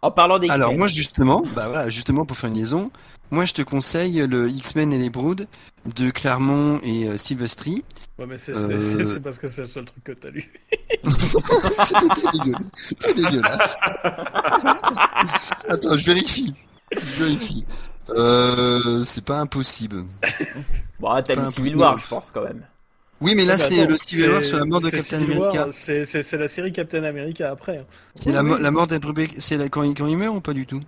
[0.02, 2.90] En parlant des Alors moi justement, bah voilà, justement pour faire une liaison,
[3.30, 5.46] moi je te conseille le X-Men et les Broods
[5.86, 7.84] de Claremont et euh, Silvestri.
[8.18, 10.52] Ouais, mais c'est Euh, c'est- parce que c'est le seul truc que t'as lu.
[11.08, 12.94] C'était dégueulasse.
[13.14, 13.76] Dégueulasse.
[15.68, 16.54] Attends, je vérifie.
[16.92, 17.64] Je vérifie.
[18.10, 20.04] Euh, c'est pas impossible.
[21.00, 22.62] Bon, t'as lu un Civil War, je pense, quand même.
[23.20, 25.68] Oui, mais là c'est le Civil War sur la mort de Captain Civil America.
[25.72, 27.78] C'est c'est- c'est la série Captain America après.
[27.78, 27.84] hein.
[28.14, 30.52] C'est la, mo- la mort Brubaker, c'est la- quand il, quand il meurt ou pas
[30.52, 30.80] du tout?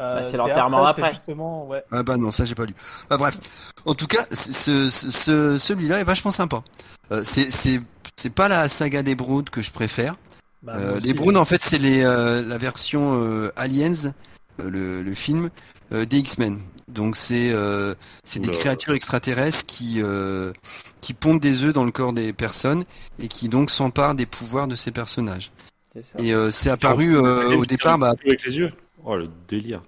[0.00, 1.02] Euh, c'est l'enterrement après.
[1.02, 1.82] c'est Justement, ouais.
[1.90, 2.74] Ah bah non, ça j'ai pas lu.
[3.10, 3.36] Bah bref,
[3.84, 6.62] en tout cas, ce, ce, ce- celui-là est vachement sympa.
[7.12, 7.80] Euh, c'est c'est
[8.16, 10.16] c'est pas la saga des Broods que je préfère.
[10.62, 11.14] Bah, Euh, les aussi.
[11.14, 14.12] Browns, en fait, c'est les euh, la version euh, Aliens,
[14.60, 15.50] euh, le, le film
[15.92, 16.58] euh, des X-Men.
[16.88, 17.94] Donc c'est euh,
[18.24, 20.52] c'est des créatures extraterrestres qui euh,
[21.00, 22.84] qui pondent des œufs dans le corps des personnes
[23.18, 25.52] et qui donc s'emparent des pouvoirs de ces personnages.
[26.18, 28.72] Et euh, c'est apparu euh, au départ, bah Avec les yeux.
[29.04, 29.82] Oh, le délire.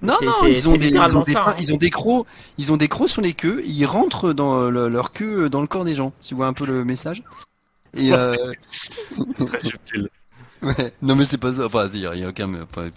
[0.00, 1.54] non non, ils ont des ils ont des ça, hein.
[1.60, 2.26] ils ont des crocs,
[2.56, 5.66] ils ont des crocs sur les queues, ils rentrent dans le- leur queue dans le
[5.66, 6.12] corps des gens.
[6.22, 7.22] Tu vois un peu le message?
[7.94, 8.34] Et euh,
[9.46, 10.08] Très subtil.
[10.62, 11.66] Ouais, non mais c'est pas ça.
[11.66, 12.88] Enfin, il y, a- aucun, enfin,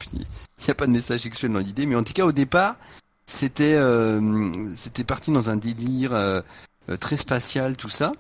[0.68, 2.76] y a pas de message sexuel dans l'idée, mais en tout cas au départ,
[3.26, 6.42] c'était, euh, c'était parti dans un délire euh,
[6.90, 8.12] euh, très spatial, tout ça,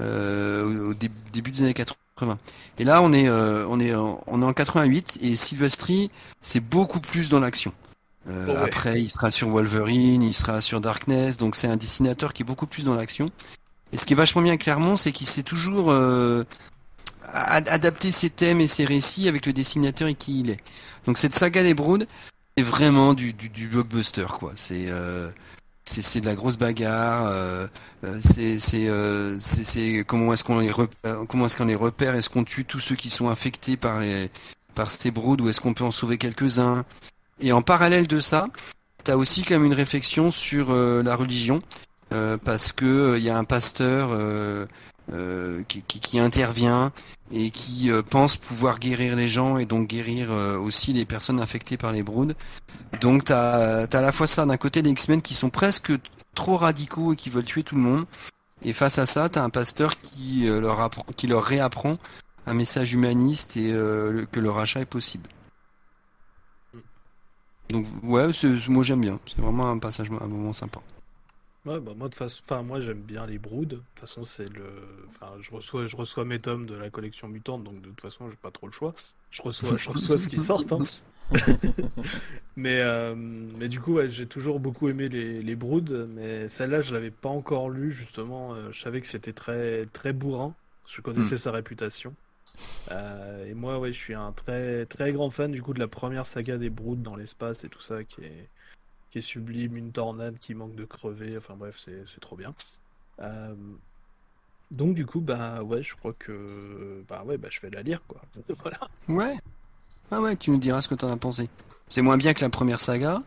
[0.00, 2.36] euh, au, dé- début des années 80.
[2.78, 6.10] Et là, on est, euh, on est, en, on est en 88 et Silvestri,
[6.40, 7.72] c'est beaucoup plus dans l'action.
[8.28, 8.56] Euh, Oh ouais.
[8.58, 12.46] Après, il sera sur Wolverine, il sera sur Darkness, donc c'est un dessinateur qui est
[12.46, 13.30] beaucoup plus dans l'action.
[13.92, 16.44] Et ce qui est vachement bien avec Clermont, c'est qu'il sait toujours euh,
[17.32, 20.60] ad- adapter ses thèmes et ses récits avec le dessinateur et qui il est.
[21.06, 22.06] Donc cette saga des Broods,
[22.56, 24.52] c'est vraiment du, du, du blockbuster, quoi.
[24.56, 25.30] C'est euh,
[25.84, 27.26] c'est de la grosse bagarre.
[27.26, 27.66] euh,
[28.04, 32.14] euh, c'est c'est euh, c'est comment est-ce qu'on les repère, comment est-ce qu'on les repère
[32.14, 34.30] Est-ce qu'on tue tous ceux qui sont infectés par les
[34.74, 36.84] par ces broods ou est-ce qu'on peut en sauver quelques-uns?
[37.40, 38.46] Et en parallèle de ça,
[39.04, 41.60] t'as aussi même une réflexion sur euh, la religion
[42.14, 44.10] euh, parce que il y a un pasteur
[45.12, 46.92] euh, qui, qui, qui intervient
[47.30, 51.40] et qui euh, pense pouvoir guérir les gens et donc guérir euh, aussi les personnes
[51.40, 52.34] infectées par les broods.
[53.00, 55.92] Donc t'as as à la fois ça d'un côté les X-Men qui sont presque
[56.34, 58.04] trop radicaux et qui veulent tuer tout le monde.
[58.64, 61.96] Et face à ça, t'as un pasteur qui euh, leur apprend, qui leur réapprend
[62.46, 65.28] un message humaniste et euh, le- que le rachat est possible.
[67.70, 69.18] Donc ouais, c'est- moi j'aime bien.
[69.26, 70.80] C'est vraiment un passage, un moment sympa.
[71.64, 73.66] Ouais, bah moi de façon, enfin moi j'aime bien les broods.
[73.66, 74.64] De toute façon c'est le,
[75.06, 78.28] enfin je reçois, je reçois mes tomes de la collection mutante, donc de toute façon
[78.28, 78.94] j'ai pas trop le choix.
[79.30, 80.64] Je reçois, je reçois ce qui sort.
[80.72, 80.82] Hein.
[82.56, 86.80] mais euh, mais du coup ouais, j'ai toujours beaucoup aimé les les broods, mais celle-là
[86.80, 88.54] je l'avais pas encore lu justement.
[88.54, 90.56] euh, je savais que c'était très très bourrin.
[90.86, 92.16] Je connaissais sa réputation.
[92.90, 95.88] Euh, et moi ouais je suis un très très grand fan du coup de la
[95.88, 98.50] première saga des broods dans l'espace et tout ça qui est
[99.12, 102.54] qui est sublime, une tornade qui manque de crever, enfin bref, c'est trop bien.
[103.20, 103.54] Euh,
[104.70, 108.00] donc du coup, bah ouais, je crois que bah ouais, bah je vais la lire
[108.08, 108.22] quoi.
[108.62, 108.78] voilà.
[109.08, 109.36] Ouais.
[110.10, 111.48] Ah ouais, tu nous diras ce que t'en as pensé.
[111.88, 113.22] C'est moins bien que la première saga.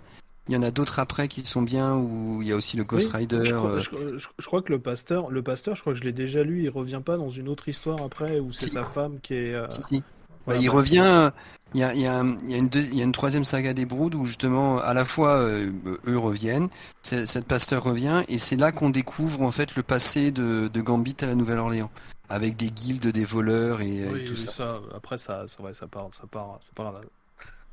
[0.47, 2.83] Il y en a d'autres après qui sont bien où il y a aussi le
[2.83, 3.41] Ghost Oui, Rider.
[3.45, 5.99] Je crois, euh, je- je- je crois que le pasteur, le pasteur, je crois que
[5.99, 6.61] je l'ai déjà lu.
[6.63, 8.71] Il revient pas dans une autre histoire après où c'est Si.
[8.73, 9.55] sa femme qui est.
[9.55, 10.03] euh, si, si.
[10.45, 11.31] voilà, Bah, il bah, revient.
[11.75, 14.15] Il y a, y, y, une deux- il y a une troisième saga des Broods
[14.15, 15.69] où justement à la fois euh,
[16.07, 16.69] eux reviennent,
[17.01, 21.17] cette pasteur revient et c'est là qu'on découvre en fait le passé de, de Gambit
[21.21, 21.91] à la Nouvelle-Orléans
[22.29, 24.51] avec des guildes, des voleurs et, et Oui, tout oui, ça.
[24.51, 24.79] ça.
[24.95, 26.93] Après, ça, ça, ouais, ça part, ça part, ça part,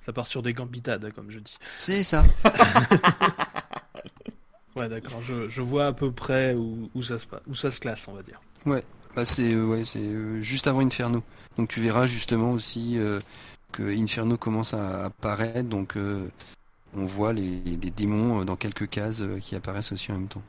[0.00, 1.56] ça part sur des gambitades, comme je dis.
[1.78, 2.24] C'est ça.
[4.74, 5.20] Ouais, d'accord.
[5.20, 8.08] Je, je vois à peu près où, où ça se passe, où ça se classe,
[8.08, 8.40] on va dire.
[8.64, 11.22] Bah, c'est euh, ouais, c'est euh, juste avant Inferno.
[11.58, 13.20] Donc tu verras justement aussi euh,
[13.72, 15.68] que Inferno commence à apparaître.
[15.68, 16.28] Donc euh,
[16.94, 20.28] on voit les, les démons euh, dans quelques cases euh, qui apparaissent aussi en même
[20.28, 20.42] temps.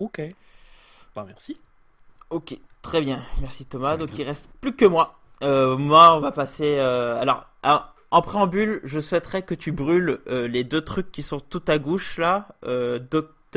[0.00, 0.20] Ok.
[1.14, 1.56] Bah merci.
[2.30, 3.22] Ok, très bien.
[3.40, 3.96] Merci Thomas.
[3.96, 5.18] Donc il reste plus que moi.
[5.42, 6.78] Euh, moi, on va passer.
[6.78, 11.22] euh, alors, à- en préambule, je souhaiterais que tu brûles euh, les deux trucs qui
[11.22, 12.48] sont tout à gauche là.
[12.64, 12.98] Euh,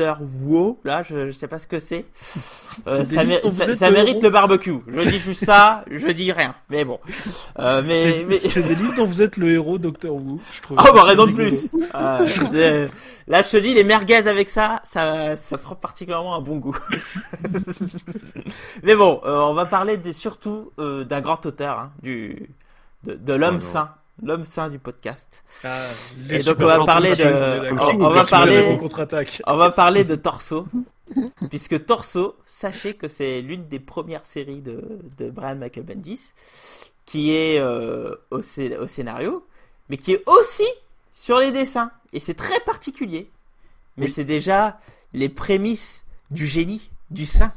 [0.00, 2.04] Wu, là, je, je sais pas ce que c'est.
[2.86, 4.76] Euh, ça, mé- mérite le barbecue.
[4.86, 6.54] Je dis juste ça, je dis rien.
[6.70, 7.00] Mais bon.
[7.58, 8.34] Euh, mais, C'est mais...
[8.34, 10.38] c'est des livres dont vous êtes le héros, Docteur Wu.
[10.52, 11.70] Je trouve Oh bah raison de plus.
[11.94, 12.88] Euh, euh,
[13.26, 16.76] là je te dis les merguez avec ça, ça, ça fera particulièrement un bon goût.
[18.82, 22.48] Mais bon, euh, on va parler des- surtout euh, d'un grand auteur, hein, du
[23.04, 23.72] de, de l'homme Oh non.
[23.72, 23.90] saint,
[24.22, 25.44] l'homme saint du podcast.
[25.64, 25.80] Ah,
[26.30, 27.94] Et donc, on va parler de- on est d'accord.
[27.94, 29.42] on- on va Parce que parler- la contre-attaque.
[29.46, 30.66] On va parler de Torso,
[31.50, 36.32] puisque Torso, sachez que c'est l'une des premières séries de, de Brian Michael Bendis,
[37.06, 39.46] qui est euh, au, au scénario,
[39.88, 40.66] mais qui est aussi
[41.12, 41.90] sur les dessins.
[42.12, 43.30] Et c'est très particulier.
[43.96, 44.12] Mais Oui.
[44.14, 44.78] c'est déjà
[45.12, 47.52] les prémices du génie, du saint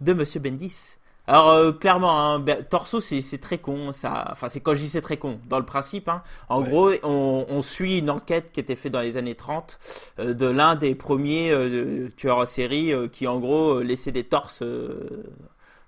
[0.00, 0.96] de Monsieur Bendis.
[1.28, 4.28] Alors euh, clairement, hein, ben, Torso c'est très con, ça.
[4.32, 6.08] Enfin c'est quand je dis c'est très con, dans le principe.
[6.08, 6.68] Hein, en Ouais.
[6.68, 9.78] gros, on, on suit une enquête qui était faite dans les années 30
[10.20, 14.62] euh, de l'un des premiers euh, tueurs en série qui en gros laissait des torses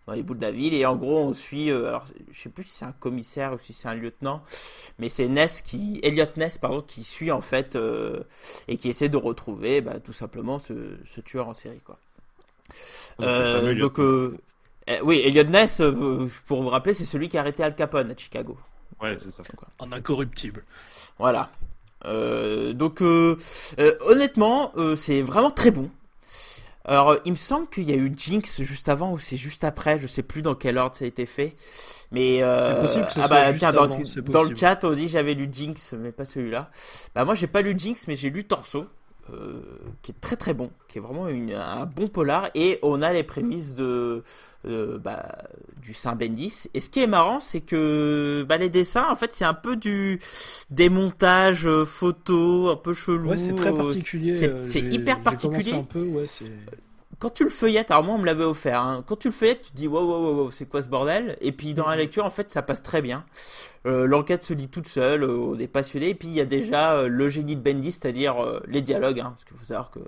[0.06, 2.48] dans les bouts de la ville et en gros on suit euh, alors je sais
[2.48, 4.42] plus si c'est un commissaire ou si c'est un lieutenant
[4.98, 8.20] mais c'est Ness qui Elliot Ness pardon qui suit en fait euh,
[8.68, 10.74] et qui essaie de retrouver bah, tout simplement ce,
[11.06, 11.98] ce tueur en série quoi.
[13.18, 13.76] Donc, Euh,
[14.86, 18.10] eh, oui Elliot Ness euh, pour vous rappeler c'est celui qui a arrêté Al Capone
[18.10, 18.58] à Chicago.
[19.00, 19.42] Ouais, c'est ça.
[19.78, 20.64] En incorruptible.
[21.18, 21.50] Voilà.
[22.04, 23.36] Euh, donc euh,
[23.78, 25.90] euh, honnêtement, euh, c'est vraiment très bon.
[26.84, 29.98] Alors, il me semble qu'il y a eu Jinx juste avant ou c'est juste après,
[29.98, 31.54] je sais plus dans quel ordre ça a été fait.
[32.10, 34.42] Mais euh, C'est possible que ce ah soit bah juste tiens dans, avant, c'est dans
[34.42, 36.70] le chat on dit j'avais lu Jinx mais pas celui-là.
[37.14, 38.86] Bah moi j'ai pas lu Jinx mais j'ai lu Torso
[39.32, 39.60] euh,
[40.02, 43.12] qui est très très bon, qui est vraiment une, un bon polar et on a
[43.12, 44.22] les prémices de
[44.66, 45.24] euh, bah,
[45.82, 46.68] du Saint Bendis.
[46.74, 49.76] Et ce qui est marrant c'est que bah, les dessins en fait c'est un peu
[49.76, 50.20] du
[50.70, 53.30] des montages euh, photos un peu chelou.
[53.30, 54.32] Ouais, c'est très particulier.
[54.34, 55.72] c'est- hyper particulier.
[55.72, 56.46] un peu, ouais, c'est.
[57.20, 59.62] Quand tu le feuillettes, alors moi on me l'avait offert, hein, quand tu le feuillettes,
[59.62, 61.38] tu te dis wow, wow, wow, c'est quoi ce bordel?
[61.42, 62.00] Et puis dans la Mhm.
[62.00, 63.24] lecture, en fait, ça passe très bien.
[63.86, 66.46] Euh, L'enquête se lit toute seule, euh, on est passionné, et puis il y a
[66.46, 69.90] déjà euh, le génie de Bendis, c'est-à-dire euh, les dialogues, hein, parce qu'il faut savoir
[69.90, 70.00] que,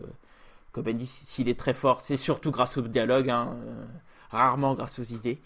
[0.73, 3.85] que Bendis, s'il est très fort, c'est surtout grâce aux dialogues, hein, euh,
[4.31, 5.39] rarement grâce aux idées.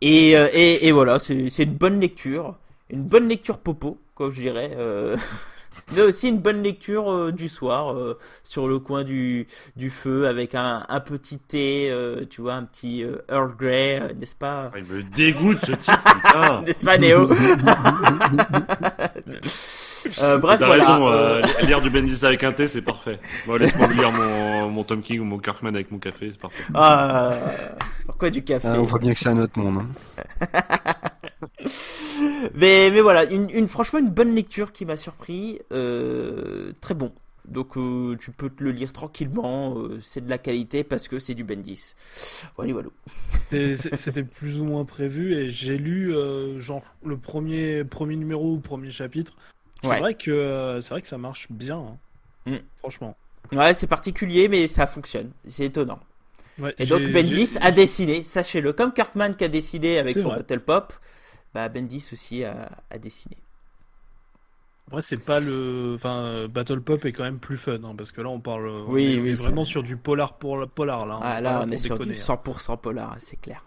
[0.00, 2.54] Et, euh, et, et voilà, c'est c'est une bonne lecture,
[2.90, 4.76] une bonne lecture popo, comme je dirais.
[5.94, 9.46] mais aussi une bonne lecture euh, du soir euh, sur le coin du,
[9.76, 14.00] du feu avec un, un petit thé, euh, tu vois, un petit euh, Earl Grey,
[14.02, 14.70] euh, n'est-ce pas?
[14.74, 16.62] Ah, Il me dégoûte ce type, putain.
[16.66, 17.28] N'est-ce pas Néo?
[20.22, 20.94] Euh, Bref, voilà.
[21.42, 23.18] raison, lire du Bendis avec un thé, c'est parfait.
[23.46, 26.62] Moi, laisse-moi lire mon, mon Tom King ou mon Kirkman avec mon café, c'est parfait.
[26.72, 27.32] ah,
[28.06, 28.68] pourquoi du café?
[28.70, 29.82] Ah, on voit bien que c'est un autre monde.
[30.52, 30.60] hein.
[32.54, 37.12] mais, mais voilà, une, une, franchement une bonne lecture qui m'a surpris, euh, très bon.
[37.46, 41.18] Donc euh, tu peux te le lire tranquillement, euh, c'est de la qualité parce que
[41.18, 41.94] c'est du Bendis.
[42.56, 42.72] Voilà,
[43.50, 46.12] C'était plus ou moins prévu et j'ai lu
[46.58, 49.34] genre le premier premier numéro ou premier chapitre.
[49.80, 49.98] C'est Ouais.
[50.00, 51.78] vrai que c'est vrai que ça marche bien.
[51.78, 51.98] hein.
[52.46, 52.56] Mm.
[52.76, 53.16] Franchement.
[53.52, 55.30] Ouais, c'est particulier, mais ça fonctionne.
[55.48, 56.00] C'est étonnant.
[56.60, 60.38] Ouais, Et donc Bendis a dessiné, sachez-le, comme Kirkman qui a dessiné avec son vrai.
[60.38, 60.92] Battle Pop,
[61.58, 63.36] bah Bendis aussi a, a dessiné.
[64.86, 65.92] Après, c'est pas le.
[65.96, 68.68] Enfin, Battle Pop est quand même plus fun, hein, parce que là, on parle.
[68.68, 71.14] on Oui, est- on oui, est vraiment sur du polar pour polar là.
[71.16, 72.24] hein, Ah là, on est sur déconner, du hein.
[72.44, 73.64] 100% polar, c'est clair.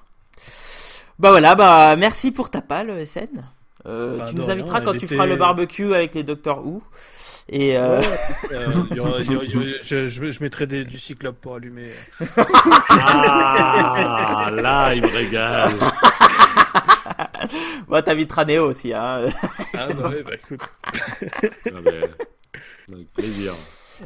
[1.20, 3.44] Bah voilà, bah merci pour ta palle, SN.
[3.86, 6.66] Euh, Bah, tu nous rien, inviteras quand tu était- feras le barbecue avec les Doctor
[6.66, 6.82] Who.
[7.50, 8.08] Et euh, Ouais,
[8.54, 10.86] euh, il y aura- il y aura- il y aura- je, je- je mettrai des-
[10.86, 11.92] du cyclope pour allumer.
[12.90, 15.72] Ah, là, il me régale.
[17.88, 19.28] bah t'inviteras Néo aussi, hein.
[19.74, 20.62] Ah bah ouais, bah écoute.
[21.66, 23.54] Mais, avec plaisir.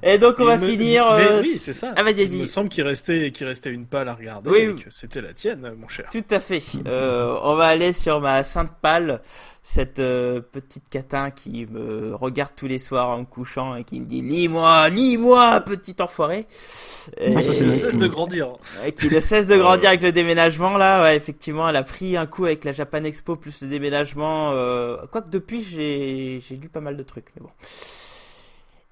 [0.04, 1.06] Et donc on va me- finir.
[1.16, 1.94] Mais euh, oui, c'est ça.
[1.96, 4.50] Ah, vas-y, Il me semble qu'il restait, qu'il restait une palle à regarder.
[4.50, 6.08] Oui, et c'était la tienne, mon cher.
[6.12, 6.62] Tout à fait.
[6.88, 9.22] Euh, on va aller sur ma sainte palle,
[9.64, 14.00] cette euh, petite catin qui me regarde tous les soirs en me couchant et qui
[14.00, 16.46] me dit lis-moi, lis-moi, petit enfoiré.
[17.20, 18.50] Ah, ça, Et- c'est le- cesse de grandir.
[18.84, 22.18] Ouais, qui ne cesse de grandir avec le déménagement là ouais effectivement elle a pris
[22.18, 24.98] un coup avec la Japan Expo plus le déménagement euh...
[25.12, 27.50] quoique depuis j'ai j'ai lu pas mal de trucs mais bon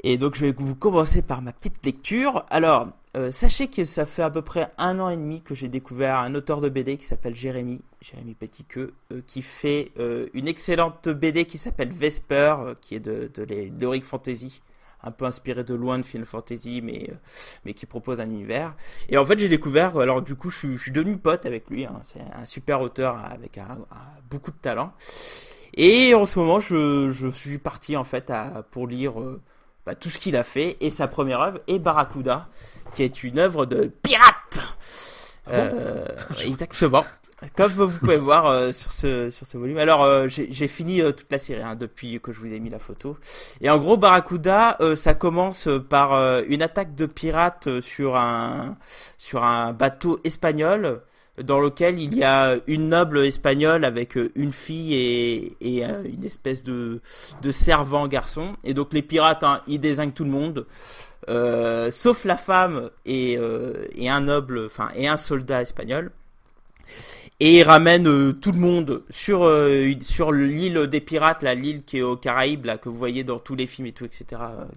[0.03, 4.05] et donc je vais vous commencer par ma petite lecture alors euh, sachez que ça
[4.05, 6.97] fait à peu près un an et demi que j'ai découvert un auteur de BD
[6.97, 12.55] qui s'appelle Jérémy Jérémy Petitqueux euh, qui fait euh, une excellente BD qui s'appelle Vesper
[12.59, 14.61] euh, qui est de de d'Heroic Fantasy
[15.05, 17.09] un peu inspiré de loin de Final Fantasy mais
[17.65, 18.75] mais qui propose un univers
[19.09, 21.85] et en fait, j'ai découvert, alors du coup, je suis, devenu pote avec lui.
[21.85, 21.99] hein.
[22.03, 23.79] C'est un super auteur avec un,
[24.29, 24.93] beaucoup de talent.
[25.75, 28.31] Et en ce moment, je, je suis parti en fait
[28.71, 29.13] pour lire
[29.85, 30.77] bah, tout ce qu'il a fait.
[30.79, 32.47] Et sa première œuvre est Barracuda,
[32.93, 34.59] qui est une œuvre de pirate.
[35.49, 36.07] Euh,
[36.45, 37.03] exactement.
[37.55, 39.77] Comme vous pouvez voir euh, sur ce sur ce volume.
[39.77, 42.69] Alors euh, j'ai fini euh, toute la série hein, depuis que je vous ai mis
[42.69, 43.17] la photo.
[43.61, 48.77] Et en gros Barracuda, ça commence par une attaque de pirates sur un
[49.17, 51.01] sur un bateau espagnol
[51.41, 56.03] dans lequel il y a une noble espagnole avec euh, une fille et, et euh,
[56.05, 57.01] une espèce de,
[57.41, 58.53] de servant garçon.
[58.63, 60.67] Et donc les pirates, hein, ils désignent tout le monde,
[61.29, 66.11] euh, sauf la femme et, euh, et un noble, enfin et un soldat espagnol.
[67.39, 69.49] Et ils ramènent euh, tout le monde sur
[70.01, 73.39] sur l'île des pirates, la l'île qui est aux Caraïbes, là que vous voyez dans
[73.39, 74.25] tous les films et tout, etc.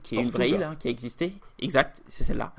[0.03, 1.33] qui est une vraie île hein, qui a existé.
[1.59, 2.53] Exact, c'est celle-là.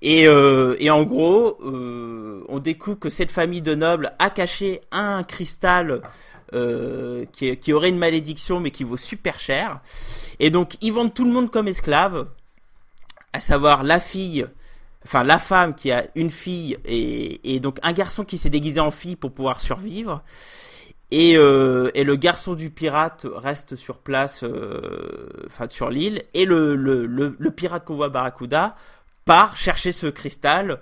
[0.00, 4.80] Et, euh, et en gros, euh, on découvre que cette famille de nobles a caché
[4.90, 6.02] un cristal
[6.54, 9.80] euh, qui, qui aurait une malédiction mais qui vaut super cher.
[10.40, 12.26] Et donc ils vendent tout le monde comme esclave,
[13.32, 14.46] à savoir la fille,
[15.04, 18.80] enfin la femme qui a une fille et, et donc un garçon qui s'est déguisé
[18.80, 20.22] en fille pour pouvoir survivre.
[21.14, 26.46] Et, euh, et le garçon du pirate reste sur place, euh, enfin sur l'île, et
[26.46, 28.76] le, le, le, le pirate qu'on voit Barracuda
[29.26, 30.80] part chercher ce cristal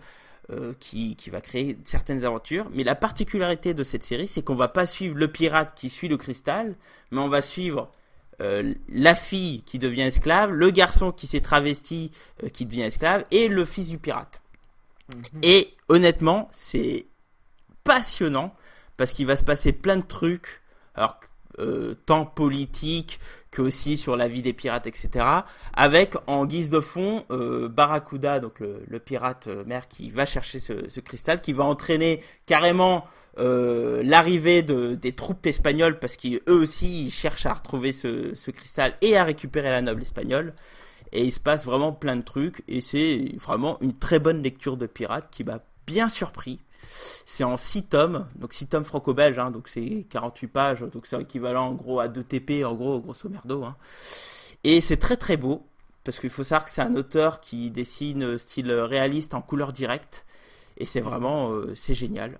[0.53, 2.71] euh, qui, qui va créer certaines aventures.
[2.73, 6.07] Mais la particularité de cette série, c'est qu'on va pas suivre le pirate qui suit
[6.07, 6.77] le cristal,
[7.11, 7.91] mais on va suivre
[8.89, 12.11] la fille qui devient esclave, le garçon qui s'est travesti
[12.55, 14.41] qui devient esclave, et le fils du pirate.
[15.43, 17.05] Et honnêtement, c'est
[17.85, 18.55] passionnant
[19.01, 20.61] parce qu'il va se passer plein de trucs,
[21.59, 23.19] euh, tant politique
[23.51, 25.25] que aussi sur la vie des pirates, etc.
[25.73, 30.61] Avec en guise de fond euh, Barracuda, donc le, pirate euh, mère qui va chercher
[30.61, 33.07] ce, cristal, qui va entraîner carrément
[33.39, 39.17] l'arrivée de, des troupes espagnoles parce qu'eux aussi ils cherchent à retrouver ce, cristal et
[39.17, 40.53] à récupérer la noble espagnole.
[41.13, 44.77] et il se passe vraiment plein de trucs et c'est vraiment une très bonne lecture
[44.77, 46.61] de pirate qui m'a bien surpris.
[46.83, 51.21] C'est en 6 tomes, donc 6 tomes franco-belges, hein, donc c'est 48 pages, donc c'est
[51.21, 53.65] équivalent en gros à 2 TP, en gros, grosso merdo.
[53.65, 53.77] Hein.
[54.65, 55.67] Et c'est très très beau,
[56.05, 60.27] parce qu'il faut savoir que c'est un auteur qui dessine style réaliste en couleur directe,
[60.77, 62.39] et c'est vraiment, euh, c'est génial.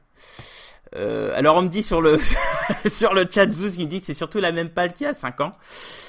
[0.97, 2.19] Euh, alors on me dit sur le
[2.87, 5.15] sur le chat Zouz, il me dit c'est surtout la même pale qu'il y a
[5.15, 5.53] 5 ans.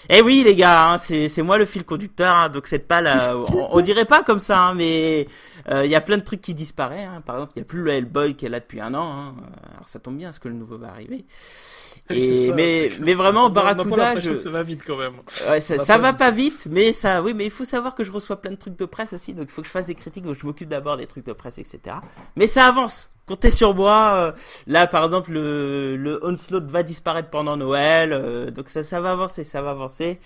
[0.10, 3.06] Eh oui les gars, hein, c'est c'est moi le fil conducteur, hein, donc cette pale,
[3.06, 5.28] euh, on, on, dirait pas comme ça, hein, mais
[5.70, 7.08] il y a plein de trucs qui disparaissent.
[7.08, 7.22] Hein.
[7.24, 9.12] Par exemple, il y a plus le Hellboy qui est là depuis un an.
[9.12, 9.36] Hein.
[9.76, 11.26] Alors ça tombe bien, parce que le nouveau va arriver.
[12.10, 14.38] Et, ça, mais mais vraiment Barracuda, je...
[14.38, 15.14] ça va vite quand même.
[15.50, 18.12] Ouais, ça, ça va pas vite, mais ça, oui, mais il faut savoir que je
[18.12, 20.24] reçois plein de trucs de presse aussi, donc il faut que je fasse des critiques,
[20.24, 21.98] donc je m'occupe d'abord des trucs de presse, etc.
[22.36, 23.10] Mais ça avance.
[23.32, 24.36] Comptez sur moi.
[24.68, 29.12] Là, par exemple, le, le Onslaught va disparaître pendant Noël, euh, donc ça, ça va
[29.12, 30.20] avancer, ça va avancer.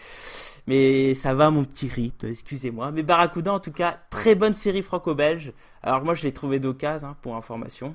[0.66, 2.90] Mais ça va mon petit rythme, excusez-moi.
[2.90, 5.53] Mais Barracuda, en tout cas, très bonne série franco-belge.
[5.84, 7.93] Alors moi, je l'ai trouvé d'occasion, hein, pour information.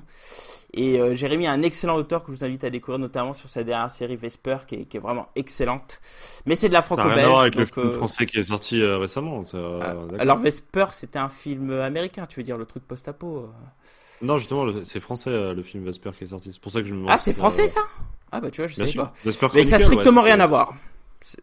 [0.73, 3.49] Et euh, Jérémy est un excellent auteur que je vous invite à découvrir, notamment sur
[3.49, 5.99] sa dernière série Vesper, qui est, qui est vraiment excellente.
[6.45, 7.15] Mais c'est de la franco-belge.
[7.15, 9.43] Ça a rien à voir avec le film français qui est sorti euh, récemment.
[9.43, 9.57] Ça...
[10.17, 13.49] alors Vesper, c'était un film américain, tu veux dire, le truc post-apo
[14.21, 16.51] non, justement, c'est français le film Vesper qui est sorti.
[16.53, 17.81] C'est pour ça que je me Ah, c'est français ça?
[18.31, 19.13] Ah bah tu vois, je sais pas.
[19.25, 20.75] Vesper Mais ça a strictement rien à voir.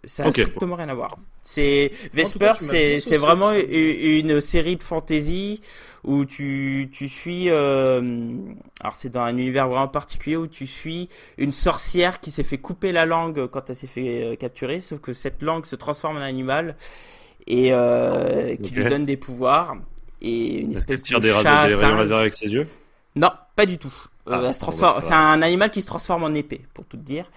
[0.04, 1.16] Ça a strictement rien à voir.
[1.42, 5.60] C'est Vesper, c'est c'est vraiment une série de fantasy
[6.04, 8.00] où tu tu suis euh...
[8.80, 12.58] alors c'est dans un univers vraiment particulier où tu suis une sorcière qui s'est fait
[12.58, 16.16] couper la langue quand elle s'est fait euh, capturer, sauf que cette langue se transforme
[16.16, 16.76] en animal
[17.46, 19.76] et euh, qui lui donne des pouvoirs
[20.20, 22.68] et une Est-ce qu'elle tire des, des rayons laser avec ses yeux?
[23.16, 23.94] Non, pas du tout.
[24.30, 25.00] Ah, euh, transforme...
[25.02, 27.30] c'est un animal qui se transforme en épée, pour tout dire.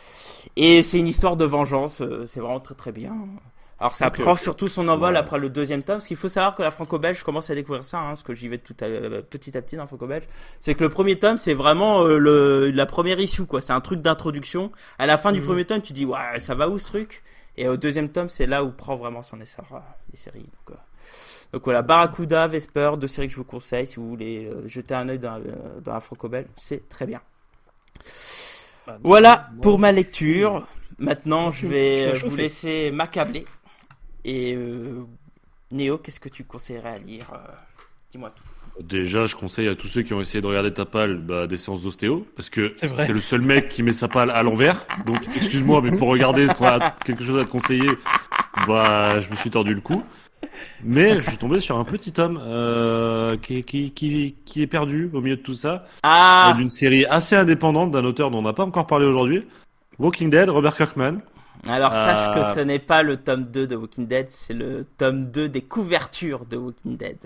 [0.56, 2.02] Et c'est une histoire de vengeance.
[2.02, 3.16] Euh, c'est vraiment très très bien.
[3.80, 5.20] Alors ça okay, prend surtout son envol ouais.
[5.20, 7.98] après le deuxième tome, parce qu'il faut savoir que la franco-belge commence à découvrir ça,
[7.98, 8.86] hein, parce que j'y vais tout à,
[9.22, 10.26] petit à petit dans la franco-belge.
[10.60, 13.64] C'est que le premier tome, c'est vraiment euh, le, la première issue, quoi.
[13.64, 14.72] C'est un truc d'introduction.
[15.00, 15.46] À la fin du mmh.
[15.46, 17.24] premier tome, tu dis ouais, ça va où ce truc?
[17.58, 19.80] Et au deuxième tome, c'est là où prend vraiment son essor euh,
[20.12, 20.42] les séries.
[20.42, 20.80] Donc, euh...
[21.54, 24.94] donc, voilà, Barracuda, Vesper, deux séries que je vous conseille si vous voulez euh, jeter
[24.94, 27.22] un œil dans, euh, dans la franco-belge, c'est très bien.
[28.88, 30.66] Bah, voilà moi, pour ma lecture.
[30.98, 33.46] Maintenant, je vais vous laisser m'accabler.
[34.24, 35.04] Et euh,
[35.72, 37.38] Néo, qu'est-ce que tu conseillerais à lire euh,
[38.12, 38.44] Dis-moi tout.
[38.84, 41.58] Déjà, je conseille à tous ceux qui ont essayé de regarder ta palle bah, des
[41.58, 44.86] séances d'ostéo, parce que t'es le seul mec qui met sa palle à l'envers.
[45.06, 47.90] Donc, excuse-moi, mais pour regarder ce qu'on a quelque chose à te conseiller,
[48.68, 50.04] bah, je me suis tordu le cou.
[50.84, 55.10] Mais je suis tombé sur un petit homme euh, qui, qui, qui, qui est perdu
[55.14, 55.86] au milieu de tout ça.
[56.04, 59.46] Ah D'une série assez indépendante d'un auteur dont on n'a pas encore parlé aujourd'hui.
[60.00, 61.22] Walking Dead, Robert Kirkman.
[61.68, 62.54] Alors sache euh...
[62.54, 65.62] que ce n'est pas le tome 2 de Walking Dead, c'est le tome 2 des
[65.62, 67.18] couvertures de Walking Dead.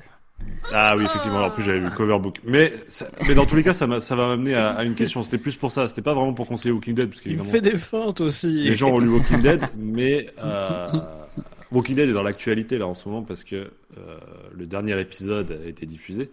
[0.74, 1.44] Ah oui, effectivement.
[1.46, 2.38] En plus, j'avais vu le cover book.
[2.44, 5.24] Mais, ça, mais dans tous les cas, ça, ça va m'amener à, à, une question.
[5.24, 5.88] C'était plus pour ça.
[5.88, 7.10] C'était pas vraiment pour conseiller Walking Dead.
[7.10, 8.64] Parce Il fait des feintes aussi.
[8.64, 10.90] Les gens ont lu Walking Dead, mais euh,
[11.72, 13.56] Walking Dead est dans l'actualité là en ce moment parce que
[13.98, 14.20] euh,
[14.54, 16.32] le dernier épisode a été diffusé.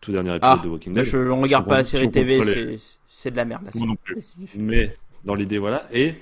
[0.00, 1.04] Tout dernier épisode ah, de Walking Dead.
[1.04, 3.68] Je ne regarde pas la série TV, c'est de la merde.
[3.74, 4.34] Moi non plus.
[4.54, 5.86] Mais dans l'idée, voilà.
[5.92, 6.14] Et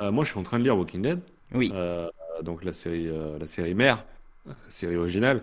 [0.00, 1.20] euh, moi, je suis en train de lire Walking Dead.
[1.54, 1.70] Oui.
[1.72, 2.08] Euh,
[2.42, 4.04] donc la série, euh, la série mère,
[4.46, 5.42] la série originale.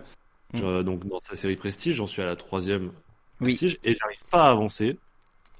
[0.52, 0.58] Mm.
[0.58, 2.92] Je, donc dans sa série Prestige, j'en suis à la troisième
[3.40, 3.90] Prestige oui.
[3.90, 4.98] et j'arrive pas à avancer.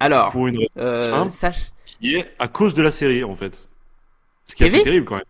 [0.01, 1.73] Alors, pour une raison euh, simple, sache...
[1.85, 3.69] qui est à cause de la série en fait.
[4.47, 5.25] Ce qui est assez terrible quand même.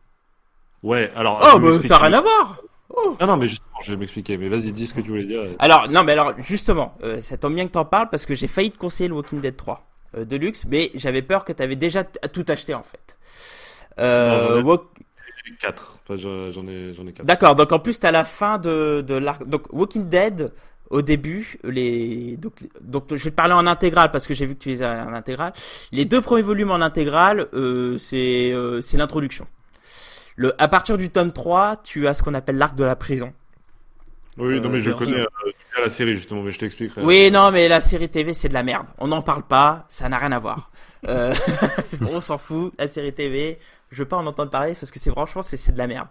[0.83, 1.41] Ouais, alors.
[1.55, 2.61] Oh, bah, ça n'a rien à voir.
[2.91, 3.17] Oh.
[3.21, 4.37] Non, non, mais justement, je vais m'expliquer.
[4.37, 5.43] Mais vas-y, dis ce que tu voulais dire.
[5.59, 8.49] Alors, non, mais alors, justement, euh, ça tombe bien que t'en parles parce que j'ai
[8.49, 9.87] failli te conseiller le Walking Dead 3
[10.17, 13.17] euh, de luxe, mais j'avais peur que t'avais déjà tout acheté en fait.
[13.99, 14.83] Euh, non, walk...
[15.61, 15.99] 4.
[16.03, 17.25] Enfin, j'en ai, j'en ai 4.
[17.25, 19.45] D'accord, donc en plus, t'as la fin de, de l'arc.
[19.45, 20.53] Donc, Walking Dead,
[20.93, 24.55] au début, les donc, donc je vais te parler en intégrale parce que j'ai vu
[24.55, 25.53] que tu les as en intégrale.
[25.91, 29.47] Les deux premiers volumes en intégrale, euh, c'est euh, c'est l'introduction.
[30.37, 33.33] Le à partir du tome 3, tu as ce qu'on appelle l'arc de la prison.
[34.39, 35.27] Oui, non mais je connais euh,
[35.79, 37.03] la série justement, mais je t'expliquerai.
[37.05, 38.87] Oui, non mais la série TV c'est de la merde.
[38.99, 40.71] On n'en parle pas, ça n'a rien à voir.
[41.09, 41.35] Euh,
[42.03, 42.73] on s'en fout.
[42.79, 43.59] La série TV,
[43.91, 46.07] je veux pas en entendre parler parce que c'est franchement c'est de la merde.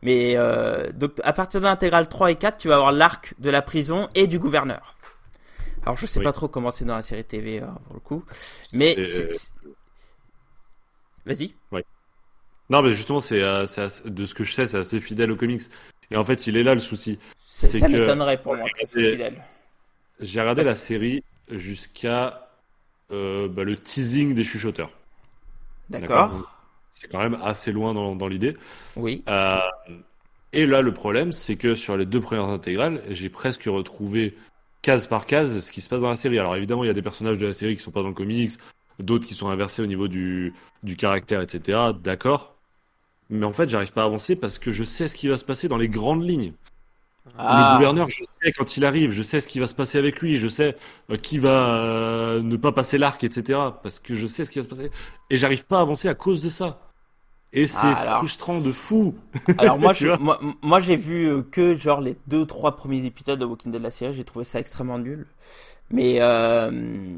[0.00, 3.50] Mais euh, donc à partir de l'intégrale 3 et 4, tu vas avoir l'arc de
[3.50, 4.94] la prison et du gouverneur.
[5.82, 6.24] Alors je sais oui.
[6.24, 8.24] pas trop comment c'est dans la série TV euh, pour le coup,
[8.72, 8.96] mais
[11.26, 11.52] vas-y.
[11.72, 11.84] Ouais.
[12.70, 13.66] Non mais justement c'est euh,
[14.04, 15.62] de ce que je sais c'est assez fidèle aux comics.
[16.10, 17.18] Et en fait il est là le souci.
[17.46, 19.42] C'est ça m'étonnerait pour moi que ce soit fidèle.
[20.20, 22.50] J'ai regardé la série jusqu'à
[23.10, 24.90] euh, bah, le teasing des chuchoteurs.
[25.88, 26.54] D'accord.
[26.92, 28.56] C'est quand même assez loin dans, dans l'idée.
[28.96, 29.22] Oui.
[29.28, 29.60] Euh,
[30.52, 34.36] Et là, le problème, c'est que sur les deux premières intégrales, j'ai presque retrouvé
[34.82, 36.38] case par case ce qui se passe dans la série.
[36.38, 38.14] Alors évidemment, il y a des personnages de la série qui sont pas dans le
[38.14, 38.52] comics,
[38.98, 41.78] d'autres qui sont inversés au niveau du, du caractère, etc.
[42.02, 42.57] D'accord.
[43.30, 45.44] Mais en fait, j'arrive pas à avancer parce que je sais ce qui va se
[45.44, 46.52] passer dans les grandes lignes.
[47.36, 47.72] Ah.
[47.72, 50.20] Le gouverneur, je sais quand il arrive, je sais ce qui va se passer avec
[50.20, 50.76] lui, je sais
[51.10, 53.58] euh, qui va euh, ne pas passer l'arc, etc.
[53.82, 54.90] Parce que je sais ce qui va se passer.
[55.28, 56.80] Et j'arrive pas à avancer à cause de ça.
[57.52, 58.18] Et c'est Ah, alors.
[58.18, 59.14] frustrant de fou.
[59.58, 63.38] Alors moi, je, moi, moi j'ai vu euh, que genre les deux trois premiers épisodes
[63.38, 65.26] de Walking Dead de la série, j'ai trouvé ça extrêmement nul.
[65.90, 66.70] Mais euh,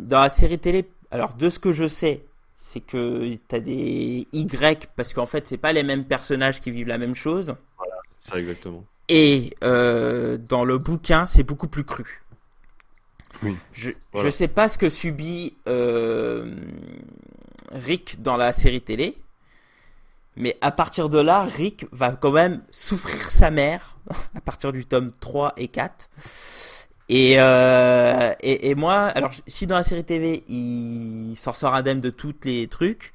[0.03, 2.25] dans la série télé, alors de ce que je sais,
[2.73, 6.87] c'est que t'as des Y parce qu'en fait c'est pas les mêmes personnages qui vivent
[6.87, 7.57] la même chose.
[8.21, 8.85] Ça, exactement.
[9.09, 12.23] Et euh, dans le bouquin, c'est beaucoup plus cru.
[13.43, 13.57] Oui.
[13.73, 14.29] Je, Voilà.
[14.29, 16.55] je sais pas ce que subit euh,
[17.73, 19.17] Rick dans la série télé,
[20.37, 23.97] mais à partir de là, Rick va quand même souffrir sa mère
[24.37, 26.09] à partir du tome 3 et 4.
[27.13, 32.01] Et, euh, et, et moi, alors si dans la série TV il s'en sort indemne
[32.01, 33.13] de tous les trucs,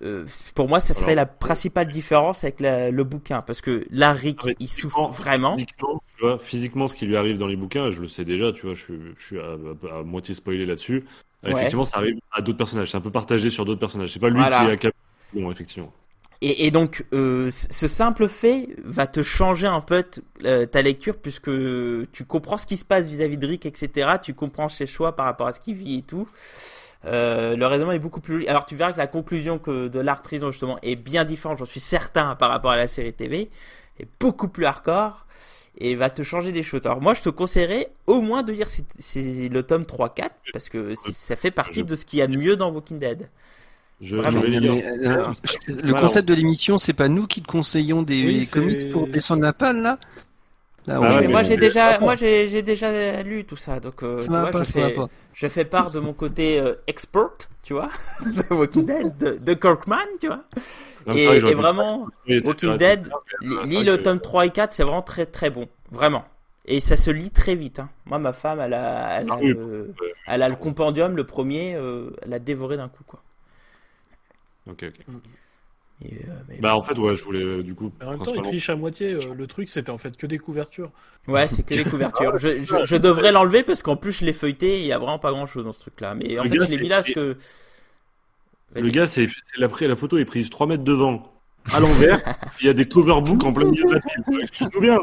[0.00, 0.24] euh,
[0.54, 4.12] pour moi ça serait Alors, la principale différence avec la- le bouquin, parce que là
[4.12, 5.52] Rick Ah, il souffre vraiment.
[5.58, 8.50] Physiquement, tu vois, physiquement, ce qui lui arrive dans les bouquins, je le sais déjà,
[8.50, 9.56] tu vois, je, suis- je suis à,
[9.92, 11.04] à- à moitié spoilé là-dessus.
[11.44, 11.52] Ouais.
[11.52, 12.90] Effectivement, ça arrive à d'autres personnages.
[12.92, 14.12] C'est un peu partagé sur d'autres personnages.
[14.12, 14.60] C'est pas lui Voilà.
[14.60, 14.94] qui est acclamé.
[15.34, 15.92] Bon, effectivement.
[16.44, 20.04] Et, et donc, euh, ce simple fait va te changer un peu
[20.44, 21.50] euh, ta lecture puisque
[22.10, 24.16] tu comprends ce qui se passe vis-à-vis de Rick, etc.
[24.20, 26.28] Tu comprends ses choix par rapport à ce qu'il vit et tout.
[27.04, 28.44] Euh, le raisonnement est beaucoup plus.
[28.48, 31.64] Alors tu verras que la conclusion que de l'arc prison justement est bien différente, j'en
[31.64, 33.48] suis certain par rapport à la série TV,
[34.00, 35.26] est beaucoup plus hardcore
[35.78, 36.80] et va te changer des choses.
[36.84, 38.66] Alors moi je te conseillerais au moins de lire
[39.06, 42.56] le tome 3-4 parce que ça fait partie de ce qu'il y a de mieux
[42.56, 43.28] dans Walking Dead.
[44.02, 44.30] Je, Vraiment.
[44.30, 44.74] je vais Mais, lire.
[44.74, 45.32] mais, euh,
[45.68, 45.94] le Voilà.
[45.94, 49.52] concept de l'émission, c'est pas nous qui te conseillons des Oui, comics pour descendre la
[49.52, 49.98] panne là?
[50.86, 53.56] Là, Ah Oui, mais moi je- j'ai déjà, Ah, moi j'ai j'ai déjà lu tout
[53.56, 55.08] ça, donc euh, ça tu vois, pas, je, ça va fais, pas.
[55.32, 57.30] je fais part de mon côté euh, expert,
[57.62, 57.88] tu vois,
[58.24, 60.44] de Walking Dead, de, de Kirkman, tu vois.
[61.06, 63.08] Non, et, vrai vraiment, Oui, Walking Dead,
[63.40, 66.24] lis que- le tome 3 et 4, c'est vraiment très très bon, vraiment.
[66.66, 67.80] Et ça se lit très vite.
[67.80, 67.90] Hein.
[68.06, 69.94] Moi, ma femme, elle a, elle a, Ah le,
[70.26, 73.20] elle a le compendium, le premier, euh, elle a dévoré d'un coup, quoi.
[74.66, 75.06] Ok, ok.
[76.04, 78.34] Et, euh, mais Bah, en fait, ouais, je voulais, euh, du coup, en même temps,
[78.34, 79.12] il triche à moitié.
[79.12, 80.90] euh, le truc, c'était en fait que des couvertures.
[81.28, 82.36] Ouais, c'est que les couvertures.
[82.38, 84.98] Je, je, je devrais l'enlever parce qu'en plus je l'ai feuilleté et il y a
[84.98, 86.14] vraiment pas grand chose dans ce truc-là.
[86.14, 87.36] Mais en Le fait, gars, mis là parce que.
[88.74, 91.32] Le gars, c'est, la, la photo est prise 3 mètres devant,
[91.72, 92.20] à l'envers.
[92.60, 94.40] Il y a des coverbooks en plein milieu de la pile.
[94.42, 94.98] Excuse-nous bien.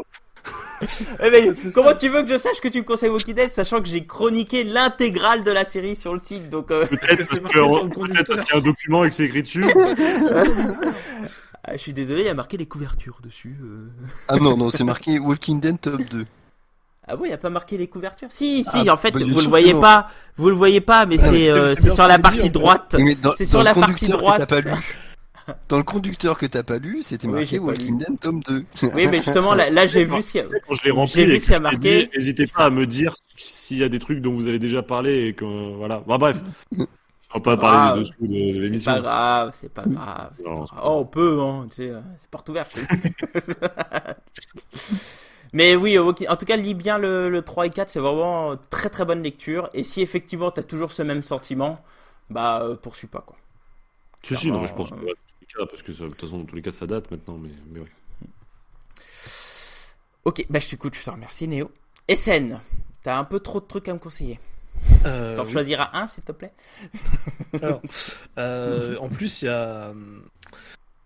[0.82, 1.94] Eh ben, comment ça.
[1.94, 4.64] tu veux que je sache que tu me conseilles Walking Dead sachant que j'ai chroniqué
[4.64, 7.54] l'intégrale de la série sur le site donc euh, Peut-être que c'est parce,
[7.92, 8.24] conducteur.
[8.26, 9.62] parce qu'il y a un document et que c'est écrit dessus.
[11.64, 13.88] ah, je suis désolé il y a marqué les couvertures dessus euh.
[14.28, 16.24] Ah non, non, c'est marqué Walking Dead top 2.
[17.06, 18.28] ah bon il y a pas marqué les couvertures?
[18.30, 19.80] Si si Ah, en fait bah, vous le voyez non.
[19.80, 22.96] pas vous le voyez pas mais Ah, c'est euh, sur la partie droite
[23.36, 24.52] C'est sur la partie droite.
[25.68, 28.64] Dans le conducteur que t'as pas lu, c'était Oui, marqué pas Walking Dead tome 2.
[28.94, 31.12] oui mais justement là, là j'ai vu ce qu'il y a Quand je l'ai rempli
[31.14, 32.10] J'ai vu et ce qu'il y a que je t'ai marqué.
[32.14, 35.28] n'hésitez pas à me dire s'il y a des trucs dont vous avez déjà parlé
[35.28, 35.44] et que,
[35.76, 36.02] voilà.
[36.06, 36.40] Bah, bref.
[37.32, 38.82] On va pas parler de dessous de, de c'est l'émission.
[38.82, 40.80] pas grave c'est pas grave c'est Non, pas grave.
[40.84, 42.74] oh on peut hein tu sais euh, c'est porte ouverte.
[45.52, 48.52] Mais oui, euh, en tout cas, lis bien le, le 3 et 4, c'est vraiment
[48.52, 49.68] euh, très très bonne lecture.
[49.74, 51.80] Et si effectivement t'as toujours ce même sentiment,
[52.30, 53.36] bah euh, poursuis pas quoi.
[54.22, 54.96] Si, si, non, mais je pense que,
[55.58, 57.50] cas, parce que ça, de toute façon, dans tous les cas, ça date maintenant, mais,
[57.66, 57.92] mais ouais.
[60.24, 61.70] Ok, bah je t'écoute, je te remercie Néo.
[62.06, 62.60] SN,
[63.02, 64.38] t'as un peu trop de trucs à me conseiller.
[65.06, 65.62] Euh, T'en oui.
[65.64, 66.52] choisiras un s'il te plaît?
[67.60, 67.84] Alors,
[68.38, 69.92] euh, en plus, il y a,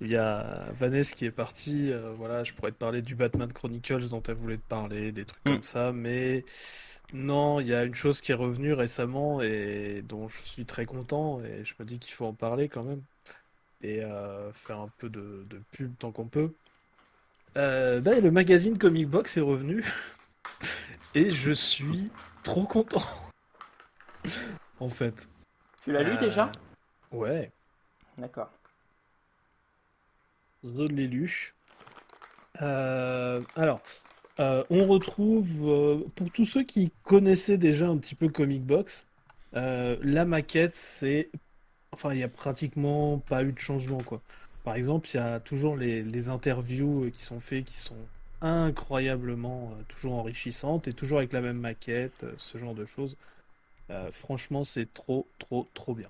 [0.01, 1.93] il y a Vanessa qui est partie.
[1.93, 5.25] euh, voilà, je pourrais te parler du Batman Chronicles dont elle voulait te parler, des
[5.25, 5.61] trucs Mm.
[5.61, 6.45] comme ça, mais
[7.13, 10.87] non, il y a une chose qui est revenue récemment et dont je suis très
[10.87, 13.03] content et je me dis qu'il faut en parler quand même
[13.85, 16.53] et euh, faire un peu de, de pub tant qu'on peut.
[17.57, 19.85] Euh, ben, le magazine Comic Box est revenu
[21.15, 22.11] et je suis
[22.43, 23.03] trop content.
[24.81, 25.29] En fait.
[25.83, 26.51] Tu l'as lu Euh, déjà?
[27.13, 27.53] Ouais.
[28.19, 28.51] D'accord.
[30.65, 31.55] Je l'ai lu.
[32.61, 33.81] Euh, alors,
[34.41, 39.07] euh, on retrouve, euh, pour tous ceux qui connaissaient déjà un petit peu Comic Box,
[39.53, 41.31] la maquette, c'est.
[41.95, 44.21] Enfin, il n'y a pratiquement pas eu de changement, quoi.
[44.65, 47.95] Par exemple, il y a toujours les, interviews euh, qui sont faites, qui sont
[48.41, 53.17] incroyablement euh, toujours enrichissantes et toujours avec la même maquette, euh, ce genre de choses.
[54.13, 56.09] Franchement, c'est trop, trop, trop bien.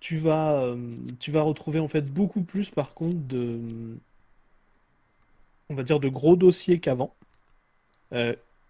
[0.00, 0.74] Tu vas,
[1.20, 3.60] tu vas retrouver en fait beaucoup plus par contre de,
[5.68, 7.14] on va dire de gros dossiers qu'avant.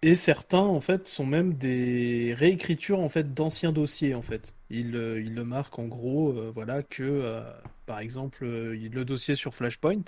[0.03, 4.53] Et certains en fait sont même des réécritures en fait d'anciens dossiers en fait.
[4.69, 7.43] Il, euh, il le marque en gros, euh, voilà que euh,
[7.87, 10.01] par exemple euh, le dossier sur Flashpoint.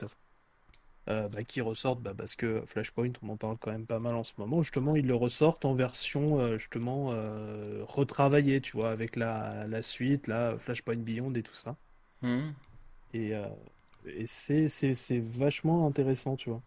[1.07, 4.23] bah, qui ressortent bah, parce que Flashpoint on en parle quand même pas mal en
[4.23, 7.09] ce moment justement ils le ressortent en version justement
[7.85, 11.75] retravaillée tu vois avec la, la suite là Flashpoint Beyond et tout ça
[12.21, 12.55] Hmm.
[13.13, 13.31] et,
[14.05, 16.63] et c'est, c'est, c'est vachement intéressant, tu vois.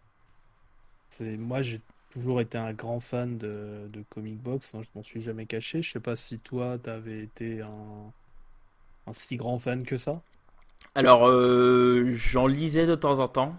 [1.09, 5.03] C'est, moi, j'ai toujours été un grand fan de, de comic box, hein, je m'en
[5.03, 5.81] suis jamais caché.
[5.81, 8.13] Je sais pas si toi, t'avais été un,
[9.07, 10.23] un si grand fan que ça.
[10.95, 13.55] Alors, euh, j'en lisais de temps en temps.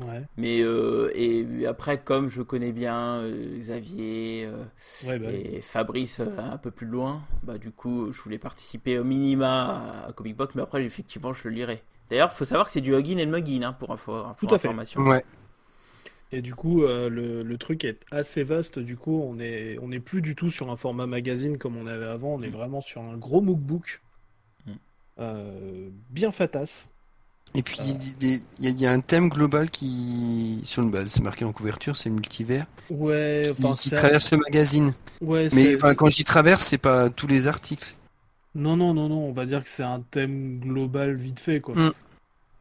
[0.00, 4.64] Ouais, Mais euh, et après, comme je connais bien euh, Xavier euh,
[5.00, 8.98] ouais, bah, et Fabrice euh, un peu plus loin, bah du coup, je voulais participer
[8.98, 11.82] au minima à, à Comic Box, mais après, effectivement, je le lirai.
[12.10, 14.54] D'ailleurs, faut savoir que c'est du Huggin et le Muggin hein, pour, info, pour Tout
[14.54, 14.74] à fait.
[14.74, 15.08] information.
[15.08, 15.24] Ouais.
[16.32, 18.78] Et du coup, euh, le, le truc est assez vaste.
[18.78, 21.86] Du coup, on est, on est plus du tout sur un format magazine comme on
[21.86, 22.34] avait avant.
[22.34, 24.02] On est vraiment sur un gros mookbook.
[24.66, 24.72] Mm.
[25.20, 26.88] Euh, bien fatasse.
[27.54, 30.60] Et puis il y, a- il y a- il y a un thème global qui
[30.64, 34.30] sur le bal, c'est marqué en couverture, c'est le multivers, Ouais, qui, enfin, qui traverse
[34.32, 34.92] le magazine.
[35.22, 37.94] ouais, Mais enfin, quand je dis traverse, c'est pas tous les articles.
[38.54, 41.74] Non, non, non, non, on va dire que c'est un thème global vite fait, quoi.
[41.76, 41.92] Mm.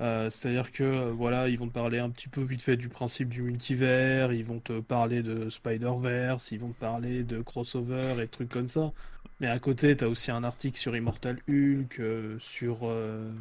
[0.02, 2.90] Euh, c'est-à-dire que, euh, voilà, ils vont te parler un petit peu vite fait du
[2.90, 8.22] principe du multivers, ils vont te parler de Spider-Verse, ils vont te parler de crossover
[8.22, 8.92] et trucs comme ça.
[9.40, 13.32] Mais à côté, t'as aussi un article sur Immortal Hulk, euh, sur euh,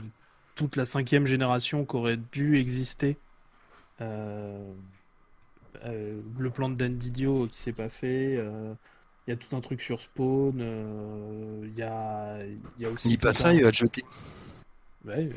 [0.54, 3.16] toute la cinquième génération qui aurait dû exister.
[4.00, 4.74] Le
[6.50, 8.38] plan de Dan Didio qui s'est pas fait.
[9.26, 10.60] Il y a tout un truc sur Spawn.
[11.64, 13.08] Il y a, il y a aussi.
[13.08, 14.04] Dis pas ça, un- il va te jeter.
[15.04, 15.30] Ouais,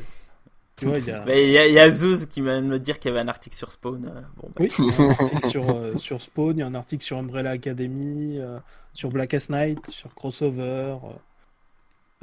[0.78, 1.20] tu vois, il y a.
[1.26, 3.12] Mais Il y, a- il y a Zouz qui vient de me dire qu'il y
[3.12, 4.06] avait un article sur Spawn.
[4.06, 6.64] euh, Bon, bah, Oui, il y a un article sur, euh, sur Spawn, il y
[6.64, 8.60] a un article sur Umbrella Academy, euh,
[8.94, 10.96] sur Blackest Night, sur Crossover.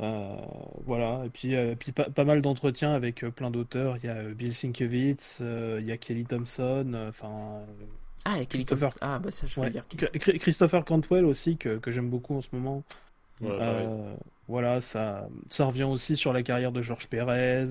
[0.00, 0.36] euh,
[0.86, 3.96] voilà, et puis, euh, puis pas, pas mal d'entretiens avec euh, plein d'auteurs.
[4.02, 7.28] Il y a euh, Bill Sienkiewicz, euh, il y a Kelly Thompson, enfin.
[7.28, 7.64] euh,
[8.24, 8.98] Ah, il y a Kelly Christopher- Thompson.
[9.06, 9.70] Ah, bah ça, je ouais.
[9.70, 9.84] dire.
[10.40, 12.82] Christopher Cantwell aussi, que, que j'aime beaucoup en ce moment.
[13.40, 13.48] Ouais.
[13.50, 14.14] Euh,
[14.48, 17.64] voilà, ça, ça revient aussi sur la carrière de Georges Pérez.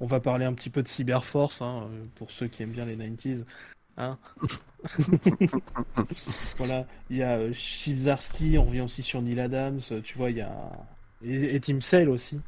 [0.00, 2.96] On va parler un petit peu de Cyberforce, hein, pour ceux qui aiment bien les
[2.96, 3.46] 90s.
[3.96, 4.18] Hein
[6.58, 10.30] voilà, il y a euh, Chilzarski, on revient aussi sur Neil Adams, euh, tu vois,
[10.30, 10.70] il y a.
[11.22, 12.42] Et, et Tim Sale aussi.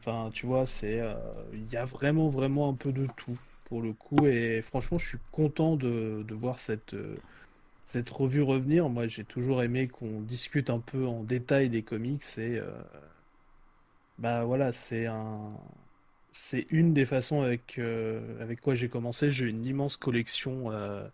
[0.00, 1.00] Enfin, tu vois, c'est.
[1.00, 1.14] euh,
[1.54, 4.26] Il y a vraiment, vraiment un peu de tout, pour le coup.
[4.26, 6.94] Et franchement, je suis content de, de voir cette.
[6.94, 7.16] euh,
[7.84, 12.22] cette revue revenir, moi j'ai toujours aimé qu'on discute un peu en détail des comics
[12.38, 12.70] et euh,
[14.18, 15.52] bah voilà, c'est un
[16.32, 19.30] c'est une des façons avec euh, avec quoi j'ai commencé.
[19.30, 21.06] J'ai une immense collection euh,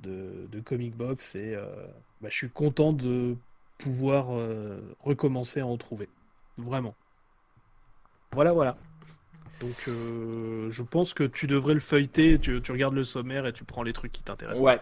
[0.00, 1.66] de, de comic box et euh,
[2.20, 3.36] bah, je suis content de
[3.78, 4.26] pouvoir
[5.00, 6.08] recommencer à en trouver.
[6.58, 6.94] Vraiment.
[8.32, 8.76] Voilà, voilà.
[9.60, 13.64] Donc je pense que tu devrais le feuilleter, tu, tu regardes le sommaire et tu
[13.64, 14.62] prends les trucs qui t'intéressent.
[14.62, 14.80] Ouais,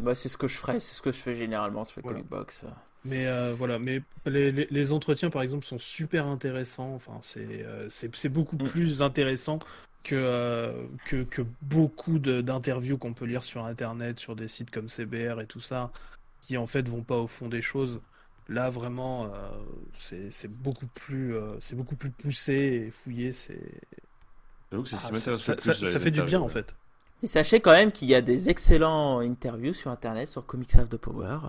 [0.00, 2.18] bah, c'est ce que je ferais, c'est ce que je fais généralement sur le Voilà.
[2.18, 2.64] Comic Box.
[3.04, 6.94] Mais euh, voilà, mais les, les- les entretiens par exemple sont super intéressants.
[6.94, 8.70] Enfin, c'est euh, c'est beaucoup Mm.
[8.70, 9.58] plus intéressant
[10.04, 14.70] que euh, que, que beaucoup de- d'interviews qu'on peut lire sur Internet, sur des sites
[14.70, 15.92] comme CBR et tout ça,
[16.42, 18.02] qui en fait vont pas au fond des choses.
[18.48, 19.50] Là vraiment, euh,
[19.94, 22.54] c'est c'est beaucoup plus euh, c'est beaucoup plus poussé
[22.88, 23.32] et fouillé.
[23.32, 23.80] C'est
[24.70, 26.52] J'avoue que c'est ce qui ah, m'intéresse ça, ça- fait du bien en ouais.
[26.52, 26.74] fait.
[27.22, 30.88] Et sachez quand même qu'il y a des excellents interviews sur internet, sur Comics of
[30.88, 31.26] the Power.
[31.44, 31.48] euh.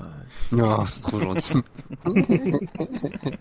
[0.52, 1.60] Non, c'est trop gentil.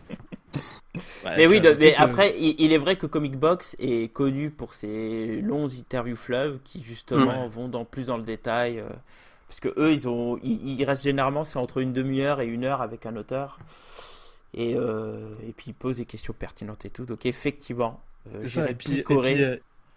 [1.25, 4.51] Ouais, Mais oui, le- mais après, il, il est vrai que Comic Box est connu
[4.51, 8.81] pour ses longs interviews fleuves qui justement vont dans plus dans le détail.
[8.81, 8.89] euh,
[9.49, 12.65] parce que eux, ils ont, ils, ils restent généralement, c'est entre une demi-heure et une
[12.65, 13.59] heure avec un auteur.
[14.55, 17.05] Et, euh, et puis ils posent des questions pertinentes et tout.
[17.05, 18.01] Donc effectivement,
[18.35, 19.35] euh, ça, j'irai et puis, et picorer.
[19.35, 19.45] puis,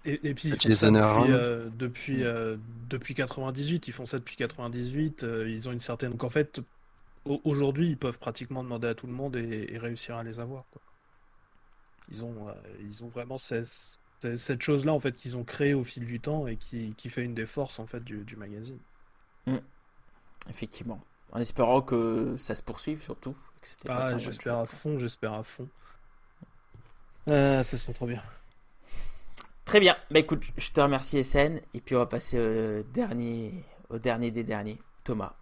[0.05, 1.21] et, et puis ils font Jason ça Aaron.
[1.21, 2.57] depuis, euh, depuis, euh,
[2.89, 6.11] depuis 98, ils font ça depuis 98, euh, ils ont une certaine...
[6.11, 6.61] Donc en fait,
[7.25, 10.39] au- aujourd'hui, ils peuvent pratiquement demander à tout le monde et, et réussir à les
[10.39, 10.65] avoir.
[10.71, 10.81] Quoi.
[12.09, 15.73] Ils, ont, euh, ils ont vraiment ces- ces- cette chose-là en fait qu'ils ont créée
[15.73, 18.35] au fil du temps et qui, qui fait une des forces en fait du, du
[18.35, 18.79] magazine.
[20.49, 20.99] Effectivement.
[21.31, 23.35] En espérant que ça se poursuive surtout.
[23.61, 25.67] que Ah, j'espère à fond, j'espère à fond.
[27.29, 28.21] Euh, ça serait trop bien.
[29.65, 29.95] Très bien.
[30.11, 31.59] Bah écoute, je te remercie SN.
[31.73, 34.77] Et puis on va passer au dernier, au dernier des derniers.
[35.03, 35.33] Thomas.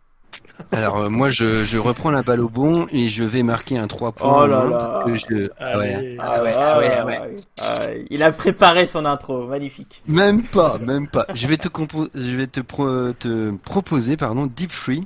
[0.71, 3.85] Alors euh, moi je, je reprends la balle au bon et je vais marquer un
[3.87, 4.77] 3 points Oh là moins là.
[4.77, 5.77] parce que je Allez.
[5.79, 6.17] ouais.
[6.19, 7.35] Ah ouais, ah ouais, ah ouais.
[7.61, 10.01] Ah, il a préparé son intro, magnifique.
[10.07, 11.25] Même pas, même pas.
[11.35, 15.05] Je vais te compo- je vais te, pro- te proposer pardon Deep Free.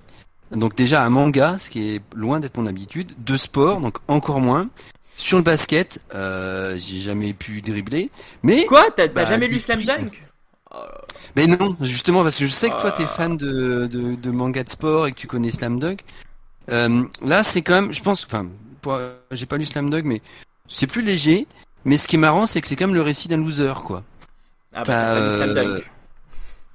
[0.51, 4.39] Donc déjà un manga, ce qui est loin d'être mon habitude, de sport, donc encore
[4.39, 4.69] moins.
[5.17, 8.09] Sur le basket, euh, j'ai jamais pu dribbler,
[8.43, 9.81] mais Quoi T'as t'as Bah, jamais lu Slam.
[9.83, 10.11] Dunk
[11.37, 13.07] mais non, justement parce que je sais que toi t'es Ah.
[13.07, 16.01] fan de, de de manga de sport et que tu connais Slam Dunk.
[16.69, 18.47] Euh, là c'est quand même, je pense, enfin,
[18.81, 18.99] pour-
[19.31, 20.21] j'ai pas lu Slam Dunk, mais
[20.67, 21.47] c'est plus léger.
[21.85, 24.03] Mais ce qui est marrant, c'est que c'est quand même le récit d'un loser, quoi.
[24.73, 25.83] Ah bah t'as pas lu Slam Euh, Dunk.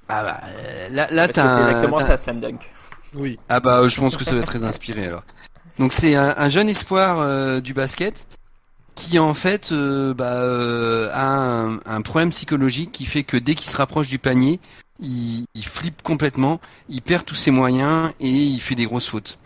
[0.09, 2.59] Ah bah euh, là, là t'as c'est exactement ça, Slam Dunk.
[3.13, 3.37] Oui.
[3.49, 5.23] Ah bah je pense que ça va être très inspiré alors.
[5.81, 8.27] Donc c'est un, un jeune espoir euh, du basket
[8.93, 13.67] qui en fait euh, bah, euh, a un, problème psychologique qui fait que dès qu'il
[13.67, 14.59] se rapproche du panier,
[14.99, 19.39] il, il flippe complètement, il perd tous ses moyens et il fait des grosses fautes.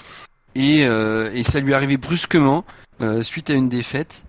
[0.56, 0.82] Et,
[1.44, 2.66] ça lui est arrivé brusquement
[3.24, 4.26] suite à une défaite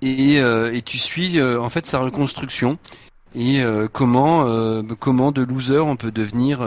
[0.00, 2.78] et, et tu suis en fait sa reconstruction
[3.34, 6.66] et comment comment de loser on peut devenir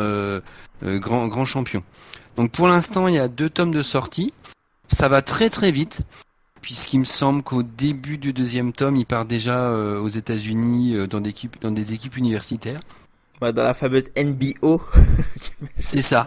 [0.84, 1.84] grand grand champion.
[2.36, 4.34] Donc pour l'instant, il y a deux tomes de sortie.
[4.88, 6.02] Ça va très très vite,
[6.62, 11.08] puisqu'il me semble qu'au début du deuxième tome, il part déjà euh, aux États-Unis euh,
[11.08, 12.80] dans, des équipes, dans des équipes universitaires.
[13.42, 14.82] Ouais, dans la fameuse NBO.
[15.84, 16.26] C'est ça,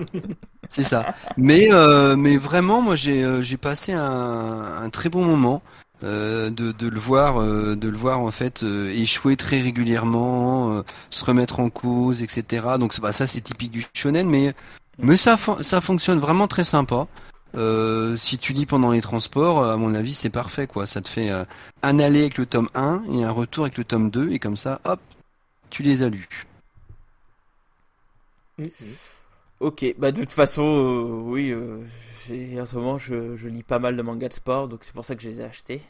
[0.68, 1.14] c'est ça.
[1.36, 5.62] Mais euh, mais vraiment, moi j'ai j'ai passé un, un très bon moment.
[6.02, 11.70] de, de le voir de le voir en fait échouer très régulièrement se remettre en
[11.70, 14.54] cause etc donc bah, ça c'est typique du shonen mais
[14.98, 17.08] mais ça ça fonctionne vraiment très sympa
[17.54, 21.08] Euh, si tu lis pendant les transports à mon avis c'est parfait quoi ça te
[21.08, 21.44] fait euh,
[21.82, 24.58] un aller avec le tome 1 et un retour avec le tome 2 et comme
[24.58, 25.00] ça hop
[25.70, 26.44] tu les as lus
[29.60, 34.02] Ok, bah de toute façon, euh, oui, en ce moment je, lis pas mal de
[34.02, 35.82] mangas de sport, donc c'est pour ça que je les ai achetés.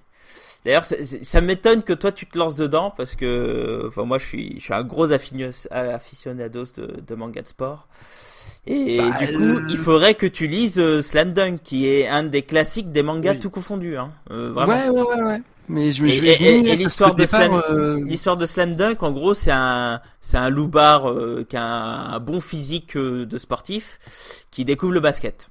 [0.64, 4.64] D'ailleurs, ça m'étonne que toi tu te lances dedans parce que, enfin moi je suis,
[4.70, 7.88] un gros aficionados de, de mangas de sport.
[8.66, 12.06] Et Bah, du coup, euh, il faudrait que tu lises euh, Slam Dunk, qui est
[12.06, 13.38] un des classiques des mangas Oui.
[13.38, 14.12] tout confondus, hein.
[14.30, 14.72] Euh, vraiment.
[14.72, 17.40] ouais ouais ouais ouais mais je me je, et- je et- et l'histoire de départ,
[17.42, 21.56] Slam- euh, L'histoire de Slam Dunk, en gros, c'est un, c'est un loupard euh, qui
[21.58, 23.98] a un, un bon physique euh, de sportif
[24.50, 25.50] qui découvre le basket.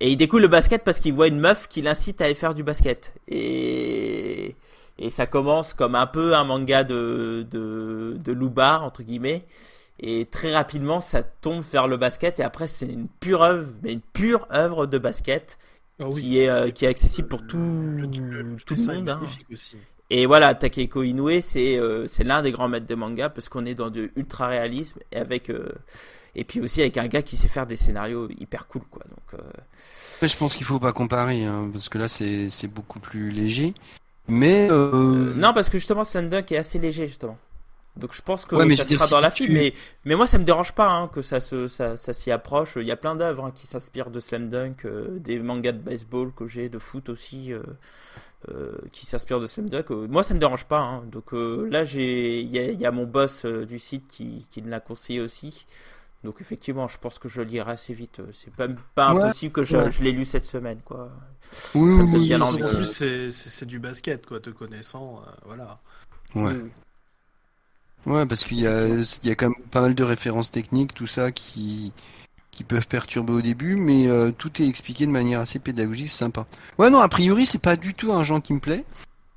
[0.00, 2.52] Et il découvre le basket parce qu'il voit une meuf qui l'incite à aller faire
[2.54, 3.14] du basket.
[3.26, 4.54] Et,
[4.98, 9.44] et ça commence comme un peu un manga de, de, de loupard, entre guillemets.
[10.00, 12.38] Et très rapidement, ça tombe vers le basket.
[12.40, 15.58] Et après, c'est une pure œuvre, mais une pure œuvre de basket
[16.00, 16.20] Ah oui.
[16.22, 19.08] qui est, euh, qui est accessible pour tout, Le, le tout le monde.
[19.08, 19.20] hein.
[19.52, 19.76] aussi.
[20.10, 23.66] Et voilà, Takeko Inoue, c'est euh, c'est l'un des grands maîtres de manga parce qu'on
[23.66, 25.68] est dans du ultra réalisme et avec euh,
[26.34, 29.02] et puis aussi avec un gars qui sait faire des scénarios hyper cool quoi.
[29.10, 33.00] Donc euh, je pense qu'il faut pas comparer, hein, parce que là c'est c'est beaucoup
[33.00, 33.74] plus léger.
[34.28, 37.36] Mais euh, euh, non parce que justement Slam Dunk est assez léger justement.
[37.98, 39.72] Donc je pense que Ouais, mais ça sera si dans la tu- file, mais
[40.04, 42.74] mais moi ça me dérange pas hein, que ça se ça, ça s'y approche.
[42.76, 45.78] Il y a plein d'œuvres hein, qui s'inspirent de Slam Dunk, euh, des mangas de
[45.80, 47.52] baseball que j'ai, de foot aussi.
[47.52, 47.62] euh,
[48.50, 49.90] euh, qui s'inspirent de Slam Dunk.
[49.90, 50.78] Moi, ça me dérange pas.
[50.80, 51.02] hein.
[51.10, 54.08] Donc euh, là, j'ai, il y a, il y a mon boss euh, du site
[54.08, 55.66] qui, qui me l'a conseillé aussi.
[56.24, 58.20] Donc effectivement, je pense que je le lirai assez vite.
[58.32, 59.90] C'est pas, pas Ouais, impossible que je, ouais.
[59.90, 61.10] je l'ai lu cette semaine, quoi.
[61.74, 62.42] oui, oui, oui, oui.
[62.42, 62.86] En plus,
[63.30, 65.22] c'est- du basket, quoi, te connaissant.
[65.26, 65.80] euh, voilà.
[66.34, 66.70] ouais.
[68.08, 70.94] Ouais, parce qu'il y a, il y a quand même pas mal de références techniques,
[70.94, 71.92] tout ça, qui,
[72.50, 76.46] qui peuvent perturber au début, mais euh, tout est expliqué de manière assez pédagogique, sympa.
[76.78, 78.84] Ouais, non, a priori, c'est pas du tout un genre qui me plaît,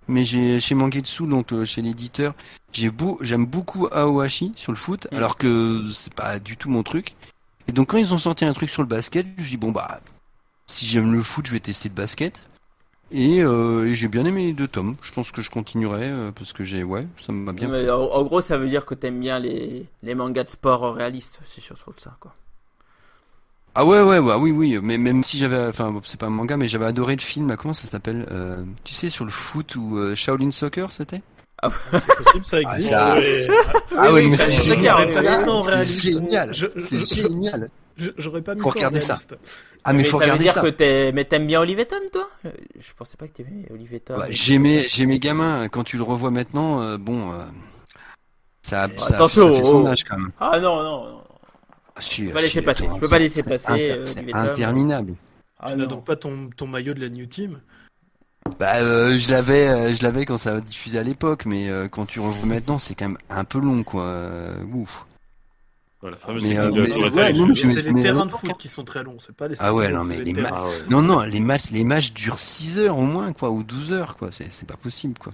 [0.08, 2.34] mais j'ai, chez Mangetsu, donc euh, chez l'éditeur,
[2.72, 5.16] j'ai beau, j'aime beaucoup Aohashi sur le foot, Mm.
[5.18, 7.16] alors que c'est pas du tout mon truc.
[7.68, 10.00] Et donc quand ils ont sorti un truc sur le basket, je dis bon bah,
[10.66, 12.42] si j'aime le foot, je vais tester le basket.
[13.14, 14.96] Et, euh, et j'ai bien aimé les deux tomes.
[15.02, 17.68] Je pense que je continuerai euh, parce que j'ai ouais, ça m'a bien.
[17.68, 20.96] Mais en, en gros, ça veut dire que t'aimes bien les, les mangas de sport
[20.96, 21.40] réalistes.
[21.46, 22.34] C'est surtout ça, quoi.
[23.76, 26.58] Ah ouais ouais ouais oui oui mais même si j'avais enfin c'est pas un manga
[26.58, 29.98] mais j'avais adoré le film comment ça s'appelle euh, tu sais sur le foot ou
[29.98, 31.22] euh, Shaolin Soccer c'était
[31.94, 32.90] C'est possible, ça existe.
[32.90, 33.48] ça- Ouais.
[33.96, 37.70] ah ouais mais ça, c'est génial c'est génial Je- c'est je- génial
[38.18, 39.18] J'aurais pas mis Faut ça regarder ça.
[39.84, 42.00] ah mais faut ça veut regarder dire ça que t'es, mais t'aimes bien Olivier Tom,
[42.12, 42.28] toi?
[42.44, 44.18] Je pensais pas que t'aimais Olivier Tom.
[44.18, 47.38] Bah, j'ai mes j'ai mes gamins quand tu le revois maintenant euh, bon euh,
[48.62, 49.88] ça, ça, Attention, ça fait son oh.
[49.88, 51.24] âge quand même Ah non, non, non.
[51.96, 55.16] Ah, si, peux pas laisser passer, tu peux c'est- pas laisser passer, euh, c'est interminable
[55.60, 57.60] Ah tu n'as donc pas ton, ton maillot de la New Team?
[58.60, 61.88] Bah, euh, je l'avais, euh, je l'avais quand ça a diffusé à l'époque, mais euh,
[61.88, 64.04] quand tu revois maintenant, c'est quand même un peu long, quoi.
[64.04, 65.06] Euh, ouf.
[66.02, 66.80] Voilà, fameuse Mais, euh, mais-
[67.12, 69.48] ouais, le- mais C'est mais- les terrains de foot qui sont très longs, c'est pas
[69.48, 70.44] les Ah ouais, non, mais les les.
[70.46, 70.72] Ah ouais.
[70.90, 74.16] Non, non, les matchs, les matchs durent 6 heures au moins, quoi, ou 12 heures,
[74.18, 74.32] quoi.
[74.32, 75.32] C'est, c'est pas possible, quoi.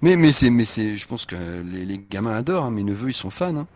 [0.00, 1.36] Mais, mais c'est, mais c'est, je pense que
[1.70, 2.70] les, les gamins adorent, hein.
[2.70, 3.66] Mes neveux, ils sont fans, hein.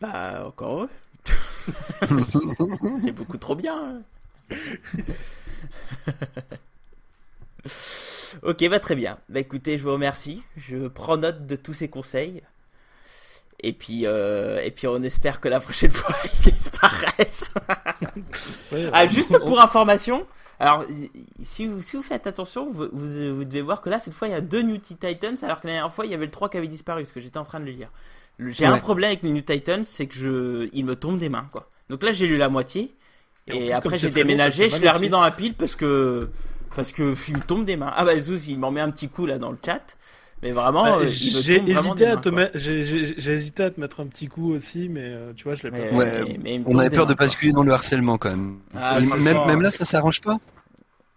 [0.00, 0.88] Bah, encore eux.
[3.02, 4.02] C'est beaucoup trop bien.
[4.50, 4.56] hein.
[8.42, 9.18] ok, bah très bien.
[9.28, 10.42] Bah écoutez, je vous remercie.
[10.56, 12.42] Je prends note de tous ces conseils.
[13.62, 17.50] Et puis, euh, et puis on espère que la prochaine fois ils disparaissent.
[18.72, 20.26] Ouais, Ah, juste pour information,
[20.58, 20.84] alors
[21.42, 24.28] si vous, si vous faites attention, vous, vous, vous devez voir que là, cette fois,
[24.28, 26.30] il y a deux New Titans, alors que la dernière fois, il y avait le
[26.30, 27.90] 3 qui avait disparu, ce que j'étais en train de le lire.
[28.38, 31.48] J'ai un problème avec les New Titans, c'est que je, il me tombe des mains,
[31.52, 31.68] quoi.
[31.90, 32.94] Donc là, j'ai lu la moitié,
[33.46, 36.30] Et après j'ai déménagé, je l'ai remis dans la pile parce que,
[36.76, 37.92] parce que il me tombe des mains.
[37.96, 39.96] Ah bah Zouz, il m'en met un petit coup là dans le chat,
[40.42, 43.70] mais vraiment, Bah, euh, j'ai hésité à mains, te mettre, j'ai, j'ai- j'ai hésité à
[43.70, 45.78] te mettre un petit coup aussi, mais euh, tu vois, je l'ai pas.
[45.96, 48.58] Ouais, mais- mais On avait peur de mains, basculer dans le harcèlement, quand même.
[48.74, 49.46] Ah, Et même, ça.
[49.46, 50.38] même là, ça s'arrange pas?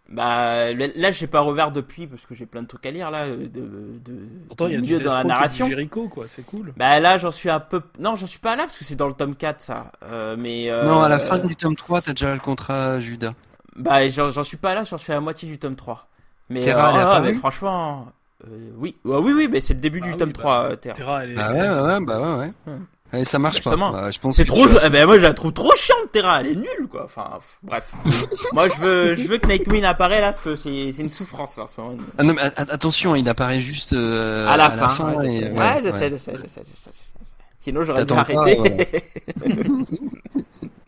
[0.10, 3.30] Bah là, j'ai pas rouvert depuis parce que j'ai plein de trucs à lire là,
[3.30, 5.68] de, de, Pourtant, il y a du dans la narration.
[5.68, 6.74] Jericho, quoi, c'est cool.
[6.78, 7.82] Bah là, j'en suis un peu.
[8.00, 9.92] Non, j'en suis pas là parce que c'est dans le tome 4 ça.
[10.04, 13.34] Euh, mais euh, Non, à la fin du tome 3, t'as déjà le contrat, Judas.
[13.76, 16.08] Bah j'en j'en suis pas là, j'en suis à la moitié du tome 3.
[16.50, 18.08] Mais, Terra, elle est ah, mais franchement,
[18.48, 20.64] euh, oui, ouais, oui, oui, mais c'est le début Ah du oui, tome bah, 3,
[20.72, 20.96] euh, Terra.
[20.96, 21.36] Terra, elle est.
[21.40, 22.78] Ah ouais, ouais, ouais, bah ouais, ouais.
[23.16, 23.70] Et ça marche pas.
[23.70, 23.92] Justement.
[23.92, 26.40] Bah, je pense C'est trop, vas- eh ben moi je la trouve trop chiante Terra,
[26.42, 27.04] elle est nulle quoi.
[27.06, 27.94] Enfin pff, bref.
[28.54, 31.56] moi je veux, je veux que Nightwing apparaît là parce que c'est, c'est une souffrance
[31.58, 31.66] là.
[31.66, 31.98] en ce moment.
[32.18, 32.42] Ah non, mais
[32.72, 35.14] attention, il apparaît juste euh, à la fin.
[35.16, 35.52] ouais, et- je sais.
[35.52, 35.92] ouais, Ouais, je ouais.
[35.92, 37.20] sais, je sais, je sais, je sais, je sais.
[37.60, 39.04] Sinon j'aurais dû T'attends pas, arrêter.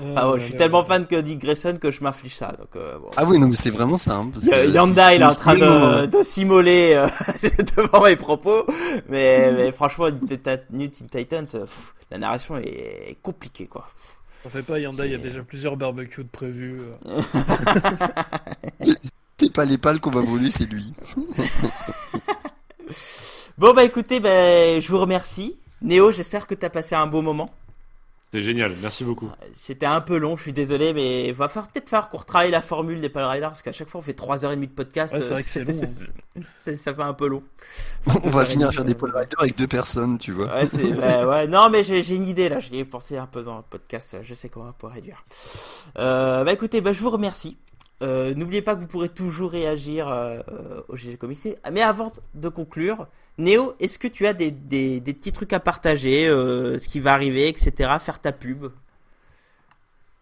[0.00, 2.52] Euh, Ah ouais, je suis tellement fan que Dick Grayson que je m'inflige ça.
[2.58, 3.08] Donc, euh, bon.
[3.16, 4.16] Ah oui, non, mais c'est vraiment ça.
[4.16, 6.00] Hein, parce que Yanda, c'est- il est en train le moment.
[6.02, 7.08] de, de s'immoler euh,
[7.76, 8.66] devant mes propos,
[9.08, 13.88] mais, mais franchement, New Teen Titans, euh, pff, la narration est compliquée quoi.
[14.44, 16.82] T'en fais pas, Yanda, il y a déjà plusieurs barbecues de prévus.
[17.06, 17.22] euh.
[19.38, 20.92] C'est pas les pales qu'on va voler, c'est lui.
[23.58, 25.56] Bon bah écoutez, bah, je vous remercie.
[25.80, 27.48] Néo, j'espère que t'as passé un beau moment.
[28.32, 29.30] C'est génial, merci beaucoup.
[29.54, 32.60] C'était un peu long, je suis désolé, mais va falloir peut-être faire qu'on retravaille la
[32.60, 35.14] formule des Pal Riders, parce qu'à chaque fois on fait 3h30 de podcast.
[35.14, 35.80] Ouais, c'est euh, vrai que c'est long.
[36.36, 36.40] hein.
[36.64, 37.42] c'est- ça fait un peu long.
[38.24, 40.46] On va finir à faire des Paul Rider avec deux personnes, tu vois.
[40.54, 41.46] Ouais, ouais.
[41.46, 42.58] Non, mais j'ai, une idée là.
[42.58, 44.16] J'y ai pensé un peu dans le podcast.
[44.22, 45.24] Je sais comment on peut réduire.
[45.98, 47.56] Euh, bah écoutez, bah, je vous remercie.
[48.02, 51.48] Euh, n'oubliez pas que vous pourrez toujours réagir euh, euh, au GG Comics.
[51.72, 53.06] Mais avant de conclure,
[53.38, 57.12] Néo, est-ce que tu as des, des, petits trucs à partager, euh, ce qui va
[57.12, 57.90] arriver, etc.
[58.00, 58.68] Faire ta pub?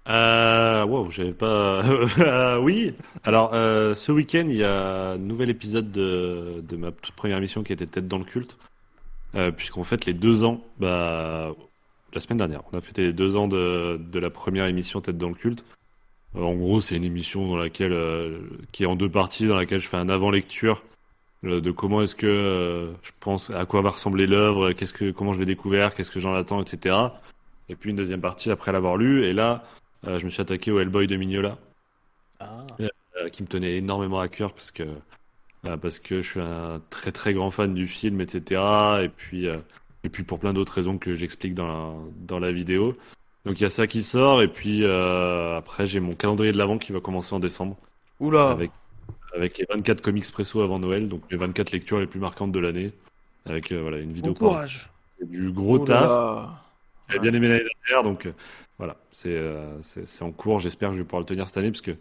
[0.09, 1.83] Euh, wow, j'avais pas.
[2.19, 2.95] Euh, oui.
[3.25, 7.39] Alors, euh, ce week-end, il y a un nouvel épisode de, de ma toute première
[7.39, 8.57] émission qui était Tête dans le culte,
[9.35, 10.61] euh, puisqu'on fête les deux ans.
[10.79, 11.53] Bah,
[12.13, 15.19] la semaine dernière, on a fêté les deux ans de, de la première émission Tête
[15.19, 15.65] dans le culte.
[16.37, 17.85] Euh, en gros, c'est une émission qui
[18.83, 20.94] est en deux parties, dans laquelle je fais un avant-lecture euh,
[21.45, 25.33] de comment est-ce que euh, je pense à quoi va ressembler l'œuvre, qu'est-ce que, comment
[25.33, 26.97] je l'ai découvert, qu'est-ce que j'en attends, etc.
[27.69, 29.25] Et puis une deuxième partie après l'avoir lu.
[29.25, 29.65] Et là,
[30.07, 31.59] euh, je me suis attaqué au Hellboy de Mignola,
[32.41, 32.67] Ah.
[32.81, 34.83] euh, qui me tenait énormément à cœur parce que
[35.67, 38.61] euh, parce que je suis un très très grand fan du film, etc.
[39.05, 39.59] Et puis euh,
[40.03, 41.95] et puis pour plein d'autres raisons que j'explique dans la,
[42.27, 42.97] dans la vidéo.
[43.47, 46.59] Donc il y a ça qui sort et puis euh, après j'ai mon calendrier de
[46.59, 47.77] l'avant qui va commencer en décembre
[48.21, 48.51] Oula.
[48.51, 48.71] avec
[49.35, 52.59] avec les 24 comics presso avant Noël, donc les 24 lectures les plus marquantes de
[52.59, 52.93] l'année,
[53.47, 54.89] avec euh, voilà une vidéo Bon courage.
[55.23, 55.85] du gros Oula.
[56.01, 56.51] taf.
[57.11, 58.33] J'ai bien aimé l'année dernière, donc euh,
[58.79, 59.79] voilà, c'est euh,
[60.21, 60.61] en cours.
[60.61, 61.93] J'espère que je vais pouvoir le tenir cette année parce que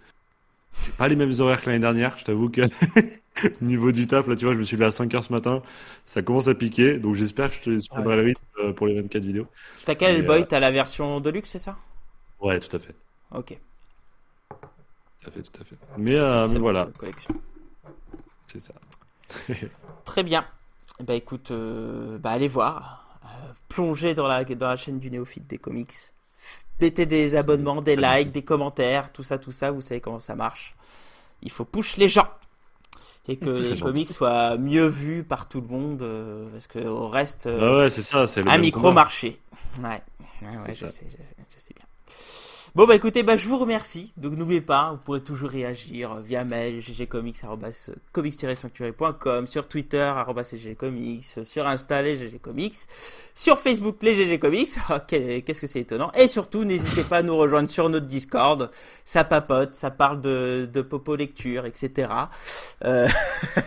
[0.86, 2.18] j'ai pas les mêmes horaires que l'année dernière.
[2.18, 2.62] Je t'avoue que
[3.62, 5.34] au niveau du taf, là, tu vois, je me suis levé à 5 heures ce
[5.34, 5.62] matin,
[6.06, 9.24] ça commence à piquer, donc j'espère que je te suivrai le rythme pour les 24
[9.24, 9.48] vidéos.
[9.86, 11.78] T'as quel euh, T'as la version Deluxe, c'est ça?
[12.40, 12.96] Ouais, tout à fait,
[13.32, 13.58] Ok.
[15.24, 15.76] Tout à fait, tout à fait.
[15.98, 17.34] Mais, euh, mais voilà, collection.
[18.48, 18.74] c'est ça.
[20.06, 20.46] Très bien.
[21.00, 23.20] Bah écoute, euh, bah allez voir.
[23.26, 23.28] Euh,
[23.70, 25.94] plongez dans la, dans la chaîne du néophyte des comics.
[26.82, 30.36] Mettez des abonnements, des likes, des commentaires, tout ça, tout ça, vous savez comment ça
[30.36, 30.74] marche.
[31.42, 32.30] Il faut push les gens.
[33.28, 33.82] Et que les gentil.
[33.82, 37.78] comics soient mieux vus par tout le monde, euh, parce que au reste, euh, Ah
[37.78, 39.40] ouais, c'est ça, c'est le un micro-marché.
[39.82, 40.02] Ouais,
[40.42, 41.83] ouais, ouais, C'est je sais, je sais, je sais bien.
[42.76, 44.12] Bon bah écoutez, bah je vous remercie.
[44.18, 52.02] Donc n'oubliez pas, vous pourrez toujours réagir via mail ggcomics@comics-sanctuary.com, sur Twitter @ggcomics, sur Insta
[52.02, 52.74] les ggcomics,
[53.36, 54.72] sur Facebook les ggcomics.
[55.08, 58.72] Quel- Qu'est-ce que c'est étonnant Et surtout, n'hésitez pas à nous rejoindre sur notre Discord.
[59.06, 62.12] Ça papote, ça parle de, popo lecture, etc.
[62.86, 63.08] Euh,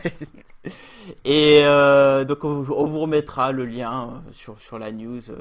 [1.24, 5.20] Et euh, donc on, vous- on vous remettra le lien euh, sur, sur la news
[5.30, 5.36] euh,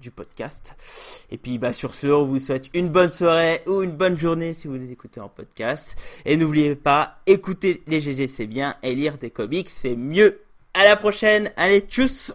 [0.00, 1.26] du podcast.
[1.30, 4.52] Et puis bah sur ce, on vous souhaite une bonne soirée ou une bonne journée
[4.52, 5.96] si vous nous écoutez en podcast.
[6.26, 10.40] Et n'oubliez pas, écouter les GG c'est bien et lire des comics c'est mieux.
[10.74, 12.32] À la prochaine, allez tchuss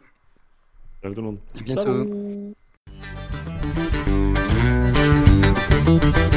[1.03, 1.37] Ciao tout le monde.
[1.59, 2.05] À bientôt.
[5.85, 6.36] Salut